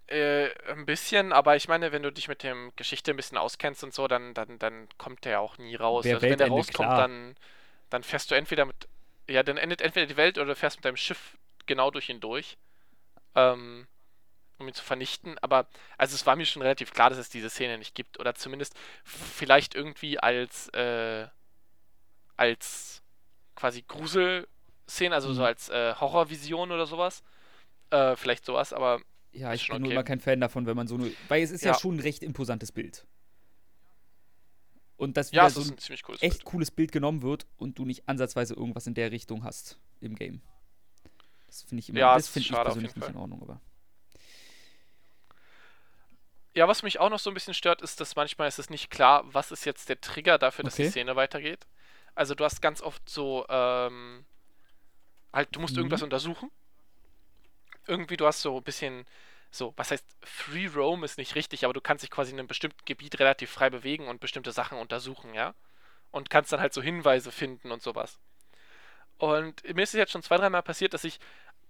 Äh, 0.08 0.50
ein 0.70 0.84
bisschen, 0.84 1.32
aber 1.32 1.56
ich 1.56 1.68
meine, 1.68 1.90
wenn 1.90 2.02
du 2.02 2.12
dich 2.12 2.28
mit 2.28 2.42
dem 2.42 2.72
Geschichte 2.76 3.12
ein 3.12 3.16
bisschen 3.16 3.38
auskennst 3.38 3.82
und 3.82 3.94
so, 3.94 4.08
dann, 4.08 4.34
dann, 4.34 4.58
dann 4.58 4.88
kommt 4.98 5.24
der 5.24 5.40
auch 5.40 5.56
nie 5.58 5.74
raus. 5.74 6.04
also 6.04 6.20
wenn 6.20 6.36
der 6.36 6.48
rauskommt, 6.48 6.90
dann, 6.90 7.34
dann 7.92 8.02
fährst 8.02 8.30
du 8.30 8.34
entweder 8.34 8.64
mit. 8.64 8.88
Ja, 9.28 9.42
dann 9.42 9.56
endet 9.56 9.80
entweder 9.80 10.06
die 10.06 10.16
Welt 10.16 10.38
oder 10.38 10.48
du 10.48 10.56
fährst 10.56 10.78
mit 10.78 10.84
deinem 10.84 10.96
Schiff 10.96 11.36
genau 11.66 11.90
durch 11.90 12.08
ihn 12.08 12.20
durch. 12.20 12.56
Ähm, 13.34 13.86
um 14.58 14.68
ihn 14.68 14.74
zu 14.74 14.82
vernichten. 14.82 15.36
Aber 15.40 15.66
also 15.98 16.14
es 16.14 16.26
war 16.26 16.36
mir 16.36 16.46
schon 16.46 16.62
relativ 16.62 16.92
klar, 16.92 17.10
dass 17.10 17.18
es 17.18 17.28
diese 17.28 17.50
Szene 17.50 17.78
nicht 17.78 17.94
gibt. 17.94 18.18
Oder 18.18 18.34
zumindest 18.34 18.74
vielleicht 19.04 19.74
irgendwie 19.74 20.18
als 20.18 20.68
äh, 20.70 21.26
als 22.36 23.02
quasi 23.54 23.84
Gruselszene, 23.86 25.14
also 25.14 25.28
mhm. 25.28 25.34
so 25.34 25.44
als 25.44 25.68
äh, 25.68 25.94
Horrorvision 25.94 26.72
oder 26.72 26.86
sowas. 26.86 27.22
Äh, 27.90 28.16
vielleicht 28.16 28.46
sowas, 28.46 28.72
aber. 28.72 29.00
Ja, 29.32 29.54
ich 29.54 29.66
bin 29.66 29.76
okay. 29.76 29.82
nur 29.82 29.92
immer 29.92 30.04
kein 30.04 30.20
Fan 30.20 30.40
davon, 30.40 30.66
wenn 30.66 30.76
man 30.76 30.86
so 30.86 30.96
nur. 30.96 31.10
Weil 31.28 31.42
es 31.42 31.50
ist 31.50 31.64
ja, 31.64 31.72
ja 31.72 31.78
schon 31.78 31.96
ein 31.96 32.00
recht 32.00 32.22
imposantes 32.22 32.72
Bild. 32.72 33.06
Und 35.02 35.16
dass 35.16 35.32
wieder 35.32 35.42
ja, 35.42 35.50
so 35.50 35.62
ein, 35.62 35.70
ein 35.70 35.98
cooles 36.02 36.22
echt 36.22 36.36
Bild. 36.36 36.44
cooles 36.44 36.70
Bild 36.70 36.92
genommen 36.92 37.22
wird 37.22 37.44
und 37.58 37.76
du 37.76 37.84
nicht 37.84 38.08
ansatzweise 38.08 38.54
irgendwas 38.54 38.86
in 38.86 38.94
der 38.94 39.10
Richtung 39.10 39.42
hast 39.42 39.76
im 40.00 40.14
Game. 40.14 40.40
Das 41.48 41.64
finde 41.64 41.80
ich 41.80 41.88
immer, 41.88 41.98
ja, 41.98 42.14
das 42.14 42.28
finde 42.28 42.46
ich 42.46 42.52
persönlich 42.52 42.94
nicht 42.94 43.08
in 43.08 43.16
Ordnung, 43.16 43.42
aber. 43.42 43.60
Ja, 46.54 46.68
was 46.68 46.84
mich 46.84 47.00
auch 47.00 47.10
noch 47.10 47.18
so 47.18 47.32
ein 47.32 47.34
bisschen 47.34 47.52
stört, 47.52 47.82
ist, 47.82 48.00
dass 48.00 48.14
manchmal 48.14 48.46
ist 48.46 48.60
es 48.60 48.70
nicht 48.70 48.90
klar, 48.90 49.24
was 49.26 49.50
ist 49.50 49.64
jetzt 49.64 49.88
der 49.88 50.00
Trigger 50.00 50.38
dafür, 50.38 50.62
dass 50.62 50.74
okay. 50.74 50.84
die 50.84 50.90
Szene 50.90 51.16
weitergeht. 51.16 51.66
Also 52.14 52.36
du 52.36 52.44
hast 52.44 52.62
ganz 52.62 52.80
oft 52.80 53.08
so, 53.08 53.44
ähm, 53.48 54.24
halt, 55.32 55.48
du 55.50 55.58
musst 55.58 55.74
mhm. 55.74 55.78
irgendwas 55.78 56.02
untersuchen. 56.02 56.48
Irgendwie, 57.88 58.16
du 58.16 58.24
hast 58.24 58.40
so 58.40 58.58
ein 58.58 58.62
bisschen, 58.62 59.04
so, 59.52 59.72
was 59.76 59.90
heißt, 59.90 60.04
Free 60.22 60.66
Roam 60.66 61.04
ist 61.04 61.18
nicht 61.18 61.34
richtig, 61.34 61.64
aber 61.64 61.74
du 61.74 61.80
kannst 61.80 62.02
dich 62.02 62.10
quasi 62.10 62.32
in 62.32 62.38
einem 62.38 62.48
bestimmten 62.48 62.84
Gebiet 62.84 63.18
relativ 63.20 63.50
frei 63.50 63.70
bewegen 63.70 64.08
und 64.08 64.20
bestimmte 64.20 64.50
Sachen 64.50 64.78
untersuchen, 64.78 65.34
ja? 65.34 65.54
Und 66.10 66.30
kannst 66.30 66.52
dann 66.52 66.60
halt 66.60 66.74
so 66.74 66.82
Hinweise 66.82 67.30
finden 67.30 67.70
und 67.70 67.82
sowas. 67.82 68.18
Und 69.18 69.62
mir 69.74 69.82
ist 69.82 69.94
es 69.94 69.98
jetzt 69.98 70.12
schon 70.12 70.22
zwei, 70.22 70.36
dreimal 70.36 70.62
passiert, 70.62 70.94
dass 70.94 71.04
ich 71.04 71.20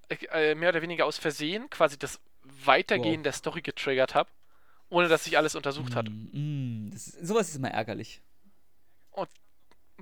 äh, 0.08 0.54
mehr 0.54 0.70
oder 0.70 0.82
weniger 0.82 1.06
aus 1.06 1.18
Versehen 1.18 1.68
quasi 1.68 1.98
das 1.98 2.20
Weitergehen 2.64 3.18
wow. 3.18 3.24
der 3.24 3.32
Story 3.32 3.62
getriggert 3.62 4.14
habe 4.14 4.30
ohne 4.92 5.08
dass 5.08 5.24
sich 5.24 5.38
alles 5.38 5.54
untersucht 5.54 5.96
hat. 5.96 6.08
Mm, 6.08 6.86
mm, 6.86 6.90
das 6.92 7.08
ist, 7.08 7.26
sowas 7.26 7.48
ist 7.48 7.56
immer 7.56 7.70
ärgerlich. 7.70 8.20
Und 9.10 9.28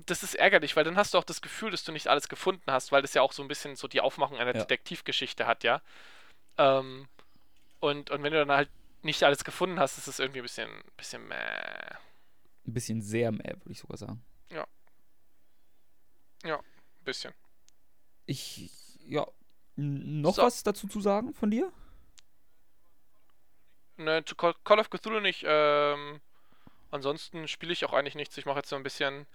das 0.05 0.21
ist 0.21 0.35
ärgerlich, 0.35 0.75
weil 0.75 0.83
dann 0.83 0.97
hast 0.97 1.13
du 1.13 1.17
auch 1.17 1.23
das 1.23 1.41
Gefühl, 1.41 1.71
dass 1.71 1.85
du 1.85 1.93
nicht 1.93 2.07
alles 2.07 2.27
gefunden 2.27 2.69
hast, 2.69 2.91
weil 2.91 3.01
das 3.01 3.13
ja 3.13 3.21
auch 3.21 3.31
so 3.31 3.41
ein 3.41 3.47
bisschen 3.47 3.75
so 3.77 3.87
die 3.87 4.01
Aufmachung 4.01 4.37
einer 4.37 4.53
ja. 4.53 4.59
Detektivgeschichte 4.59 5.47
hat, 5.47 5.63
ja. 5.63 5.81
Ähm, 6.57 7.07
und, 7.81 8.11
und 8.11 8.23
wenn 8.23 8.31
du 8.31 8.39
dann 8.39 8.55
halt 8.55 8.69
nicht 9.01 9.23
alles 9.23 9.43
gefunden 9.43 9.79
hast, 9.79 9.97
ist 9.97 10.07
es 10.07 10.19
irgendwie 10.19 10.39
ein 10.39 10.43
bisschen, 10.43 10.69
bisschen 10.95 11.27
meh. 11.27 11.35
Ein 11.35 12.73
bisschen 12.73 13.01
sehr 13.01 13.31
meh, 13.31 13.43
würde 13.43 13.71
ich 13.71 13.79
sogar 13.79 13.97
sagen. 13.97 14.23
Ja. 14.51 14.65
Ja, 16.43 16.57
ein 16.57 17.03
bisschen. 17.03 17.33
Ich, 18.27 18.71
ja. 19.05 19.27
Noch 19.75 20.35
so. 20.35 20.43
was 20.43 20.61
dazu 20.63 20.87
zu 20.87 21.01
sagen 21.01 21.33
von 21.33 21.49
dir? 21.49 21.71
Ne, 23.97 24.23
zu 24.25 24.35
Call 24.35 24.79
of 24.79 24.89
Cthulhu 24.89 25.19
nicht. 25.19 25.43
Ähm, 25.45 26.21
ansonsten 26.91 27.47
spiele 27.47 27.73
ich 27.73 27.83
auch 27.85 27.93
eigentlich 27.93 28.15
nichts. 28.15 28.37
Ich 28.37 28.45
mache 28.45 28.57
jetzt 28.57 28.69
so 28.69 28.75
ein 28.75 28.83
bisschen. 28.83 29.25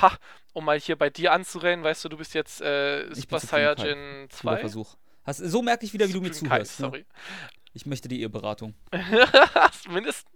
Ha, 0.00 0.18
um 0.54 0.64
mal 0.64 0.80
hier 0.80 0.96
bei 0.96 1.10
dir 1.10 1.32
anzurennen, 1.32 1.84
weißt 1.84 2.04
du, 2.04 2.08
du 2.08 2.16
bist 2.16 2.34
jetzt 2.34 2.60
äh, 2.62 3.14
Super 3.14 3.38
Saiyajin 3.38 4.26
2. 4.30 4.56
Versuch. 4.58 4.96
Hast, 5.24 5.38
so 5.38 5.62
merke 5.62 5.84
ich 5.84 5.92
wieder, 5.92 6.08
wie 6.08 6.14
du 6.14 6.20
mir 6.20 6.32
Supreme 6.32 6.48
Kai, 6.48 6.64
zuhörst. 6.64 6.80
Ne? 6.80 6.86
sorry. 6.86 7.06
Ich 7.74 7.86
möchte 7.86 8.08
die 8.08 8.20
Eheberatung. 8.20 8.74
Mindest, 9.88 10.26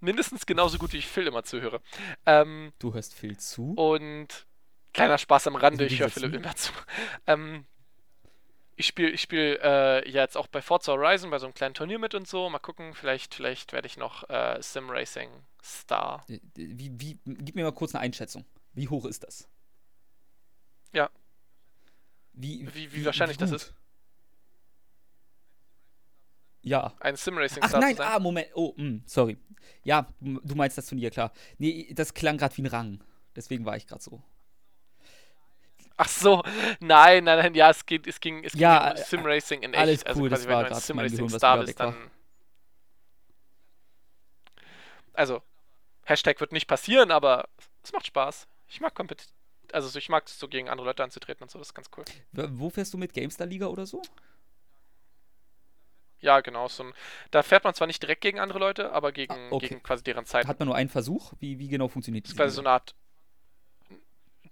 mindestens 0.00 0.46
genauso 0.46 0.78
gut, 0.78 0.92
wie 0.92 0.98
ich 0.98 1.06
Phil 1.06 1.26
immer 1.26 1.42
zuhöre. 1.44 1.80
Ähm, 2.26 2.72
Du 2.78 2.94
hörst 2.94 3.14
viel 3.14 3.36
zu. 3.36 3.74
und 3.74 4.46
kleiner 4.94 5.18
Spaß 5.18 5.46
am 5.48 5.56
Rande, 5.56 5.88
Wie 5.88 5.94
ich 5.94 6.00
höre 6.00 6.08
Philipp 6.10 6.32
dir? 6.32 6.38
immer 6.38 6.54
zu. 6.56 6.72
Ähm, 7.26 7.66
ich 8.76 8.86
spiele 8.86 9.10
ich 9.10 9.20
spiel, 9.20 9.58
äh, 9.62 10.08
ja 10.10 10.22
jetzt 10.22 10.36
auch 10.36 10.46
bei 10.46 10.62
Forza 10.62 10.92
Horizon 10.92 11.30
bei 11.30 11.38
so 11.38 11.46
einem 11.46 11.54
kleinen 11.54 11.74
Turnier 11.74 11.98
mit 11.98 12.14
und 12.14 12.26
so. 12.26 12.48
Mal 12.48 12.58
gucken, 12.58 12.94
vielleicht, 12.94 13.34
vielleicht 13.34 13.72
werde 13.72 13.86
ich 13.86 13.96
noch 13.98 14.28
äh, 14.30 14.56
Sim 14.62 14.88
Racing 14.90 15.30
Star. 15.62 16.24
Äh, 16.28 16.40
Wie, 16.54 16.90
wie, 16.98 17.18
gib 17.26 17.54
mir 17.54 17.64
mal 17.64 17.72
kurz 17.72 17.94
eine 17.94 18.02
Einschätzung. 18.02 18.44
Wie 18.72 18.88
hoch 18.88 19.04
ist 19.04 19.24
das? 19.24 19.46
Ja. 20.94 21.10
Wie, 22.32 22.66
Wie- 22.74 22.92
wie 22.94 23.04
wahrscheinlich 23.04 23.36
das 23.36 23.50
ist? 23.52 23.74
Ja. 26.62 26.92
Ein 27.00 27.16
Sim 27.16 27.36
Racing 27.38 27.62
Ach 27.62 27.68
Star 27.68 27.80
nein, 27.80 27.96
sein. 27.96 28.08
ah, 28.08 28.18
Moment. 28.18 28.48
Oh, 28.54 28.72
mh, 28.76 29.00
sorry. 29.06 29.36
Ja, 29.84 30.06
du 30.20 30.54
meinst 30.54 30.78
das 30.78 30.86
Turnier, 30.86 31.10
klar. 31.10 31.32
Nee, 31.58 31.92
das 31.94 32.14
klang 32.14 32.38
gerade 32.38 32.56
wie 32.56 32.62
ein 32.62 32.66
Rang. 32.66 33.04
Deswegen 33.34 33.64
war 33.64 33.76
ich 33.76 33.86
gerade 33.86 34.02
so. 34.02 34.22
Ach 35.96 36.08
so, 36.08 36.42
nein, 36.80 37.24
nein, 37.24 37.38
nein, 37.38 37.54
ja, 37.54 37.70
es 37.70 37.84
geht, 37.84 38.06
es 38.06 38.18
ging, 38.18 38.44
es 38.44 38.52
ging 38.52 38.62
Ja, 38.62 38.90
um 38.92 38.96
äh, 38.96 39.04
Sim 39.04 39.20
Racing 39.24 39.62
in 39.62 39.74
alles 39.74 40.00
echt. 40.00 40.06
Also 40.06 40.20
cool, 40.22 40.28
quasi, 40.30 40.42
das 40.42 40.48
wenn 40.48 40.54
war 40.54 40.62
du 40.62 40.66
ein 40.66 40.72
grad 40.72 40.82
Sim 40.82 40.96
mein 40.96 41.04
Racing 41.04 41.16
Gehirn, 41.18 41.32
was 41.32 41.38
Star 41.38 41.56
wieder 41.56 41.66
bist, 41.66 41.78
war. 41.78 41.92
dann. 41.92 42.10
Also, 45.14 45.42
Hashtag 46.04 46.40
wird 46.40 46.52
nicht 46.52 46.66
passieren, 46.66 47.10
aber 47.10 47.48
es 47.82 47.92
macht 47.92 48.06
Spaß. 48.06 48.46
Ich 48.68 48.80
mag 48.80 48.94
Kompet 48.94 49.28
also 49.72 49.98
ich 49.98 50.08
mag 50.10 50.26
es 50.26 50.38
so 50.38 50.48
gegen 50.48 50.68
andere 50.68 50.86
Leute 50.88 51.02
anzutreten 51.02 51.42
und 51.44 51.50
so, 51.50 51.58
das 51.58 51.68
ist 51.68 51.74
ganz 51.74 51.88
cool. 51.96 52.04
Wo 52.32 52.68
fährst 52.68 52.92
du 52.92 52.98
mit 52.98 53.14
GameStar 53.14 53.46
Liga 53.46 53.66
oder 53.66 53.86
so? 53.86 54.02
Ja, 56.22 56.40
genau. 56.40 56.68
So 56.68 56.84
ein, 56.84 56.94
da 57.32 57.42
fährt 57.42 57.64
man 57.64 57.74
zwar 57.74 57.86
nicht 57.86 58.02
direkt 58.02 58.22
gegen 58.22 58.40
andere 58.40 58.58
Leute, 58.58 58.92
aber 58.92 59.12
gegen, 59.12 59.34
Ah, 59.50 59.54
okay. 59.56 59.76
gegen 59.76 59.82
quasi 59.82 60.02
deren 60.04 60.24
Zeit. 60.24 60.46
Hat 60.46 60.58
man 60.58 60.66
nur 60.68 60.76
einen 60.76 60.88
Versuch? 60.90 61.32
Wie, 61.40 61.58
wie 61.58 61.68
genau 61.68 61.88
funktioniert 61.88 62.24
Das 62.24 62.30
das? 62.30 62.34
ist 62.34 62.36
quasi 62.36 62.54
so 62.54 62.60
eine 62.62 62.70
Art. 62.70 62.94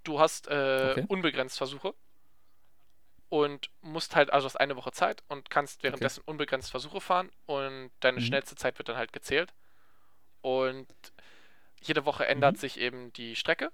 Du 0.05 0.19
hast 0.21 0.47
äh, 0.49 0.99
Okay. 0.99 1.07
unbegrenzt 1.09 1.57
Versuche 1.59 1.95
und 3.29 3.71
musst 3.81 4.17
halt, 4.17 4.33
also 4.33 4.47
hast 4.47 4.57
eine 4.57 4.77
Woche 4.77 4.93
Zeit 4.93 5.23
und 5.29 5.51
kannst 5.51 5.83
währenddessen 5.83 6.23
unbegrenzt 6.27 6.71
Versuche 6.71 7.01
fahren 7.01 7.31
und 7.47 7.91
deine 8.01 8.21
Mhm. 8.21 8.25
schnellste 8.27 8.57
Zeit 8.57 8.79
wird 8.79 8.89
dann 8.89 8.97
halt 8.97 9.13
gezählt. 9.13 9.55
Und 10.43 10.89
jede 11.83 12.05
Woche 12.05 12.27
ändert 12.27 12.57
Mhm. 12.57 12.61
sich 12.61 12.79
eben 12.79 13.13
die 13.15 13.37
Strecke. 13.37 13.73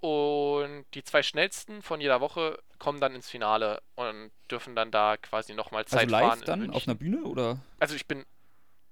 Und 0.00 0.84
die 0.94 1.02
zwei 1.02 1.22
schnellsten 1.22 1.82
von 1.82 2.00
jeder 2.00 2.20
Woche 2.20 2.62
kommen 2.78 3.00
dann 3.00 3.14
ins 3.14 3.28
Finale 3.28 3.82
und 3.94 4.30
dürfen 4.50 4.76
dann 4.76 4.90
da 4.90 5.16
quasi 5.16 5.54
nochmal 5.54 5.86
Zeit 5.86 6.00
Also 6.00 6.10
live 6.12 6.26
fahren. 6.26 6.42
dann 6.44 6.70
auf 6.70 6.86
einer 6.86 6.94
Bühne 6.94 7.24
oder? 7.24 7.60
Also 7.80 7.94
ich 7.94 8.06
bin 8.06 8.24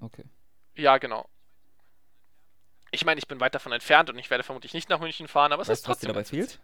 Okay. 0.00 0.24
ja, 0.74 0.98
genau. 0.98 1.28
Ich 2.90 3.04
meine, 3.04 3.18
ich 3.18 3.26
bin 3.28 3.40
weit 3.40 3.54
davon 3.54 3.72
entfernt 3.72 4.08
und 4.10 4.18
ich 4.18 4.30
werde 4.30 4.44
vermutlich 4.44 4.72
nicht 4.72 4.88
nach 4.88 4.98
München 5.00 5.28
fahren, 5.28 5.52
aber 5.52 5.62
es 5.62 5.68
Weißt 5.68 5.80
ist 5.80 5.86
du, 5.86 5.90
was 5.90 5.98
dir 5.98 6.06
trotzdem. 6.12 6.36
dabei 6.36 6.46
fehlt? 6.46 6.60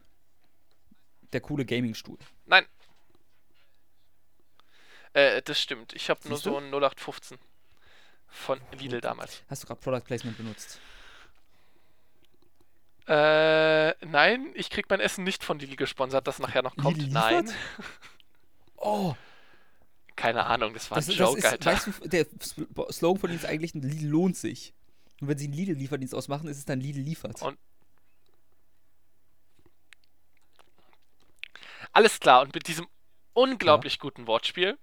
Der 1.32 1.40
coole 1.40 1.64
Gaming-Stuhl. 1.64 2.18
Nein. 2.46 2.66
Äh, 5.12 5.42
das 5.42 5.60
stimmt. 5.60 5.92
Ich 5.92 6.08
habe 6.10 6.20
nur 6.28 6.38
du? 6.38 6.42
so 6.44 6.56
einen 6.56 6.70
0815 6.72 7.38
von 8.28 8.60
Lidl 8.78 9.00
damals. 9.00 9.42
Hast 9.48 9.62
du 9.62 9.66
gerade 9.66 9.80
Product 9.80 10.04
Placement 10.04 10.36
benutzt? 10.36 10.80
Äh, 13.12 14.06
nein, 14.06 14.52
ich 14.54 14.70
krieg 14.70 14.86
mein 14.88 15.00
Essen 15.00 15.24
nicht 15.24 15.42
von 15.42 15.58
Lidl 15.58 15.74
gesponsert, 15.74 16.26
das 16.28 16.38
nachher 16.38 16.62
noch 16.62 16.76
kommt. 16.76 16.96
Lidl 16.98 17.12
Nein. 17.12 17.50
Oh, 18.76 19.14
Keine 20.14 20.46
Ahnung, 20.46 20.74
das 20.74 20.88
war 20.92 20.96
das, 20.96 21.08
ein 21.08 21.16
das 21.16 21.18
Joke, 21.18 21.38
ist, 21.38 21.44
Alter. 21.46 21.72
weißt 21.72 21.86
du, 21.88 22.08
der 22.08 22.26
Sl- 22.26 22.92
Slogan 22.92 23.20
von 23.20 23.30
ihnen 23.30 23.38
ist 23.40 23.46
eigentlich, 23.46 23.74
ein 23.74 23.82
Lidl 23.82 24.06
lohnt 24.06 24.36
sich. 24.36 24.74
Und 25.20 25.26
wenn 25.28 25.36
sie 25.36 25.46
einen 25.46 25.54
Lidl-Lieferdienst 25.54 26.14
ausmachen, 26.14 26.48
ist 26.48 26.58
es 26.58 26.64
dann 26.64 26.80
Lidl 26.80 27.00
liefert. 27.00 27.42
Und- 27.42 27.58
Alles 31.92 32.20
klar, 32.20 32.42
und 32.42 32.54
mit 32.54 32.66
diesem 32.68 32.86
unglaublich 33.32 33.98
guten 33.98 34.26
Wortspiel 34.26 34.78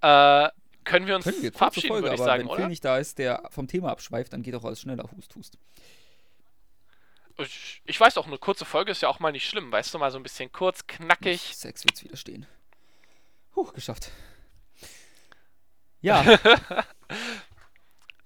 äh, 0.00 0.48
können 0.84 1.06
wir 1.06 1.14
uns 1.14 1.24
Können 1.24 1.42
wir, 1.42 1.52
verabschieden, 1.52 1.88
Folge, 1.88 2.02
würde 2.04 2.14
ich 2.16 2.20
aber 2.20 2.28
sagen, 2.30 2.42
wenn 2.42 2.48
oder? 2.48 2.56
Phil 2.62 2.68
nicht 2.68 2.84
da 2.84 2.98
ist, 2.98 3.18
der 3.18 3.48
vom 3.50 3.68
Thema 3.68 3.90
abschweift, 3.92 4.32
dann 4.32 4.42
geht 4.42 4.54
auch 4.56 4.64
alles 4.64 4.80
schneller, 4.80 5.08
hust, 5.16 5.34
hust. 5.36 5.58
Ich, 7.38 7.82
ich 7.84 7.98
weiß 8.00 8.16
auch, 8.18 8.26
eine 8.26 8.38
kurze 8.38 8.64
Folge 8.64 8.92
ist 8.92 9.02
ja 9.02 9.08
auch 9.08 9.20
mal 9.20 9.32
nicht 9.32 9.48
schlimm, 9.48 9.70
weißt 9.72 9.92
du, 9.94 9.98
mal 9.98 10.10
so 10.10 10.18
ein 10.18 10.22
bisschen 10.22 10.52
kurz, 10.52 10.86
knackig. 10.86 11.56
Sechs 11.56 11.84
wird's 11.84 12.02
wieder 12.04 12.16
stehen. 12.16 12.46
Huh, 13.56 13.64
geschafft. 13.72 14.10
Ja, 16.00 16.24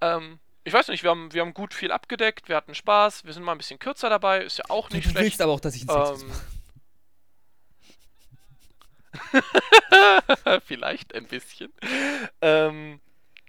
Ähm, 0.01 0.39
ich 0.65 0.73
weiß 0.73 0.89
nicht, 0.89 1.03
wir 1.03 1.11
haben, 1.11 1.33
wir 1.33 1.41
haben 1.43 1.55
gut 1.55 1.73
viel 1.73 1.93
abgedeckt, 1.93 2.49
wir 2.49 2.57
hatten 2.57 2.75
Spaß, 2.75 3.25
wir 3.25 3.33
sind 3.33 3.43
mal 3.43 3.53
ein 3.53 3.59
bisschen 3.59 3.79
kürzer 3.79 4.11
dabei, 4.11 4.43
ist 4.43 4.59
ja 4.59 4.65
auch 4.69 4.89
du, 4.89 4.97
nicht 4.97 5.07
du 5.07 5.11
schlecht. 5.11 5.25
willst 5.25 5.41
aber 5.41 5.53
auch, 5.53 5.61
dass 5.61 5.75
ich 5.75 5.89
einen 5.89 6.07
Sex 6.17 6.23
Ähm, 6.23 6.29
mache. 6.29 6.41
Vielleicht 10.67 11.15
ein 11.15 11.27
bisschen. 11.27 11.73
Ähm, 12.43 13.01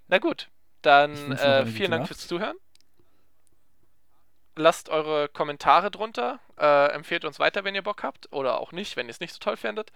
na 0.08 0.20
gut, 0.20 0.50
dann 0.82 1.34
äh, 1.34 1.66
vielen 1.66 1.92
Dank 1.92 2.08
fürs 2.08 2.28
Zuhören. 2.28 2.56
Lasst 4.58 4.90
eure 4.90 5.30
Kommentare 5.30 5.92
drunter. 5.92 6.40
Äh, 6.60 6.88
empfehlt 6.92 7.24
uns 7.26 7.40
weiter, 7.40 7.64
wenn 7.64 7.76
ihr 7.76 7.84
Bock 7.84 8.04
habt. 8.04 8.32
Oder 8.34 8.60
auch 8.60 8.72
nicht, 8.72 8.96
wenn 8.98 9.06
ihr 9.08 9.12
es 9.12 9.20
nicht 9.20 9.32
so 9.34 9.40
toll 9.40 9.56
findet. 9.56 9.92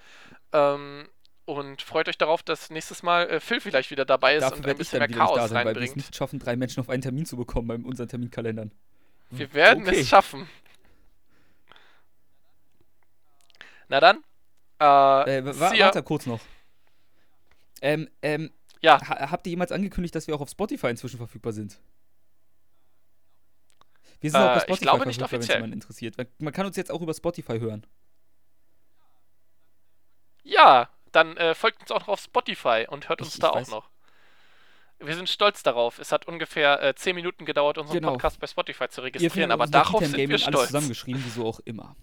Ähm, 0.53 1.09
und 1.45 1.81
freut 1.81 2.07
euch 2.07 2.17
darauf, 2.17 2.43
dass 2.43 2.69
nächstes 2.69 3.01
Mal 3.03 3.27
äh, 3.29 3.39
Phil 3.39 3.59
vielleicht 3.59 3.89
wieder 3.89 4.05
dabei 4.05 4.35
ist 4.35 4.43
Dafür 4.43 4.57
und 4.57 4.67
ein 4.67 4.77
bisschen 4.77 4.99
mehr 4.99 5.07
nicht 5.07 5.19
da 5.19 5.25
Chaos 5.25 5.49
sein, 5.49 5.65
weil 5.65 5.65
wir 5.65 5.71
es 5.71 5.77
reinbringt. 5.77 5.95
nicht 5.97 6.15
schaffen, 6.15 6.39
drei 6.39 6.55
Menschen 6.55 6.79
auf 6.79 6.89
einen 6.89 7.01
Termin 7.01 7.25
zu 7.25 7.35
bekommen 7.35 7.67
bei 7.67 7.75
unseren 7.75 8.07
Terminkalendern. 8.07 8.71
Wir 9.31 9.51
werden 9.53 9.87
Okay. 9.87 9.99
es 10.01 10.07
schaffen. 10.07 10.47
Na 13.89 13.99
dann. 13.99 14.17
Äh, 14.79 15.37
Äh, 15.37 15.45
wa 15.45 15.71
warte 15.79 16.03
kurz 16.03 16.25
noch. 16.25 16.39
Ähm, 17.81 18.09
ähm, 18.21 18.51
Ja, 18.81 18.99
ha 19.01 19.31
habt 19.31 19.45
ihr 19.47 19.51
jemals 19.51 19.71
angekündigt, 19.71 20.15
dass 20.15 20.27
wir 20.27 20.35
auch 20.35 20.41
auf 20.41 20.49
Spotify 20.49 20.87
inzwischen 20.87 21.17
verfügbar 21.17 21.53
sind? 21.53 21.79
Wir 24.21 24.31
sind 24.31 24.39
Äh, 24.39 24.43
auch 24.43 24.47
bei 24.49 24.55
ich 24.57 24.63
Spotify 24.63 24.81
glaube 24.83 25.05
nicht 25.07 25.21
offiziell. 25.21 25.57
jemand 25.57 25.73
interessiert. 25.73 26.17
Man- 26.17 26.27
Man 26.39 26.53
kann 26.53 26.65
uns 26.65 26.77
jetzt 26.77 26.91
auch 26.91 27.01
über 27.01 27.13
Spotify 27.13 27.59
hören. 27.59 27.85
ja, 30.43 30.89
dann 31.11 31.35
äh, 31.37 31.53
folgt 31.55 31.81
uns 31.81 31.91
auch 31.91 31.99
noch 32.01 32.07
auf 32.07 32.21
Spotify 32.21 32.85
und 32.89 33.09
hört 33.09 33.19
Ich- 33.21 33.25
uns 33.27 33.35
ich 33.35 33.41
da 33.41 33.49
auch 33.49 33.55
weiß. 33.55 33.69
noch. 33.69 33.89
Wir 34.99 35.15
sind 35.15 35.27
stolz 35.29 35.63
darauf. 35.63 35.97
Es 35.97 36.11
hat 36.11 36.27
ungefähr 36.27 36.81
äh, 36.83 36.93
10 36.95 37.15
Minuten 37.15 37.45
gedauert, 37.45 37.79
unseren 37.79 37.95
Genau. 37.97 38.11
Podcast 38.11 38.39
bei 38.39 38.45
Spotify 38.47 38.87
zu 38.87 39.01
registrieren, 39.01 39.51
aber 39.51 39.65
darauf 39.65 39.99
sind 39.99 40.11
wir 40.11 40.19
Gaming 40.19 40.31
alles 40.35 40.43
stolz. 40.43 40.67
zusammengeschrieben, 40.67 41.21
wieso 41.25 41.47
auch 41.47 41.59
immer. 41.61 41.95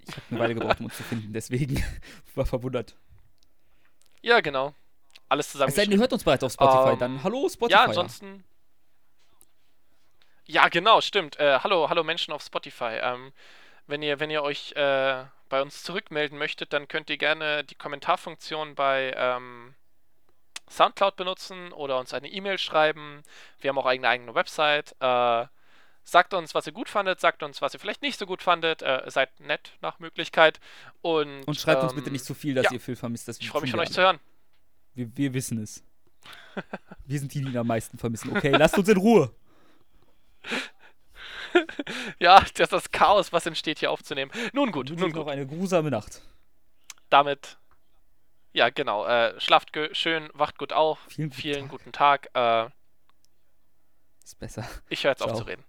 Ich 0.00 0.16
habe 0.16 0.22
eine 0.30 0.40
Weile 0.40 0.54
gebraucht, 0.54 0.80
um 0.80 0.86
uns 0.86 0.96
zu 0.96 1.04
finden, 1.04 1.32
deswegen 1.32 1.82
war 2.34 2.44
verwundert. 2.46 2.96
Ja, 4.20 4.40
genau. 4.40 4.74
Alles 5.28 5.50
zusammen. 5.52 5.68
Es 5.68 5.76
sei 5.76 5.84
denn, 5.84 5.92
ihr 5.92 5.98
hört 5.98 6.12
uns 6.12 6.24
bereits 6.24 6.42
auf 6.42 6.52
Spotify, 6.52 6.92
Ähm, 6.94 6.98
dann 6.98 7.22
hallo 7.22 7.48
Spotify. 7.48 7.72
Ja, 7.78 7.84
ansonsten. 7.84 8.42
Ja, 10.50 10.68
genau, 10.68 11.02
stimmt. 11.02 11.38
Äh, 11.38 11.60
hallo, 11.62 11.90
hallo 11.90 12.02
Menschen 12.02 12.32
auf 12.32 12.42
Spotify. 12.42 12.98
Ähm, 13.02 13.32
wenn 13.86 14.00
ihr, 14.00 14.18
wenn 14.18 14.30
ihr 14.30 14.42
euch 14.42 14.72
äh, 14.72 15.24
bei 15.50 15.60
uns 15.60 15.82
zurückmelden 15.82 16.38
möchtet, 16.38 16.72
dann 16.72 16.88
könnt 16.88 17.10
ihr 17.10 17.18
gerne 17.18 17.64
die 17.64 17.74
Kommentarfunktion 17.74 18.74
bei 18.74 19.12
ähm, 19.14 19.74
Soundcloud 20.70 21.16
benutzen 21.16 21.70
oder 21.72 21.98
uns 21.98 22.14
eine 22.14 22.28
E-Mail 22.28 22.56
schreiben. 22.56 23.24
Wir 23.60 23.68
haben 23.68 23.76
auch 23.76 23.84
eine 23.84 24.08
eigene 24.08 24.34
Website. 24.34 24.96
Äh, 25.00 25.46
sagt 26.04 26.32
uns, 26.32 26.54
was 26.54 26.66
ihr 26.66 26.72
gut 26.72 26.88
fandet, 26.88 27.20
sagt 27.20 27.42
uns, 27.42 27.60
was 27.60 27.74
ihr 27.74 27.80
vielleicht 27.80 28.00
nicht 28.00 28.18
so 28.18 28.24
gut 28.24 28.42
fandet. 28.42 28.80
Äh, 28.80 29.02
seid 29.08 29.40
nett 29.40 29.72
nach 29.82 29.98
Möglichkeit. 29.98 30.60
Und, 31.02 31.44
Und 31.44 31.60
schreibt 31.60 31.82
uns 31.82 31.92
ähm, 31.92 31.96
bitte 31.98 32.10
nicht 32.10 32.24
zu 32.24 32.32
viel, 32.32 32.54
dass 32.54 32.64
ja. 32.64 32.72
ihr 32.72 32.80
Phil 32.80 32.96
vermisst. 32.96 33.28
Ich 33.38 33.50
freue 33.50 33.60
mich 33.60 33.70
von 33.70 33.80
euch 33.80 33.92
zu 33.92 34.00
hören. 34.00 34.18
Wir, 34.94 35.14
wir 35.14 35.34
wissen 35.34 35.62
es. 35.62 35.84
wir 37.04 37.18
sind 37.18 37.34
die, 37.34 37.42
die 37.42 37.50
ihn 37.50 37.56
am 37.58 37.66
meisten 37.66 37.98
vermissen. 37.98 38.34
Okay, 38.34 38.52
lasst 38.52 38.78
uns 38.78 38.88
in 38.88 38.96
Ruhe. 38.96 39.30
Ja, 42.18 42.44
das, 42.54 42.68
das 42.68 42.90
Chaos, 42.90 43.32
was 43.32 43.46
entsteht, 43.46 43.78
hier 43.78 43.90
aufzunehmen. 43.90 44.30
Nun 44.52 44.70
gut, 44.70 44.90
Nun 44.90 44.98
nun 45.00 45.10
noch 45.10 45.24
gut. 45.24 45.32
eine 45.32 45.46
grusame 45.46 45.90
Nacht. 45.90 46.22
Damit, 47.08 47.56
ja, 48.52 48.68
genau. 48.70 49.06
Äh, 49.06 49.40
schlaft 49.40 49.70
schön, 49.92 50.28
wacht 50.34 50.58
gut 50.58 50.72
auf. 50.72 50.98
Vielen 51.08 51.30
guten 51.30 51.40
Vielen 51.40 51.60
Tag. 51.62 51.70
guten 51.70 51.92
Tag. 51.92 52.28
Äh, 52.34 52.70
Ist 54.24 54.38
besser. 54.38 54.68
ich 54.88 55.04
höre 55.04 55.12
jetzt 55.12 55.22
auf 55.22 55.30
Ciao. 55.30 55.40
zu 55.40 55.46
reden. 55.46 55.64